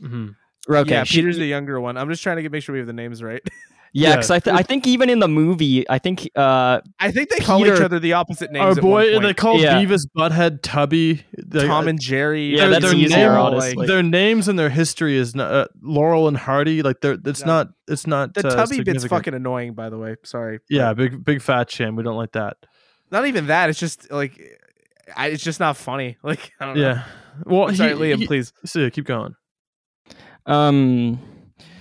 Mm-hmm. 0.00 0.28
okay 0.72 0.90
yeah, 0.90 1.02
she- 1.04 1.18
Peter's 1.18 1.36
the 1.36 1.46
younger 1.46 1.80
one. 1.80 1.96
I'm 1.96 2.08
just 2.08 2.22
trying 2.22 2.36
to 2.36 2.42
get, 2.42 2.50
make 2.52 2.62
sure 2.62 2.72
we 2.72 2.78
have 2.78 2.86
the 2.86 2.92
names 2.92 3.22
right. 3.22 3.40
yeah 3.92 4.08
Yeah. 4.10 4.16
because 4.16 4.30
I, 4.30 4.38
th- 4.38 4.56
I 4.56 4.62
think 4.62 4.86
even 4.86 5.10
in 5.10 5.18
the 5.18 5.28
movie 5.28 5.88
i 5.90 5.98
think 5.98 6.28
uh 6.36 6.80
I 6.98 7.10
think 7.10 7.28
they 7.30 7.38
call 7.40 7.64
each 7.66 7.80
other 7.80 7.98
the 7.98 8.12
opposite 8.14 8.50
names. 8.52 8.62
Our 8.62 8.70
at 8.70 8.76
one 8.76 8.82
boy, 8.82 9.12
point. 9.12 9.22
they 9.24 9.34
call 9.34 9.58
Yeah. 9.60 9.74
Beavis 9.82 10.02
Butthead 10.16 10.60
Tubby. 10.62 11.24
They- 11.36 11.66
Tom 11.66 11.88
and 11.88 12.00
Jerry. 12.00 12.46
Yeah, 12.54 12.62
their- 12.62 12.70
that's 12.70 12.84
their 12.86 12.94
easier, 12.94 13.16
name- 13.16 13.30
honestly. 13.38 13.86
Their 13.86 14.02
names 14.02 14.48
and 14.48 14.58
their 14.58 14.70
history 14.70 15.16
is 15.16 15.34
not, 15.34 15.52
uh, 15.52 15.66
Laurel 15.82 16.28
and 16.28 16.36
Hardy. 16.36 16.82
Like 16.82 17.00
they're 17.00 17.18
it's 17.24 17.40
Yeah. 17.40 17.46
not 17.46 17.68
it's 17.88 18.06
not 18.06 18.34
The 18.34 18.46
uh, 18.48 18.54
Tubby 18.54 18.82
bit's 18.82 19.04
fucking 19.06 19.34
annoying, 19.34 19.74
by 19.74 19.90
the 19.90 19.98
way. 19.98 20.16
Sorry. 20.24 20.60
yeah 20.70 20.94
big 20.94 21.24
big 21.24 21.42
fat 21.42 21.70
shame. 21.70 21.96
We 21.96 22.02
don't 22.02 22.16
like 22.16 22.32
that. 22.32 22.56
Not 23.10 23.26
even 23.26 23.46
that. 23.48 23.68
It's 23.70 23.78
just 23.80 24.10
like, 24.10 24.40
I, 25.16 25.28
it's 25.28 25.42
just 25.44 25.60
not 25.60 25.76
funny. 25.76 26.16
Like, 26.22 26.52
I 26.60 26.66
don't 26.66 26.76
know. 26.76 26.82
Yeah. 26.82 27.04
Well, 27.44 27.74
sorry, 27.74 27.90
he- 27.94 28.00
Liam, 28.00 28.18
he- 28.18 28.26
please. 28.26 28.52
So 28.64 28.88
keep 28.90 29.04
going. 29.06 29.34
Um, 30.46 31.18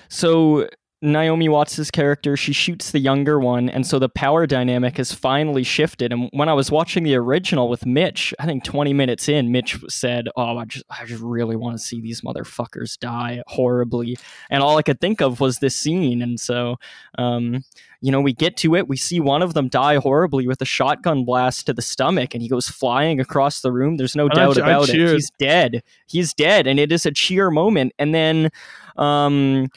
so 0.09 0.67
Naomi 1.03 1.49
Watts' 1.49 1.90
character, 1.90 2.38
she 2.38 2.53
shoots 2.53 2.91
the 2.91 2.99
younger 2.99 3.40
one, 3.40 3.69
and 3.69 3.88
so 3.88 3.98
the 3.98 4.07
power 4.07 4.45
dynamic 4.45 4.98
has 4.98 5.11
finally 5.11 5.64
shifted. 5.64 6.14
And 6.14 6.30
when 6.34 6.48
I 6.48 6.53
was 6.53 6.69
watching 6.69 7.03
the 7.03 7.15
original 7.15 7.69
with 7.69 7.88
Mitch, 7.88 8.36
I 8.40 8.45
think 8.45 8.64
20 8.64 8.94
minutes 8.94 9.28
in, 9.28 9.52
Mitch 9.52 9.80
said, 9.90 10.30
"Oh, 10.36 10.57
I 10.57 10.65
just, 10.65 10.86
I 10.91 11.06
just 11.06 11.23
really 11.23 11.56
want 11.56 11.76
to 11.76 11.84
see 11.84 12.02
these 12.02 12.22
motherfuckers 12.22 12.99
die 12.99 13.41
horribly." 13.48 14.15
And 14.52 14.61
all 14.61 14.78
I 14.78 14.84
could 14.84 15.02
think 15.02 15.22
of 15.22 15.40
was 15.40 15.57
this 15.57 15.76
scene. 15.76 16.22
And 16.22 16.40
so, 16.40 16.78
um, 17.18 17.64
you 18.02 18.11
know, 18.11 18.22
we 18.22 18.34
get 18.34 18.56
to 18.57 18.76
it, 18.76 18.88
we 18.88 18.98
see 18.98 19.19
one 19.19 19.41
of 19.41 19.56
them 19.56 19.69
die 19.69 19.95
horribly 19.95 20.45
with 20.48 20.61
a 20.61 20.65
shotgun 20.65 21.26
blast 21.26 21.65
to 21.65 21.73
the 21.73 21.82
stomach, 21.82 22.36
and 22.36 22.44
he 22.44 22.48
goes 22.48 22.68
flying 22.69 23.19
across 23.19 23.61
the 23.61 23.72
room. 23.72 23.98
There's 23.98 24.15
no 24.15 24.26
And 24.26 24.36
doubt 24.36 24.60
I 24.60 24.69
about 24.69 24.90
it. 24.90 24.95
He's 24.95 25.32
dead. 25.40 25.82
He's 26.06 26.34
dead, 26.36 26.68
and 26.68 26.80
it 26.80 26.91
is 26.91 27.07
a 27.07 27.11
cheer 27.11 27.49
moment. 27.49 27.94
And 27.98 28.14
then, 28.14 28.52
um, 28.98 29.68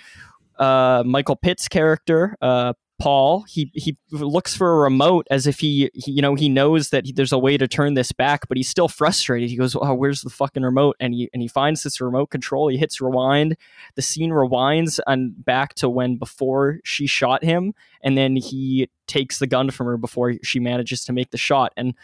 uh, 0.58 1.02
Michael 1.04 1.36
Pitt's 1.36 1.68
character, 1.68 2.36
uh, 2.40 2.74
Paul, 3.00 3.42
he 3.48 3.72
he 3.74 3.96
looks 4.12 4.56
for 4.56 4.72
a 4.72 4.76
remote 4.76 5.26
as 5.28 5.48
if 5.48 5.58
he, 5.58 5.90
he 5.94 6.12
you 6.12 6.22
know 6.22 6.36
he 6.36 6.48
knows 6.48 6.90
that 6.90 7.06
he, 7.06 7.12
there's 7.12 7.32
a 7.32 7.38
way 7.38 7.56
to 7.56 7.66
turn 7.66 7.94
this 7.94 8.12
back, 8.12 8.46
but 8.46 8.56
he's 8.56 8.68
still 8.68 8.86
frustrated. 8.86 9.50
He 9.50 9.56
goes, 9.56 9.74
"Oh, 9.74 9.94
where's 9.94 10.22
the 10.22 10.30
fucking 10.30 10.62
remote?" 10.62 10.96
And 11.00 11.12
he 11.12 11.28
and 11.32 11.42
he 11.42 11.48
finds 11.48 11.82
this 11.82 12.00
remote 12.00 12.30
control. 12.30 12.68
He 12.68 12.76
hits 12.76 13.00
rewind. 13.00 13.56
The 13.96 14.02
scene 14.02 14.30
rewinds 14.30 15.00
and 15.08 15.44
back 15.44 15.74
to 15.74 15.88
when 15.88 16.16
before 16.16 16.78
she 16.84 17.08
shot 17.08 17.42
him, 17.42 17.74
and 18.00 18.16
then 18.16 18.36
he 18.36 18.88
takes 19.08 19.40
the 19.40 19.48
gun 19.48 19.70
from 19.70 19.88
her 19.88 19.96
before 19.96 20.34
she 20.44 20.60
manages 20.60 21.04
to 21.06 21.12
make 21.12 21.30
the 21.30 21.36
shot. 21.36 21.72
And 21.76 21.94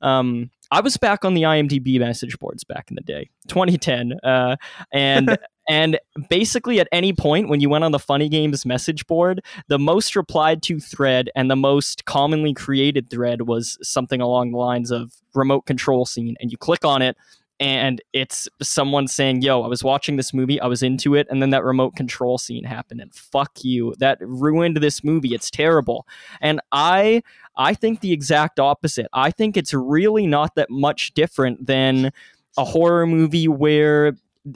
um, 0.00 0.50
I 0.70 0.80
was 0.80 0.96
back 0.96 1.26
on 1.26 1.34
the 1.34 1.42
IMDb 1.42 1.98
message 1.98 2.38
boards 2.38 2.64
back 2.64 2.90
in 2.90 2.94
the 2.94 3.02
day, 3.02 3.28
2010, 3.48 4.14
uh, 4.24 4.56
and. 4.92 5.38
And 5.68 5.98
basically, 6.30 6.80
at 6.80 6.88
any 6.92 7.12
point 7.12 7.48
when 7.48 7.60
you 7.60 7.68
went 7.68 7.84
on 7.84 7.92
the 7.92 7.98
Funny 7.98 8.28
Games 8.28 8.64
message 8.64 9.06
board, 9.06 9.42
the 9.68 9.78
most 9.78 10.16
replied 10.16 10.62
to 10.64 10.80
thread 10.80 11.30
and 11.36 11.50
the 11.50 11.56
most 11.56 12.06
commonly 12.06 12.54
created 12.54 13.10
thread 13.10 13.42
was 13.42 13.78
something 13.82 14.20
along 14.20 14.52
the 14.52 14.58
lines 14.58 14.90
of 14.90 15.12
remote 15.34 15.66
control 15.66 16.06
scene. 16.06 16.36
And 16.40 16.50
you 16.50 16.56
click 16.56 16.86
on 16.86 17.02
it, 17.02 17.16
and 17.60 18.00
it's 18.12 18.48
someone 18.62 19.08
saying, 19.08 19.42
Yo, 19.42 19.62
I 19.62 19.66
was 19.66 19.84
watching 19.84 20.16
this 20.16 20.32
movie, 20.32 20.60
I 20.60 20.66
was 20.66 20.82
into 20.82 21.14
it, 21.14 21.26
and 21.28 21.42
then 21.42 21.50
that 21.50 21.64
remote 21.64 21.96
control 21.96 22.38
scene 22.38 22.64
happened, 22.64 23.00
and 23.00 23.14
fuck 23.14 23.50
you. 23.62 23.94
That 23.98 24.18
ruined 24.20 24.78
this 24.78 25.04
movie. 25.04 25.34
It's 25.34 25.50
terrible. 25.50 26.06
And 26.40 26.60
I 26.72 27.22
I 27.56 27.74
think 27.74 28.00
the 28.00 28.12
exact 28.12 28.60
opposite. 28.60 29.08
I 29.12 29.32
think 29.32 29.56
it's 29.56 29.74
really 29.74 30.26
not 30.26 30.54
that 30.54 30.70
much 30.70 31.12
different 31.14 31.66
than 31.66 32.12
a 32.56 32.64
horror 32.64 33.06
movie 33.06 33.48
where 33.48 34.14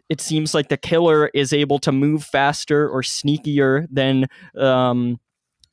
it 0.09 0.21
seems 0.21 0.55
like 0.55 0.69
the 0.69 0.77
killer 0.77 1.29
is 1.35 1.53
able 1.53 1.79
to 1.81 1.93
move 1.93 2.25
faster 2.25 2.89
or 2.89 3.03
sneakier 3.03 3.87
than 3.91 4.27
um, 4.57 5.19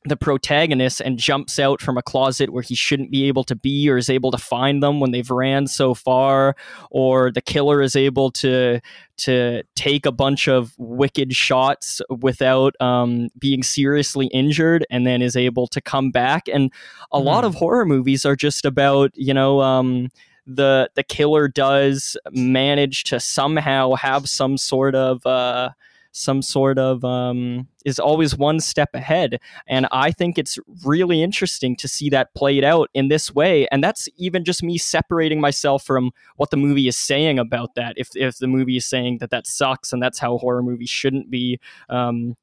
the 0.06 0.16
protagonist 0.16 1.02
and 1.02 1.18
jumps 1.18 1.58
out 1.58 1.82
from 1.82 1.98
a 1.98 2.02
closet 2.02 2.50
where 2.50 2.62
he 2.62 2.74
shouldn't 2.74 3.10
be 3.10 3.28
able 3.28 3.44
to 3.44 3.54
be 3.54 3.88
or 3.90 3.98
is 3.98 4.08
able 4.08 4.30
to 4.30 4.38
find 4.38 4.82
them 4.82 4.98
when 4.98 5.10
they've 5.10 5.30
ran 5.30 5.66
so 5.66 5.92
far 5.92 6.56
or 6.90 7.30
the 7.30 7.42
killer 7.42 7.82
is 7.82 7.94
able 7.94 8.30
to 8.30 8.80
to 9.18 9.62
take 9.76 10.06
a 10.06 10.12
bunch 10.12 10.48
of 10.48 10.72
wicked 10.78 11.34
shots 11.34 12.00
without 12.08 12.74
um, 12.80 13.28
being 13.38 13.62
seriously 13.62 14.28
injured 14.28 14.86
and 14.88 15.06
then 15.06 15.20
is 15.20 15.36
able 15.36 15.66
to 15.66 15.82
come 15.82 16.10
back. 16.10 16.48
And 16.50 16.72
a 17.12 17.18
lot 17.18 17.44
of 17.44 17.54
horror 17.54 17.84
movies 17.84 18.24
are 18.24 18.36
just 18.36 18.64
about 18.64 19.10
you 19.14 19.34
know 19.34 19.60
um, 19.60 20.08
the 20.56 20.90
the 20.94 21.02
killer 21.02 21.48
does 21.48 22.16
manage 22.32 23.04
to 23.04 23.20
somehow 23.20 23.94
have 23.94 24.28
some 24.28 24.56
sort 24.56 24.94
of 24.94 25.24
uh, 25.26 25.70
some 26.12 26.42
sort 26.42 26.78
of 26.78 27.04
um, 27.04 27.68
is 27.84 27.98
always 27.98 28.36
one 28.36 28.60
step 28.60 28.90
ahead. 28.94 29.40
And 29.66 29.86
i 29.92 30.10
think 30.10 30.38
it's 30.38 30.58
really 30.84 31.22
interesting 31.22 31.76
to 31.76 31.88
see 31.88 32.10
that 32.10 32.34
played 32.34 32.64
out 32.64 32.90
in 32.94 33.08
this 33.08 33.34
way. 33.34 33.66
And 33.70 33.82
that's 33.82 34.08
even 34.16 34.44
just 34.44 34.62
me 34.62 34.78
separating 34.78 35.40
myself 35.40 35.84
from 35.84 36.10
what 36.36 36.50
the 36.50 36.56
movie 36.56 36.88
is 36.88 36.96
saying 36.96 37.38
about 37.38 37.74
that. 37.76 37.94
If, 37.96 38.08
if 38.14 38.38
the 38.38 38.46
movie 38.46 38.76
is 38.76 38.86
saying 38.86 39.18
that 39.18 39.30
that 39.30 39.46
sucks 39.46 39.92
and 39.92 40.02
that's 40.02 40.18
how 40.18 40.38
horror 40.38 40.62
movies 40.62 40.90
shouldn't 40.90 41.30
be 41.30 41.60
um, 41.88 42.36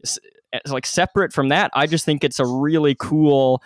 like 0.67 0.85
separate 0.85 1.33
from 1.33 1.49
that 1.49 1.69
i 1.73 1.85
just 1.85 2.05
think 2.05 2.23
it's 2.23 2.39
a 2.39 2.45
really 2.45 2.95
cool 2.95 3.61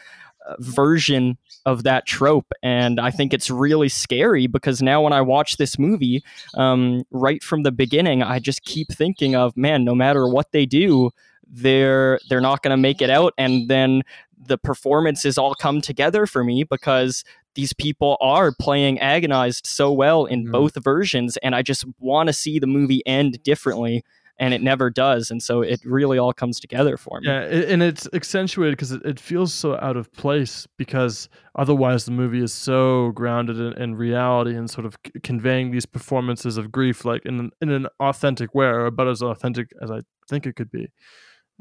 version 0.60 1.38
of 1.66 1.84
that 1.84 2.06
trope 2.08 2.52
and 2.64 3.00
i 3.00 3.12
think 3.12 3.34
it's 3.34 3.50
really 3.50 3.88
scary 3.90 4.48
because 4.48 4.82
now 4.82 5.02
when 5.02 5.14
i 5.14 5.22
watch 5.22 5.58
this 5.58 5.78
movie 5.78 6.24
um, 6.56 7.04
right 7.12 7.44
from 7.44 7.64
the 7.64 7.72
beginning 7.72 8.24
i 8.24 8.40
just 8.40 8.64
keep 8.64 8.88
thinking 8.92 9.36
of 9.36 9.56
man 9.56 9.84
no 9.84 9.94
matter 9.94 10.28
what 10.28 10.52
they 10.52 10.66
do 10.66 11.12
they're 11.48 12.20
they're 12.30 12.42
not 12.42 12.64
going 12.64 12.72
to 12.72 12.78
make 12.78 13.02
it 13.02 13.10
out 13.10 13.34
and 13.38 13.70
then 13.70 14.02
the 14.48 14.58
performances 14.58 15.38
all 15.38 15.54
come 15.54 15.82
together 15.82 16.26
for 16.26 16.44
me 16.44 16.64
because 16.64 17.24
these 17.54 17.74
people 17.74 18.18
are 18.22 18.52
playing 18.60 18.98
agonized 19.00 19.68
so 19.68 19.92
well 19.92 20.26
in 20.26 20.46
Mhm. 20.48 20.52
both 20.52 20.84
versions 20.84 21.38
and 21.38 21.54
i 21.54 21.62
just 21.62 21.86
want 22.00 22.28
to 22.28 22.34
see 22.34 22.58
the 22.58 22.68
movie 22.68 23.06
end 23.06 23.44
differently 23.44 24.04
and 24.42 24.56
it 24.56 24.62
never 24.62 24.90
does 24.90 25.30
and 25.30 25.42
so 25.42 25.62
it 25.62 25.80
really 25.86 26.18
all 26.18 26.34
comes 26.34 26.60
together 26.60 26.98
for 26.98 27.22
me 27.22 27.28
Yeah, 27.28 27.42
and 27.44 27.82
it's 27.82 28.10
accentuated 28.12 28.74
because 28.74 28.92
it, 28.92 29.20
feels 29.20 29.54
so 29.54 29.78
out 29.80 29.96
of 29.96 30.12
place 30.12 30.68
because 30.78 31.30
otherwise 31.56 32.06
the 32.06 32.12
movie 32.12 32.44
is 32.44 32.52
so 32.52 33.12
grounded 33.12 33.60
in, 33.60 33.74
in 33.82 33.96
reality 33.96 34.56
and 34.56 34.70
sort 34.70 34.86
of 34.86 34.98
conveying 35.22 35.70
these 35.72 35.86
performances 35.86 36.58
of 36.58 36.72
grief 36.72 37.06
like 37.06 37.24
in 37.26 37.40
an, 37.40 37.52
in 37.62 37.70
an 37.70 37.88
authentic 38.00 38.56
way 38.56 38.66
or 38.66 38.88
about 38.88 39.08
as 39.08 39.22
authentic 39.22 39.70
as 39.82 39.92
I 39.92 40.02
think 40.28 40.48
it 40.48 40.56
could 40.56 40.72
be. 40.72 40.92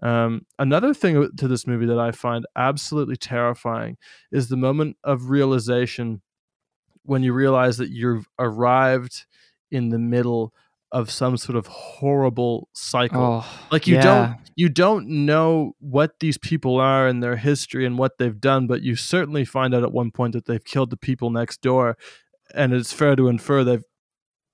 Um, 0.02 0.46
another 0.58 0.94
thing 0.94 1.28
to 1.36 1.48
this 1.48 1.66
movie 1.66 1.84
that 1.86 1.98
I 1.98 2.12
find 2.12 2.46
absolutely 2.56 3.16
terrifying 3.16 3.98
is 4.32 4.48
the 4.48 4.56
moment 4.56 4.96
of 5.04 5.28
realization 5.28 6.22
when 7.02 7.22
you 7.22 7.34
realize 7.34 7.76
that 7.76 7.90
you've 7.90 8.26
arrived 8.38 9.26
in 9.70 9.90
the 9.90 9.98
middle 9.98 10.54
of 10.92 11.10
some 11.10 11.36
sort 11.36 11.56
of 11.56 11.66
horrible 11.66 12.68
cycle. 12.72 13.44
Oh 13.44 13.60
like 13.70 13.86
you 13.86 13.96
yeah. 13.96 14.02
don't 14.02 14.36
you 14.56 14.68
don't 14.68 15.08
know 15.08 15.72
what 15.78 16.18
these 16.20 16.38
people 16.38 16.78
are 16.78 17.06
and 17.06 17.22
their 17.22 17.36
history 17.36 17.86
and 17.86 17.98
what 17.98 18.18
they've 18.18 18.40
done 18.40 18.66
but 18.66 18.82
you 18.82 18.96
certainly 18.96 19.44
find 19.44 19.74
out 19.74 19.82
at 19.82 19.92
one 19.92 20.10
point 20.10 20.32
that 20.32 20.46
they've 20.46 20.64
killed 20.64 20.90
the 20.90 20.96
people 20.96 21.30
next 21.30 21.62
door 21.62 21.96
and 22.54 22.72
it's 22.72 22.92
fair 22.92 23.14
to 23.16 23.28
infer 23.28 23.64
they've 23.64 23.84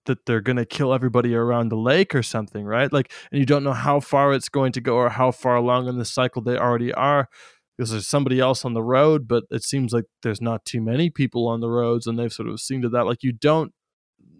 that 0.05 0.25
they're 0.25 0.41
going 0.41 0.57
to 0.57 0.65
kill 0.65 0.95
everybody 0.95 1.35
around 1.35 1.69
the 1.69 1.77
lake 1.77 2.15
or 2.15 2.23
something 2.23 2.65
right? 2.65 2.93
Like 2.93 3.13
and 3.33 3.41
you 3.41 3.47
don't 3.47 3.65
know 3.65 3.73
how 3.73 4.01
far 4.01 4.33
it's 4.33 4.49
going 4.49 4.73
to 4.73 4.81
go 4.81 4.97
or 4.97 5.09
how 5.09 5.31
far 5.31 5.57
along 5.57 5.89
in 5.89 5.99
the 5.99 6.05
cycle 6.05 6.43
they 6.43 6.57
already 6.57 6.93
are 6.93 7.29
because 7.77 7.91
there's 7.91 8.07
somebody 8.07 8.39
else 8.39 8.65
on 8.65 8.75
the 8.75 8.83
road 8.83 9.27
but 9.27 9.45
it 9.51 9.65
seems 9.65 9.93
like 9.93 10.05
there's 10.23 10.41
not 10.41 10.65
too 10.65 10.81
many 10.81 11.11
people 11.11 11.49
on 11.49 11.61
the 11.61 11.69
roads 11.69 12.07
and 12.07 12.19
they've 12.19 12.33
sort 12.33 12.49
of 12.49 12.61
seen 12.61 12.83
to 12.83 12.89
that. 12.91 13.07
Like 13.07 13.23
you 13.23 13.33
don't 13.33 13.73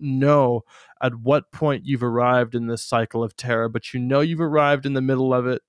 know 0.01 0.63
at 1.03 1.15
what 1.15 1.53
point 1.53 1.87
you've 1.87 2.03
arrived 2.03 2.55
in 2.55 2.67
this 2.67 2.83
cycle 2.83 3.23
of 3.23 3.37
terror, 3.37 3.69
but 3.69 3.93
you 3.93 4.01
know 4.01 4.21
you've 4.21 4.41
arrived 4.41 4.87
in 4.87 4.95
the 4.95 5.01
middle 5.01 5.35
of 5.35 5.47
it. 5.47 5.63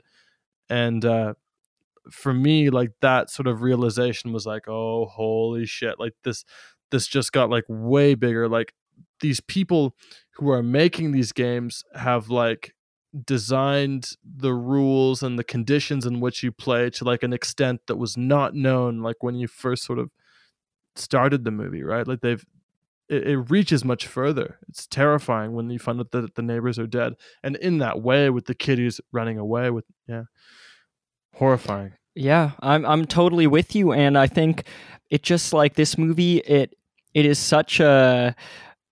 And 0.69 1.03
uh, 1.05 1.33
for 2.11 2.33
me, 2.33 2.69
like 2.69 2.91
that 3.01 3.29
sort 3.29 3.47
of 3.47 3.61
realization 3.61 4.33
was 4.33 4.45
like, 4.45 4.67
oh, 4.67 5.05
holy 5.05 5.65
shit! 5.65 5.99
Like 5.99 6.13
this, 6.23 6.45
this 6.91 7.07
just 7.07 7.31
got 7.31 7.49
like 7.49 7.65
way 7.67 8.15
bigger. 8.15 8.47
Like 8.47 8.73
these 9.19 9.39
people 9.39 9.95
who 10.35 10.49
are 10.49 10.63
making 10.63 11.11
these 11.11 11.31
games 11.31 11.83
have 11.95 12.29
like 12.29 12.73
designed 13.25 14.11
the 14.23 14.53
rules 14.53 15.23
and 15.23 15.39
the 15.39 15.43
conditions 15.43 16.05
in 16.05 16.19
which 16.19 16.43
you 16.43 16.51
play 16.51 16.89
to 16.89 17.03
like 17.03 17.23
an 17.23 17.33
extent 17.33 17.81
that 17.87 17.95
was 17.95 18.17
not 18.17 18.53
known 18.53 19.01
like 19.01 19.23
when 19.23 19.35
you 19.35 19.47
first 19.47 19.83
sort 19.83 19.97
of 19.97 20.11
started 20.95 21.43
the 21.43 21.51
movie 21.51 21.83
right 21.83 22.07
like 22.07 22.21
they've 22.21 22.45
it, 23.09 23.27
it 23.27 23.37
reaches 23.37 23.83
much 23.83 24.07
further. 24.07 24.57
It's 24.67 24.87
terrifying 24.87 25.53
when 25.53 25.69
you 25.69 25.79
find 25.79 25.99
out 25.99 26.11
that 26.11 26.35
the 26.35 26.41
neighbors 26.41 26.77
are 26.79 26.87
dead. 26.87 27.13
And 27.43 27.55
in 27.57 27.79
that 27.79 28.01
way 28.01 28.29
with 28.29 28.45
the 28.45 28.55
kid 28.55 28.79
who's 28.79 29.01
running 29.11 29.37
away 29.37 29.69
with 29.69 29.85
yeah. 30.07 30.23
Horrifying. 31.33 31.93
Yeah, 32.15 32.51
I'm 32.61 32.83
I'm 32.83 33.05
totally 33.05 33.45
with 33.45 33.75
you, 33.75 33.91
and 33.91 34.17
I 34.17 34.25
think 34.25 34.63
it 35.11 35.21
just 35.21 35.53
like 35.53 35.75
this 35.75 35.99
movie. 35.99 36.37
It 36.37 36.75
it 37.13 37.27
is 37.27 37.37
such 37.37 37.79
a 37.79 38.35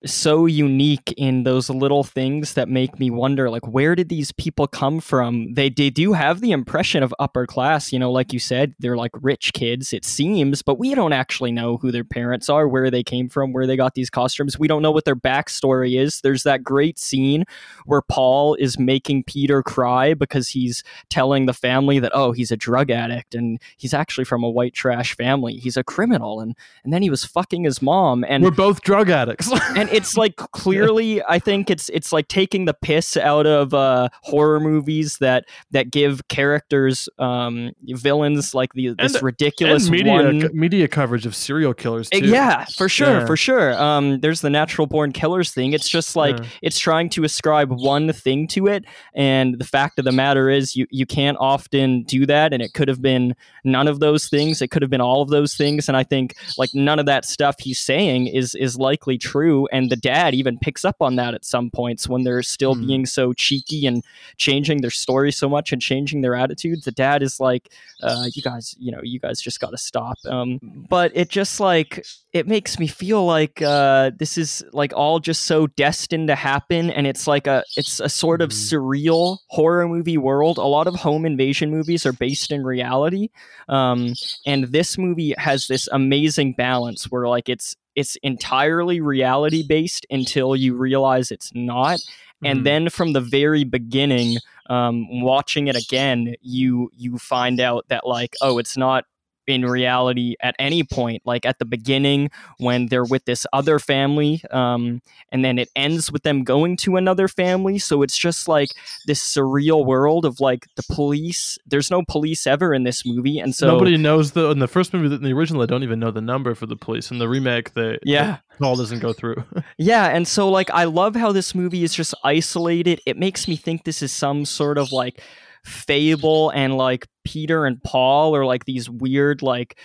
so 0.06 0.46
unique 0.46 1.14
in 1.18 1.44
those 1.44 1.70
little 1.70 2.04
things 2.04 2.54
that 2.54 2.70
make 2.70 3.00
me 3.00 3.10
wonder 3.10 3.50
like 3.50 3.68
where 3.68 3.96
did 3.96 4.10
these 4.10 4.32
people 4.34 4.68
come 4.68 5.00
from? 5.00 5.54
They, 5.54 5.70
they 5.70 5.90
do 5.90 6.14
have 6.14 6.42
the 6.42 6.52
impression 6.52 7.04
of 7.04 7.14
upper 7.20 7.46
class 7.46 7.92
you 7.92 8.00
know 8.00 8.12
like 8.12 8.32
you 8.34 8.40
said 8.40 8.76
they're 8.80 8.98
like 8.98 9.12
rich 9.22 9.54
kids 9.54 9.94
it 9.94 10.06
seems 10.06 10.62
but 10.62 10.80
we 10.80 10.94
don't 10.96 11.14
actually 11.14 11.52
know 11.52 11.78
who 11.78 11.92
their 11.92 12.04
parents 12.04 12.50
are 12.50 12.68
where 12.68 12.92
they 12.92 13.04
came 13.04 13.30
from 13.30 13.54
where 13.54 13.68
they 13.68 13.76
got 13.76 13.96
these 13.96 14.10
costumes. 14.10 14.60
We 14.60 14.68
don't 14.68 14.82
know 14.82 14.92
what 14.92 15.06
their 15.06 15.16
backstory 15.16 16.00
is. 16.00 16.22
There's 16.22 16.44
that 16.44 16.64
great 16.64 17.00
scene 17.00 17.46
where 17.86 18.02
paul 18.02 18.56
is 18.56 18.78
making 18.78 19.24
peter 19.24 19.64
cry 19.64 20.14
because 20.14 20.50
he's 20.50 20.84
telling 21.10 21.46
the 21.46 21.54
family 21.54 22.00
that 22.00 22.12
oh 22.14 22.32
he's 22.32 22.52
a 22.52 22.58
drug 22.58 22.92
addict 22.92 23.36
and 23.36 23.60
he's 23.78 23.94
actually 23.94 24.26
from 24.26 24.44
a 24.44 24.50
white 24.50 24.74
trash 24.74 25.16
family. 25.16 25.56
He's 25.56 25.78
a 25.78 25.84
criminal. 25.84 26.40
And 26.40 26.56
and 26.84 26.94
then 26.94 27.02
he 27.02 27.10
was 27.10 27.26
fucking 27.26 27.64
his 27.64 27.82
mom 27.82 28.24
and 28.28 28.44
we're 28.44 28.52
both 28.52 28.82
drug 28.82 29.10
addicts. 29.10 29.52
and 29.76 29.90
it's 29.96 30.16
like 30.18 30.36
clearly 30.52 31.22
i 31.24 31.40
think 31.40 31.70
it's 31.70 31.90
it's 31.90 32.12
like 32.12 32.28
taking 32.28 32.66
the 32.66 32.74
piss 32.74 33.18
out 33.18 33.48
of 33.48 33.74
uh 33.74 34.10
horror 34.22 34.60
movies 34.60 35.18
that 35.20 35.46
that 35.72 35.90
give 35.92 36.28
characters 36.28 37.10
um 37.20 37.72
villains 37.88 38.54
like 38.54 38.74
the 38.74 38.94
this 39.00 39.16
And- 39.16 39.24
ridiculous 39.24 39.84
and 39.88 39.92
media 39.92 40.14
one 40.14 40.50
media 40.54 40.88
coverage 40.88 41.26
of 41.26 41.36
serial 41.36 41.74
killers 41.74 42.10
Uh, 42.14 42.20
too. 42.20 42.28
Yeah, 42.28 42.66
for 42.66 42.88
sure, 42.90 43.08
Yeah. 43.20 43.26
for 43.26 43.38
sure. 43.38 43.74
Um, 43.82 44.20
there's 44.20 44.42
the 44.42 44.50
natural 44.50 44.88
born 44.88 45.12
killers 45.12 45.52
thing. 45.52 45.74
It's 45.74 45.90
just 45.90 46.16
like 46.16 46.38
Yeah. 46.38 46.46
it's 46.62 46.78
trying 46.80 47.10
to 47.12 47.24
ascribe 47.24 47.72
one 47.72 48.12
thing 48.14 48.48
to 48.50 48.68
it, 48.68 48.86
and 49.14 49.58
the 49.60 49.64
fact 49.66 49.98
of 50.00 50.06
the 50.06 50.12
matter 50.12 50.50
is, 50.50 50.76
you 50.76 50.86
you 50.92 51.06
can't 51.06 51.38
often 51.40 52.04
do 52.04 52.26
that. 52.26 52.54
And 52.54 52.62
it 52.62 52.74
could 52.74 52.88
have 52.88 53.02
been 53.02 53.36
none 53.64 53.88
of 53.88 54.00
those 54.00 54.28
things. 54.28 54.62
It 54.62 54.70
could 54.72 54.82
have 54.82 54.92
been 54.92 55.02
all 55.02 55.22
of 55.22 55.30
those 55.30 55.56
things. 55.56 55.88
And 55.88 55.98
I 55.98 56.04
think 56.04 56.36
like 56.58 56.70
none 56.74 57.00
of 57.00 57.06
that 57.08 57.26
stuff 57.26 57.56
he's 57.60 57.80
saying 57.80 58.28
is 58.28 58.56
is 58.56 58.78
likely 58.78 59.18
true. 59.18 59.68
And 59.72 59.85
the 59.90 59.96
dad 59.96 60.34
even 60.36 60.58
picks 60.60 60.84
up 60.86 60.98
on 61.02 61.16
that 61.18 61.34
at 61.34 61.46
some 61.46 61.70
points 61.72 62.08
when 62.10 62.24
they're 62.24 62.44
still 62.44 62.76
Hmm. 62.76 62.88
being 62.88 63.06
so 63.06 63.34
cheeky 63.34 63.86
and 63.86 64.04
changing 64.38 64.82
their 64.82 64.90
story 64.92 65.32
so 65.32 65.48
much 65.50 65.72
and 65.72 65.82
changing 65.82 66.22
their 66.22 66.36
attitudes. 66.36 66.86
The 66.86 66.92
dad 66.92 67.22
is 67.24 67.40
like, 67.40 67.70
uh, 68.04 68.26
"You 68.34 68.42
guys, 68.42 68.76
you 68.80 68.92
know, 68.92 69.00
you 69.04 69.20
guys 69.20 69.42
just 69.42 69.60
got 69.60 69.72
to 69.72 69.78
stop." 69.78 70.18
Um, 70.26 70.60
but 70.90 71.12
it 71.16 71.30
just 71.30 71.60
like 71.60 72.06
it 72.34 72.48
makes 72.48 72.78
me 72.80 72.88
feel 72.88 73.26
like 73.26 73.62
uh, 73.62 74.12
this 74.18 74.38
is 74.38 74.64
like 74.74 74.92
all 74.94 75.20
just 75.20 75.44
so 75.44 75.68
destined 75.68 76.28
to 76.28 76.36
happen, 76.36 76.90
and 76.90 77.08
it's 77.08 77.28
like 77.28 77.48
a 77.48 77.64
it's 77.78 78.00
a 78.00 78.10
sort 78.10 78.42
of 78.42 78.50
surreal 78.50 79.38
horror 79.48 79.88
movie 79.88 80.18
world. 80.18 80.58
A 80.58 80.64
lot 80.64 80.88
of 80.88 80.96
home 80.96 81.26
invasion 81.26 81.72
movies 81.72 82.06
are 82.06 82.14
based 82.14 82.52
in 82.52 82.64
reality, 82.64 83.30
um, 83.70 84.14
and 84.46 84.66
this 84.66 84.98
movie 84.98 85.34
has 85.38 85.68
this 85.68 85.88
amazing 85.92 86.54
balance 86.54 87.06
where 87.12 87.28
like 87.28 87.48
it's 87.50 87.76
it's 87.96 88.18
entirely 88.24 89.00
reality 89.02 89.64
based 89.68 90.06
until 90.10 90.56
you 90.56 90.76
realize 90.76 91.32
it's 91.32 91.52
not 91.56 92.00
and 92.44 92.60
Mhm. 92.60 92.64
then 92.66 92.90
from 92.90 93.14
the 93.14 93.22
very 93.22 93.64
beginning 93.64 94.38
um, 94.70 95.22
watching 95.22 95.68
it 95.68 95.76
again 95.76 96.36
you 96.42 96.90
you 96.98 97.18
find 97.18 97.60
out 97.60 97.86
that 97.90 98.06
like 98.08 98.36
oh 98.42 98.58
it's 98.58 98.76
not 98.76 99.06
in 99.48 99.64
reality 99.66 100.36
at 100.42 100.56
any 100.60 100.84
point 100.84 101.22
like 101.26 101.46
at 101.46 101.60
the 101.60 101.66
beginning 101.66 102.30
when 102.58 102.88
they're 102.88 103.04
with 103.06 103.26
this 103.26 103.46
other 103.54 103.80
family 103.80 104.42
um, 104.52 105.02
and 105.32 105.44
then 105.46 105.60
it 105.60 105.70
ends 105.76 106.12
with 106.12 106.24
them 106.24 106.44
going 106.44 106.76
to 106.78 106.96
another 106.98 107.28
family 107.28 107.78
so 107.78 108.02
it's 108.02 108.18
just 108.18 108.48
like 108.48 108.70
this 109.06 109.22
surreal 109.22 109.86
world 109.86 110.26
of 110.26 110.40
like 110.40 110.66
the 110.76 110.84
police 110.94 111.58
there's 111.68 111.92
no 111.92 112.04
police 112.08 112.48
ever 112.48 112.74
in 112.74 112.84
this 112.84 113.06
movie 113.06 113.40
and 113.40 113.56
so 113.56 113.68
Nobody 113.68 113.98
knows 113.98 114.32
the 114.32 114.50
in 114.50 114.60
the 114.60 114.68
first 114.68 114.94
movie 114.94 115.14
in 115.14 115.22
the 115.24 115.34
original 115.34 115.62
they 115.62 115.68
don't 115.68 115.84
even 115.84 116.00
know 116.00 116.12
the 116.12 116.22
number 116.22 116.56
for 116.56 116.66
the 116.66 116.76
police. 116.76 117.12
In 117.12 117.18
the 117.20 117.28
remake, 117.28 117.74
they 117.74 117.98
Yeah. 118.04 118.38
the 118.52 118.58
call 118.58 118.76
doesn't 118.76 119.00
go 119.00 119.14
through. 119.14 119.44
Yeah, 119.78 120.06
and 120.08 120.28
so 120.28 120.50
like 120.50 120.70
I 120.72 120.86
love 120.86 121.16
how 121.16 121.32
this 121.32 121.54
movie 121.54 121.84
is 121.84 121.94
just 121.94 122.14
isolated. 122.24 123.02
It 123.06 123.18
makes 123.18 123.48
me 123.48 123.56
think 123.56 123.84
this 123.84 124.02
is 124.02 124.12
some 124.12 124.46
sort 124.46 124.78
of 124.78 124.92
like 124.92 125.22
fable 125.66 126.50
and 126.52 126.78
like 126.78 127.08
Peter 127.24 127.66
and 127.66 127.82
Paul 127.84 128.36
are 128.36 128.46
like 128.46 128.66
these 128.66 128.90
weird 128.90 129.42
like 129.42 129.80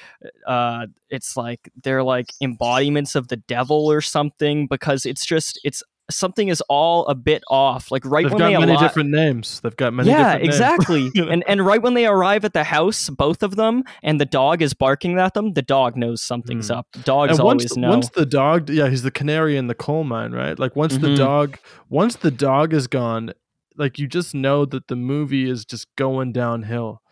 uh 0.47 0.87
it's 1.09 1.37
like 1.37 1.71
they're 1.83 2.03
like 2.03 2.27
embodiments 2.41 3.15
of 3.15 3.29
the 3.29 3.37
devil 3.37 3.91
or 3.91 4.01
something 4.01 4.67
because 4.67 5.07
it's 5.07 5.25
just 5.25 5.59
it's 5.65 5.83
something 6.11 6.49
is 6.49 6.61
all 6.69 7.07
a 7.07 7.15
bit 7.15 7.41
off. 7.49 7.93
Like 7.93 8.05
right 8.05 8.25
They've 8.25 8.33
when 8.33 8.39
got 8.41 8.49
they 8.49 8.59
many 8.59 8.73
allo- 8.73 8.81
different 8.83 9.11
names. 9.11 9.61
They've 9.61 9.77
got 9.77 9.95
many 9.95 10.09
yeah, 10.09 10.33
different 10.39 10.45
exactly. 10.45 11.11
You 11.15 11.25
know? 11.27 11.31
and 11.31 11.45
and 11.47 11.65
right 11.65 11.81
when 11.81 11.95
they 11.95 12.05
arrive 12.05 12.45
at 12.45 12.53
the 12.53 12.65
house, 12.65 13.09
both 13.11 13.45
of 13.45 13.55
them, 13.55 13.85
and 14.03 14.21
the 14.21 14.25
dog 14.27 14.61
is 14.61 14.75
barking 14.75 15.21
at 15.21 15.35
them, 15.35 15.53
the 15.53 15.63
dog 15.63 15.97
knows 15.97 16.21
something's 16.21 16.69
Mm. 16.69 16.79
up. 16.79 16.87
Dogs 17.05 17.39
and 17.39 17.45
once, 17.45 17.63
always 17.63 17.77
know. 17.77 17.91
once 17.91 18.09
the 18.11 18.27
dog 18.27 18.69
yeah 18.69 18.89
he's 18.89 19.03
the 19.05 19.13
canary 19.13 19.57
in 19.57 19.69
the 19.69 19.75
coal 19.75 20.03
mine 20.03 20.33
right 20.33 20.59
like 20.59 20.75
once 20.75 20.97
the 20.99 21.07
Mhm. 21.09 21.17
dog 21.17 21.59
once 21.89 22.17
the 22.17 22.33
dog 22.33 22.75
is 22.75 22.89
gone 22.89 23.33
like 23.81 23.99
you 23.99 24.07
just 24.07 24.35
know 24.35 24.65
that 24.67 24.87
the 24.87 24.95
movie 24.95 25.51
is 25.51 25.65
just 25.65 25.89
going 25.97 26.33
downhill 26.33 27.03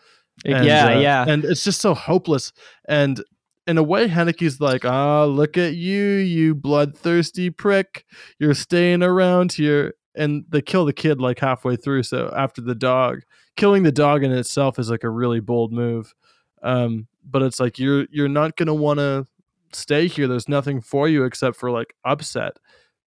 And, 0.44 0.64
yeah, 0.64 0.86
uh, 0.86 1.00
yeah. 1.00 1.24
and 1.26 1.44
it's 1.44 1.64
just 1.64 1.80
so 1.80 1.94
hopeless. 1.94 2.52
And 2.88 3.20
in 3.66 3.76
a 3.78 3.82
way 3.82 4.08
Haneke's 4.08 4.60
like 4.60 4.84
ah 4.84 5.24
look 5.24 5.58
at 5.58 5.74
you 5.74 6.04
you 6.36 6.54
bloodthirsty 6.54 7.50
prick. 7.50 8.04
You're 8.38 8.54
staying 8.54 9.02
around 9.02 9.52
here. 9.54 9.94
And 10.14 10.44
they 10.48 10.62
kill 10.62 10.84
the 10.84 10.92
kid 10.92 11.20
like 11.20 11.38
halfway 11.40 11.76
through 11.76 12.02
so 12.04 12.32
after 12.36 12.60
the 12.60 12.74
dog 12.74 13.22
killing 13.56 13.82
the 13.82 13.92
dog 13.92 14.22
in 14.24 14.32
itself 14.32 14.78
is 14.78 14.90
like 14.90 15.04
a 15.04 15.10
really 15.10 15.40
bold 15.40 15.72
move. 15.72 16.14
Um 16.62 17.08
but 17.24 17.42
it's 17.42 17.58
like 17.60 17.78
you're 17.78 18.06
you're 18.10 18.28
not 18.28 18.56
gonna 18.56 18.74
want 18.74 18.98
to 19.00 19.26
stay 19.72 20.08
here. 20.08 20.26
There's 20.28 20.48
nothing 20.48 20.80
for 20.80 21.08
you 21.08 21.24
except 21.24 21.56
for 21.56 21.70
like 21.70 21.94
upset. 22.04 22.52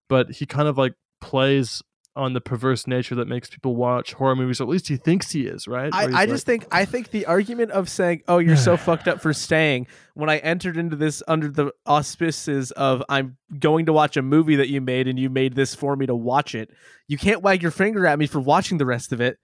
But 0.08 0.30
he 0.32 0.46
kind 0.46 0.68
of 0.68 0.76
like 0.78 0.94
plays 1.20 1.82
on 2.14 2.34
the 2.34 2.40
perverse 2.40 2.86
nature 2.86 3.14
that 3.14 3.26
makes 3.26 3.48
people 3.48 3.74
watch 3.74 4.12
horror 4.12 4.36
movies 4.36 4.60
or 4.60 4.64
at 4.64 4.68
least 4.68 4.86
he 4.88 4.96
thinks 4.96 5.30
he 5.30 5.46
is 5.46 5.66
right 5.66 5.94
I, 5.94 6.02
I 6.02 6.06
like- 6.06 6.28
just 6.28 6.44
think 6.44 6.66
I 6.70 6.84
think 6.84 7.10
the 7.10 7.24
argument 7.26 7.70
of 7.70 7.88
saying, 7.88 8.22
"Oh, 8.28 8.38
you're 8.38 8.56
so 8.56 8.76
fucked 8.76 9.08
up 9.08 9.22
for 9.22 9.32
staying," 9.32 9.86
when 10.14 10.28
I 10.28 10.38
entered 10.38 10.76
into 10.76 10.94
this 10.96 11.22
under 11.26 11.48
the 11.48 11.72
auspices 11.86 12.70
of 12.72 13.02
I'm 13.08 13.36
going 13.58 13.86
to 13.86 13.92
watch 13.92 14.16
a 14.16 14.22
movie 14.22 14.56
that 14.56 14.68
you 14.68 14.80
made 14.80 15.08
and 15.08 15.18
you 15.18 15.30
made 15.30 15.54
this 15.54 15.74
for 15.74 15.96
me 15.96 16.04
to 16.06 16.14
watch 16.14 16.54
it, 16.54 16.70
you 17.08 17.16
can't 17.16 17.42
wag 17.42 17.62
your 17.62 17.70
finger 17.70 18.06
at 18.06 18.18
me 18.18 18.26
for 18.26 18.40
watching 18.40 18.76
the 18.78 18.86
rest 18.86 19.12
of 19.12 19.20
it. 19.20 19.38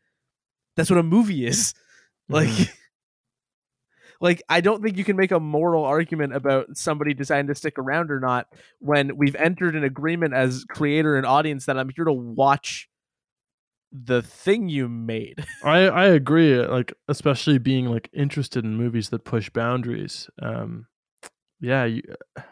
That's 0.77 0.91
what 0.91 0.99
a 0.99 1.03
movie 1.03 1.47
is. 1.47 1.75
Mm-hmm. 2.31 2.35
Like, 2.35 2.75
like 4.21 4.43
I 4.49 4.61
don't 4.61 4.83
think 4.83 4.97
you 4.97 5.05
can 5.05 5.17
make 5.17 5.31
a 5.31 5.41
moral 5.41 5.85
argument 5.85 6.35
about 6.35 6.77
somebody 6.77 7.15
deciding 7.15 7.47
to 7.49 7.55
stick 7.55 7.79
around 7.79 8.11
or 8.11 8.21
not 8.21 8.47
when 8.81 9.17
we've 9.17 9.37
entered 9.37 9.77
an 9.77 9.85
agreement 9.85 10.35
as 10.35 10.65
creator 10.69 11.17
and 11.17 11.25
audience 11.25 11.67
that 11.67 11.79
I'm 11.79 11.91
here 11.95 12.05
to 12.05 12.13
watch 12.13 12.89
the 13.93 14.23
thing 14.23 14.69
you 14.69 14.89
made. 14.89 15.45
I 15.65 15.89
I 15.89 16.05
agree. 16.07 16.59
Like 16.65 16.93
especially 17.07 17.59
being 17.59 17.87
like 17.87 18.11
interested 18.13 18.65
in 18.65 18.77
movies 18.77 19.11
that 19.11 19.25
push 19.25 19.51
boundaries. 19.51 20.29
Um, 20.43 20.87
yeah, 21.61 21.85
you, 21.85 22.03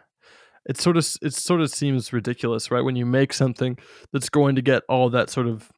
it 0.67 0.79
sort 0.79 0.97
of 0.97 1.07
it 1.23 1.35
sort 1.35 1.61
of 1.61 1.71
seems 1.71 2.13
ridiculous, 2.13 2.71
right? 2.71 2.85
When 2.85 2.97
you 2.97 3.07
make 3.07 3.33
something 3.33 3.79
that's 4.13 4.29
going 4.29 4.55
to 4.57 4.63
get 4.63 4.83
all 4.89 5.11
that 5.11 5.31
sort 5.31 5.47
of 5.47 5.71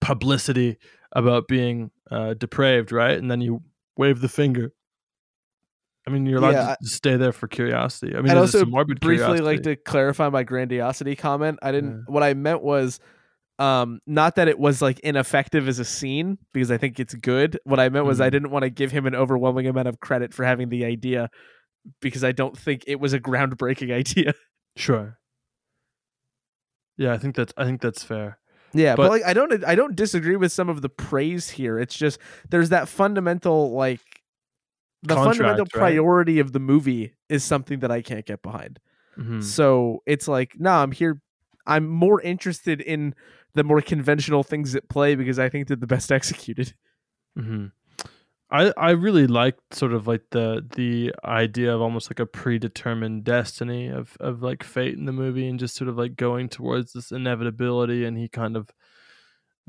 publicity 0.00 0.78
about 1.12 1.46
being 1.48 1.90
uh, 2.10 2.34
depraved, 2.34 2.92
right? 2.92 3.16
And 3.16 3.30
then 3.30 3.40
you 3.40 3.62
wave 3.96 4.20
the 4.20 4.28
finger. 4.28 4.72
I 6.06 6.10
mean, 6.10 6.26
you're 6.26 6.38
allowed 6.38 6.50
Yeah, 6.52 6.76
to 6.80 6.86
stay 6.86 7.16
there 7.16 7.32
for 7.32 7.48
curiosity. 7.48 8.14
I 8.14 8.20
mean, 8.20 8.30
I'd 8.30 8.36
also 8.36 8.64
morbid 8.66 9.00
briefly 9.00 9.24
curiosity. 9.24 9.44
like 9.44 9.62
to 9.62 9.76
clarify 9.76 10.28
my 10.28 10.42
grandiosity 10.42 11.16
comment. 11.16 11.58
I 11.62 11.72
didn't. 11.72 11.90
Yeah. 11.92 12.12
What 12.12 12.22
I 12.22 12.34
meant 12.34 12.62
was, 12.62 13.00
um, 13.58 14.00
not 14.06 14.34
that 14.36 14.48
it 14.48 14.58
was 14.58 14.82
like 14.82 14.98
ineffective 15.00 15.66
as 15.68 15.78
a 15.78 15.84
scene 15.84 16.36
because 16.52 16.70
I 16.70 16.76
think 16.76 17.00
it's 17.00 17.14
good. 17.14 17.58
What 17.64 17.80
I 17.80 17.88
meant 17.88 18.04
was 18.04 18.20
I 18.20 18.28
Mhm. 18.28 18.32
didn't 18.32 18.50
want 18.50 18.64
to 18.64 18.70
give 18.70 18.90
him 18.92 19.06
an 19.06 19.14
overwhelming 19.14 19.66
amount 19.66 19.88
of 19.88 20.00
credit 20.00 20.34
for 20.34 20.44
having 20.44 20.68
the 20.68 20.84
idea 20.84 21.30
because 22.00 22.22
I 22.24 22.32
don't 22.32 22.56
think 22.58 22.84
it 22.86 23.00
was 23.00 23.12
a 23.12 23.20
groundbreaking 23.20 23.90
idea. 23.94 24.34
Sure. 24.76 25.18
Yeah, 26.96 27.12
I 27.12 27.18
think 27.18 27.34
that's 27.34 27.52
I 27.56 27.64
think 27.64 27.80
that's 27.80 28.02
fair. 28.04 28.38
Yeah, 28.72 28.96
but, 28.96 29.04
But- 29.04 29.10
like 29.10 29.22
I 29.24 29.32
don't 29.34 29.64
I 29.64 29.74
don't 29.74 29.96
disagree 29.96 30.36
with 30.36 30.52
some 30.52 30.68
of 30.68 30.82
the 30.82 30.88
praise 30.88 31.50
here. 31.50 31.78
It's 31.78 31.94
just 31.96 32.18
there's 32.50 32.68
that 32.70 32.88
fundamental 32.88 33.72
like 33.72 34.00
the 35.04 35.14
Contract, 35.14 35.36
fundamental 35.36 35.66
right? 35.74 35.80
priority 35.80 36.38
of 36.40 36.52
the 36.52 36.60
movie 36.60 37.14
is 37.28 37.44
something 37.44 37.80
that 37.80 37.90
I 37.90 38.02
can't 38.02 38.26
get 38.26 38.42
behind. 38.42 38.80
Mhm. 39.18 39.42
So 39.42 40.02
it's 40.06 40.26
like, 40.28 40.58
nah, 40.58 40.82
I'm 40.82 40.92
here. 40.92 41.20
I'm 41.66 41.86
more 41.88 42.20
interested 42.20 42.80
in 42.80 43.14
the 43.54 43.64
more 43.64 43.80
conventional 43.80 44.42
things 44.42 44.74
at 44.74 44.88
play 44.88 45.14
because 45.14 45.38
I 45.38 45.48
think 45.48 45.68
they're 45.68 45.76
the 45.76 45.86
best 45.86 46.10
executed. 46.20 46.74
hmm 47.36 47.66
I 48.50 48.72
I 48.76 48.90
really 48.90 49.26
like 49.26 49.56
sort 49.72 49.94
of 49.94 50.06
like 50.06 50.22
the 50.30 50.66
the 50.76 51.14
idea 51.24 51.74
of 51.74 51.80
almost 51.80 52.10
like 52.10 52.20
a 52.20 52.26
predetermined 52.26 53.24
destiny 53.24 53.88
of 53.88 54.16
of 54.20 54.42
like 54.42 54.62
fate 54.62 54.94
in 54.98 55.06
the 55.06 55.12
movie 55.12 55.48
and 55.48 55.58
just 55.58 55.74
sort 55.76 55.88
of 55.88 55.96
like 55.96 56.14
going 56.16 56.48
towards 56.48 56.92
this 56.92 57.10
inevitability 57.10 58.04
and 58.04 58.18
he 58.18 58.28
kind 58.28 58.56
of 58.56 58.70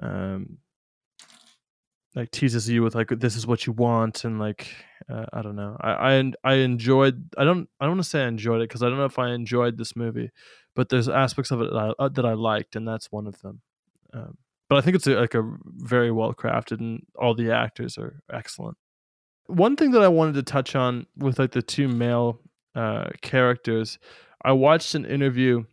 um 0.01 0.57
like 2.15 2.31
teases 2.31 2.69
you 2.69 2.81
with 2.83 2.95
like 2.95 3.09
this 3.09 3.35
is 3.35 3.45
what 3.47 3.65
you 3.65 3.73
want 3.73 4.23
and 4.23 4.39
like 4.39 4.67
uh, 5.09 5.25
I 5.33 5.41
don't 5.41 5.55
know 5.55 5.77
I 5.79 5.91
I 5.91 6.31
I 6.43 6.53
enjoyed 6.55 7.29
I 7.37 7.43
don't 7.43 7.69
I 7.79 7.85
don't 7.85 7.95
want 7.95 8.03
to 8.03 8.09
say 8.09 8.23
I 8.23 8.27
enjoyed 8.27 8.61
it 8.61 8.69
because 8.69 8.83
I 8.83 8.89
don't 8.89 8.97
know 8.97 9.05
if 9.05 9.19
I 9.19 9.31
enjoyed 9.31 9.77
this 9.77 9.95
movie 9.95 10.31
but 10.75 10.89
there's 10.89 11.09
aspects 11.09 11.51
of 11.51 11.61
it 11.61 11.71
that 11.71 11.77
I, 11.77 12.03
uh, 12.03 12.09
that 12.09 12.25
I 12.25 12.33
liked 12.33 12.75
and 12.75 12.87
that's 12.87 13.11
one 13.11 13.27
of 13.27 13.41
them. 13.41 13.61
Um, 14.13 14.37
but 14.69 14.77
I 14.77 14.81
think 14.81 14.95
it's 14.95 15.07
a, 15.07 15.15
like 15.15 15.33
a 15.33 15.57
very 15.65 16.11
well 16.11 16.33
crafted 16.33 16.79
and 16.79 17.05
all 17.15 17.33
the 17.33 17.51
actors 17.51 17.97
are 17.97 18.21
excellent. 18.31 18.77
One 19.47 19.75
thing 19.75 19.91
that 19.91 20.01
I 20.01 20.07
wanted 20.07 20.33
to 20.35 20.43
touch 20.43 20.75
on 20.75 21.05
with 21.17 21.39
like 21.39 21.51
the 21.51 21.61
two 21.61 21.87
male 21.87 22.39
uh, 22.75 23.09
characters, 23.21 23.99
I 24.43 24.51
watched 24.51 24.95
an 24.95 25.05
interview 25.05 25.63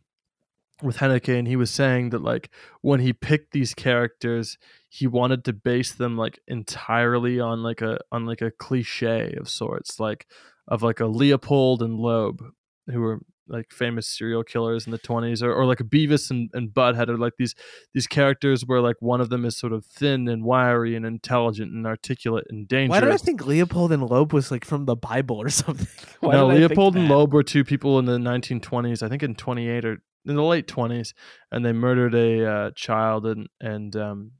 with 0.82 0.98
Haneke 0.98 1.38
and 1.38 1.48
he 1.48 1.56
was 1.56 1.70
saying 1.70 2.10
that 2.10 2.22
like 2.22 2.50
when 2.80 3.00
he 3.00 3.12
picked 3.12 3.52
these 3.52 3.74
characters, 3.74 4.58
he 4.88 5.06
wanted 5.06 5.44
to 5.44 5.52
base 5.52 5.92
them 5.92 6.16
like 6.16 6.38
entirely 6.46 7.40
on 7.40 7.62
like 7.62 7.80
a 7.82 7.98
on 8.10 8.26
like 8.26 8.42
a 8.42 8.50
cliche 8.50 9.34
of 9.38 9.48
sorts, 9.48 9.98
like 10.00 10.26
of 10.68 10.82
like 10.82 11.00
a 11.00 11.06
Leopold 11.06 11.82
and 11.82 11.98
Loeb, 11.98 12.42
who 12.86 13.00
were 13.00 13.20
like 13.48 13.70
famous 13.70 14.06
serial 14.06 14.42
killers 14.42 14.86
in 14.86 14.92
the 14.92 14.98
20s 14.98 15.42
or, 15.42 15.52
or 15.52 15.66
like 15.66 15.80
a 15.80 15.84
Beavis 15.84 16.30
and, 16.30 16.48
and 16.54 16.70
Butthead 16.70 17.08
are 17.08 17.18
like 17.18 17.34
these 17.38 17.54
these 17.92 18.06
characters 18.06 18.64
where 18.66 18.80
like 18.80 18.96
one 19.00 19.20
of 19.20 19.30
them 19.30 19.44
is 19.44 19.56
sort 19.56 19.72
of 19.72 19.84
thin 19.84 20.28
and 20.28 20.44
wiry 20.44 20.96
and 20.96 21.04
intelligent 21.04 21.72
and 21.72 21.86
articulate 21.86 22.46
and 22.48 22.66
dangerous. 22.66 23.00
Why 23.00 23.00
did 23.00 23.12
I 23.12 23.18
think 23.18 23.44
Leopold 23.44 23.92
and 23.92 24.02
Loeb 24.02 24.32
was 24.32 24.50
like 24.50 24.64
from 24.64 24.86
the 24.86 24.96
Bible 24.96 25.36
or 25.36 25.48
something? 25.50 25.86
Why 26.20 26.32
no, 26.32 26.50
did 26.50 26.56
I 26.56 26.68
think 26.68 26.70
Leopold 26.70 26.96
and? 26.96 27.08
Loeb 27.08 27.32
were 27.32 27.42
two 27.42 27.64
people 27.64 27.98
in 27.98 28.06
the 28.06 28.18
1920s, 28.18 29.02
I 29.02 29.08
think 29.08 29.22
in 29.22 29.34
28 29.34 29.84
or 29.84 30.02
in 30.26 30.36
the 30.36 30.42
late 30.42 30.66
20s, 30.66 31.14
and 31.50 31.64
they 31.64 31.72
murdered 31.72 32.14
a 32.14 32.46
uh, 32.46 32.70
child 32.74 33.26
and 33.26 33.48
and 33.60 33.94
um, 33.96 34.32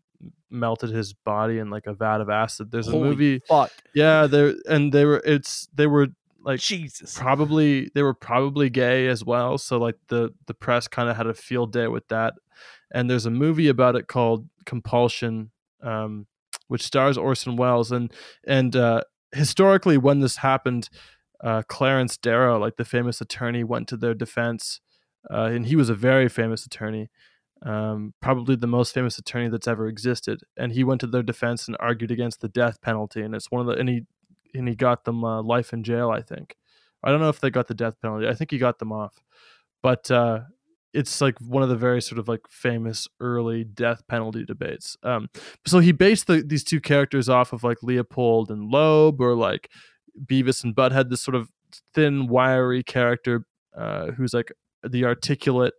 melted 0.50 0.90
his 0.90 1.12
body 1.12 1.58
in 1.58 1.70
like 1.70 1.86
a 1.86 1.94
vat 1.94 2.20
of 2.20 2.30
acid. 2.30 2.70
There's 2.70 2.88
a 2.88 2.92
movie, 2.92 3.40
Fuck, 3.48 3.72
yeah, 3.94 4.26
there 4.26 4.54
and 4.68 4.92
they 4.92 5.04
were 5.04 5.22
it's 5.24 5.68
they 5.74 5.86
were 5.86 6.08
like 6.44 6.60
Jesus. 6.60 7.16
probably 7.16 7.90
they 7.94 8.02
were 8.02 8.14
probably 8.14 8.68
gay 8.68 9.06
as 9.06 9.24
well 9.24 9.58
so 9.58 9.78
like 9.78 9.96
the 10.08 10.34
the 10.46 10.54
press 10.54 10.88
kind 10.88 11.08
of 11.08 11.16
had 11.16 11.26
a 11.26 11.34
field 11.34 11.72
day 11.72 11.86
with 11.86 12.06
that 12.08 12.34
and 12.90 13.08
there's 13.08 13.26
a 13.26 13.30
movie 13.30 13.68
about 13.68 13.94
it 13.94 14.08
called 14.08 14.48
compulsion 14.66 15.52
um 15.82 16.26
which 16.66 16.82
stars 16.82 17.16
orson 17.16 17.56
welles 17.56 17.92
and 17.92 18.12
and 18.44 18.74
uh 18.74 19.02
historically 19.32 19.96
when 19.96 20.18
this 20.18 20.38
happened 20.38 20.88
uh 21.44 21.62
clarence 21.68 22.16
darrow 22.16 22.58
like 22.58 22.76
the 22.76 22.84
famous 22.84 23.20
attorney 23.20 23.62
went 23.62 23.86
to 23.86 23.96
their 23.96 24.14
defense 24.14 24.80
uh 25.30 25.50
and 25.52 25.66
he 25.66 25.76
was 25.76 25.88
a 25.88 25.94
very 25.94 26.28
famous 26.28 26.66
attorney 26.66 27.10
um, 27.64 28.14
probably 28.20 28.56
the 28.56 28.66
most 28.66 28.92
famous 28.92 29.18
attorney 29.18 29.48
that's 29.48 29.68
ever 29.68 29.86
existed, 29.86 30.42
and 30.56 30.72
he 30.72 30.82
went 30.82 31.00
to 31.02 31.06
their 31.06 31.22
defense 31.22 31.68
and 31.68 31.76
argued 31.78 32.10
against 32.10 32.40
the 32.40 32.48
death 32.48 32.80
penalty. 32.80 33.22
And 33.22 33.34
it's 33.34 33.50
one 33.50 33.60
of 33.60 33.66
the 33.66 33.80
and 33.80 33.88
he 33.88 34.02
and 34.54 34.68
he 34.68 34.74
got 34.74 35.04
them 35.04 35.24
uh, 35.24 35.42
life 35.42 35.72
in 35.72 35.84
jail. 35.84 36.10
I 36.10 36.22
think. 36.22 36.56
I 37.04 37.10
don't 37.10 37.20
know 37.20 37.28
if 37.28 37.40
they 37.40 37.50
got 37.50 37.68
the 37.68 37.74
death 37.74 38.00
penalty. 38.00 38.28
I 38.28 38.34
think 38.34 38.50
he 38.50 38.58
got 38.58 38.78
them 38.78 38.92
off, 38.92 39.22
but 39.82 40.10
uh, 40.10 40.40
it's 40.92 41.20
like 41.20 41.38
one 41.40 41.62
of 41.62 41.68
the 41.68 41.76
very 41.76 42.02
sort 42.02 42.18
of 42.18 42.28
like 42.28 42.40
famous 42.48 43.08
early 43.20 43.64
death 43.64 44.06
penalty 44.08 44.44
debates. 44.44 44.96
Um, 45.02 45.28
so 45.66 45.78
he 45.78 45.92
based 45.92 46.26
the, 46.26 46.42
these 46.44 46.64
two 46.64 46.80
characters 46.80 47.28
off 47.28 47.52
of 47.52 47.64
like 47.64 47.82
Leopold 47.82 48.50
and 48.50 48.70
Loeb, 48.70 49.20
or 49.20 49.34
like 49.36 49.70
Beavis 50.24 50.64
and 50.64 50.74
Butthead. 50.74 51.10
This 51.10 51.22
sort 51.22 51.36
of 51.36 51.48
thin, 51.94 52.26
wiry 52.26 52.82
character 52.82 53.46
uh, 53.76 54.10
who's 54.12 54.34
like 54.34 54.52
the 54.88 55.04
articulate. 55.04 55.74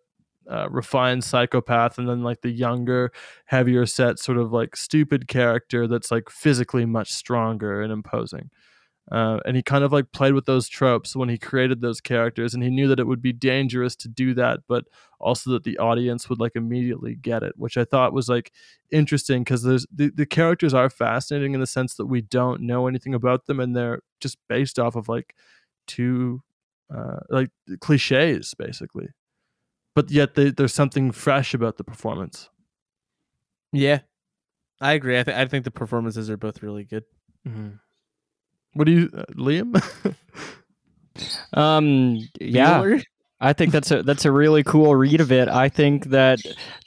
Uh, 0.46 0.68
refined 0.70 1.24
psychopath 1.24 1.98
and 1.98 2.10
then 2.10 2.22
like 2.22 2.42
the 2.42 2.50
younger 2.50 3.14
heavier 3.46 3.86
set 3.86 4.20
sort 4.20 4.38
of 4.38 4.52
like 4.52 4.76
stupid 4.76 5.26
character 5.30 5.88
that's 5.88 6.12
like 6.12 6.30
physically 6.30 6.86
much 6.86 7.14
stronger 7.14 7.82
and 7.82 7.94
imposing 7.94 8.50
uh, 9.12 9.40
and 9.46 9.58
he 9.58 9.62
kind 9.62 9.84
of 9.84 9.92
like 9.92 10.12
played 10.12 10.34
with 10.34 10.46
those 10.46 10.70
tropes 10.70 11.16
when 11.16 11.28
he 11.28 11.38
created 11.38 11.82
those 11.82 12.00
characters 12.00 12.54
and 12.54 12.64
he 12.64 12.70
knew 12.70 12.88
that 12.88 13.00
it 13.00 13.08
would 13.08 13.22
be 13.22 13.34
dangerous 13.34 13.96
to 13.96 14.08
do 14.08 14.34
that 14.34 14.62
but 14.68 14.86
also 15.20 15.52
that 15.52 15.64
the 15.64 15.78
audience 15.78 16.30
would 16.30 16.40
like 16.40 16.56
immediately 16.56 17.16
get 17.16 17.44
it 17.44 17.54
which 17.58 17.78
i 17.78 17.84
thought 17.84 18.14
was 18.14 18.30
like 18.30 18.52
interesting 18.92 19.44
because 19.44 19.64
there's 19.64 19.86
the, 19.94 20.10
the 20.10 20.26
characters 20.26 20.74
are 20.74 20.90
fascinating 20.90 21.54
in 21.54 21.60
the 21.60 21.68
sense 21.68 21.96
that 21.96 22.06
we 22.06 22.22
don't 22.22 22.62
know 22.62 22.88
anything 22.88 23.14
about 23.14 23.46
them 23.46 23.60
and 23.60 23.76
they're 23.76 24.02
just 24.22 24.38
based 24.48 24.80
off 24.80 24.96
of 24.96 25.10
like 25.10 25.36
two 25.86 26.42
uh, 26.94 27.20
like 27.30 27.50
cliches 27.82 28.54
basically. 28.58 29.08
But 29.96 30.10
yet 30.10 30.34
they, 30.34 30.50
there's 30.50 30.74
something 30.74 31.12
fresh 31.12 31.54
about 31.54 31.78
the 31.78 31.84
performance. 31.84 32.50
Yeah, 33.72 34.00
I 34.82 34.94
agree. 34.94 35.20
I, 35.20 35.24
th- 35.24 35.38
I 35.38 35.46
think 35.46 35.66
the 35.66 35.72
performances 35.72 36.30
are 36.30 36.38
both 36.38 36.64
really 36.64 36.84
good. 36.84 37.04
what 38.74 38.86
do 38.86 38.92
you 38.92 39.10
uh, 39.16 39.26
liam? 39.36 40.16
Um, 41.54 42.28
yeah, 42.42 42.98
I 43.40 43.54
think 43.54 43.72
that's 43.72 43.92
a 43.92 44.02
that's 44.04 44.26
a 44.26 44.32
really 44.32 44.64
cool 44.64 44.96
read 44.96 45.22
of 45.22 45.32
it. 45.32 45.48
I 45.48 45.70
think 45.70 46.06
that 46.06 46.40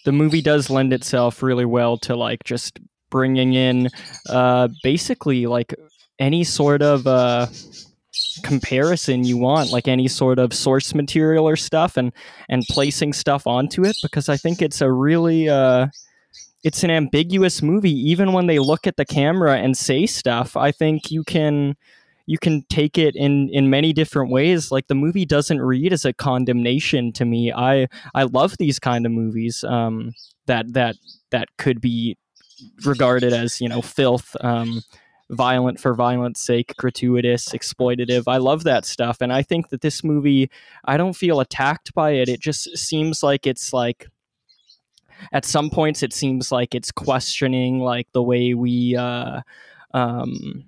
the 0.05 0.12
movie 0.12 0.43
does 0.43 0.70
lend 0.70 0.93
itself 0.93 1.43
really 1.43 1.64
well 1.64 1.97
to 1.98 2.16
like 2.16 2.43
just 2.44 2.81
bringing 3.09 3.55
in 3.55 3.89
uh 4.28 4.66
basically 4.82 5.47
like 5.47 5.73
any 6.18 6.43
sort 6.43 6.82
of 6.82 7.06
uh 7.06 7.47
comparison 8.42 9.24
you 9.24 9.36
want 9.36 9.70
like 9.70 9.88
any 9.88 10.08
sort 10.08 10.38
of 10.38 10.52
source 10.52 10.94
material 10.94 11.48
or 11.48 11.56
stuff 11.56 11.96
and 11.96 12.12
and 12.48 12.64
placing 12.70 13.12
stuff 13.12 13.46
onto 13.46 13.84
it 13.84 13.96
because 14.02 14.28
I 14.28 14.36
think 14.36 14.62
it's 14.62 14.80
a 14.80 14.90
really 14.90 15.48
uh 15.48 15.88
it's 16.64 16.82
an 16.82 16.90
ambiguous 16.90 17.62
movie. 17.62 17.92
Even 18.10 18.32
when 18.32 18.46
they 18.48 18.58
look 18.58 18.86
at 18.86 18.96
the 18.96 19.04
camera 19.04 19.56
and 19.58 19.76
say 19.76 20.06
stuff 20.06 20.56
I 20.56 20.72
think 20.72 21.10
you 21.10 21.24
can 21.24 21.76
you 22.26 22.38
can 22.38 22.64
take 22.68 22.98
it 22.98 23.14
in 23.14 23.48
in 23.50 23.70
many 23.70 23.92
different 23.92 24.30
ways. 24.30 24.70
Like 24.70 24.88
the 24.88 24.94
movie 24.94 25.24
doesn't 25.24 25.60
read 25.60 25.92
as 25.92 26.04
a 26.04 26.12
condemnation 26.12 27.12
to 27.12 27.24
me. 27.24 27.52
I 27.52 27.88
i 28.14 28.24
love 28.24 28.56
these 28.58 28.78
kind 28.78 29.06
of 29.06 29.12
movies 29.12 29.64
um 29.64 30.12
that 30.46 30.72
that 30.72 30.96
that 31.30 31.48
could 31.58 31.80
be 31.80 32.16
regarded 32.84 33.32
as 33.32 33.60
you 33.60 33.68
know 33.68 33.82
filth 33.82 34.34
um 34.40 34.82
violent 35.30 35.80
for 35.80 35.94
violence 35.94 36.40
sake 36.40 36.74
gratuitous 36.76 37.48
exploitative. 37.48 38.24
I 38.26 38.36
love 38.38 38.64
that 38.64 38.84
stuff 38.84 39.20
and 39.20 39.32
i 39.32 39.42
think 39.42 39.68
that 39.70 39.80
this 39.80 40.04
movie 40.04 40.50
i 40.84 40.96
don't 40.96 41.14
feel 41.14 41.40
attacked 41.40 41.92
by 41.94 42.10
it. 42.12 42.28
It 42.28 42.40
just 42.40 42.76
seems 42.76 43.22
like 43.22 43.46
it's 43.46 43.72
like 43.72 44.08
at 45.32 45.44
some 45.44 45.70
points 45.70 46.02
it 46.02 46.12
seems 46.12 46.52
like 46.52 46.74
it's 46.74 46.92
questioning 46.92 47.80
like 47.80 48.06
the 48.12 48.22
way 48.22 48.54
we 48.54 48.96
uh 48.96 49.40
um 49.94 50.64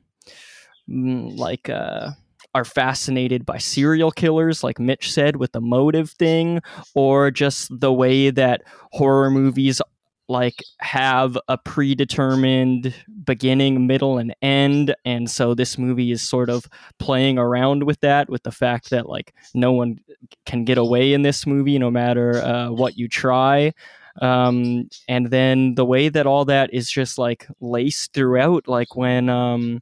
mm, 0.89 1.37
like 1.39 1.69
uh 1.69 2.11
are 2.55 2.65
fascinated 2.65 3.45
by 3.45 3.59
serial 3.59 4.11
killers 4.11 4.65
like 4.65 4.81
Mitch 4.81 5.13
said 5.13 5.37
with 5.37 5.53
the 5.53 5.61
motive 5.61 6.11
thing 6.11 6.61
or 6.95 7.31
just 7.31 7.69
the 7.79 7.93
way 7.93 8.31
that 8.31 8.63
horror 8.93 9.31
movies 9.31 9.83
like 10.29 10.63
have 10.79 11.39
a 11.49 11.57
predetermined 11.57 12.95
beginning 13.25 13.87
middle 13.87 14.19
and 14.19 14.35
end 14.43 14.95
and 15.05 15.31
so 15.31 15.55
this 15.55 15.79
movie 15.79 16.13
is 16.13 16.21
sort 16.21 16.51
of 16.51 16.67
playing 16.99 17.39
around 17.39 17.85
with 17.85 17.99
that 18.01 18.29
with 18.29 18.43
the 18.43 18.53
fact 18.53 18.91
that 18.91 19.09
like 19.09 19.35
no 19.55 19.73
one 19.73 19.99
can 20.47 20.65
get 20.65 20.79
away 20.79 21.13
in 21.13 21.23
this 21.23 21.47
movie 21.47 21.79
no 21.79 21.91
matter 21.91 22.43
uh, 22.43 22.71
what 22.71 22.97
you 22.97 23.09
try. 23.09 23.73
Um, 24.21 24.89
and 25.09 25.31
then 25.31 25.77
the 25.77 25.85
way 25.85 26.09
that 26.09 26.27
all 26.27 26.45
that 26.47 26.75
is 26.75 26.91
just 26.91 27.19
like 27.19 27.47
laced 27.61 28.13
throughout 28.13 28.67
like 28.67 28.97
when 28.97 29.29
um, 29.29 29.81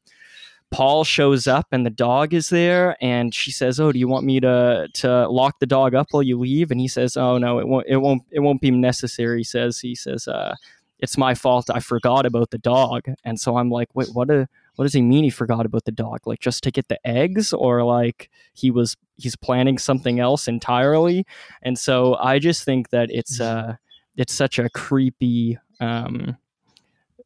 Paul 0.70 1.04
shows 1.04 1.46
up 1.46 1.66
and 1.72 1.86
the 1.86 1.90
dog 1.90 2.34
is 2.34 2.48
there 2.48 2.96
and 3.00 3.34
she 3.34 3.50
says, 3.50 3.78
"Oh, 3.78 3.92
do 3.92 3.98
you 3.98 4.08
want 4.08 4.26
me 4.26 4.40
to 4.40 4.88
to 4.94 5.28
lock 5.28 5.58
the 5.60 5.66
dog 5.66 5.94
up 5.94 6.08
while 6.10 6.22
you 6.22 6.38
leave?" 6.38 6.70
And 6.70 6.80
he 6.80 6.88
says, 6.88 7.16
"Oh 7.16 7.38
no, 7.38 7.58
it 7.58 7.68
won't 7.68 7.86
it 7.88 7.96
won't 7.98 8.22
it 8.30 8.40
won't 8.40 8.60
be 8.60 8.70
necessary." 8.70 9.38
He 9.38 9.44
says 9.44 9.78
he 9.78 9.94
says, 9.94 10.26
uh, 10.28 10.54
"It's 10.98 11.16
my 11.16 11.34
fault. 11.34 11.70
I 11.70 11.80
forgot 11.80 12.26
about 12.26 12.50
the 12.50 12.58
dog." 12.58 13.04
And 13.24 13.38
so 13.40 13.56
I'm 13.56 13.70
like, 13.70 13.88
"Wait, 13.94 14.08
what 14.12 14.30
a 14.30 14.48
what 14.74 14.84
does 14.84 14.92
he 14.92 15.02
mean 15.02 15.24
he 15.24 15.30
forgot 15.30 15.66
about 15.66 15.84
the 15.84 15.92
dog? 15.92 16.20
Like 16.26 16.40
just 16.40 16.62
to 16.64 16.70
get 16.70 16.88
the 16.88 16.98
eggs 17.06 17.52
or 17.52 17.84
like 17.84 18.30
he 18.52 18.70
was 18.70 18.96
he's 19.16 19.36
planning 19.36 19.78
something 19.78 20.20
else 20.20 20.48
entirely?" 20.48 21.26
And 21.62 21.78
so 21.78 22.16
I 22.16 22.38
just 22.38 22.64
think 22.64 22.90
that 22.90 23.08
it's 23.10 23.40
uh 23.40 23.76
it's 24.16 24.32
such 24.32 24.58
a 24.58 24.68
creepy 24.70 25.58
um, 25.80 26.36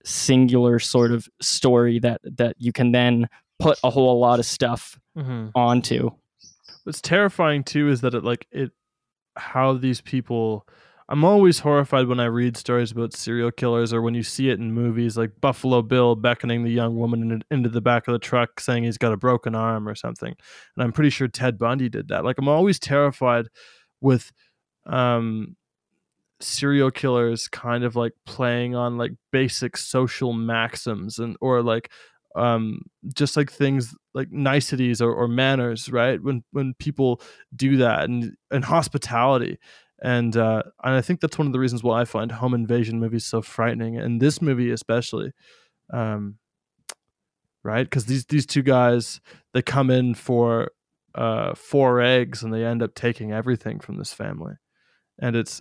singular 0.05 0.78
sort 0.78 1.12
of 1.12 1.28
story 1.40 1.98
that 1.98 2.20
that 2.24 2.56
you 2.59 2.72
can 2.72 2.93
then 2.93 3.28
put 3.59 3.78
a 3.85 3.90
whole 3.90 4.18
lot 4.20 4.39
of 4.39 4.47
stuff 4.47 4.98
Mm-hmm. 5.18 5.48
onto. 5.55 6.10
What's 6.85 7.01
terrifying 7.01 7.64
too 7.64 7.89
is 7.89 8.01
that 8.01 8.14
it 8.14 8.24
like 8.24 8.47
it 8.52 8.70
how 9.36 9.74
these 9.74 10.01
people 10.01 10.66
I'm 11.09 11.24
always 11.24 11.59
horrified 11.59 12.06
when 12.06 12.20
I 12.20 12.27
read 12.27 12.56
stories 12.56 12.93
about 12.93 13.12
serial 13.12 13.51
killers 13.51 13.93
or 13.93 14.01
when 14.01 14.14
you 14.14 14.22
see 14.22 14.48
it 14.48 14.60
in 14.60 14.72
movies 14.72 15.18
like 15.18 15.32
Buffalo 15.40 15.82
Bill 15.82 16.14
beckoning 16.14 16.62
the 16.62 16.70
young 16.70 16.97
woman 16.97 17.32
in, 17.32 17.43
into 17.51 17.68
the 17.68 17.81
back 17.81 18.06
of 18.06 18.12
the 18.12 18.20
truck 18.20 18.60
saying 18.60 18.85
he's 18.85 18.97
got 18.98 19.12
a 19.12 19.16
broken 19.16 19.56
arm 19.56 19.89
or 19.89 19.97
something. 19.97 20.32
And 20.77 20.85
I'm 20.85 20.93
pretty 20.93 21.10
sure 21.10 21.27
Ted 21.27 21.59
Bundy 21.59 21.89
did 21.89 22.06
that. 22.09 22.24
Like 22.24 22.39
I'm 22.39 22.48
always 22.48 22.78
terrified 22.78 23.47
with 24.01 24.31
um 24.86 25.56
serial 26.41 26.91
killers 26.91 27.49
kind 27.49 27.85
of 27.85 27.97
like 27.97 28.12
playing 28.27 28.75
on 28.75 28.97
like 28.99 29.12
basic 29.33 29.77
social 29.77 30.33
maxims 30.33 31.19
and 31.19 31.37
or 31.41 31.62
like 31.62 31.91
um 32.37 32.81
just 33.15 33.37
like 33.37 33.51
things 33.51 33.95
like 34.15 34.31
niceties 34.31 35.01
or, 35.03 35.12
or 35.12 35.29
manners 35.29 35.91
right? 35.91 36.23
When 36.23 36.45
when 36.53 36.75
people 36.75 37.21
do 37.55 37.77
that 37.79 38.05
and 38.05 38.35
and 38.51 38.65
hospitality. 38.65 39.59
And 40.03 40.35
uh 40.37 40.62
and 40.83 40.95
i 40.95 41.03
think 41.03 41.21
that's 41.21 41.37
one 41.37 41.47
of 41.47 41.53
the 41.53 41.59
reasons 41.59 41.83
why 41.83 42.01
i 42.01 42.05
find 42.07 42.33
home 42.33 42.55
invasion 42.55 42.99
movies 42.99 43.27
so 43.27 43.43
frightening 43.43 43.99
and 43.99 44.19
this 44.19 44.41
movie 44.41 44.71
especially 44.71 45.33
um 45.93 46.39
right? 47.62 47.85
Because 47.85 48.07
these 48.07 48.25
these 48.27 48.47
two 48.47 48.62
guys 48.62 49.21
they 49.55 49.62
come 49.62 49.91
in 49.91 50.15
for 50.15 50.71
uh 51.15 51.55
four 51.55 52.01
eggs 52.01 52.43
and 52.43 52.53
they 52.53 52.65
end 52.65 52.83
up 52.83 52.95
taking 52.95 53.33
everything 53.33 53.81
from 53.81 53.97
this 53.97 54.12
family. 54.12 54.55
And 55.19 55.37
it's 55.37 55.61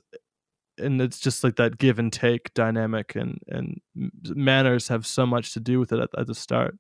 and 0.80 1.02
it's 1.02 1.20
just 1.20 1.44
like 1.44 1.56
that 1.58 1.78
give 1.78 2.00
and 2.00 2.12
take 2.12 2.54
dynamic 2.54 3.16
and 3.16 3.40
and 3.48 3.82
manners 4.24 4.88
have 4.88 5.06
so 5.06 5.26
much 5.26 5.54
to 5.54 5.60
do 5.60 5.80
with 5.80 5.92
it 5.92 6.00
at, 6.00 6.10
at 6.18 6.28
the 6.28 6.36
start. 6.36 6.78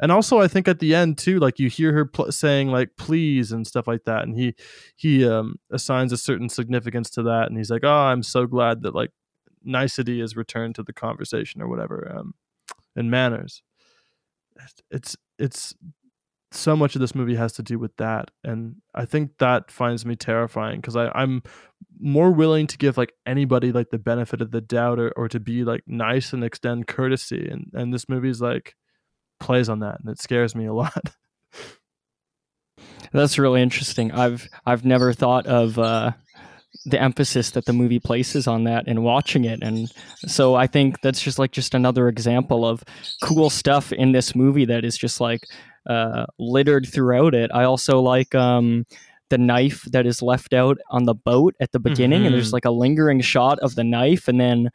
And 0.00 0.10
also 0.10 0.40
i 0.40 0.48
think 0.48 0.66
at 0.66 0.80
the 0.80 0.92
end 0.92 1.18
too 1.18 1.38
like 1.38 1.60
you 1.60 1.68
hear 1.68 1.92
her 1.92 2.04
pl- 2.04 2.32
saying 2.32 2.68
like 2.68 2.96
please 2.96 3.52
and 3.52 3.64
stuff 3.64 3.86
like 3.86 4.02
that 4.04 4.24
and 4.24 4.34
he 4.34 4.54
he 4.96 5.24
um 5.24 5.54
assigns 5.70 6.12
a 6.12 6.16
certain 6.16 6.48
significance 6.48 7.10
to 7.10 7.22
that 7.22 7.46
and 7.46 7.56
he's 7.56 7.70
like 7.70 7.84
oh 7.84 8.06
i'm 8.10 8.24
so 8.24 8.44
glad 8.44 8.82
that 8.82 8.92
like 8.92 9.10
nicety 9.62 10.20
is 10.20 10.34
returned 10.34 10.74
to 10.74 10.82
the 10.82 10.92
conversation 10.92 11.62
or 11.62 11.68
whatever 11.68 12.12
um 12.12 12.34
and 12.96 13.10
manners. 13.10 13.62
It's 14.90 15.16
it's 15.38 15.74
so 16.54 16.76
much 16.76 16.94
of 16.94 17.00
this 17.00 17.14
movie 17.14 17.34
has 17.34 17.52
to 17.52 17.62
do 17.62 17.78
with 17.78 17.96
that 17.96 18.30
and 18.44 18.76
i 18.94 19.04
think 19.04 19.30
that 19.38 19.70
finds 19.70 20.06
me 20.06 20.14
terrifying 20.14 20.80
because 20.80 20.96
i'm 20.96 21.42
more 21.98 22.30
willing 22.30 22.66
to 22.66 22.78
give 22.78 22.96
like 22.96 23.12
anybody 23.26 23.72
like 23.72 23.90
the 23.90 23.98
benefit 23.98 24.40
of 24.40 24.50
the 24.50 24.60
doubt 24.60 24.98
or, 24.98 25.10
or 25.12 25.28
to 25.28 25.40
be 25.40 25.64
like 25.64 25.82
nice 25.86 26.32
and 26.32 26.44
extend 26.44 26.86
courtesy 26.86 27.48
and 27.48 27.70
and 27.74 27.92
this 27.92 28.08
movie's 28.08 28.40
like 28.40 28.74
plays 29.40 29.68
on 29.68 29.80
that 29.80 29.98
and 30.00 30.08
it 30.08 30.20
scares 30.20 30.54
me 30.54 30.64
a 30.66 30.72
lot 30.72 31.02
That's 33.14 33.38
really 33.38 33.62
interesting. 33.62 34.10
I've 34.10 34.48
I've 34.66 34.84
never 34.84 35.12
thought 35.12 35.46
of 35.46 35.78
uh, 35.78 36.12
the 36.84 37.00
emphasis 37.00 37.52
that 37.52 37.64
the 37.64 37.72
movie 37.72 38.00
places 38.00 38.48
on 38.48 38.64
that 38.64 38.88
in 38.88 39.02
watching 39.02 39.44
it, 39.44 39.60
and 39.62 39.88
so 40.26 40.56
I 40.56 40.66
think 40.66 41.00
that's 41.00 41.22
just 41.22 41.38
like 41.38 41.52
just 41.52 41.74
another 41.74 42.08
example 42.08 42.66
of 42.66 42.82
cool 43.22 43.50
stuff 43.50 43.92
in 43.92 44.10
this 44.10 44.34
movie 44.34 44.64
that 44.64 44.84
is 44.84 44.98
just 44.98 45.20
like 45.20 45.46
uh, 45.86 46.26
littered 46.38 46.86
throughout 46.86 47.34
it. 47.34 47.50
I 47.54 47.64
also 47.64 48.00
like 48.00 48.34
um, 48.34 48.86
the 49.30 49.38
knife 49.38 49.82
that 49.92 50.06
is 50.06 50.22
left 50.22 50.52
out 50.54 50.78
on 50.90 51.04
the 51.04 51.14
boat 51.14 51.54
at 51.60 51.72
the 51.72 51.78
beginning, 51.80 52.24
and 52.26 52.34
there's 52.34 52.52
like 52.52 52.64
a 52.64 52.70
lingering 52.70 53.20
shot 53.20 53.58
of 53.60 53.74
the 53.74 53.84
knife, 53.84 54.28
and 54.28 54.40
then 54.40 54.70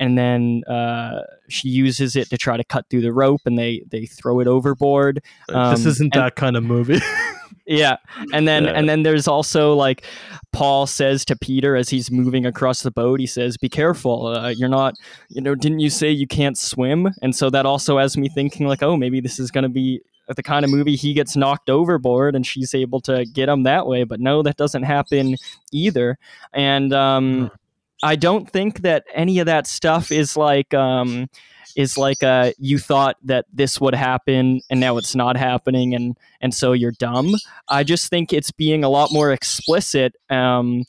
and 0.00 0.18
then 0.18 0.62
uh, 0.68 1.20
she 1.48 1.68
uses 1.68 2.16
it 2.16 2.28
to 2.30 2.36
try 2.36 2.56
to 2.56 2.64
cut 2.64 2.84
through 2.90 3.02
the 3.02 3.12
rope, 3.12 3.40
and 3.46 3.56
they 3.58 3.84
they 3.90 4.06
throw 4.06 4.40
it 4.40 4.46
overboard. 4.48 5.22
this 5.48 5.56
Um, 5.56 5.72
isn't 5.74 6.14
and- 6.14 6.22
that 6.22 6.36
kind 6.36 6.56
of 6.56 6.64
movie 6.64 6.98
yeah 7.66 7.96
and 8.34 8.46
then 8.46 8.64
Yeah. 8.64 8.72
and 8.72 8.88
then 8.88 9.04
there's 9.04 9.26
also 9.26 9.74
like 9.74 10.04
paul 10.52 10.86
says 10.86 11.24
to 11.26 11.36
peter 11.36 11.76
as 11.76 11.88
he's 11.88 12.10
moving 12.10 12.44
across 12.44 12.82
the 12.82 12.90
boat 12.90 13.20
he 13.20 13.26
says 13.26 13.56
be 13.56 13.70
careful 13.70 14.26
uh, 14.26 14.48
you're 14.50 14.68
not 14.68 14.94
you 15.30 15.40
know 15.40 15.54
didn't 15.54 15.78
you 15.80 15.88
say 15.88 16.10
you 16.10 16.26
can't 16.26 16.58
swim 16.58 17.08
and 17.22 17.34
so 17.34 17.48
that 17.48 17.64
also 17.64 17.96
has 17.96 18.18
me 18.18 18.28
thinking 18.28 18.66
like 18.66 18.82
oh 18.82 18.96
maybe 18.98 19.18
this 19.20 19.38
is 19.38 19.50
going 19.50 19.62
to 19.62 19.68
be 19.70 20.00
the 20.28 20.42
kind 20.42 20.64
of 20.64 20.70
movie 20.70 20.96
he 20.96 21.12
gets 21.12 21.36
knocked 21.36 21.68
overboard 21.68 22.34
and 22.34 22.46
she's 22.46 22.74
able 22.74 23.00
to 23.00 23.24
get 23.26 23.48
him 23.48 23.62
that 23.64 23.86
way 23.86 24.04
but 24.04 24.20
no 24.20 24.42
that 24.42 24.56
doesn't 24.56 24.84
happen 24.84 25.36
either. 25.72 26.18
And 26.52 26.92
um 26.92 27.50
i 28.02 28.16
don't 28.16 28.50
think 28.50 28.80
that 28.82 29.04
any 29.14 29.38
of 29.38 29.46
that 29.46 29.66
stuff 29.66 30.10
is 30.12 30.36
like 30.36 30.74
um 30.74 31.28
is 31.76 31.96
like 31.96 32.22
uh 32.22 32.50
you 32.58 32.78
thought 32.78 33.16
that 33.22 33.46
this 33.52 33.80
would 33.80 33.94
happen 33.94 34.60
and 34.70 34.80
now 34.80 34.96
it's 34.96 35.14
not 35.14 35.36
happening 35.36 35.94
and 35.94 36.16
and 36.44 36.52
so 36.52 36.72
you're 36.72 36.92
dumb. 36.92 37.34
I 37.68 37.84
just 37.84 38.10
think 38.10 38.30
it's 38.30 38.52
being 38.52 38.84
a 38.84 38.90
lot 38.90 39.10
more 39.10 39.32
explicit 39.32 40.14
um, 40.28 40.84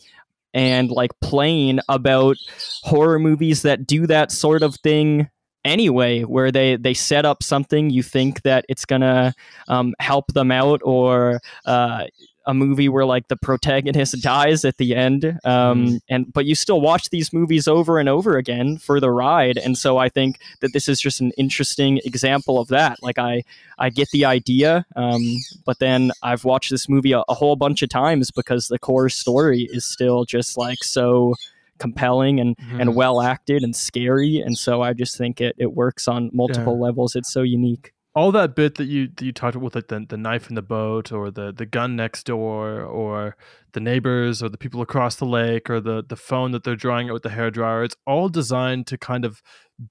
and 0.54 0.92
like 0.92 1.12
plain 1.22 1.80
about 1.88 2.36
horror 2.84 3.20
movies 3.20 3.62
that 3.62 3.88
do 3.88 4.06
that 4.08 4.34
sort 4.34 4.64
of 4.64 4.76
thing 4.76 5.30
anyway, 5.66 6.22
where 6.22 6.52
they 6.52 6.78
they 6.78 6.94
set 6.94 7.26
up 7.26 7.44
something 7.44 7.90
you 7.90 8.04
think 8.04 8.44
that 8.44 8.66
it's 8.70 8.86
gonna 8.86 9.34
um, 9.68 9.94
help 10.00 10.32
them 10.34 10.52
out, 10.52 10.82
or 10.84 11.42
uh, 11.66 12.06
a 12.48 12.54
movie 12.54 12.88
where 12.88 13.06
like 13.06 13.28
the 13.28 13.36
protagonist 13.36 14.22
dies 14.22 14.64
at 14.64 14.78
the 14.78 14.96
end, 14.96 15.40
um, 15.44 16.00
and 16.10 16.32
but 16.32 16.46
you 16.46 16.56
still 16.56 16.80
watch 16.80 17.10
these 17.10 17.34
movies 17.34 17.68
over 17.68 18.00
and 18.00 18.08
over 18.08 18.38
again 18.38 18.78
for 18.78 19.00
the 19.00 19.12
ride, 19.12 19.58
and 19.58 19.78
so 19.78 19.98
I 19.98 20.08
think 20.08 20.40
that 20.62 20.72
this 20.72 20.88
is 20.88 21.02
just 21.02 21.20
an 21.20 21.32
interesting 21.38 22.00
example 22.06 22.60
of 22.60 22.70
that. 22.70 23.02
Like 23.02 23.18
I 23.18 23.44
I 23.78 23.90
get 23.90 24.10
the 24.12 24.26
idea, 24.26 24.86
um, 24.96 25.22
but 25.66 25.80
then 25.80 26.12
I've 26.22 26.46
watched 26.46 26.70
this 26.70 26.88
movie 26.88 27.12
a, 27.12 27.24
a 27.28 27.34
whole 27.34 27.56
bunch 27.56 27.82
of 27.82 27.90
times 27.90 28.32
because 28.32 28.68
the 28.68 28.80
core 28.80 29.10
story 29.10 29.68
is 29.72 29.86
still 29.86 30.26
just 30.26 30.58
like 30.58 30.84
so 30.84 31.36
compelling 31.80 32.40
and, 32.40 32.56
and 32.58 32.90
mm-hmm. 32.90 32.94
well 32.94 33.22
acted 33.22 33.64
and 33.64 33.76
scary. 33.76 34.38
And 34.38 34.58
so 34.58 34.82
I 34.82 34.94
just 34.94 35.18
think 35.18 35.42
it, 35.42 35.56
it 35.58 35.74
works 35.74 36.08
on 36.08 36.30
multiple 36.34 36.80
levels. 36.80 37.16
It's 37.16 37.32
so 37.32 37.42
unique. 37.42 37.92
all 38.16 38.32
that 38.32 38.56
bit 38.56 38.76
that 38.76 38.86
you 38.86 39.10
that 39.16 39.22
you 39.26 39.34
talked 39.34 39.56
about 39.56 39.66
with 39.66 39.76
like 39.76 39.90
the, 39.90 40.06
the 40.08 40.18
knife 40.18 40.48
in 40.50 40.56
the 40.56 40.62
boat 40.62 41.12
or 41.12 41.30
the 41.30 41.52
the 41.52 41.66
gun 41.66 41.96
next 41.96 42.26
door 42.26 42.82
or 42.82 43.36
the 43.74 43.80
neighbors 43.82 44.42
or 44.42 44.48
the 44.48 44.58
people 44.58 44.82
across 44.82 45.18
the 45.18 45.26
lake 45.26 45.70
or 45.70 45.82
the 45.82 46.04
the 46.08 46.16
phone 46.16 46.52
that 46.52 46.64
they're 46.64 46.78
drawing 46.78 47.10
out 47.10 47.14
with 47.14 47.24
the 47.24 47.30
hair 47.30 47.52
dryer 47.52 47.84
it's 47.84 47.96
all 48.08 48.30
designed 48.30 48.88
to 48.88 48.98
kind 48.98 49.26
of 49.26 49.42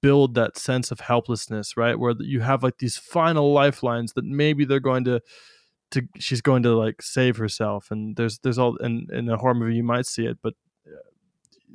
build 0.00 0.34
that 0.34 0.56
sense 0.56 0.90
of 0.90 1.00
helplessness 1.00 1.76
right 1.76 1.98
where 1.98 2.14
you 2.20 2.40
have 2.40 2.62
like 2.62 2.78
these 2.78 2.96
final 2.96 3.52
lifelines 3.52 4.14
that 4.14 4.24
maybe 4.24 4.64
they're 4.64 4.80
going 4.80 5.04
to 5.04 5.20
to 5.90 6.02
she's 6.18 6.40
going 6.40 6.62
to 6.62 6.74
like 6.74 7.02
save 7.02 7.36
herself 7.36 7.90
and 7.90 8.16
there's 8.16 8.38
there's 8.38 8.58
all 8.58 8.76
in 8.76 9.06
in 9.12 9.28
a 9.28 9.36
horror 9.36 9.54
movie 9.54 9.76
you 9.76 9.84
might 9.84 10.06
see 10.06 10.24
it 10.24 10.38
but 10.42 10.54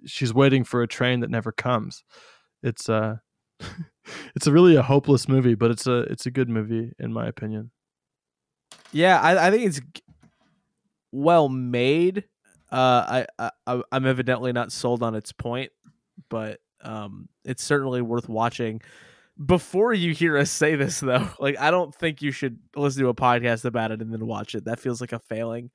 she's 0.06 0.34
waiting 0.34 0.64
for 0.64 0.82
a 0.82 0.88
train 0.88 1.20
that 1.20 1.30
never 1.30 1.52
comes 1.52 2.04
it's 2.64 2.90
uh 2.90 3.16
it's 4.36 4.48
a 4.48 4.52
really 4.52 4.76
a 4.76 4.82
hopeless 4.82 5.28
movie, 5.28 5.56
but 5.56 5.72
it's 5.72 5.88
a 5.88 6.00
it's 6.04 6.26
a 6.26 6.32
good 6.32 6.50
movie 6.50 6.94
in 7.00 7.14
my 7.14 7.28
opinion. 7.28 7.72
Yeah, 8.92 9.20
I, 9.20 9.48
I 9.48 9.52
think 9.52 9.66
it's 9.66 9.82
well 11.12 11.50
made. 11.50 12.26
Uh, 12.72 13.26
I, 13.40 13.50
I 13.68 13.82
I'm 13.92 14.06
evidently 14.06 14.52
not 14.54 14.72
sold 14.72 15.04
on 15.04 15.16
its 15.16 15.32
point, 15.32 15.72
but 16.30 16.60
um, 16.82 17.28
it's 17.44 17.64
certainly 17.64 18.02
worth 18.02 18.30
watching. 18.30 18.82
Before 19.44 19.94
you 19.94 20.14
hear 20.14 20.38
us 20.38 20.52
say 20.52 20.76
this, 20.76 21.00
though, 21.00 21.28
like 21.40 21.60
I 21.60 21.72
don't 21.72 21.94
think 21.94 22.22
you 22.22 22.32
should 22.32 22.60
listen 22.76 23.04
to 23.04 23.10
a 23.10 23.16
podcast 23.16 23.66
about 23.66 23.92
it 23.92 24.02
and 24.02 24.14
then 24.14 24.26
watch 24.26 24.56
it. 24.56 24.66
That 24.66 24.80
feels 24.80 25.02
like 25.02 25.14
a 25.14 25.20
failing 25.20 25.72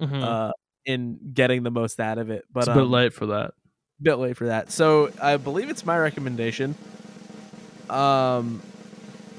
uh, 0.00 0.52
in 0.84 1.18
getting 1.32 1.62
the 1.62 1.70
most 1.70 2.00
out 2.00 2.18
of 2.18 2.30
it. 2.30 2.44
But 2.50 2.60
it's 2.60 2.68
a 2.68 2.74
bit 2.74 2.84
um, 2.84 2.90
late 2.90 3.12
for 3.12 3.26
that. 3.26 3.52
Bit 4.02 4.16
late 4.16 4.36
for 4.36 4.46
that. 4.46 4.70
So 4.70 5.10
I 5.20 5.36
believe 5.36 5.70
it's 5.70 5.84
my 5.86 5.98
recommendation. 5.98 6.74
Um, 7.88 8.60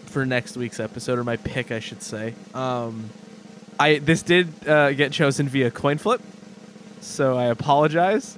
for 0.08 0.26
next 0.26 0.58
week's 0.58 0.80
episode, 0.80 1.20
or 1.20 1.24
my 1.24 1.38
pick, 1.38 1.72
I 1.72 1.80
should 1.80 2.02
say. 2.02 2.34
Um, 2.54 3.10
I 3.80 4.00
this 4.00 4.24
did 4.24 4.68
uh, 4.68 4.94
get 4.94 5.12
chosen 5.12 5.48
via 5.48 5.70
coin 5.70 5.98
flip, 5.98 6.22
so 7.02 7.38
I 7.38 7.46
apologize 7.46 8.38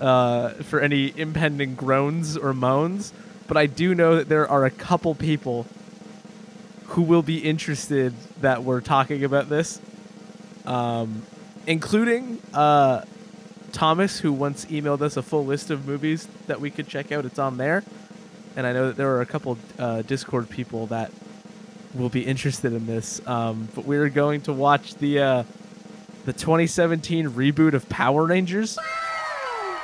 uh, 0.00 0.50
for 0.64 0.80
any 0.80 1.12
impending 1.16 1.74
groans 1.74 2.36
or 2.36 2.52
moans. 2.52 3.12
But 3.46 3.56
I 3.56 3.66
do 3.66 3.94
know 3.94 4.16
that 4.16 4.28
there 4.28 4.48
are 4.48 4.64
a 4.64 4.70
couple 4.70 5.14
people 5.14 5.66
who 6.88 7.02
will 7.02 7.22
be 7.22 7.38
interested 7.38 8.14
that 8.40 8.64
we're 8.64 8.80
talking 8.80 9.24
about 9.24 9.48
this, 9.48 9.80
um, 10.66 11.22
including 11.66 12.40
uh, 12.52 13.02
Thomas, 13.72 14.18
who 14.20 14.32
once 14.32 14.64
emailed 14.66 15.02
us 15.02 15.16
a 15.16 15.22
full 15.22 15.44
list 15.44 15.70
of 15.70 15.86
movies 15.86 16.26
that 16.46 16.60
we 16.60 16.70
could 16.70 16.88
check 16.88 17.12
out. 17.12 17.24
It's 17.24 17.38
on 17.38 17.56
there. 17.56 17.84
And 18.56 18.66
I 18.66 18.72
know 18.72 18.88
that 18.88 18.96
there 18.96 19.14
are 19.14 19.20
a 19.20 19.26
couple 19.26 19.58
uh, 19.78 20.02
Discord 20.02 20.48
people 20.50 20.86
that 20.88 21.12
will 21.94 22.08
be 22.08 22.22
interested 22.22 22.72
in 22.72 22.86
this. 22.86 23.26
Um, 23.26 23.68
but 23.74 23.84
we're 23.84 24.08
going 24.08 24.40
to 24.42 24.52
watch 24.52 24.94
the 24.96 25.20
uh, 25.20 25.44
the 26.24 26.32
2017 26.32 27.30
reboot 27.30 27.74
of 27.74 27.88
Power 27.88 28.24
Rangers. 28.26 28.78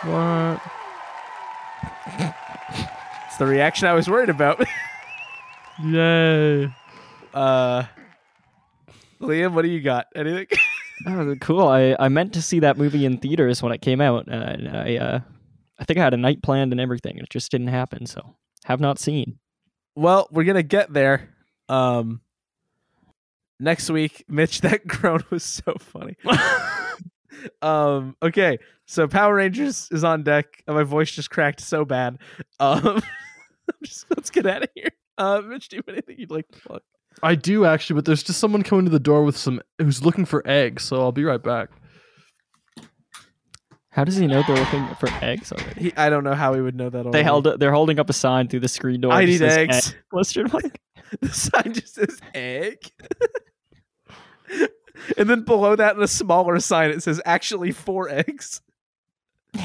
What? 0.02 0.60
It's 3.34 3.40
the 3.40 3.46
reaction 3.46 3.88
I 3.88 3.94
was 3.94 4.08
worried 4.08 4.28
about. 4.28 4.64
Yay! 5.84 6.72
uh, 7.34 7.82
Liam, 9.20 9.54
what 9.54 9.62
do 9.62 9.68
you 9.68 9.80
got? 9.80 10.06
Anything? 10.14 10.46
Oh, 11.06 11.34
cool. 11.40 11.68
I, 11.68 11.96
I 11.98 12.08
meant 12.08 12.32
to 12.34 12.42
see 12.42 12.60
that 12.60 12.78
movie 12.78 13.04
in 13.04 13.18
theaters 13.18 13.62
when 13.62 13.72
it 13.72 13.82
came 13.82 14.00
out. 14.00 14.28
Uh, 14.28 14.34
and 14.34 14.68
I 14.76 14.96
uh, 14.96 15.20
I 15.78 15.84
think 15.84 15.98
I 15.98 16.04
had 16.04 16.14
a 16.14 16.18
night 16.18 16.42
planned 16.42 16.72
and 16.72 16.80
everything. 16.80 17.18
It 17.18 17.28
just 17.30 17.50
didn't 17.50 17.68
happen. 17.68 18.06
So 18.06 18.36
have 18.64 18.80
not 18.80 18.98
seen. 18.98 19.38
well, 19.94 20.28
we're 20.30 20.44
gonna 20.44 20.62
get 20.62 20.92
there. 20.92 21.34
Um, 21.68 22.20
next 23.60 23.90
week, 23.90 24.24
Mitch, 24.28 24.60
that 24.62 24.86
groan 24.86 25.22
was 25.30 25.44
so 25.44 25.74
funny. 25.78 26.16
um, 27.62 28.16
okay, 28.22 28.58
so 28.86 29.06
Power 29.08 29.34
Rangers 29.34 29.88
is 29.90 30.04
on 30.04 30.22
deck. 30.22 30.62
and 30.66 30.76
My 30.76 30.82
voice 30.84 31.10
just 31.10 31.30
cracked 31.30 31.60
so 31.60 31.84
bad. 31.84 32.18
Um, 32.60 33.02
just, 33.84 34.06
let's 34.10 34.30
get 34.30 34.46
out 34.46 34.62
of 34.62 34.68
here. 34.74 34.90
Uh, 35.18 35.42
Mitch, 35.44 35.68
do 35.68 35.76
you 35.76 35.82
have 35.86 35.92
anything 35.94 36.16
you'd 36.18 36.30
like 36.30 36.48
to 36.48 36.60
plug? 36.60 36.82
I 37.22 37.34
do 37.34 37.64
actually, 37.64 37.94
but 37.94 38.04
there's 38.04 38.22
just 38.22 38.38
someone 38.40 38.62
coming 38.62 38.84
to 38.84 38.90
the 38.90 38.98
door 39.00 39.24
with 39.24 39.36
some 39.36 39.60
who's 39.78 40.04
looking 40.04 40.24
for 40.24 40.42
eggs, 40.46 40.82
so 40.82 41.00
I'll 41.00 41.12
be 41.12 41.24
right 41.24 41.42
back. 41.42 41.70
How 43.90 44.02
does 44.02 44.16
he 44.16 44.26
know 44.26 44.42
they're 44.42 44.56
looking 44.56 44.88
for 44.96 45.08
eggs 45.22 45.52
already? 45.52 45.80
He, 45.80 45.96
I 45.96 46.10
don't 46.10 46.24
know 46.24 46.34
how 46.34 46.52
he 46.54 46.60
would 46.60 46.74
know 46.74 46.90
that. 46.90 47.04
They 47.04 47.08
already. 47.08 47.22
held. 47.22 47.60
They're 47.60 47.72
holding 47.72 48.00
up 48.00 48.10
a 48.10 48.12
sign 48.12 48.48
through 48.48 48.60
the 48.60 48.68
screen 48.68 49.00
door. 49.00 49.12
I 49.12 49.24
need 49.24 49.38
says 49.38 49.56
eggs. 49.56 49.88
egg 49.90 49.96
Question 50.10 50.50
mark. 50.52 50.78
the 51.20 51.28
sign 51.28 51.72
just 51.72 51.94
says 51.94 52.18
egg. 52.34 52.90
and 55.16 55.30
then 55.30 55.42
below 55.42 55.76
that 55.76 55.96
in 55.96 56.02
a 56.02 56.08
smaller 56.08 56.58
sign 56.58 56.90
it 56.90 57.02
says 57.02 57.20
actually 57.24 57.70
four 57.72 58.08
eggs. 58.08 58.60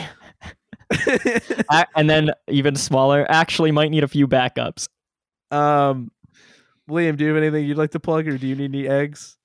And 1.96 2.10
then 2.10 2.32
even 2.48 2.76
smaller. 2.76 3.26
Actually, 3.30 3.72
might 3.72 3.92
need 3.92 4.04
a 4.04 4.08
few 4.08 4.28
backups. 4.28 4.88
um 5.52 6.12
Liam, 6.90 7.18
do 7.18 7.24
you 7.26 7.34
have 7.34 7.42
anything 7.42 7.66
you'd 7.66 7.78
like 7.78 7.92
to 7.92 8.00
plug 8.00 8.28
or 8.28 8.38
do 8.38 8.48
you 8.48 8.56
need 8.56 8.74
any 8.74 8.88
eggs? 8.88 9.38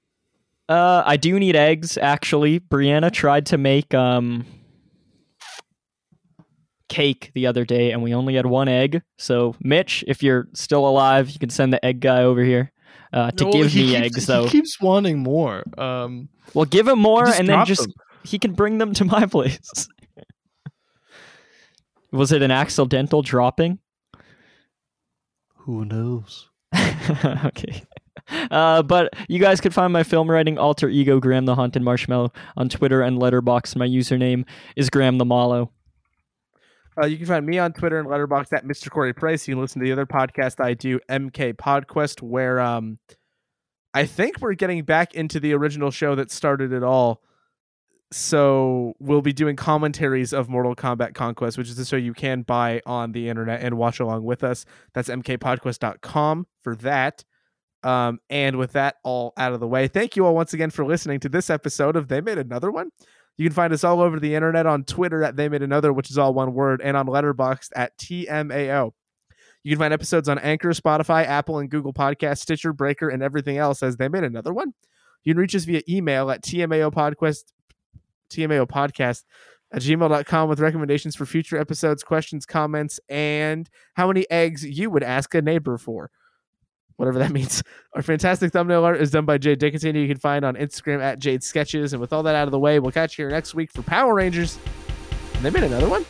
Uh, 0.68 1.02
I 1.04 1.16
do 1.16 1.38
need 1.38 1.56
eggs. 1.56 1.98
Actually, 1.98 2.58
Brianna 2.60 3.12
tried 3.12 3.46
to 3.46 3.58
make 3.58 3.92
um 3.94 4.46
cake 6.88 7.30
the 7.34 7.46
other 7.46 7.64
day, 7.64 7.90
and 7.92 8.02
we 8.02 8.14
only 8.14 8.34
had 8.36 8.46
one 8.46 8.68
egg. 8.68 9.02
So, 9.18 9.56
Mitch, 9.60 10.04
if 10.06 10.22
you're 10.22 10.48
still 10.54 10.86
alive, 10.88 11.30
you 11.30 11.38
can 11.38 11.50
send 11.50 11.72
the 11.72 11.84
egg 11.84 12.00
guy 12.00 12.22
over 12.22 12.42
here 12.42 12.72
uh, 13.12 13.30
to 13.32 13.44
No, 13.44 13.52
give 13.52 13.74
me 13.74 13.88
keeps- 13.92 13.94
eggs. 13.94 14.26
Though, 14.26 14.44
he 14.44 14.50
keeps 14.50 14.80
wanting 14.80 15.18
more. 15.18 15.64
Um, 15.76 16.28
well, 16.54 16.64
give 16.66 16.88
him 16.88 16.98
more, 16.98 17.26
and 17.28 17.48
then 17.48 17.64
just 17.66 17.82
them. 17.82 17.92
he 18.24 18.38
can 18.38 18.52
bring 18.52 18.78
them 18.78 18.94
to 18.94 19.04
my 19.04 19.26
place. 19.30 19.88
Was 22.12 22.30
it 22.32 22.42
an 22.42 22.50
accidental 22.50 23.22
dropping? 23.22 23.80
who 25.66 25.84
knows? 25.84 26.48
okay. 27.46 27.82
Uh, 28.50 28.82
but 28.82 29.12
you 29.28 29.38
guys 29.38 29.60
could 29.60 29.74
find 29.74 29.92
my 29.92 30.02
film 30.02 30.30
writing 30.30 30.58
alter 30.58 30.88
ego 30.88 31.20
Graham 31.20 31.44
the 31.44 31.54
Haunted 31.54 31.82
Marshmallow 31.82 32.32
on 32.56 32.68
Twitter 32.68 33.02
and 33.02 33.20
Letterboxd. 33.20 33.76
My 33.76 33.86
username 33.86 34.44
is 34.76 34.90
Graham 34.90 35.18
the 35.18 35.24
Mallow. 35.24 35.70
Uh, 37.00 37.06
you 37.06 37.16
can 37.16 37.26
find 37.26 37.44
me 37.44 37.58
on 37.58 37.72
Twitter 37.72 37.98
and 37.98 38.08
Letterboxd 38.08 38.52
at 38.52 38.64
Mr. 38.64 38.88
Corey 38.88 39.12
Price. 39.12 39.48
You 39.48 39.54
can 39.54 39.60
listen 39.60 39.80
to 39.80 39.84
the 39.84 39.92
other 39.92 40.06
podcast 40.06 40.64
I 40.64 40.74
do, 40.74 41.00
MK 41.10 41.54
Podquest, 41.54 42.22
where 42.22 42.60
um, 42.60 42.98
I 43.92 44.06
think 44.06 44.40
we're 44.40 44.54
getting 44.54 44.84
back 44.84 45.14
into 45.14 45.40
the 45.40 45.54
original 45.54 45.90
show 45.90 46.14
that 46.14 46.30
started 46.30 46.72
it 46.72 46.84
all. 46.84 47.20
So 48.16 48.94
we'll 49.00 49.22
be 49.22 49.32
doing 49.32 49.56
commentaries 49.56 50.32
of 50.32 50.48
Mortal 50.48 50.76
Kombat 50.76 51.14
Conquest, 51.14 51.58
which 51.58 51.68
is 51.68 51.76
a 51.80 51.84
show 51.84 51.96
you 51.96 52.14
can 52.14 52.42
buy 52.42 52.80
on 52.86 53.10
the 53.10 53.28
internet 53.28 53.60
and 53.60 53.76
watch 53.76 53.98
along 53.98 54.22
with 54.22 54.44
us. 54.44 54.64
That's 54.92 55.08
mkpodquest.com 55.08 56.46
for 56.62 56.76
that. 56.76 57.24
Um, 57.82 58.20
and 58.30 58.56
with 58.56 58.70
that 58.74 58.98
all 59.02 59.32
out 59.36 59.52
of 59.52 59.58
the 59.58 59.66
way, 59.66 59.88
thank 59.88 60.14
you 60.14 60.26
all 60.26 60.34
once 60.36 60.52
again 60.52 60.70
for 60.70 60.86
listening 60.86 61.18
to 61.20 61.28
this 61.28 61.50
episode 61.50 61.96
of 61.96 62.06
They 62.06 62.20
Made 62.20 62.38
Another 62.38 62.70
One. 62.70 62.90
You 63.36 63.48
can 63.48 63.52
find 63.52 63.72
us 63.72 63.82
all 63.82 64.00
over 64.00 64.20
the 64.20 64.36
internet 64.36 64.64
on 64.64 64.84
Twitter 64.84 65.24
at 65.24 65.34
They 65.34 65.48
Made 65.48 65.62
Another, 65.62 65.92
which 65.92 66.08
is 66.08 66.16
all 66.16 66.32
one 66.32 66.54
word, 66.54 66.80
and 66.82 66.96
on 66.96 67.06
Letterboxd 67.06 67.70
at 67.74 67.98
TMAO. 67.98 68.92
You 69.64 69.72
can 69.72 69.80
find 69.80 69.92
episodes 69.92 70.28
on 70.28 70.38
Anchor, 70.38 70.70
Spotify, 70.70 71.26
Apple, 71.26 71.58
and 71.58 71.68
Google 71.68 71.92
Podcasts, 71.92 72.42
Stitcher, 72.42 72.72
Breaker, 72.72 73.08
and 73.08 73.24
everything 73.24 73.58
else 73.58 73.82
as 73.82 73.96
They 73.96 74.08
Made 74.08 74.22
Another 74.22 74.54
One. 74.54 74.72
You 75.24 75.34
can 75.34 75.40
reach 75.40 75.56
us 75.56 75.64
via 75.64 75.82
email 75.88 76.30
at 76.30 76.44
TMAO 76.44 76.92
Podcast, 76.92 77.42
TMAO 78.30 78.66
Podcast 78.66 79.24
at 79.72 79.82
gmail.com 79.82 80.48
with 80.48 80.60
recommendations 80.60 81.16
for 81.16 81.26
future 81.26 81.58
episodes, 81.58 82.02
questions, 82.04 82.46
comments, 82.46 83.00
and 83.08 83.68
how 83.94 84.06
many 84.06 84.24
eggs 84.30 84.64
you 84.64 84.88
would 84.90 85.02
ask 85.02 85.34
a 85.34 85.42
neighbor 85.42 85.76
for. 85.78 86.10
Whatever 86.96 87.18
that 87.18 87.30
means. 87.32 87.62
Our 87.94 88.02
fantastic 88.02 88.52
thumbnail 88.52 88.84
art 88.84 89.00
is 89.00 89.10
done 89.10 89.24
by 89.24 89.38
Jade 89.38 89.58
Dickinson. 89.58 89.96
You 89.96 90.06
can 90.06 90.18
find 90.18 90.44
on 90.44 90.54
Instagram 90.54 91.02
at 91.02 91.18
Jade 91.18 91.42
Sketches. 91.42 91.92
And 91.92 92.00
with 92.00 92.12
all 92.12 92.22
that 92.22 92.36
out 92.36 92.46
of 92.46 92.52
the 92.52 92.58
way, 92.58 92.78
we'll 92.78 92.92
catch 92.92 93.18
you 93.18 93.24
here 93.24 93.30
next 93.30 93.54
week 93.54 93.72
for 93.72 93.82
Power 93.82 94.14
Rangers. 94.14 94.58
And 95.34 95.44
they 95.44 95.50
made 95.50 95.64
another 95.64 95.88
one. 95.88 96.04